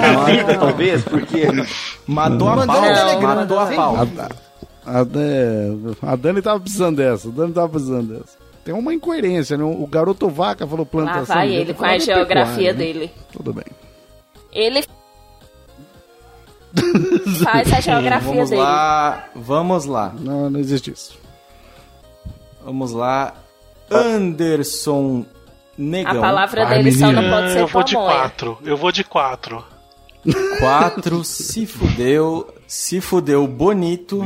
Na 0.00 0.24
vida, 0.24 0.58
talvez, 0.58 1.02
porque. 1.04 1.46
Matou 2.06 2.48
a 2.48 2.66
pau, 2.66 3.20
matou 3.20 3.58
a 3.58 3.66
pau. 3.66 3.96
A, 4.86 5.00
a, 5.00 6.12
a 6.12 6.16
Dani 6.16 6.40
tava 6.40 6.60
precisando 6.60 6.96
dessa. 6.96 7.28
A 7.28 7.32
Dani 7.32 7.52
tava 7.52 7.68
precisando 7.68 8.14
dessa. 8.14 8.38
Tem 8.64 8.74
uma 8.74 8.94
incoerência, 8.94 9.56
né? 9.56 9.64
O 9.64 9.86
garoto 9.86 10.28
vaca 10.28 10.66
falou 10.66 10.84
plantação. 10.84 11.34
vai 11.34 11.46
devia 11.46 11.60
ele 11.62 11.74
com 11.74 11.84
a 11.84 11.98
geografia 11.98 12.54
pecuária, 12.54 12.72
né? 12.72 12.78
dele. 12.78 13.10
Tudo 13.32 13.52
bem. 13.52 13.64
Ele 14.52 14.84
faz 17.44 17.72
a 17.72 17.80
geografia 17.80 18.32
Vamos 18.32 18.50
dele. 18.50 18.62
lá, 18.62 19.28
vamos 19.34 19.84
lá, 19.86 20.12
Não, 20.18 20.50
não 20.50 20.60
existe 20.60 20.90
isso. 20.90 21.18
vamos 22.64 22.92
lá. 22.92 23.34
Anderson 23.90 25.24
A 25.24 25.80
Negão. 25.80 26.20
palavra 26.20 26.66
Vai, 26.66 26.76
dele 26.82 26.92
só 26.92 27.10
não 27.10 27.30
pode 27.30 27.52
ser 27.52 27.60
eu 27.60 27.66
vou 27.66 27.82
de 27.82 27.94
pamonha. 27.94 28.12
quatro. 28.14 28.58
Eu 28.64 28.76
vou 28.76 28.92
de 28.92 29.04
quatro. 29.04 29.64
4, 30.58 31.24
se 31.24 31.64
fudeu, 31.66 32.52
se 32.66 33.00
fudeu 33.00 33.46
bonito. 33.46 34.18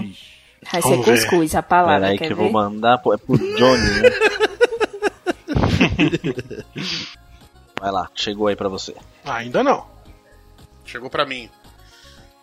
Vai 0.73 0.83
ser 0.83 0.89
Vamos 0.89 1.07
ver. 1.07 1.13
cuscuz 1.21 1.55
a 1.55 1.63
palavra, 1.63 1.95
Pera 2.01 2.07
aí 2.13 2.19
quer 2.19 2.27
que 2.29 2.33
eu 2.33 2.37
ver? 2.39 2.43
vou 2.45 2.53
mandar 2.53 2.99
pro, 2.99 3.13
é 3.13 3.17
pro 3.19 3.37
Johnny, 3.37 3.91
né? 4.01 4.11
Vai 7.81 7.91
lá, 7.91 8.09
chegou 8.15 8.47
aí 8.49 8.57
pra 8.57 8.69
você. 8.69 8.95
Ainda 9.25 9.63
não. 9.63 9.85
Chegou 10.85 11.11
pra 11.11 11.25
mim. 11.27 11.49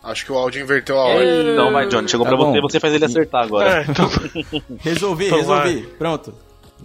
Acho 0.02 0.24
que 0.24 0.32
o 0.32 0.38
áudio 0.38 0.62
inverteu 0.62 0.98
a 0.98 1.04
ordem. 1.04 1.52
Então 1.52 1.72
vai, 1.72 1.86
Johnny, 1.86 2.08
chegou 2.08 2.24
Tá 2.24 2.30
pra 2.30 2.38
bom. 2.38 2.52
você, 2.52 2.60
você 2.60 2.80
faz 2.80 2.94
ele 2.94 3.04
acertar 3.04 3.42
agora. 3.44 3.80
É, 3.80 3.84
então, 3.88 4.08
Resolvi, 4.80 5.26
Então 5.26 5.38
resolvi. 5.38 5.82
Pronto. 5.98 6.34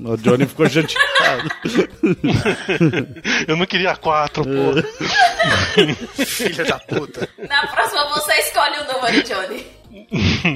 O 0.03 0.18
Johnny 0.18 0.45
ficou 0.45 0.68
chateado. 0.70 1.49
eu 3.47 3.55
não 3.55 3.66
queria 3.66 3.95
quatro, 3.95 4.43
pô. 4.43 6.20
Filha 6.26 6.66
da 6.66 6.78
puta. 6.80 7.30
Na 7.47 7.66
próxima 7.68 8.05
você 8.09 8.34
escolhe 8.34 8.76
o 8.80 8.93
número, 8.93 9.24
Johnny. 9.24 9.66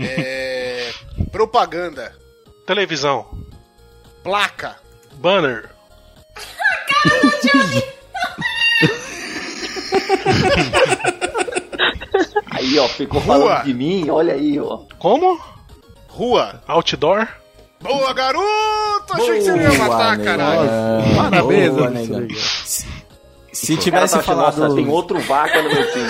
É... 0.05 0.91
Propaganda. 1.31 2.13
Televisão. 2.67 3.25
Placa. 4.21 4.75
Banner. 5.13 5.69
Aí, 12.59 12.77
ó, 12.79 12.87
ficou 12.87 13.19
Rua. 13.21 13.37
falando 13.39 13.63
de 13.65 13.73
mim, 13.73 14.09
olha 14.09 14.33
aí, 14.33 14.59
ó. 14.59 14.79
Como? 14.99 15.39
Rua. 16.09 16.61
Outdoor. 16.67 17.27
Boa, 17.81 18.13
garoto! 18.13 18.43
Achei 19.13 19.35
que 19.37 19.41
você 19.41 19.51
não 19.51 19.61
ia 19.61 19.73
matar, 19.77 20.17
Negão. 20.17 20.25
caralho. 20.37 20.69
Parabéns, 21.15 21.71
Boa. 21.73 21.89
Negão. 21.89 22.27
Se, 22.35 22.85
se 23.53 23.77
tivesse 23.77 24.15
tá 24.15 24.21
falado... 24.23 24.57
Nossa, 24.59 24.75
tem 24.75 24.87
outro 24.89 25.17
vaca 25.21 25.61
no 25.61 25.69
meu 25.73 25.91
time. 25.93 26.09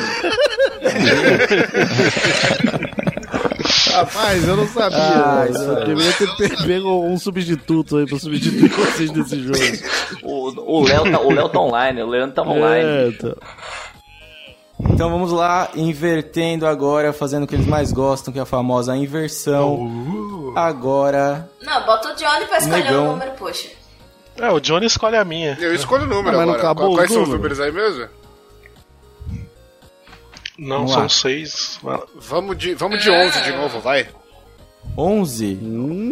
Rapaz, 3.94 4.48
eu 4.48 4.56
não 4.58 4.68
sabia. 4.68 4.98
Ah, 4.98 5.46
eu 5.48 5.86
deveria 5.86 6.14
ter 6.14 6.28
pe- 6.38 6.66
pego 6.66 7.06
um 7.06 7.18
substituto 7.20 7.98
aí 7.98 8.08
pra 8.08 8.18
substituir 8.20 8.70
vocês 8.70 9.12
nesse 9.12 9.40
jogo. 9.44 9.58
O 10.24 10.80
o 10.80 10.84
Léo 10.88 11.12
tá, 11.12 11.20
o 11.20 11.32
Léo 11.32 11.50
tá 11.50 11.60
online, 11.60 12.02
o 12.02 12.08
Leandro 12.08 12.36
tá 12.36 12.42
online. 12.44 12.90
É, 12.90 13.12
tá. 13.12 13.36
Então 14.82 15.10
vamos 15.10 15.32
lá, 15.32 15.70
invertendo 15.76 16.66
agora, 16.66 17.12
fazendo 17.14 17.44
o 17.44 17.48
que 17.48 17.56
eles 17.56 17.68
mais 17.68 17.92
gostam, 17.92 18.32
que 18.34 18.40
é 18.40 18.42
a 18.42 18.46
famosa 18.46 18.96
inversão. 18.96 20.54
Agora, 20.56 21.50
Não, 21.62 21.86
bota 21.86 22.12
o 22.14 22.16
Johnny 22.16 22.46
pra 22.46 22.58
escolher 22.58 22.84
Negão. 22.84 23.04
o 23.08 23.12
número, 23.12 23.32
poxa. 23.32 23.70
É, 24.38 24.50
o 24.52 24.60
Johnny 24.60 24.86
escolhe 24.86 25.18
a 25.18 25.26
minha. 25.26 25.58
Eu 25.60 25.74
escolho 25.76 26.04
o 26.04 26.08
número 26.08 26.30
Ah, 26.36 26.40
mas 26.40 26.48
não 26.48 26.54
agora. 26.54 26.60
acabou 26.60 26.96
Quais 26.96 27.10
os 27.10 27.14
são 27.14 27.24
os 27.24 27.30
números? 27.30 27.60
aí 27.60 27.72
mesmo? 27.72 28.08
Não, 30.58 30.78
Vamos 30.78 30.92
são 30.92 31.02
lá. 31.04 31.10
seis. 31.10 31.80
Vamos 32.20 32.58
de, 32.58 32.74
vamos 32.74 33.02
de 33.02 33.10
11 33.10 33.42
de 33.44 33.52
novo, 33.54 33.80
vai. 33.80 34.08
11. 34.98 35.60
Hum. 35.62 36.12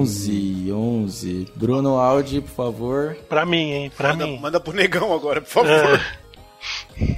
11, 0.00 0.72
11. 0.72 1.48
Bruno 1.56 1.96
Aldi, 1.98 2.40
por 2.40 2.50
favor. 2.50 3.16
Pra 3.28 3.44
mim, 3.46 3.70
hein? 3.72 3.92
Pra 3.96 4.10
Manda, 4.10 4.26
mim. 4.26 4.38
manda 4.40 4.60
pro 4.60 4.72
negão 4.72 5.12
agora, 5.12 5.40
por 5.40 5.48
favor. 5.50 6.00
É, 7.00 7.16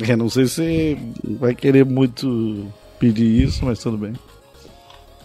É, 0.00 0.14
não 0.16 0.28
sei 0.28 0.46
se 0.46 0.54
você 0.54 0.98
vai 1.40 1.54
querer 1.54 1.84
muito 1.84 2.66
pedir 2.98 3.44
isso, 3.44 3.64
mas 3.64 3.78
tudo 3.78 3.96
bem. 3.96 4.12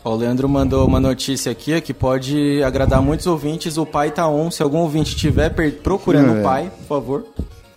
O 0.03 0.15
Leandro 0.15 0.49
mandou 0.49 0.87
uma 0.87 0.99
notícia 0.99 1.51
aqui 1.51 1.79
que 1.81 1.93
pode 1.93 2.63
agradar 2.63 3.01
muitos 3.01 3.27
ouvintes. 3.27 3.77
O 3.77 3.85
pai 3.85 4.09
tá 4.11 4.27
on. 4.27 4.49
Se 4.49 4.63
algum 4.63 4.79
ouvinte 4.79 5.15
estiver 5.15 5.49
per- 5.53 5.79
procurando 5.81 6.37
É. 6.37 6.39
o 6.39 6.43
pai, 6.43 6.71
por 6.79 6.85
favor. 6.87 7.25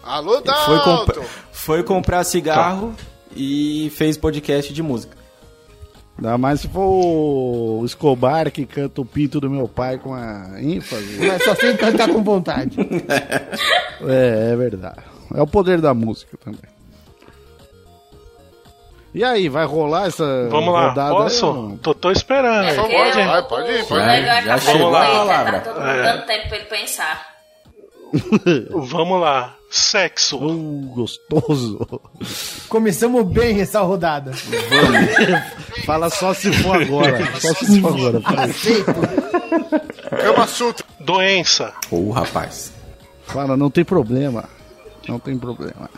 Alô, 0.03 0.35
Foi, 0.35 0.43
Dalton! 0.45 1.05
comp- 1.12 1.25
foi 1.53 1.83
comprar 1.83 2.25
cigarro 2.25 2.95
e 3.37 3.93
fez 3.97 4.16
podcast 4.16 4.73
de 4.73 4.83
música. 4.83 5.16
Ainda 6.16 6.39
mais 6.39 6.61
se 6.61 6.69
for 6.69 6.81
o 6.87 7.83
Escobar 7.85 8.51
que 8.51 8.65
canta 8.65 9.01
o 9.01 9.05
pinto 9.05 9.41
do 9.41 9.51
meu 9.51 9.66
pai 9.66 9.99
com 9.99 10.15
a 10.15 10.53
ênfase. 10.62 11.19
Mas 11.19 11.43
só 11.43 11.55
sem 11.57 11.77
cantar 11.77 12.09
com 12.09 12.23
vontade. 12.23 12.77
É, 14.07 14.51
é 14.53 14.57
verdade. 14.57 14.99
É 15.35 15.41
o 15.41 15.47
poder 15.47 15.81
da 15.81 15.95
música 15.95 16.37
também. 16.45 16.61
E 19.15 19.23
aí, 19.23 19.49
vai 19.49 19.65
rolar 19.65 20.09
essa 20.09 20.49
Vamos 20.51 20.74
lá, 20.74 20.89
rodada 20.89 21.11
aí 21.12 21.16
posso? 21.16 21.47
não? 21.53 21.77
Tô, 21.77 21.95
tô 21.95 22.11
esperando. 22.11 22.66
Por 22.66 22.74
favor, 22.91 23.12
vai, 23.15 23.43
pode 23.49 23.70
ir, 23.73 23.85
pode 23.86 24.03
ir. 24.03 24.24
já 24.27 24.55
é 24.55 24.59
chegou 24.59 24.91
café 24.93 25.07
a 25.07 25.15
palavra. 25.19 25.61
Tá 25.61 25.70
todo 25.70 25.81
mundo 25.81 25.89
É. 25.91 26.03
dando 26.03 26.27
tempo 26.27 26.49
pra 26.49 26.57
ele 26.57 26.66
pensar. 26.66 27.27
Vamos 28.70 29.20
lá. 29.20 29.55
Sexo. 29.70 30.36
Uh, 30.39 30.93
gostoso. 30.95 32.01
Começamos 32.69 33.24
bem 33.27 33.61
essa 33.61 33.81
rodada. 33.81 34.32
Fala 35.85 36.09
só 36.11 36.32
se 36.35 36.53
for 36.53 36.81
agora. 36.81 37.24
Só 37.41 37.53
se 37.55 37.81
for 37.81 37.89
agora. 37.95 38.20
Fala, 38.20 38.49
Kama 40.23 40.47
Sutra. 40.47 40.85
Doença. 41.01 41.73
Ô, 41.91 42.11
rapaz. 42.11 42.73
Fala, 43.27 43.57
não 43.57 43.69
tem 43.70 43.85
problema. 43.85 44.45
Não 45.09 45.19
tem 45.19 45.36
problema. 45.36 45.91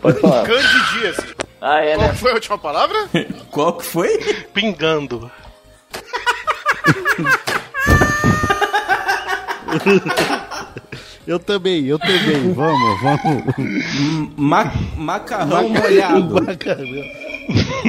Pode 0.00 0.20
falar. 0.20 0.44
Candidíase. 0.46 1.34
Ah, 1.64 1.78
é, 1.80 1.94
Qual 1.94 2.08
né? 2.08 2.14
foi 2.14 2.30
a 2.32 2.34
última 2.34 2.58
palavra? 2.58 3.08
Qual 3.52 3.74
que 3.78 3.84
foi? 3.84 4.18
Pingando. 4.52 5.30
Eu 11.24 11.38
também, 11.38 11.86
eu 11.86 11.98
também. 12.00 12.52
Vamos, 12.52 13.00
vamos. 13.00 13.44
Ma- 14.36 14.72
macarrão 14.96 15.68
molhado. 15.68 16.42
Macarrão. 16.42 17.04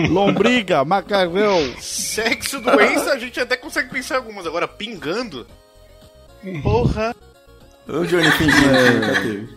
Lombriga, 0.10 0.86
macarrão. 0.86 1.74
Sexo, 1.82 2.60
doença, 2.62 3.12
a 3.14 3.18
gente 3.18 3.40
até 3.40 3.58
consegue 3.58 3.90
pensar 3.90 4.16
em 4.16 4.18
algumas. 4.20 4.46
Agora, 4.46 4.68
pingando? 4.68 5.48
Porra. 6.62 7.16
O 7.88 8.06
Johnny 8.06 8.30
fingindo 8.34 8.70
nunca 8.94 9.22
teve. 9.22 9.50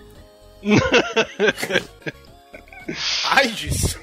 AIDS. 3.31 3.99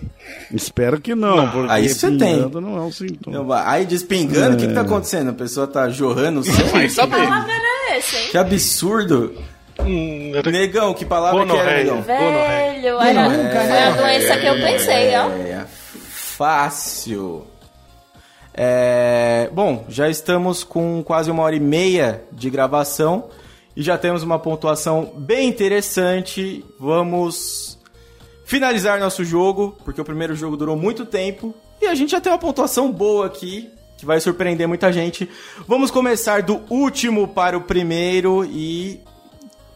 Espero 0.51 1.01
que 1.01 1.15
não, 1.15 1.49
porque 1.49 1.71
aí 1.71 1.89
você 1.89 2.07
tem. 2.11 2.35
pingando 2.35 2.61
não 2.61 2.77
é 2.77 2.81
um 2.81 2.91
sintoma. 2.91 3.37
Não, 3.37 3.51
Aí 3.53 3.85
despingando, 3.85 4.55
o 4.55 4.59
que, 4.59 4.67
que 4.67 4.73
tá 4.73 4.81
acontecendo? 4.81 5.31
A 5.31 5.33
pessoa 5.33 5.67
tá 5.67 5.89
jorrando 5.89 6.43
sangue? 6.43 6.69
Vai 6.71 6.89
saber. 6.89 7.15
Que 7.15 7.27
palavra 7.27 7.53
era 7.53 7.97
essa, 7.97 8.17
hein? 8.17 8.27
Que 8.31 8.37
absurdo. 8.37 9.35
Hum, 9.79 10.31
Negão, 10.45 10.93
que 10.93 11.05
palavra 11.05 11.45
que 11.45 11.51
era, 11.51 11.77
negão? 11.77 12.01
Velho, 12.03 13.01
era, 13.01 13.29
foi 13.65 13.77
a 13.77 13.91
doença 13.91 14.37
que 14.37 14.45
eu 14.45 14.55
pensei, 14.55 15.15
ó. 15.15 15.29
É, 15.29 15.65
fácil. 16.11 17.47
É, 18.53 19.49
bom, 19.51 19.83
já 19.89 20.07
estamos 20.09 20.63
com 20.63 21.03
quase 21.03 21.31
uma 21.31 21.41
hora 21.41 21.55
e 21.55 21.59
meia 21.59 22.23
de 22.31 22.51
gravação 22.51 23.29
e 23.75 23.81
já 23.81 23.97
temos 23.97 24.21
uma 24.21 24.37
pontuação 24.37 25.11
bem 25.17 25.49
interessante. 25.49 26.63
Vamos 26.79 27.72
finalizar 28.45 28.99
nosso 28.99 29.23
jogo, 29.23 29.75
porque 29.83 29.99
o 30.01 30.05
primeiro 30.05 30.35
jogo 30.35 30.57
durou 30.57 30.75
muito 30.75 31.05
tempo 31.05 31.53
e 31.81 31.87
a 31.87 31.95
gente 31.95 32.11
já 32.11 32.21
tem 32.21 32.31
uma 32.31 32.37
pontuação 32.37 32.91
boa 32.91 33.25
aqui, 33.25 33.69
que 33.97 34.05
vai 34.05 34.19
surpreender 34.19 34.67
muita 34.67 34.91
gente. 34.91 35.29
Vamos 35.67 35.91
começar 35.91 36.41
do 36.41 36.61
último 36.69 37.27
para 37.27 37.57
o 37.57 37.61
primeiro 37.61 38.45
e 38.45 38.99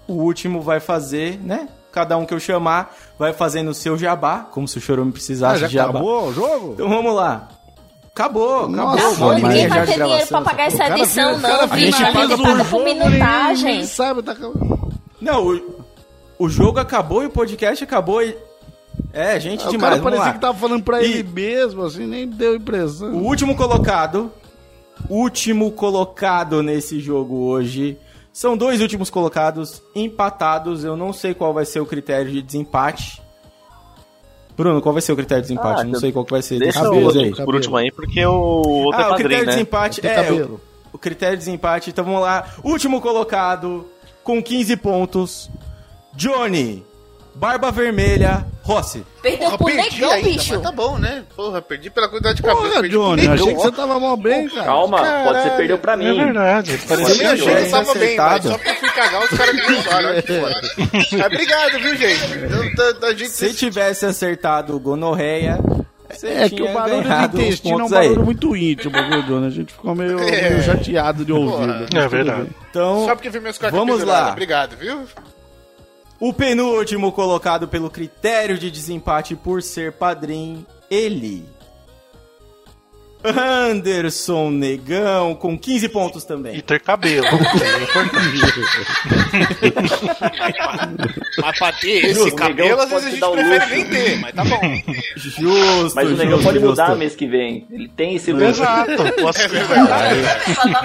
o 0.07 0.14
último 0.14 0.61
vai 0.61 0.80
fazer, 0.80 1.39
né? 1.39 1.69
Cada 1.91 2.18
um 2.18 2.26
que 2.26 2.34
eu 2.34 2.39
chamar 2.39 2.95
vai 3.18 3.34
fazendo 3.34 3.69
o 3.69 3.73
seu 3.73 3.98
jabá, 3.98 4.39
como 4.52 4.68
se 4.68 4.77
o 4.77 4.81
Chorume 4.81 5.10
Ah, 5.10 5.14
precisasse 5.14 5.61
já 5.61 5.68
de 5.68 5.73
jabá. 5.73 5.89
acabou 5.91 6.27
o 6.27 6.34
jogo? 6.34 6.73
Então 6.73 6.89
vamos 6.89 7.14
lá. 7.15 7.48
Acabou, 8.14 8.65
acabou. 8.65 8.76
Nossa, 8.76 9.26
meia 9.26 9.35
Ninguém 9.35 9.68
vai 9.68 9.85
ter 9.85 9.94
dinheiro 9.94 10.27
pra 10.27 10.41
pagar 10.41 10.68
essa 10.68 10.77
cara 10.80 10.98
edição, 10.98 11.39
cara 11.39 11.68
não, 11.68 11.68
viu? 11.68 11.73
A 11.76 11.80
gente 11.80 12.14
paga 12.14 12.65
por 12.65 12.84
minutagem. 12.84 13.85
sabe, 13.85 14.23
tá. 14.23 14.35
Não, 15.22 15.48
o, 15.48 15.85
o 16.39 16.49
jogo 16.49 16.80
acabou 16.80 17.23
e 17.23 17.27
o 17.27 17.30
podcast 17.30 17.84
acabou 17.84 18.23
e... 18.23 18.35
É, 19.14 19.40
gente 19.40 19.65
o 19.65 19.69
demais, 19.72 19.94
cara 19.94 20.02
vamos 20.02 20.18
parecia 20.19 20.34
que 20.34 20.40
tava 20.40 20.57
falando 20.57 20.84
pra 20.84 21.02
E- 21.02 21.06
ele 21.11 21.24
mesmo, 21.24 21.84
assim, 21.84 22.06
nem 22.06 22.28
deu 22.28 22.56
impressão. 22.56 23.14
O 23.14 23.24
último 23.24 23.56
colocado, 23.56 24.32
último 25.10 25.72
colocado 25.72 26.61
nesse 26.61 26.99
jogo 26.99 27.45
hoje, 27.48 27.98
são 28.34 28.56
dois 28.57 28.82
últimos 28.82 29.10
colocados 29.10 29.82
empatados. 29.95 30.84
Eu 30.84 30.95
não 30.98 31.11
sei 31.14 31.34
qual 31.34 31.53
vai 31.53 31.65
ser 31.65 31.80
o 31.80 31.86
critério 31.86 32.32
de 32.32 32.41
desempate. 32.41 33.22
Bruno, 34.56 34.82
qual 34.82 34.94
vai 34.94 35.02
ser 35.02 35.11
o 35.11 35.15
critério 35.15 35.44
de 35.44 35.49
desempate? 35.49 35.82
Ah, 35.82 35.84
não 35.84 35.99
sei 35.99 36.11
qual 36.11 36.26
que 36.26 36.32
vai 36.32 36.41
ser. 36.41 36.57
Deixa 36.60 36.80
Deixa 36.80 36.91
o 36.91 36.95
eu 36.95 36.99
ver 36.99 37.06
outro 37.06 37.22
aí. 37.41 37.45
por 37.45 37.56
último 37.56 37.78
aí, 37.78 37.91
porque 37.91 38.26
o 38.26 38.32
outro 38.34 38.99
Ah, 39.02 39.03
é 39.03 39.11
o 39.11 39.15
critério 39.15 39.40
de 39.40 39.45
né? 39.45 39.52
desempate 39.53 40.02
Tem 40.02 40.11
é 40.11 40.15
cabelo. 40.15 40.61
o, 40.91 40.95
o 40.95 40.99
critério 40.99 41.38
de 41.38 41.45
desempate. 41.45 41.90
Então 41.91 42.03
vamos 42.03 42.22
lá. 42.22 42.45
Último 42.64 42.99
colocado 42.99 43.86
com 44.24 44.41
15 44.41 44.76
pontos. 44.78 45.49
Johnny, 46.15 46.84
Barba 47.38 47.72
Vermelha, 47.72 48.45
Rossi. 48.64 49.03
Perdeu 49.22 49.51
Porra, 49.51 49.57
pro 49.59 49.68
negão, 49.68 50.11
ainda, 50.11 50.27
bicho. 50.30 50.53
mas 50.55 50.61
tá 50.64 50.72
bom, 50.72 50.97
né? 50.97 51.23
Porra, 51.35 51.61
perdi 51.61 51.89
pela 51.91 52.07
quantidade 52.09 52.38
de 52.38 52.41
cabelo. 52.41 52.68
Porra, 52.69 52.89
Johnny, 52.89 53.22
negão, 53.22 53.34
achei 53.35 53.53
que 53.55 53.61
você 53.61 53.72
tava 53.72 53.99
mal 53.99 54.18
bem, 54.18 54.49
cara. 54.49 54.65
Calma, 54.65 54.97
pode 54.97 55.07
ser 55.07 55.23
Caralho. 55.34 55.57
perdeu 55.57 55.77
pra 55.77 55.93
É 55.93 55.95
mim. 55.97 56.18
verdade. 56.18 56.72
Eu 56.72 56.80
Parecia 56.88 57.15
nem 57.15 57.26
achei 57.27 57.45
que 57.45 57.53
Johnny 57.59 57.69
tava 57.69 57.93
bem, 57.93 58.18
mas 58.18 58.43
só 58.43 58.51
porque 58.57 58.69
eu 58.69 58.76
fui 58.76 58.89
cagar, 58.89 59.23
os 59.23 59.30
caras 59.30 59.55
me 59.55 59.61
derrubaram. 59.68 60.09
Olha 60.09 60.22
que 60.23 60.39
foda. 60.39 60.61
Mas 61.11 61.26
obrigado, 61.26 61.80
viu, 61.80 61.95
gente? 61.95 62.34
Eu- 62.51 62.76
da- 62.76 62.91
da 62.99 63.09
gente 63.14 63.30
Se 63.30 63.53
tivesse 63.53 64.05
acertado 64.05 64.80
gonorreia, 64.80 65.59
você 66.09 66.27
É 66.27 66.49
que 66.49 66.64
o 66.64 66.73
barulho 66.73 67.03
do 67.30 67.41
intestino 67.41 67.80
é 67.81 67.84
um 67.84 67.89
barulho 67.89 68.19
aí. 68.19 68.26
muito 68.26 68.55
íntimo, 68.55 68.93
viu, 69.09 69.22
Johnny? 69.23 69.45
A 69.47 69.49
gente 69.51 69.73
ficou 69.73 69.93
meio, 69.93 70.19
É. 70.19 70.49
meio 70.49 70.64
chateado 70.64 71.23
de 71.23 71.31
ouvir. 71.31 71.88
É 71.95 72.07
verdade. 72.07 72.47
Então, 72.72 73.05
Só 73.05 73.15
porque 73.15 73.30
vi 73.30 73.39
meus 73.39 73.57
cacos 73.59 73.77
Vamos 73.77 74.03
lá. 74.03 74.31
Obrigado, 74.31 74.76
viu? 74.76 75.03
O 76.19 76.34
penúltimo 76.34 77.11
colocado 77.11 77.68
pelo 77.68 77.89
critério 77.89 78.57
de 78.57 78.72
desempate 78.72 79.35
por 79.35 79.61
ser 79.61 79.94
padrinho, 79.94 80.65
ele. 80.89 81.57
Anderson 83.28 84.49
Negão, 84.52 85.36
com 85.36 85.58
15 85.58 85.90
pontos 85.90 86.24
E 86.24 86.28
também. 86.28 86.62
ter 86.62 86.80
cabelo. 86.80 87.26
É 87.28 87.32
importante. 87.84 88.38
Mas 91.41 91.58
pra 91.60 91.72
ter 91.74 92.06
esse 92.06 92.14
Justo, 92.16 92.36
cabelo, 92.36 92.82
às 92.82 92.90
vezes 92.90 93.22
a 93.22 93.28
pode 93.28 93.41
gente 93.41 93.49
prefere 93.49 93.60
luxo. 93.60 93.76
nem 93.76 93.86
ter, 94.06 94.20
mas 94.20 94.34
tá 94.36 94.44
bom. 94.44 94.62
Justo, 95.16 95.95
Mas 95.95 96.08
o 96.12 96.16
negão 96.16 96.32
justo, 96.32 96.44
pode 96.44 96.60
justo. 96.60 96.70
mudar 96.70 96.95
mês 96.95 97.16
que 97.16 97.28
vem. 97.28 97.66
Ele 97.72 97.88
tem 97.90 98.16
esse 98.16 98.32
luxo. 98.32 98.48
Exato. 98.48 98.91
Posso... 99.22 99.41
É 99.41 99.48
verdade. 99.48 100.20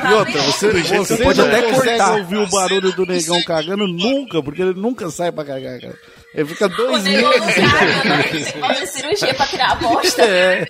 E 0.08 0.12
outra, 0.14 0.42
você, 0.42 0.70
você 0.72 1.16
pode 1.18 1.38
não 1.38 1.46
até 1.46 1.62
cortar. 1.62 2.18
ouvir 2.18 2.36
o 2.36 2.46
barulho 2.48 2.92
do 2.92 3.06
negão 3.06 3.42
cagando 3.42 3.86
nunca, 3.86 4.42
porque 4.42 4.62
ele 4.62 4.74
nunca 4.74 5.10
sai 5.10 5.32
pra 5.32 5.44
cagar, 5.44 5.80
cara. 5.80 5.94
Ele 6.34 6.48
fica 6.48 6.66
O 6.66 6.68
dois 6.68 7.02
meses. 7.04 7.22
né? 7.24 8.22
Fazer 8.60 8.86
cirurgia 8.86 9.34
pra 9.34 9.46
tirar 9.46 9.72
a 9.72 9.74
bosta. 9.74 10.22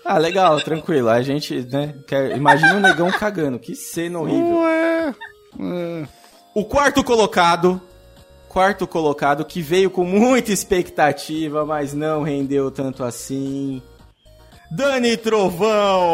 Ah, 0.05 0.19
legal, 0.19 0.61
tranquilo. 0.61 1.09
A 1.09 1.23
gente, 1.23 1.55
né, 1.71 1.95
quer... 2.07 2.37
imagina 2.37 2.75
o 2.75 2.81
negão 2.81 3.11
cagando. 3.13 3.59
Que 3.59 3.75
cena 3.77 4.19
horrível. 4.19 4.59
Ué, 4.61 5.15
é. 5.61 6.09
O 6.55 6.65
quarto 6.65 7.05
colocado, 7.05 7.81
quarto 8.49 8.87
colocado 8.87 9.45
que 9.45 9.63
veio 9.63 9.89
com 9.91 10.05
muita 10.05 10.51
expectativa, 10.53 11.65
mas 11.65 11.95
não 11.95 12.23
rendeu 12.23 12.71
tanto 12.71 13.05
assim. 13.05 13.81
Dani 14.71 15.17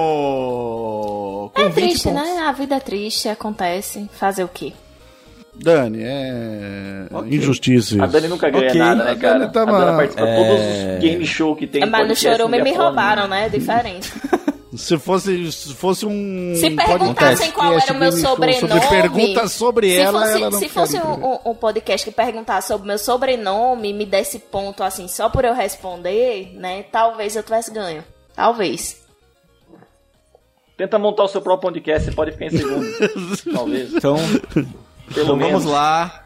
Trovão! 0.09 1.51
Com 1.55 1.61
É 1.63 1.69
20 1.69 1.75
triste, 1.75 2.05
pontos. 2.09 2.23
né? 2.23 2.39
A 2.41 2.53
vida 2.53 2.75
é 2.77 2.81
triste, 2.81 3.29
acontece. 3.29 4.09
Fazer 4.13 4.45
o 4.45 4.49
quê? 4.49 4.73
Dani, 5.61 5.99
é. 6.03 7.07
Ok. 7.11 7.37
Injustiça 7.37 8.03
A. 8.03 8.07
Dani 8.07 8.29
nunca 8.29 8.49
ganha 8.51 8.69
Ok. 8.69 8.79
nada, 8.81 9.05
né, 9.05 9.11
A 9.13 9.17
cara? 9.17 9.39
Dani 9.41 9.53
tava- 9.53 9.77
A 9.77 9.85
Dani 9.85 9.97
participa 9.97 10.25
de 10.27 10.31
É. 10.31 10.37
todos 10.37 10.95
os 10.95 10.99
game 11.03 11.27
show 11.27 11.57
que 11.57 11.67
tem. 11.67 11.85
Mas 11.87 12.09
no 12.09 12.15
chorume 12.17 12.63
me 12.63 12.73
falar 12.73 12.85
roubaram, 12.87 13.29
né? 13.29 13.47
É 13.47 13.49
diferente. 13.49 14.13
Se 14.77 14.97
fosse, 14.97 15.51
se 15.51 15.75
fosse 15.75 16.07
um. 16.07 16.53
Se 16.55 16.71
perguntassem 16.71 17.51
qual 17.51 17.73
era 17.73 17.93
o 17.93 17.97
meu 17.97 18.13
sobrenome. 18.13 18.61
Sobre 18.69 18.87
perguntas 18.87 19.53
sobre 19.53 19.91
se 19.91 19.97
ela, 19.99 20.21
fosse, 20.21 20.33
ela 20.37 20.51
não 20.51 20.59
se 20.61 20.69
fosse 20.69 20.97
um, 20.99 21.25
um- 21.35 21.39
um 21.47 21.55
podcast 21.55 22.09
que 22.09 22.15
perguntasse 22.15 22.69
sobre 22.69 22.85
o 22.85 22.87
meu 22.87 22.99
sobrenome 22.99 23.89
e 23.91 23.93
me 23.93 24.07
desse 24.07 24.39
ponto 24.39 24.85
assim 24.85 25.09
só 25.09 25.29
por 25.31 25.45
eu 25.45 25.53
responder, 25.53 26.53
né? 26.55 26.85
Talvez 26.93 27.35
eu 27.35 27.43
tivesse 27.43 27.73
ganho. 27.73 28.05
Talvez. 28.37 29.01
Tenta 30.77 30.97
montar 30.97 31.25
o 31.25 31.29
seu 31.29 31.41
próprio 31.41 31.73
podcast, 31.73 32.05
você 32.09 32.15
pode 32.15 32.31
ficar 32.33 32.45
em 32.47 32.51
segundo. 32.51 32.87
Talvez. 33.53 33.95
Então, 33.95 34.17
Pelo 35.15 35.25
então 35.25 35.37
menos. 35.37 35.53
vamos 35.65 35.65
lá. 35.73 36.25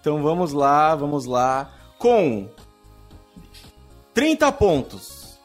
Então 0.00 0.22
vamos 0.22 0.52
lá, 0.52 0.94
vamos 0.94 1.24
lá. 1.26 1.70
Com 1.98 2.48
30 4.14 4.50
pontos 4.52 5.38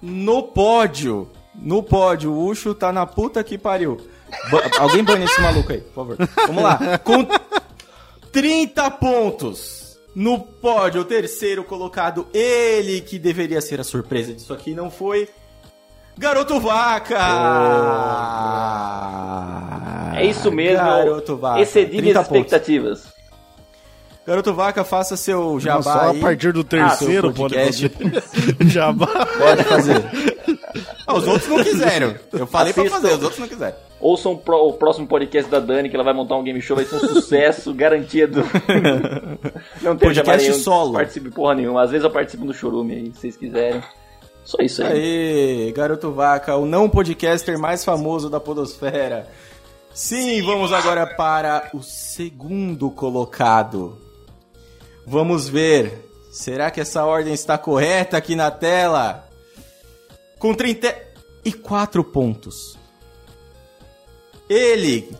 no 0.00 0.42
pódio. 0.42 1.28
No 1.54 1.82
pódio, 1.82 2.32
o 2.32 2.46
Ucho 2.46 2.74
tá 2.74 2.92
na 2.92 3.04
puta 3.04 3.42
que 3.44 3.58
pariu. 3.58 3.98
Ba- 4.50 4.70
alguém 4.78 5.02
bane 5.04 5.24
esse 5.24 5.40
maluco 5.40 5.72
aí, 5.72 5.80
por 5.80 5.94
favor. 5.94 6.16
Vamos 6.46 6.62
lá. 6.62 6.78
Com 6.98 7.26
30 8.32 8.90
pontos 8.92 9.98
no 10.14 10.38
pódio, 10.38 11.02
o 11.02 11.04
terceiro 11.04 11.64
colocado, 11.64 12.26
ele 12.32 13.00
que 13.00 13.18
deveria 13.18 13.60
ser 13.60 13.80
a 13.80 13.84
surpresa 13.84 14.32
disso 14.32 14.52
aqui, 14.52 14.74
não 14.74 14.90
foi. 14.90 15.28
Garoto 16.18 16.60
Vaca! 16.60 17.18
É 20.16 20.26
isso 20.26 20.50
mesmo. 20.50 20.76
Garoto 20.84 21.36
Vaca. 21.36 21.60
Excedi 21.60 21.90
30 21.92 22.02
minhas 22.02 22.16
pontos. 22.28 22.36
expectativas. 22.36 23.20
Garoto 24.26 24.52
Vaca, 24.54 24.84
faça 24.84 25.16
seu 25.16 25.40
Não, 25.52 25.60
jabá 25.60 25.82
só 25.82 26.10
a 26.10 26.14
partir 26.14 26.52
do 26.52 26.62
terceiro 26.62 27.28
Ah, 27.28 27.32
pode 27.32 27.54
podcast. 27.54 27.88
fazer. 27.88 28.56
Jabá. 28.68 29.06
Pode 29.06 29.64
fazer. 29.64 29.94
Ah, 31.06 31.14
os 31.14 31.26
outros 31.26 31.48
não 31.48 31.64
quiseram. 31.64 32.14
Eu 32.32 32.46
falei 32.46 32.72
pra 32.72 32.82
Assistam. 32.82 33.00
fazer, 33.00 33.14
os 33.16 33.22
outros 33.22 33.40
não 33.40 33.48
quiseram. 33.48 33.76
Ouçam 33.98 34.36
pro- 34.36 34.68
o 34.68 34.72
próximo 34.74 35.06
podcast 35.06 35.50
da 35.50 35.58
Dani, 35.58 35.88
que 35.88 35.94
ela 35.96 36.04
vai 36.04 36.12
montar 36.14 36.36
um 36.36 36.44
game 36.44 36.60
show, 36.60 36.76
vai 36.76 36.84
ser 36.84 36.96
um 36.96 37.00
sucesso, 37.00 37.72
garantia 37.74 38.26
do. 38.28 38.40
Não 39.82 39.96
tem 39.96 40.08
Podcast 40.08 40.14
jabá 40.14 40.36
nenhum, 40.36 40.54
solo. 40.54 40.92
Participe 40.94 41.30
porra 41.30 41.54
nenhuma. 41.54 41.82
Às 41.82 41.90
vezes 41.90 42.04
eu 42.04 42.10
participo 42.10 42.44
no 42.46 42.54
Chorume 42.54 42.94
aí, 42.94 43.06
se 43.12 43.20
vocês 43.20 43.36
quiserem. 43.36 43.82
Só 44.44 44.58
isso 44.60 44.82
aí. 44.82 45.66
Aê, 45.66 45.72
Garoto 45.72 46.12
Vaca, 46.12 46.56
o 46.56 46.66
não 46.66 46.88
podcaster 46.88 47.58
mais 47.58 47.84
famoso 47.84 48.28
da 48.28 48.40
podosfera. 48.40 49.28
Sim, 49.92 50.42
vamos 50.42 50.72
agora 50.72 51.06
para 51.06 51.70
o 51.74 51.82
segundo 51.82 52.90
colocado. 52.90 53.98
Vamos 55.06 55.48
ver, 55.48 56.08
será 56.30 56.70
que 56.70 56.80
essa 56.80 57.04
ordem 57.04 57.34
está 57.34 57.58
correta 57.58 58.16
aqui 58.16 58.36
na 58.36 58.50
tela? 58.50 59.28
Com 60.38 60.54
34 60.54 62.04
pontos. 62.04 62.78
Ele, 64.48 65.10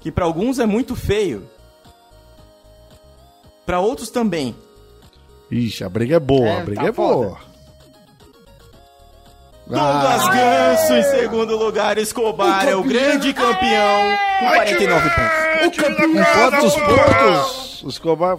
que 0.00 0.10
para 0.10 0.24
alguns 0.24 0.58
é 0.58 0.66
muito 0.66 0.96
feio, 0.96 1.48
para 3.66 3.80
outros 3.80 4.10
também. 4.10 4.56
Ixi, 5.50 5.84
a 5.84 5.88
briga 5.88 6.16
é 6.16 6.20
boa, 6.20 6.48
É, 6.48 6.60
a 6.60 6.64
briga 6.64 6.82
tá 6.82 6.88
é 6.88 6.92
boa. 6.92 7.47
Douglas 9.68 10.26
Ah, 10.26 10.30
Ganso 10.32 10.94
em 10.94 11.02
segundo 11.02 11.56
lugar, 11.56 11.98
Escobar 11.98 12.66
é 12.68 12.74
o 12.74 12.82
grande 12.82 13.34
campeão 13.34 14.16
com 14.40 14.46
49 14.46 15.10
pontos. 15.10 15.76
com 15.96 16.50
quantos 16.50 16.74
pontos? 16.74 17.82
O 17.84 17.88
Escobar. 17.88 18.38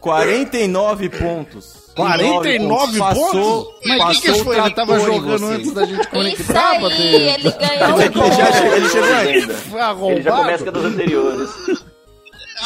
49 0.00 1.08
pontos. 1.08 1.82
49 1.94 2.98
Passou- 2.98 3.30
pontos? 3.64 3.74
Mas 3.86 4.02
o 4.02 4.06
que, 4.08 4.20
que 4.20 4.26
passou 4.28 4.34
isso 4.34 4.44
foi? 4.44 4.58
Ele 4.58 4.70
tava 4.70 4.98
jogando 5.00 5.46
antes 5.46 5.72
da 5.72 5.84
gente 5.84 6.00
Isso 6.00 6.10
conectar 6.10 6.78
pra 6.78 6.88
aí, 6.88 7.14
ele 7.14 7.50
ganhou 7.52 8.00
Ele 8.00 8.18
o 8.18 8.32
já 8.32 8.76
ele 8.76 8.88
chegou. 8.88 9.14
Ainda. 9.14 9.54
Ele 10.12 10.22
já 10.22 10.32
começa 10.32 10.64
com 10.64 10.68
arrombado? 10.68 10.68
a 10.68 10.70
dos 10.72 10.84
anteriores. 10.84 11.50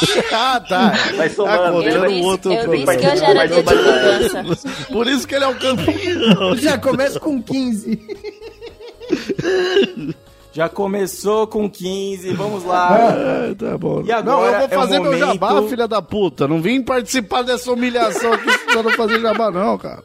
Ah, 0.31 0.59
tá. 0.59 0.89
Vai 1.15 1.29
somando. 1.29 1.83
Tá 1.83 1.89
Eu 1.89 2.07
disse, 2.07 2.21
outro 2.21 2.53
eu 2.53 2.75
disse 2.75 2.97
que 2.97 3.07
hoje 3.07 3.23
era 3.25 3.45
dia 3.47 3.63
de 3.63 3.75
vingança. 3.75 4.69
Por 4.91 5.07
isso 5.07 5.27
que 5.27 5.35
ele 5.35 5.45
é 5.45 5.47
o 5.47 5.55
campeão. 5.55 6.55
Já 6.57 6.77
começa 6.77 7.19
com 7.19 7.41
15. 7.41 8.07
Já 10.53 10.67
começou 10.67 11.45
com 11.45 11.69
15, 11.69 12.33
vamos 12.33 12.63
lá. 12.63 12.87
Ah, 12.89 13.55
tá 13.55 13.77
bom. 13.77 14.01
E 14.03 14.11
agora 14.11 14.37
não, 14.37 14.43
eu 14.43 14.55
é 14.55 14.57
vou 14.57 14.67
o 14.67 14.81
fazer 14.81 14.99
meu 14.99 15.11
momento- 15.11 15.33
jabá, 15.33 15.61
filha 15.67 15.87
da 15.87 16.01
puta. 16.01 16.47
Não 16.47 16.59
vim 16.61 16.81
participar 16.81 17.43
dessa 17.43 17.71
humilhação 17.71 18.33
aqui 18.33 18.45
precisando 18.45 18.89
fazer 18.91 19.19
jabá, 19.19 19.51
não, 19.51 19.77
cara. 19.77 20.03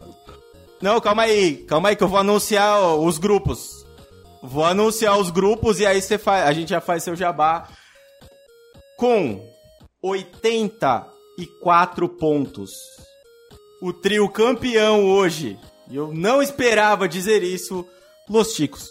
Não, 0.83 1.01
calma 1.01 1.23
aí, 1.23 1.55
calma 1.67 1.89
aí 1.89 1.97
que 1.97 2.05
eu 2.05 2.09
vou 2.09 2.19
anunciar 2.19 2.83
ó, 2.83 2.97
os 2.99 3.17
grupos. 3.17 3.87
Vou 4.43 4.65
anunciar 4.65 5.17
os 5.19 5.31
grupos 5.31 5.81
e 5.81 5.87
aí 5.87 6.03
você 6.03 6.19
faz, 6.19 6.47
a 6.47 6.53
gente 6.53 6.69
já 6.69 6.83
faz 6.83 7.03
seu 7.03 7.17
jabá 7.17 7.67
com 8.99 9.41
84 10.03 12.09
pontos. 12.09 12.73
O 13.81 13.93
trio 13.93 14.29
campeão 14.29 15.05
hoje. 15.05 15.57
E 15.89 15.95
eu 15.97 16.13
não 16.13 16.43
esperava 16.43 17.09
dizer 17.09 17.43
isso, 17.43 17.87
Los 18.29 18.55
Chicos. 18.55 18.91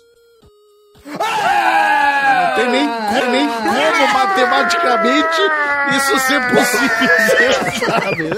Não 1.05 2.55
tem 2.55 2.69
nem, 2.69 2.85
nem 2.85 3.51
como 3.91 4.13
matematicamente 4.13 5.41
isso 5.95 6.19
ser 6.19 6.41
possível, 6.49 7.09
sabe? 7.87 8.29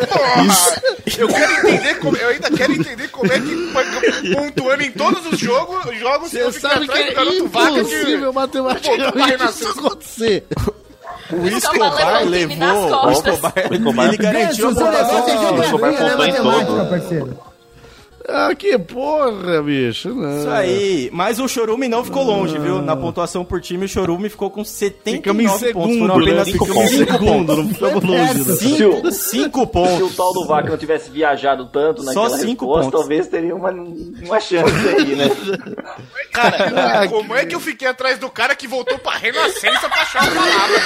Eu 1.18 1.28
quero 1.28 1.52
entender 1.52 1.96
como, 2.00 2.16
eu 2.18 2.30
ainda 2.30 2.52
quero 2.52 2.74
entender 2.74 3.08
como 3.10 3.32
é 3.32 3.40
que 3.40 3.72
pontuando 4.34 4.84
em 4.84 4.92
todos 4.92 5.26
os 5.26 5.40
jogos, 5.40 5.98
jogos 5.98 6.32
Você 6.32 6.42
eu 6.42 6.54
sabe 6.54 6.88
que 6.88 6.98
é 6.98 7.14
garoto 7.14 7.48
vaca 7.48 7.72
de 7.72 7.80
impossível 7.82 8.34
matematicamente 8.34 9.44
isso 9.50 9.70
acontecer. 9.70 10.46
O 11.42 11.48
Escobar 11.48 12.26
levou 12.26 13.08
o. 13.08 13.12
Escobar, 13.12 13.54
ele 14.08 14.18
garantiu 14.18 14.70
a 14.70 14.74
pontuação. 14.74 15.26
o 15.26 15.64
Escobar 15.64 15.94
pontuou 15.94 16.22
né, 16.22 16.98
em 16.98 17.20
todo. 17.20 17.53
Ah, 18.28 18.56
que 18.56 18.78
porra, 18.80 19.62
bicho. 19.62 20.14
Não. 20.16 20.40
Isso 20.40 20.50
aí. 20.50 21.10
Mas 21.12 21.40
o 21.40 21.48
Chorume 21.48 21.90
não 21.90 22.04
ficou 22.06 22.24
longe, 22.24 22.58
viu? 22.58 22.82
Na 22.82 22.96
pontuação 22.96 23.44
por 23.44 23.60
time, 23.60 23.84
o 23.86 23.90
Chorume 23.90 24.30
ficou 24.30 24.50
com 24.50 24.64
79 24.64 25.18
Ficamos 25.18 25.44
em 25.44 25.46
pontos. 25.46 25.60
segundo, 25.60 26.00
Foram 26.00 26.16
apenas 26.22 26.48
né? 26.48 26.54
5 26.54 26.66
Ficamos 26.66 26.92
em 26.94 26.98
pontos. 27.06 27.14
segundo, 27.20 27.56
não 27.58 27.68
ficamos 27.70 28.04
longe, 28.04 28.34
né? 28.40 28.56
Cinco, 28.56 29.12
cinco 29.12 29.60
Se 29.60 29.64
o 29.64 29.68
pontos. 29.68 30.16
tal 30.16 30.34
do 30.34 30.46
Vaca 30.46 30.70
não 30.70 30.78
tivesse 30.78 31.10
viajado 31.12 31.66
tanto 31.66 32.02
Só 32.02 32.24
naquela 32.24 32.38
cinco 32.38 32.66
resposta, 32.66 32.84
pontos. 32.92 33.00
talvez 33.02 33.28
teria 33.28 33.56
uma, 33.56 33.72
uma 33.72 34.40
chance 34.40 34.88
aí, 34.88 35.16
né? 35.16 35.26
Cara, 36.32 37.08
como 37.10 37.36
é 37.36 37.46
que 37.46 37.54
eu 37.56 37.60
fiquei 37.60 37.88
atrás 37.88 38.18
do 38.18 38.30
cara 38.30 38.56
que 38.56 38.68
voltou 38.68 38.98
pra 39.00 39.18
Renascença 39.18 39.90
pra 39.90 40.02
achar 40.02 40.24
a 40.24 40.32
palavra? 40.32 40.78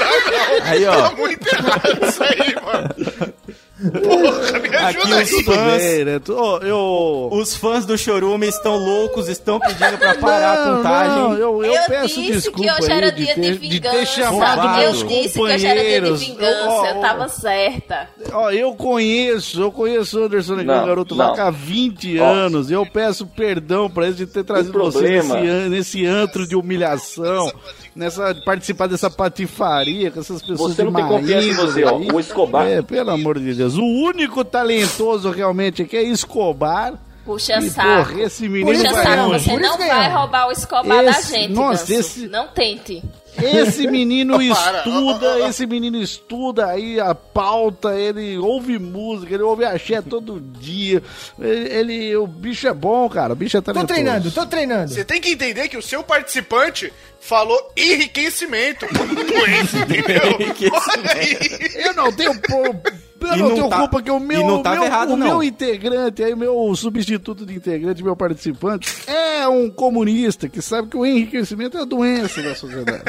Não, 0.00 0.58
não. 0.60 0.66
Aí, 0.70 0.84
ó. 0.86 1.08
Tá 1.08 1.16
muito 1.16 1.46
errado 1.48 2.06
isso 2.08 2.22
aí, 2.24 2.54
mano. 2.64 3.34
Porra, 3.80 4.58
me 4.58 4.68
Aqui 4.68 4.98
ajuda 4.98 5.22
os 5.22 5.32
aí. 5.32 5.44
fãs, 5.44 5.82
Bem, 5.82 6.04
né? 6.04 6.18
Tu- 6.18 6.36
ó, 6.36 6.58
eu... 6.58 7.28
os 7.32 7.56
fãs 7.56 7.86
do 7.86 7.96
Chorume 7.96 8.46
estão 8.46 8.76
loucos, 8.76 9.28
estão 9.28 9.58
pedindo 9.58 9.96
pra 9.98 10.14
parar 10.16 10.52
a 10.58 10.66
Não, 10.66 10.76
contagem. 10.76 11.16
não, 11.18 11.32
eu, 11.34 11.64
eu, 11.64 11.72
Eu 11.74 11.82
peço 11.86 12.20
disse 12.20 12.32
desculpa 12.32 12.60
que 12.74 12.82
hoje 12.82 12.92
era 12.92 13.10
de 13.12 13.24
dia 13.24 13.34
ter, 13.34 13.40
de 13.58 13.68
de 13.68 13.80
ter 13.80 13.90
vingança. 13.90 14.06
chamado 14.06 14.32
Roubado. 14.60 14.78
meus 14.78 15.00
eu 15.02 15.08
disse 15.08 15.32
que 15.34 15.40
hoje 15.40 15.66
era 15.66 15.80
dia 15.80 16.00
de 16.00 16.00
companheiros. 16.10 16.20
vingança. 16.22 16.68
Ó, 16.68 16.80
ó, 16.82 16.86
Eu 16.86 17.00
tava 17.00 17.28
certa. 17.28 18.08
Ó, 18.32 18.50
eu 18.50 18.74
conheço, 18.74 19.60
eu 19.62 19.72
conheço 19.72 20.20
o 20.20 20.24
Anderson 20.24 20.56
Negão 20.56 20.76
Não, 20.80 20.86
Garoto 20.86 21.14
não. 21.14 21.26
Vaca 21.28 21.44
há 21.44 21.50
20 21.50 22.18
Ó. 22.20 22.24
anos. 22.24 22.70
Eu 22.70 22.84
peço 22.84 23.26
perdão 23.26 23.88
pra 23.88 24.04
eles 24.04 24.16
de 24.16 24.26
ter 24.26 24.44
trazido 24.44 24.78
você 24.78 24.98
problema- 24.98 25.34
nesse, 25.36 25.48
an- 25.48 25.68
nesse 25.68 26.06
antro 26.06 26.46
de 26.46 26.54
humilhação, 26.54 27.50
nessa 27.94 28.34
participar 28.44 28.86
dessa 28.88 29.10
patifaria 29.10 30.10
com 30.10 30.20
essas 30.20 30.40
pessoas 30.42 30.74
Você 30.74 30.82
de 30.82 30.90
não 30.90 30.92
tem 30.92 31.06
confiança 31.06 31.46
em 31.48 31.54
você, 31.54 31.84
ó. 31.84 31.96
O 31.96 32.20
Escobar. 32.20 32.66
É, 32.66 32.82
pelo 32.82 33.10
amor 33.10 33.38
de 33.38 33.52
Deus. 33.54 33.76
O 33.76 33.84
único 33.84 34.44
talentoso 34.44 35.30
realmente 35.30 35.82
aqui 35.82 35.96
é 35.96 36.02
Escobar. 36.02 36.94
Puxa 37.24 37.58
E, 37.58 37.70
saco. 37.70 37.88
porra, 38.08 38.22
esse 38.22 38.48
menino 38.48 38.78
Puxa 38.78 38.92
vai 38.92 39.04
saco, 39.04 39.28
longe. 39.30 39.44
você 39.44 39.56
não 39.58 39.76
vai 39.78 40.06
é. 40.06 40.08
roubar 40.08 40.48
o 40.48 40.52
Escobar 40.52 41.04
da 41.04 41.10
Esse- 41.10 41.30
gente, 41.32 41.52
nossa, 41.52 41.94
esse- 41.94 42.28
Não 42.28 42.48
tente. 42.48 43.02
Esse 43.38 43.86
menino 43.86 44.40
estuda, 44.42 45.48
esse 45.48 45.66
menino 45.66 46.00
estuda 46.00 46.66
aí 46.66 46.98
a 47.00 47.14
pauta, 47.14 47.94
ele 47.98 48.36
ouve 48.38 48.78
música, 48.78 49.32
ele 49.34 49.42
ouve 49.42 49.64
axé 49.64 50.02
todo 50.02 50.40
dia. 50.40 51.02
Ele, 51.38 51.68
ele- 51.74 52.16
o 52.16 52.26
bicho 52.26 52.66
é 52.68 52.74
bom, 52.74 53.08
cara, 53.08 53.32
o 53.32 53.36
bicho 53.36 53.56
é 53.56 53.60
Tô 53.60 53.72
talentoso. 53.72 53.86
treinando, 53.94 54.30
tô 54.30 54.46
treinando. 54.46 54.92
Você 54.92 55.04
tem 55.04 55.20
que 55.20 55.30
entender 55.30 55.68
que 55.68 55.76
o 55.76 55.82
seu 55.82 56.02
participante 56.02 56.92
falou 57.20 57.72
enriquecimento. 57.76 58.86
Com 58.88 59.46
esse, 59.50 59.76
entendeu? 59.78 60.22
Olha 60.72 61.12
aí. 61.12 61.36
Eu 61.86 61.94
não 61.94 62.12
tenho, 62.12 62.32
eu 63.28 63.34
E 63.34 63.38
não 63.38 63.48
não 63.48 63.54
tenho 63.54 63.68
tá- 63.68 63.78
culpa 63.78 64.02
que 64.02 64.10
o 64.10 64.18
meu, 64.20 64.46
não 64.46 64.62
meu- 64.62 64.84
errado, 64.84 65.10
o 65.12 65.16
não. 65.16 65.26
meu 65.26 65.42
integrante, 65.42 66.22
aí, 66.22 66.32
o 66.32 66.36
meu 66.36 66.74
substituto 66.74 67.44
de 67.46 67.54
integrante, 67.54 68.02
meu 68.02 68.16
participante, 68.16 68.88
é 69.08 69.46
um 69.48 69.70
comunista 69.70 70.48
que 70.48 70.60
sabe 70.62 70.88
que 70.88 70.96
o 70.96 71.04
enriquecimento 71.06 71.76
é 71.78 71.82
a 71.82 71.84
doença 71.84 72.42
da 72.42 72.54
sociedade. 72.54 73.04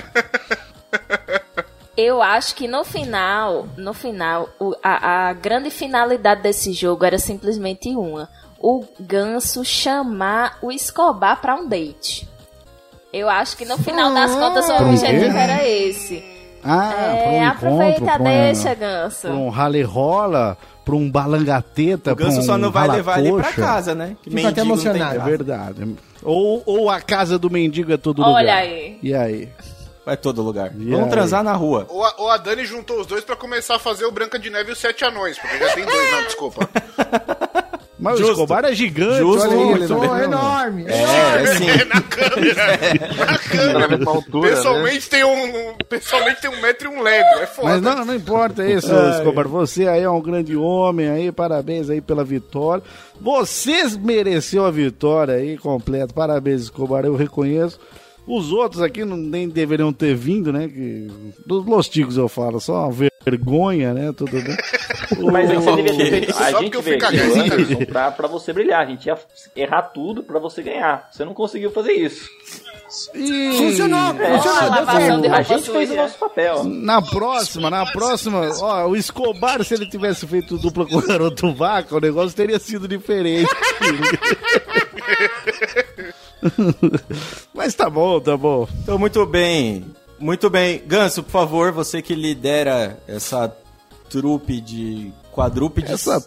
Eu 1.97 2.21
acho 2.21 2.55
que 2.55 2.67
no 2.67 2.83
final, 2.83 3.67
no 3.77 3.93
final, 3.93 4.49
o- 4.59 4.73
a, 4.81 5.29
a 5.29 5.33
grande 5.33 5.69
finalidade 5.69 6.41
desse 6.41 6.71
jogo 6.71 7.03
era 7.05 7.19
simplesmente 7.19 7.89
uma: 7.95 8.29
o 8.59 8.83
Ganso 8.99 9.63
chamar 9.65 10.57
o 10.61 10.71
Escobar 10.71 11.41
pra 11.41 11.55
um 11.55 11.67
date. 11.67 12.27
Eu 13.11 13.29
acho 13.29 13.57
que 13.57 13.65
no 13.65 13.77
final 13.77 14.13
das 14.13 14.33
contas 14.33 14.69
o 14.69 14.73
objetivo 14.87 15.35
era 15.37 15.67
esse. 15.67 16.23
Ah, 16.63 16.93
é, 16.93 17.19
pra 17.21 17.29
um 17.29 17.43
encontro, 17.43 17.67
aproveita, 17.67 18.05
pra 18.05 18.21
um- 18.21 18.23
deixa, 18.23 18.73
Ganso. 18.75 19.21
pra 19.27 19.31
um 19.31 19.49
rale 19.49 19.81
rola, 19.81 20.57
pra 20.85 20.95
um 20.95 21.09
balangateta, 21.09 22.13
O 22.13 22.15
Ganso 22.15 22.31
pra 22.33 22.39
um 22.41 22.45
só 22.45 22.57
não 22.57 22.71
vai 22.71 22.87
levar 22.87 23.19
ele 23.19 23.31
pra 23.33 23.51
casa, 23.53 23.95
né? 23.95 24.15
Que 24.21 24.29
Fico 24.29 24.47
até 24.47 24.63
mendigo 24.63 24.75
não 24.75 24.83
tem 24.83 24.91
emocionado. 24.91 25.19
É 25.19 25.23
verdade. 25.23 25.95
Ou, 26.23 26.61
ou 26.65 26.89
a 26.89 27.01
casa 27.01 27.39
do 27.39 27.49
mendigo 27.49 27.91
é 27.91 27.97
todo 27.97 28.21
Olha 28.21 28.39
lugar. 28.39 28.57
aí. 28.57 28.99
E 29.01 29.13
aí? 29.15 29.49
Vai 30.05 30.17
todo 30.17 30.41
lugar. 30.41 30.71
E 30.75 30.89
Vamos 30.89 31.05
aí? 31.05 31.11
transar 31.11 31.43
na 31.43 31.53
rua. 31.53 31.85
Ou 31.89 32.03
a, 32.03 32.13
ou 32.17 32.29
a 32.31 32.37
Dani 32.37 32.65
juntou 32.65 32.99
os 33.01 33.05
dois 33.07 33.23
pra 33.23 33.35
começar 33.35 33.75
a 33.75 33.79
fazer 33.79 34.05
o 34.05 34.11
Branca 34.11 34.37
de 34.39 34.49
Neve 34.49 34.69
e 34.69 34.73
os 34.73 34.79
Sete 34.79 35.05
Anões, 35.05 35.37
porque 35.37 35.57
já 35.59 35.73
tem 35.75 35.85
dois, 35.85 36.11
não, 36.11 36.23
desculpa. 36.23 36.69
Mas 38.01 38.15
o 38.15 38.17
Justo. 38.17 38.31
Escobar 38.33 38.65
é 38.65 38.73
gigante, 38.73 39.19
Justo, 39.19 39.47
olha 39.47 39.75
ele. 39.75 39.87
né? 39.87 40.07
Pô, 40.07 40.17
enorme. 40.17 40.85
É, 40.87 41.43
é 41.43 41.45
sim. 41.55 41.69
É 41.69 41.85
na 41.85 42.01
câmera. 42.01 42.79
Na 43.31 43.37
câmera. 43.37 44.09
Altura, 44.09 44.49
né? 44.49 44.55
Pessoalmente 44.55 45.09
tem 45.09 45.23
um. 45.23 45.75
Pessoalmente 45.87 46.41
tem 46.41 46.49
um 46.49 46.59
metro 46.61 46.91
e 46.91 46.95
um 46.97 47.01
lego. 47.01 47.27
É 47.39 47.45
foda. 47.45 47.67
Mas 47.69 47.81
não, 47.81 48.03
não 48.05 48.15
importa 48.15 48.65
isso, 48.67 48.91
Escobar. 49.17 49.47
Você 49.47 49.87
aí 49.87 50.01
é 50.01 50.09
um 50.09 50.19
grande 50.21 50.57
homem 50.57 51.09
aí, 51.09 51.31
parabéns 51.31 51.89
aí 51.91 52.01
pela 52.01 52.23
vitória. 52.23 52.83
Você 53.21 53.83
mereceu 53.99 54.65
a 54.65 54.71
vitória 54.71 55.35
aí 55.35 55.55
completa. 55.57 56.11
Parabéns, 56.13 56.63
Escobar, 56.63 57.05
eu 57.05 57.15
reconheço. 57.15 57.79
Os 58.27 58.51
outros 58.51 58.81
aqui 58.81 59.03
não, 59.03 59.17
nem 59.17 59.49
deveriam 59.49 59.91
ter 59.91 60.15
vindo, 60.15 60.53
né? 60.53 60.67
Que, 60.67 61.07
dos 61.45 61.65
Los 61.65 61.89
Ticos 61.89 62.17
eu 62.17 62.29
falo, 62.29 62.59
só 62.59 62.87
uma 62.87 63.09
vergonha, 63.25 63.93
né? 63.93 64.13
Tudo 64.15 64.31
bem. 64.31 64.55
Mas 65.31 65.49
aí 65.49 65.57
você 65.57 65.75
devia 65.81 65.97
ter 65.97 66.09
feito. 66.09 66.37
A 66.37 66.51
gente 66.61 66.81
veio 66.81 67.05
aqui. 67.05 67.17
Anderson, 67.17 67.85
pra, 67.85 68.11
pra 68.11 68.27
você 68.27 68.53
brilhar. 68.53 68.81
A 68.81 68.85
gente 68.85 69.05
ia 69.07 69.17
errar 69.55 69.81
tudo 69.83 70.23
pra 70.23 70.39
você 70.39 70.61
ganhar. 70.63 71.09
Você 71.11 71.25
não 71.25 71.33
conseguiu 71.33 71.71
fazer 71.71 71.93
isso. 71.93 72.29
E 73.13 73.57
Funcionou, 73.57 74.21
É. 74.21 74.37
funcionou. 74.37 75.33
A 75.33 75.41
gente 75.41 75.69
fez 75.71 75.91
o 75.91 75.95
nosso 75.95 76.17
papel. 76.17 76.63
Na 76.63 77.01
próxima, 77.01 77.69
na 77.69 77.85
próxima, 77.91 78.49
ó, 78.61 78.87
o 78.87 78.95
Escobar, 78.95 79.63
se 79.63 79.73
ele 79.73 79.89
tivesse 79.89 80.25
feito 80.27 80.57
dupla 80.57 80.85
com 80.85 80.97
o 80.97 81.01
garoto 81.01 81.53
vaca, 81.53 81.95
o 81.95 81.99
negócio 81.99 82.35
teria 82.35 82.59
sido 82.59 82.87
diferente. 82.87 83.49
Mas 87.53 87.73
tá 87.73 87.89
bom, 87.89 88.19
tá 88.19 88.35
bom. 88.37 88.67
Então, 88.83 88.97
muito 88.97 89.25
bem. 89.25 89.85
Muito 90.19 90.49
bem. 90.49 90.81
Ganso, 90.85 91.23
por 91.23 91.31
favor, 91.31 91.71
você 91.71 92.01
que 92.01 92.13
lidera 92.15 92.99
essa 93.07 93.53
trupe 94.09 94.59
de 94.61 95.11
quadrúpedes, 95.31 95.91
Essa- 95.91 96.21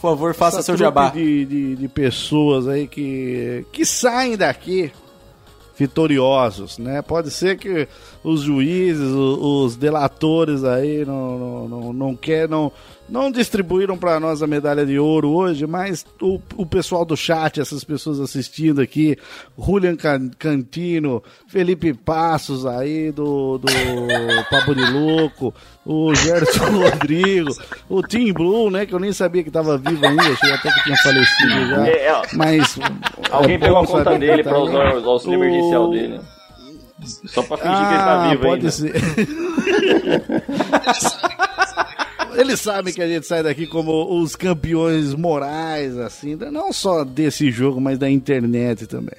favor, 0.00 0.34
faça 0.34 0.62
seu 0.62 0.76
jabá. 0.76 1.10
De, 1.10 1.44
de, 1.44 1.76
de 1.76 1.88
pessoas 1.88 2.66
aí 2.66 2.86
que, 2.88 3.64
que 3.72 3.84
saem 3.84 4.36
daqui 4.36 4.90
vitoriosos, 5.76 6.78
né? 6.78 7.00
Pode 7.02 7.30
ser 7.30 7.56
que 7.58 7.86
os 8.22 8.42
juízes, 8.42 9.10
o- 9.10 9.64
os 9.64 9.76
delatores 9.76 10.62
aí 10.64 11.04
não, 11.04 11.38
não, 11.38 11.68
não, 11.68 11.92
não, 11.92 12.16
quer, 12.16 12.48
não, 12.48 12.70
não 13.08 13.30
distribuíram 13.30 13.96
para 13.96 14.20
nós 14.20 14.42
a 14.42 14.46
medalha 14.46 14.84
de 14.84 14.98
ouro 14.98 15.30
hoje, 15.30 15.66
mas 15.66 16.04
o, 16.20 16.38
o 16.56 16.66
pessoal 16.66 17.04
do 17.04 17.16
chat, 17.16 17.60
essas 17.60 17.82
pessoas 17.82 18.20
assistindo 18.20 18.80
aqui, 18.80 19.16
Julian 19.58 19.96
Can- 19.96 20.30
Cantino, 20.38 21.22
Felipe 21.48 21.94
Passos 21.94 22.66
aí 22.66 23.10
do, 23.10 23.58
do 23.58 23.66
Papo 24.50 24.74
de 24.74 24.84
Louco, 24.92 25.54
o 25.86 26.14
Gerson 26.14 26.70
Rodrigo, 26.82 27.50
o 27.88 28.02
Tim 28.02 28.32
Blue, 28.32 28.70
né? 28.70 28.84
Que 28.86 28.92
eu 28.94 29.00
nem 29.00 29.12
sabia 29.12 29.42
que 29.42 29.50
tava 29.50 29.78
vivo 29.78 30.06
ainda, 30.06 30.22
achei 30.22 30.52
até 30.52 30.70
que 30.70 30.84
tinha 30.84 30.96
falecido 30.98 31.66
já. 31.68 31.88
É, 31.88 32.22
Mas. 32.34 32.78
Alguém 33.30 33.56
é 33.56 33.58
pegou 33.58 33.78
a 33.78 33.86
conta 33.86 34.18
dele 34.18 34.42
tá 34.44 34.50
pra 34.50 34.58
aí. 34.58 34.64
usar 34.68 34.94
o 34.98 35.10
auxílio 35.10 35.34
emergencial 35.42 35.90
dele. 35.90 36.20
Só 37.06 37.42
pra 37.42 37.56
fingir 37.56 37.78
que 37.78 37.84
ele 37.84 37.96
tá 37.98 38.24
Ah, 38.24 38.28
vivo 38.30 38.42
pode 38.42 38.66
ainda. 38.66 38.70
ser. 38.70 38.92
Eles 42.36 42.60
sabem 42.60 42.94
que 42.94 43.02
a 43.02 43.08
gente 43.08 43.26
sai 43.26 43.42
daqui 43.42 43.66
como 43.66 44.18
os 44.20 44.36
campeões 44.36 45.14
morais, 45.14 45.98
assim, 45.98 46.36
não 46.36 46.72
só 46.72 47.02
desse 47.04 47.50
jogo, 47.50 47.80
mas 47.80 47.98
da 47.98 48.08
internet 48.08 48.86
também. 48.86 49.16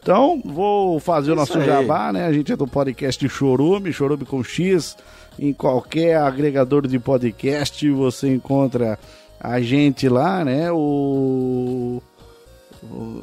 Então, 0.00 0.40
vou 0.44 1.00
fazer 1.00 1.32
o 1.32 1.34
nosso 1.34 1.58
aí. 1.58 1.64
jabá, 1.64 2.12
né? 2.12 2.26
A 2.26 2.32
gente 2.32 2.52
é 2.52 2.56
do 2.56 2.66
podcast 2.68 3.26
Chorume, 3.28 3.92
Chorume 3.92 4.24
com 4.26 4.44
X. 4.44 4.96
Em 5.38 5.52
qualquer 5.54 6.18
agregador 6.18 6.86
de 6.86 6.98
podcast 6.98 7.88
você 7.90 8.28
encontra 8.28 8.98
a 9.40 9.58
gente 9.60 10.06
lá, 10.08 10.44
né? 10.44 10.70
O. 10.70 12.02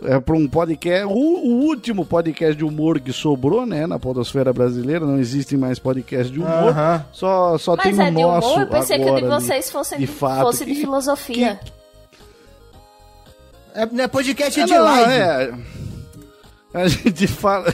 É 0.03 0.19
para 0.19 0.35
um 0.35 0.47
podcast, 0.47 1.05
o, 1.05 1.09
o 1.09 1.65
último 1.65 2.05
podcast 2.05 2.55
de 2.55 2.63
humor 2.63 2.99
que 2.99 3.11
sobrou, 3.11 3.65
né, 3.65 3.87
na 3.87 3.97
podosfera 3.97 4.53
brasileira, 4.53 5.03
não 5.05 5.17
existem 5.17 5.57
mais 5.57 5.79
podcasts 5.79 6.31
de 6.31 6.37
humor, 6.39 6.69
Aham. 6.69 7.05
só, 7.11 7.57
só 7.57 7.75
Mas 7.75 7.83
tem 7.97 8.05
é 8.05 8.09
o 8.09 8.11
de 8.13 8.21
nosso 8.21 8.47
humor? 8.49 8.61
Eu 8.61 8.67
pensei 8.67 8.97
que 8.99 9.09
o 9.09 9.15
de 9.15 9.23
agora, 9.25 9.39
vocês 9.41 9.71
fosse 9.71 9.95
de 9.95 10.01
de, 10.01 10.07
fato, 10.07 10.41
fosse 10.41 10.63
de 10.65 10.73
que- 10.73 10.79
filosofia. 10.81 11.59
É, 13.73 13.85
não 13.85 14.03
é 14.03 14.07
podcast, 14.07 14.59
é 14.59 14.63
É, 14.63 14.65
de 14.65 14.73
não, 14.73 14.83
live. 14.83 15.11
é. 15.11 15.53
A 16.73 16.87
gente 16.87 17.25
fala. 17.27 17.65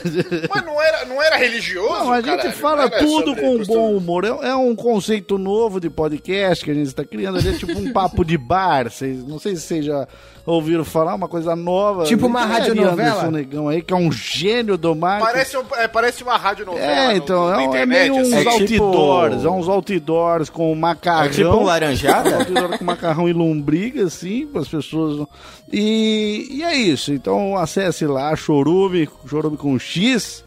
Mas 0.48 0.64
não 0.64 0.80
era, 0.80 1.04
não 1.04 1.22
era 1.22 1.36
religioso? 1.36 1.88
Não, 2.04 2.12
a 2.12 2.20
gente 2.22 2.36
caralho? 2.36 2.52
fala 2.52 2.88
tudo 2.90 3.34
com 3.36 3.58
costume. 3.58 3.78
bom 3.78 3.96
humor. 3.96 4.24
É, 4.24 4.28
é 4.48 4.54
um 4.54 4.74
conceito 4.74 5.36
novo 5.36 5.80
de 5.80 5.90
podcast 5.90 6.64
que 6.64 6.70
a 6.70 6.74
gente 6.74 6.86
está 6.86 7.04
criando. 7.04 7.38
Ele 7.38 7.50
é 7.50 7.52
tipo 7.58 7.78
um 7.78 7.92
papo 7.92 8.24
de 8.24 8.38
bar. 8.38 8.90
Vocês, 8.90 9.22
não 9.26 9.38
sei 9.38 9.56
se 9.56 9.62
vocês 9.62 9.84
já 9.84 10.06
ouviram 10.46 10.84
falar, 10.84 11.14
uma 11.14 11.28
coisa 11.28 11.54
nova. 11.56 12.04
Tipo 12.04 12.26
uma 12.26 12.44
aí 12.44 12.50
radionovela? 12.52 13.10
Anderson 13.10 13.30
Negão 13.30 13.68
aí, 13.68 13.82
que 13.82 13.92
é 13.92 13.96
um 13.96 14.12
gênio 14.12 14.76
do 14.76 14.94
marketing. 14.94 15.32
Parece, 15.32 15.56
um- 15.56 15.64
é, 15.76 15.88
parece 15.88 16.22
uma 16.22 16.36
rádio 16.36 16.66
novela. 16.66 17.12
É, 17.12 17.16
então, 17.16 17.52
é, 17.52 17.66
um- 17.68 17.74
é 17.74 17.86
meio 17.86 18.14
uns 18.14 18.32
assim. 18.32 18.48
É 18.62 18.66
tipo- 18.66 18.84
outdoors, 18.84 19.44
é 19.44 19.48
uns 19.50 19.68
outdoors 19.68 20.50
com 20.50 20.74
macarrão. 20.74 21.24
É 21.26 21.28
tipo 21.30 21.48
um 21.50 21.64
laranjada? 21.64 22.36
outdoor 22.36 22.78
com 22.78 22.84
macarrão 22.84 23.28
e 23.28 23.32
lombriga, 23.32 24.04
assim, 24.04 24.46
para 24.46 24.60
as 24.60 24.68
pessoas. 24.68 25.26
E, 25.72 26.46
e 26.50 26.62
é 26.62 26.74
isso, 26.76 27.12
então 27.12 27.56
acesse 27.56 28.06
lá, 28.06 28.34
Chorume, 28.36 29.08
Chorume 29.26 29.56
com 29.56 29.78
X. 29.78 30.44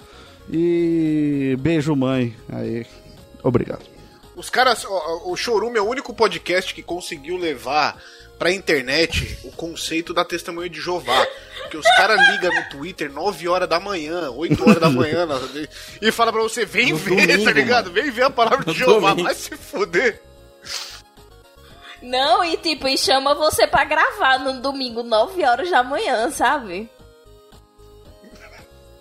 E 0.49 1.57
beijo, 1.59 1.95
mãe. 1.95 2.35
Aí, 2.49 2.85
obrigado. 3.43 3.81
Os 4.35 4.49
caras, 4.49 4.85
o, 4.85 5.31
o 5.31 5.35
Chorume 5.35 5.77
é 5.77 5.81
o 5.81 5.89
único 5.89 6.13
podcast 6.13 6.73
que 6.73 6.81
conseguiu 6.83 7.37
levar 7.37 7.97
pra 8.37 8.51
internet 8.51 9.39
o 9.43 9.51
conceito 9.51 10.13
da 10.13 10.23
testemunha 10.23 10.69
de 10.69 10.79
Jeová. 10.79 11.25
Porque 11.61 11.77
os 11.77 11.85
caras 11.97 12.19
ligam 12.29 12.53
no 12.53 12.69
Twitter 12.69 13.11
9 13.11 13.47
horas 13.49 13.67
da 13.67 13.79
manhã, 13.79 14.29
8 14.31 14.61
horas 14.63 14.79
da 14.79 14.89
manhã, 14.89 15.27
e 16.01 16.11
fala 16.11 16.31
pra 16.31 16.41
você, 16.41 16.65
vem 16.65 16.91
No 16.91 16.97
ver, 16.97 17.09
domingo, 17.27 17.43
tá 17.43 17.51
ligado? 17.51 17.91
Vem 17.91 18.09
ver 18.09 18.23
a 18.23 18.29
palavra 18.29 18.63
No 18.65 18.71
de 18.73 18.79
Jeová, 18.79 19.09
domingo. 19.09 19.23
vai 19.27 19.35
se 19.35 19.55
fuder. 19.57 20.21
Não, 22.01 22.43
e 22.45 22.55
tipo, 22.57 22.87
e 22.87 22.97
chama 22.97 23.33
você 23.35 23.65
pra 23.67 23.83
gravar 23.83 24.39
no 24.39 24.61
domingo, 24.61 25.03
9 25.03 25.43
horas 25.43 25.69
da 25.69 25.83
manhã, 25.83 26.29
sabe? 26.31 26.89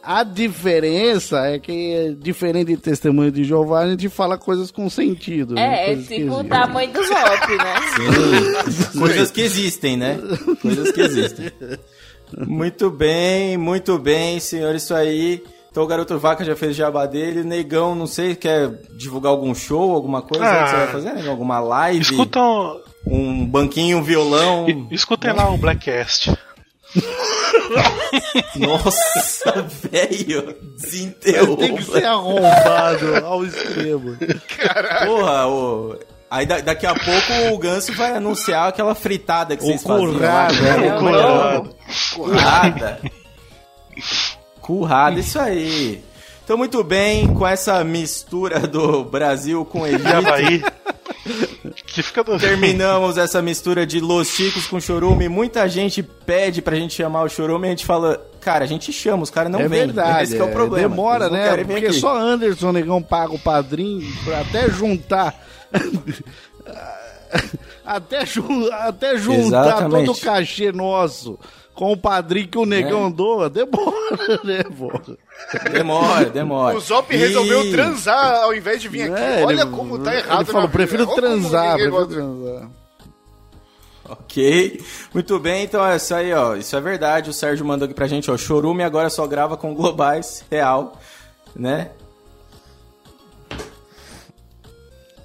A 0.06 0.22
diferença 0.22 1.46
é 1.48 1.58
que, 1.58 2.16
diferente 2.20 2.68
de 2.68 2.76
testemunho 2.76 3.32
de 3.32 3.42
Jeová, 3.42 3.80
a 3.80 3.90
gente 3.90 4.08
fala 4.08 4.38
coisas 4.38 4.70
com 4.70 4.88
sentido. 4.88 5.54
né? 5.54 5.88
É, 5.88 5.92
é 5.92 5.96
tipo 5.96 6.12
o 6.12 6.40
existem. 6.40 6.44
tamanho 6.48 6.92
do 6.92 7.02
Zop, 7.02 7.56
né? 7.58 7.74
Coisas 8.98 9.30
que 9.32 9.40
existem, 9.40 9.96
né? 9.96 10.18
Coisas 10.62 10.92
que 10.92 11.00
existem. 11.00 11.50
Muito 12.46 12.90
bem, 12.90 13.56
muito 13.56 13.98
bem, 13.98 14.38
senhor, 14.40 14.74
isso 14.76 14.94
aí. 14.94 15.42
Então 15.70 15.82
o 15.84 15.86
Garoto 15.86 16.18
Vaca 16.18 16.44
já 16.44 16.54
fez 16.56 16.72
o 16.72 16.74
jabá 16.74 17.04
dele. 17.06 17.42
Negão, 17.44 17.94
não 17.94 18.06
sei, 18.06 18.34
quer 18.34 18.70
divulgar 18.96 19.30
algum 19.32 19.54
show, 19.54 19.92
alguma 19.92 20.22
coisa 20.22 20.44
Ah. 20.44 20.62
que 20.64 20.70
você 20.70 20.76
vai 20.76 20.86
fazer? 20.88 21.12
Negão? 21.14 21.30
Alguma 21.32 21.58
live? 21.60 22.00
Escutam, 22.00 22.80
Um 23.06 23.44
banquinho, 23.44 23.98
um 23.98 24.02
violão? 24.02 24.66
e- 24.68 24.94
escutem 24.94 25.32
lá 25.32 25.50
o 25.50 25.56
Blackcast. 25.58 26.32
Nossa, 28.56 29.66
velho, 29.90 30.56
desenterrou. 30.76 31.56
Tem 31.56 31.76
que 31.76 31.84
ser 31.84 32.04
arrombado 32.04 33.16
ao 33.24 33.44
extremo. 33.44 34.16
Porra, 35.06 35.46
ô. 35.46 35.96
Aí 36.28 36.44
da- 36.44 36.60
daqui 36.60 36.86
a 36.86 36.94
pouco 36.94 37.54
o 37.54 37.58
Ganso 37.58 37.92
vai 37.94 38.10
anunciar 38.16 38.68
aquela 38.68 38.94
fritada 38.94 39.56
que 39.56 39.62
O 39.62 39.66
vocês 39.66 39.82
faziam. 39.82 40.12
lá, 40.12 40.48
currado, 40.48 40.62
né? 40.62 40.88
Não, 40.88 40.98
Currado. 40.98 41.76
Currada. 42.14 43.00
Currada, 44.60 45.20
isso 45.20 45.38
aí. 45.38 46.04
Então, 46.44 46.56
muito 46.56 46.82
bem, 46.84 47.26
com 47.32 47.46
essa 47.46 47.82
mistura 47.84 48.60
do 48.60 49.04
Brasil 49.04 49.64
com 49.64 49.86
E 49.86 49.94
Egito, 49.94 50.08
Havaí. 50.08 50.62
Que 51.84 52.02
fica 52.02 52.24
terminamos 52.38 53.18
essa 53.18 53.42
mistura 53.42 53.86
de 53.86 54.00
Los 54.00 54.28
Chicos 54.28 54.66
com 54.66 54.80
Chorume. 54.80 55.28
Muita 55.28 55.68
gente 55.68 56.02
pede 56.02 56.62
pra 56.62 56.76
gente 56.76 56.94
chamar 56.94 57.22
o 57.22 57.28
Chorume 57.28 57.66
e 57.66 57.68
a 57.68 57.70
gente 57.70 57.86
fala, 57.86 58.24
cara, 58.40 58.64
a 58.64 58.68
gente 58.68 58.92
chama, 58.92 59.22
os 59.22 59.30
caras 59.30 59.50
não 59.50 59.60
é 59.60 59.68
vêm. 59.68 59.80
verdade. 59.80 60.24
Esse 60.24 60.36
que 60.36 60.40
é 60.40 60.44
o 60.44 60.48
é, 60.48 60.52
problema. 60.52 60.88
Demora, 60.88 61.28
né? 61.28 61.64
Porque 61.64 61.86
aqui. 61.86 62.00
só 62.00 62.16
Anderson 62.16 62.72
Negão 62.72 63.02
paga 63.02 63.34
o 63.34 63.38
padrinho 63.38 64.06
pra 64.24 64.40
até 64.40 64.70
juntar. 64.70 65.34
até, 67.84 68.24
ju- 68.26 68.70
até 68.72 69.16
juntar 69.16 69.66
Exatamente. 69.66 70.06
todo 70.06 70.16
o 70.16 70.20
cachê 70.20 70.72
nosso 70.72 71.38
com 71.74 71.92
o 71.92 71.96
padrinho 71.96 72.48
que 72.48 72.56
o 72.58 72.64
Negão 72.66 73.06
É. 73.08 73.10
doa. 73.10 73.50
Demora, 73.50 74.40
né, 74.44 74.62
pô? 74.78 74.90
Demora, 75.70 76.24
demora. 76.30 76.76
O 76.76 76.80
Zop 76.80 77.12
E- 77.14 77.18
resolveu 77.18 77.70
transar 77.70 78.42
ao 78.44 78.54
invés 78.54 78.80
de 78.80 78.88
vir 78.88 79.12
aqui. 79.12 79.22
É, 79.22 79.44
Olha 79.44 79.62
ele- 79.62 79.70
como 79.70 79.98
tá 79.98 80.14
errado. 80.14 80.40
Ele 80.42 80.52
falou, 80.52 80.68
prefiro 80.68 81.06
transar, 81.06 81.74
prefiro 81.74 81.90
gosta. 81.96 82.14
transar. 82.14 82.68
Ok, 84.08 84.80
muito 85.12 85.36
bem, 85.40 85.64
então 85.64 85.84
é 85.84 85.96
isso 85.96 86.14
aí, 86.14 86.32
ó. 86.32 86.54
Isso 86.54 86.76
é 86.76 86.80
verdade. 86.80 87.28
O 87.28 87.32
Sérgio 87.32 87.66
mandou 87.66 87.86
aqui 87.86 87.94
pra 87.94 88.06
gente, 88.06 88.30
ó. 88.30 88.36
Chorume 88.36 88.84
agora 88.84 89.10
só 89.10 89.26
grava 89.26 89.56
com 89.56 89.74
globais, 89.74 90.44
real, 90.48 90.96
né? 91.56 91.90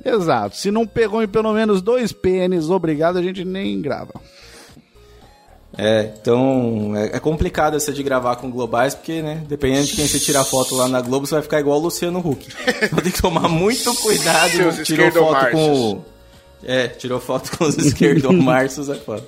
Exato. 0.03 0.55
Se 0.55 0.71
não 0.71 0.85
pegou 0.85 1.21
em 1.21 1.27
pelo 1.27 1.53
menos 1.53 1.81
dois 1.81 2.11
pênis, 2.11 2.69
obrigado, 2.69 3.17
a 3.17 3.21
gente 3.21 3.45
nem 3.45 3.81
grava. 3.81 4.13
É, 5.77 6.11
então 6.21 6.93
é, 6.95 7.15
é 7.15 7.19
complicado 7.19 7.77
essa 7.77 7.93
de 7.93 8.03
gravar 8.03 8.35
com 8.35 8.51
globais, 8.51 8.93
porque, 8.93 9.21
né, 9.21 9.41
dependendo 9.47 9.85
de 9.85 9.95
quem 9.95 10.05
você 10.05 10.19
tirar 10.19 10.43
foto 10.43 10.75
lá 10.75 10.87
na 10.87 10.99
Globo, 10.99 11.25
você 11.25 11.35
vai 11.35 11.41
ficar 11.41 11.59
igual 11.59 11.79
o 11.79 11.83
Luciano 11.83 12.19
Huck. 12.19 12.47
Então 12.83 12.99
tem 12.99 13.11
que 13.11 13.21
tomar 13.21 13.47
muito 13.47 13.93
cuidado. 13.95 14.83
Tirou 14.83 15.11
foto 15.11 15.51
com 15.51 15.73
o... 15.73 16.05
É, 16.63 16.87
tirou 16.87 17.19
foto 17.19 17.57
com 17.57 17.63
os 17.65 17.77
esquerdomarços, 17.79 18.89
é 18.89 18.95
foda. 18.95 19.23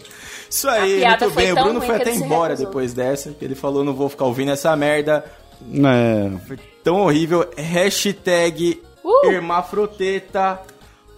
Isso 0.49 0.67
aí, 0.67 1.03
muito 1.03 1.29
bem. 1.31 1.51
O 1.51 1.55
Bruno 1.55 1.81
foi 1.81 1.95
até 1.95 2.13
embora 2.13 2.55
depois 2.55 2.93
dessa, 2.93 3.29
porque 3.29 3.45
ele 3.45 3.55
falou, 3.55 3.83
não 3.83 3.93
vou 3.93 4.09
ficar 4.09 4.25
ouvindo 4.25 4.51
essa 4.51 4.75
merda. 4.75 5.23
É. 5.71 6.29
Foi 6.45 6.59
tão 6.83 7.01
horrível. 7.01 7.49
Hashtag 7.57 8.79
Uh! 9.03 9.27
Hermafroteta 9.29 10.61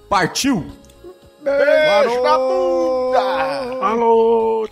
partiu! 0.09 0.65
Beijo 1.41 2.21
na 2.23 2.37
bunda! 2.37 3.85
Alô! 3.85 4.67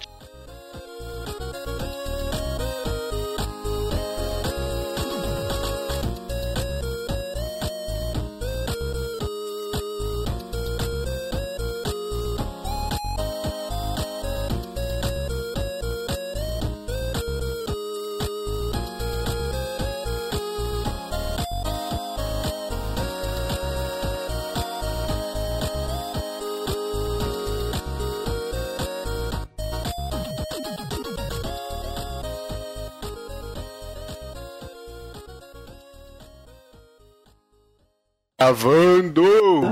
Gravando! 38.44 39.24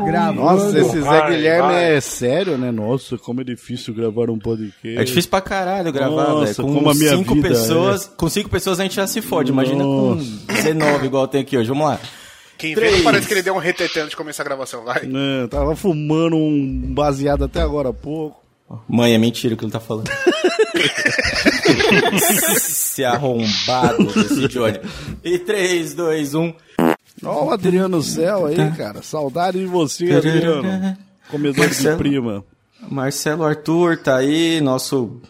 Gravando. 0.05 0.41
Nossa, 0.41 0.79
esse 0.79 1.01
Zé 1.01 1.07
Vai, 1.07 1.31
Guilherme 1.31 1.73
vai. 1.73 1.95
é 1.97 2.01
sério, 2.01 2.57
né? 2.57 2.71
Nossa, 2.71 3.17
como 3.17 3.41
é 3.41 3.43
difícil 3.43 3.93
gravar 3.93 4.29
um 4.29 4.39
podcast. 4.39 4.97
É 4.97 5.03
difícil 5.03 5.29
pra 5.29 5.41
caralho 5.41 5.91
gravar, 5.91 6.29
Nossa, 6.29 6.45
velho. 6.45 6.55
Com 6.55 6.75
como 6.75 6.89
a 6.89 6.93
minha 6.93 7.17
cinco 7.17 7.35
vida 7.35 7.49
pessoas. 7.49 8.05
Com 8.15 8.29
cinco 8.29 8.49
pessoas 8.49 8.79
a 8.79 8.83
gente 8.83 8.95
já 8.95 9.05
se 9.07 9.21
fode. 9.21 9.51
Imagina 9.51 9.83
com 9.83 10.15
19 10.47 11.05
igual 11.05 11.27
tem 11.27 11.41
aqui 11.41 11.57
hoje. 11.57 11.67
Vamos 11.67 11.85
lá. 11.85 11.99
Quem 12.57 12.73
vê 12.73 12.79
Três. 12.81 12.95
não 12.97 13.03
parece 13.03 13.27
que 13.27 13.33
ele 13.33 13.41
deu 13.41 13.55
um 13.55 13.59
retetê 13.59 13.99
antes 13.99 14.11
de 14.11 14.15
começar 14.15 14.43
a 14.43 14.45
gravação, 14.45 14.85
vai. 14.85 15.01
É, 15.03 15.47
tava 15.47 15.75
fumando 15.75 16.37
um 16.37 16.93
baseado 16.93 17.43
até 17.43 17.59
agora 17.61 17.89
há 17.89 17.93
pouco. 17.93 18.39
Mãe, 18.87 19.13
é 19.13 19.17
mentira 19.17 19.53
o 19.53 19.57
que 19.57 19.65
ele 19.65 19.71
tá 19.71 19.81
falando. 19.81 20.09
Se 22.57 23.03
arrombado 23.03 24.05
desse 24.13 24.47
Johnny. 24.47 24.79
E 25.23 25.35
um. 25.35 25.39
3, 25.39 25.93
2, 25.93 26.35
1. 26.35 26.53
Ó 27.23 27.45
o 27.45 27.51
Adriano 27.51 28.01
Céu 28.01 28.45
aí, 28.47 28.71
cara. 28.77 29.01
Saudade 29.01 29.59
de 29.59 29.65
você, 29.65 30.11
Adriano. 30.11 30.97
Comedor 31.29 31.53
de 31.53 31.59
Marcelo. 31.61 31.97
prima. 31.97 32.43
Marcelo 32.89 33.43
Arthur 33.43 33.97
tá 33.97 34.17
aí, 34.17 34.59
nosso. 34.61 35.21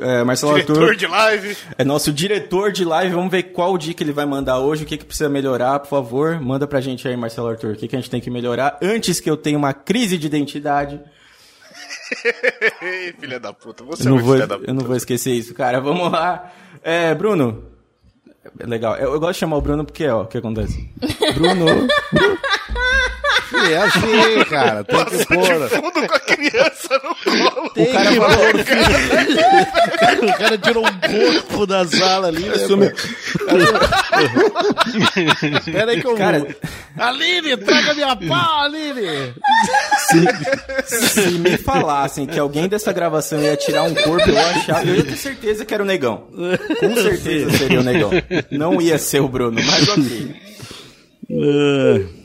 É, 0.00 0.24
Marcelo 0.24 0.54
Diretor 0.54 0.82
Arthur 0.82 0.96
de 0.96 1.06
live. 1.06 1.56
é 1.76 1.84
nosso 1.84 2.12
diretor 2.12 2.72
de 2.72 2.84
live. 2.84 3.14
Vamos 3.14 3.30
ver 3.30 3.42
qual 3.44 3.76
dica 3.76 4.02
ele 4.02 4.12
vai 4.12 4.24
mandar 4.24 4.58
hoje, 4.60 4.84
o 4.84 4.86
que, 4.86 4.96
que 4.96 5.04
precisa 5.04 5.28
melhorar, 5.28 5.80
por 5.80 5.88
favor. 5.88 6.40
Manda 6.40 6.66
pra 6.66 6.80
gente 6.80 7.06
aí, 7.06 7.16
Marcelo 7.16 7.48
Arthur, 7.48 7.72
o 7.72 7.76
que, 7.76 7.88
que 7.88 7.96
a 7.96 7.98
gente 7.98 8.08
tem 8.10 8.20
que 8.20 8.30
melhorar 8.30 8.78
antes 8.80 9.20
que 9.20 9.28
eu 9.28 9.36
tenha 9.36 9.58
uma 9.58 9.74
crise 9.74 10.16
de 10.16 10.26
identidade. 10.26 11.00
Filha 13.20 13.38
da 13.38 13.52
puta, 13.52 13.84
você 13.84 14.02
Eu 14.02 14.06
é 14.06 14.08
não, 14.08 14.14
muito 14.14 14.24
vou, 14.26 14.34
filha 14.34 14.46
da 14.46 14.58
puta. 14.58 14.70
eu 14.70 14.74
não 14.74 14.84
vou 14.84 14.96
esquecer 14.96 15.32
isso, 15.32 15.52
cara. 15.54 15.80
Vamos 15.80 16.10
lá. 16.10 16.50
É, 16.82 17.14
Bruno. 17.14 17.64
É 18.58 18.66
Legal. 18.66 18.96
Eu, 18.96 19.12
eu 19.12 19.20
gosto 19.20 19.34
de 19.34 19.38
chamar 19.40 19.56
o 19.56 19.60
Bruno 19.60 19.84
porque, 19.84 20.06
ó, 20.08 20.22
o 20.22 20.26
que 20.26 20.38
acontece? 20.38 20.88
Bruno. 21.34 21.86
É 23.70 23.76
assim, 23.76 24.44
cara. 24.48 24.84
Tem 24.84 25.04
que 25.04 25.26
pôr. 25.26 25.68
Fundo 25.68 26.06
com 26.08 26.14
a 26.14 26.20
criança 26.20 27.00
no 27.02 27.14
colo. 27.50 27.70
Tem 27.70 27.86
que 27.86 28.16
pôr. 28.16 28.64
filho. 28.64 30.28
O 30.28 30.38
cara 30.38 30.58
tirou 30.58 30.84
um 30.86 31.00
corpo 31.00 31.66
da 31.66 31.86
sala 31.86 32.28
ali. 32.28 32.44
Né, 32.44 32.54
Assume- 32.54 32.92
Pera 35.72 35.90
aí 35.92 36.00
que 36.00 36.06
eu 36.06 36.14
Cara- 36.14 36.38
vou. 36.40 36.48
Aline, 36.98 37.56
traga 37.56 37.94
minha 37.94 38.16
pau, 38.16 38.60
Aline. 38.64 39.34
Se 40.84 41.30
me 41.38 41.56
falassem 41.58 42.26
que 42.26 42.38
alguém 42.38 42.68
dessa 42.68 42.92
gravação 42.92 43.40
ia 43.42 43.56
tirar 43.56 43.82
um 43.84 43.94
corpo, 43.94 44.28
eu 44.30 44.38
achava, 44.38 44.84
eu 44.84 44.96
ia 44.96 45.04
ter 45.04 45.16
certeza 45.16 45.64
que 45.64 45.72
era 45.74 45.82
o 45.82 45.86
negão. 45.86 46.28
Com 46.78 46.94
certeza 46.96 47.50
seria 47.56 47.80
o 47.80 47.84
negão. 47.84 48.10
Não 48.50 48.80
ia 48.80 48.98
ser 48.98 49.20
o 49.20 49.28
Bruno, 49.28 49.60
mas 49.64 49.88
ok. 49.88 50.36
É. 51.30 52.19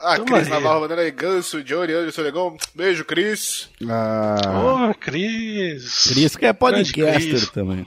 Ah, 0.00 0.18
Cris 0.18 0.48
Navarro 0.48 0.80
mandando 0.80 1.02
aí, 1.02 1.10
Ganso, 1.10 1.62
Johnny, 1.62 1.92
Anderson 1.92 2.22
Legão. 2.22 2.56
Beijo, 2.74 3.04
Cris. 3.04 3.68
Ah, 3.88 4.36
Porra, 4.42 4.94
Cris. 4.94 6.04
Cris 6.08 6.36
que 6.36 6.46
é 6.46 6.52
podcaster 6.52 7.50
também. 7.50 7.86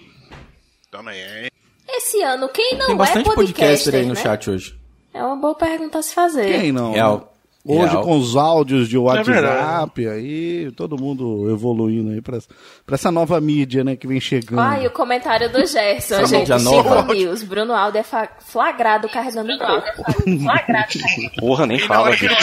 Também, 0.92 1.20
hein? 1.20 1.50
Esse 1.90 2.22
ano, 2.22 2.50
quem 2.50 2.78
não 2.78 2.86
Tem 2.86 2.96
é 2.96 2.98
bastante 2.98 3.26
podcaster, 3.26 3.56
podcaster 3.56 3.96
aí 3.96 4.06
no 4.06 4.14
né? 4.14 4.22
chat 4.22 4.50
hoje. 4.50 4.80
É 5.14 5.24
uma 5.24 5.36
boa 5.36 5.56
pergunta 5.56 6.00
a 6.00 6.02
se 6.04 6.14
fazer. 6.14 6.60
Quem 6.60 6.72
não? 6.72 6.92
Real. 6.94 7.33
Hoje 7.66 7.96
com 8.02 8.18
os 8.18 8.36
áudios 8.36 8.90
de 8.90 8.98
WhatsApp 8.98 9.32
verdade. 9.32 10.08
aí, 10.10 10.70
todo 10.76 11.02
mundo 11.02 11.50
evoluindo 11.50 12.12
aí 12.12 12.22
pra, 12.22 12.38
pra 12.86 12.96
essa 12.96 13.10
nova 13.10 13.40
mídia, 13.40 13.86
né, 13.86 13.96
que 13.96 14.06
vem 14.06 14.20
chegando. 14.20 14.60
Ah, 14.60 14.82
e 14.82 14.88
o 14.88 14.92
comentário 14.92 15.50
do 15.50 15.66
Gerson, 15.66 16.16
Essa 16.16 16.26
gente. 16.28 16.52
Chico 16.60 17.14
News. 17.14 17.44
Bruno 17.44 17.74
Aldo 17.74 17.98
é 17.98 18.04
fa- 18.04 18.28
flagrado 18.46 19.08
carregando 19.08 19.54
um 19.54 19.58
corpo. 19.58 20.04
flagrado 20.44 20.88
carregando. 21.00 21.36
Porra, 21.40 21.66
nem 21.66 21.80
fala, 21.80 22.10
o 22.12 22.18
corpo. 22.18 22.34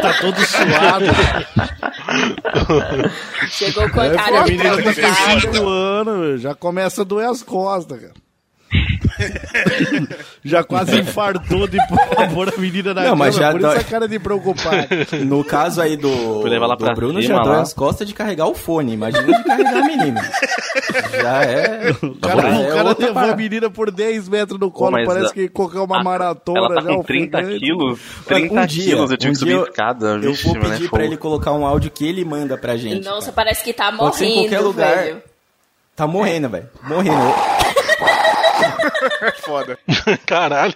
tá 0.00 0.12
todo 0.20 0.36
suado. 0.44 1.04
Chegou 3.48 3.84
o 3.84 3.86
É, 3.86 3.88
pô, 3.90 3.94
comentário 3.94 4.36
a 4.38 4.42
do 4.42 4.50
menina 4.50 4.76
tem 4.82 4.92
preocupado. 4.92 5.40
5 5.40 5.68
anos, 5.68 6.40
já 6.40 6.54
começa 6.54 7.02
a 7.02 7.04
doer 7.04 7.28
as 7.28 7.42
costas, 7.42 8.00
cara. 8.00 8.23
já 10.44 10.62
quase 10.64 10.98
infartou 11.00 11.66
de 11.66 11.78
pôr 12.32 12.48
a 12.54 12.60
menina 12.60 12.92
na 12.94 13.02
Não, 13.02 13.10
cama, 13.10 13.24
mas 13.26 13.34
já 13.36 13.50
por 13.52 13.60
dói. 13.60 13.76
isso 13.76 13.86
a 13.86 13.90
cara 13.90 14.08
de 14.08 14.18
preocupado. 14.18 14.86
No 15.24 15.44
caso 15.44 15.80
aí 15.80 15.96
do, 15.96 16.40
Fui 16.42 16.50
levar 16.50 16.66
lá 16.66 16.74
do 16.74 16.84
Bruno, 16.94 17.20
cima, 17.22 17.34
já 17.36 17.42
dói 17.42 17.56
lá. 17.56 17.62
as 17.62 17.72
costas 17.72 18.06
de 18.06 18.14
carregar 18.14 18.46
o 18.46 18.54
fone. 18.54 18.92
Imagina 18.92 19.24
de 19.26 19.44
carregar 19.44 19.76
a 19.76 19.82
menina. 19.86 20.30
Já 21.12 21.42
é. 21.44 21.90
O 22.02 22.14
cara, 22.16 22.42
já 22.42 22.58
o 22.58 22.62
é 22.62 22.68
cara 22.68 22.96
levou 22.98 23.22
a 23.22 23.36
menina 23.36 23.70
por 23.70 23.90
10 23.90 24.28
metros 24.28 24.58
no 24.60 24.70
colo, 24.70 24.92
mas 24.92 25.06
parece 25.06 25.26
a- 25.30 25.34
que 25.34 25.48
correu 25.48 25.84
uma 25.84 26.00
a- 26.00 26.04
maratona 26.04 26.58
Ela 26.58 26.74
tá 26.74 26.80
já, 26.82 26.88
com 26.88 27.00
o 27.00 27.04
30 27.04 27.38
ofegante. 27.38 27.60
quilos. 27.60 28.00
Olha, 28.26 28.36
30 28.40 28.60
um 28.60 28.66
dia, 28.66 28.84
quilos 28.84 29.10
eu 29.10 29.16
tive 29.16 29.30
um 29.30 29.32
que 29.34 29.38
subir 29.38 29.58
a 29.58 29.62
escada. 29.62 30.06
Eu 30.14 30.20
Vixe, 30.20 30.44
vou 30.48 30.56
é 30.56 30.60
pedir 30.60 30.76
fogo. 30.84 30.90
pra 30.96 31.04
ele 31.04 31.16
colocar 31.16 31.52
um 31.52 31.66
áudio 31.66 31.90
que 31.90 32.06
ele 32.06 32.24
manda 32.24 32.56
pra 32.56 32.76
gente. 32.76 33.04
Nossa, 33.04 33.32
cara. 33.32 33.32
parece 33.32 33.62
que 33.64 33.72
tá 33.72 33.92
Pode 33.92 34.16
ser 34.16 34.24
em 34.26 34.28
morrendo, 34.34 34.48
qualquer 34.50 34.60
lugar. 34.66 34.96
velho. 35.04 35.22
Tá 35.96 36.06
morrendo, 36.06 36.48
velho. 36.48 36.68
Morrendo. 36.82 37.34
Foda. 39.44 39.78
Caralho. 40.26 40.74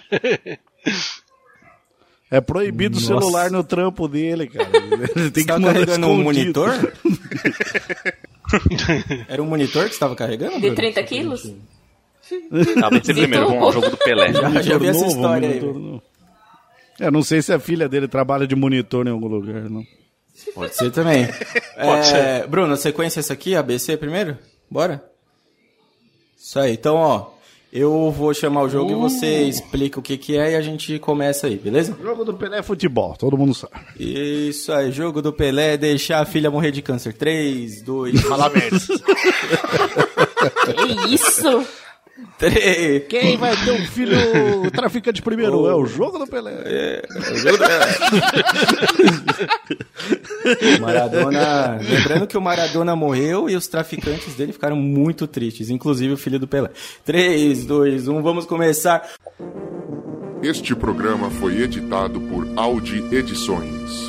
É 2.31 2.39
proibido 2.39 2.97
o 2.97 3.01
celular 3.01 3.49
no 3.49 3.63
trampo 3.63 4.07
dele, 4.07 4.47
cara. 4.47 4.69
Ele 5.15 5.31
tem 5.31 5.43
Você 5.43 5.43
que 5.43 5.51
mandar 5.51 5.73
carregando 5.73 6.07
um 6.07 6.19
escondido. 6.19 6.61
monitor? 6.61 6.93
Era 9.27 9.41
um 9.41 9.45
monitor 9.45 9.87
que 9.87 9.93
você 9.93 9.99
tava 9.99 10.15
carregando? 10.15 10.55
De 10.55 10.59
Bruno? 10.61 10.75
30 10.75 11.03
quilos? 11.03 11.53
Ah, 12.83 12.89
vai 12.89 13.03
ser 13.03 13.15
primeiro, 13.15 13.47
vamos 13.47 13.63
ao 13.63 13.71
jogo 13.73 13.89
do 13.89 13.97
Pelé. 13.97 14.31
Já, 14.33 14.61
já 14.61 14.77
vi 14.77 14.87
essa 14.87 15.05
história 15.07 15.49
aí. 15.49 15.59
novo. 15.59 16.01
É, 16.99 17.09
não 17.09 17.23
sei 17.23 17.41
se 17.41 17.51
a 17.51 17.59
filha 17.59 17.89
dele 17.89 18.07
trabalha 18.07 18.45
de 18.45 18.55
monitor 18.55 19.07
em 19.07 19.11
algum 19.11 19.27
lugar, 19.27 19.67
não. 19.69 19.83
Pode 20.53 20.75
ser 20.75 20.91
também. 20.91 21.25
Pode 21.27 22.13
É, 22.13 22.45
Bruno, 22.45 22.77
sequência 22.77 23.19
essa 23.19 23.33
aqui, 23.33 23.55
ABC 23.55 23.97
primeiro? 23.97 24.37
Bora? 24.69 25.03
Isso 26.37 26.59
aí. 26.59 26.73
Então, 26.73 26.95
ó, 26.95 27.31
eu 27.71 28.11
vou 28.11 28.33
chamar 28.33 28.63
o 28.63 28.69
jogo 28.69 28.91
e 28.91 28.95
você 28.95 29.43
explica 29.43 29.99
o 29.99 30.03
que 30.03 30.17
que 30.17 30.35
é 30.37 30.53
e 30.53 30.55
a 30.55 30.61
gente 30.61 30.97
começa 30.99 31.47
aí, 31.47 31.55
beleza? 31.55 31.95
Jogo 32.01 32.25
do 32.25 32.33
Pelé 32.33 32.59
é 32.59 32.63
futebol, 32.63 33.15
todo 33.17 33.37
mundo 33.37 33.53
sabe. 33.53 33.73
Isso 33.99 34.71
aí, 34.71 34.91
jogo 34.91 35.21
do 35.21 35.31
Pelé, 35.31 35.77
deixar 35.77 36.21
a 36.21 36.25
filha 36.25 36.49
morrer 36.49 36.71
de 36.71 36.81
câncer. 36.81 37.13
3, 37.13 37.83
2, 37.83 38.21
Fala 38.21 38.49
merda. 38.49 38.77
Que 40.39 41.13
isso? 41.15 41.67
3. 42.39 43.03
Quem 43.09 43.37
vai 43.37 43.55
ter 43.57 43.71
um 43.71 43.85
filho 43.85 44.15
traficante 44.71 45.21
primeiro? 45.21 45.67
É 45.67 45.75
o 45.75 45.85
jogo 45.85 46.17
do 46.17 46.25
Pelé. 46.25 47.01
Maradona. 50.79 51.77
Lembrando 51.81 52.25
que 52.27 52.37
o 52.37 52.41
Maradona 52.41 52.95
morreu 52.95 53.49
e 53.49 53.55
os 53.57 53.67
traficantes 53.67 54.35
dele 54.35 54.53
ficaram 54.53 54.77
muito 54.77 55.27
tristes, 55.27 55.69
inclusive 55.69 56.13
o 56.13 56.17
filho 56.17 56.39
do 56.39 56.47
Pelé. 56.47 56.69
3, 57.03 57.65
2, 57.65 58.07
1, 58.07 58.21
vamos 58.21 58.45
começar. 58.45 59.07
Este 60.41 60.73
programa 60.73 61.29
foi 61.29 61.61
editado 61.61 62.21
por 62.21 62.47
Audi 62.55 63.03
Edições. 63.13 64.08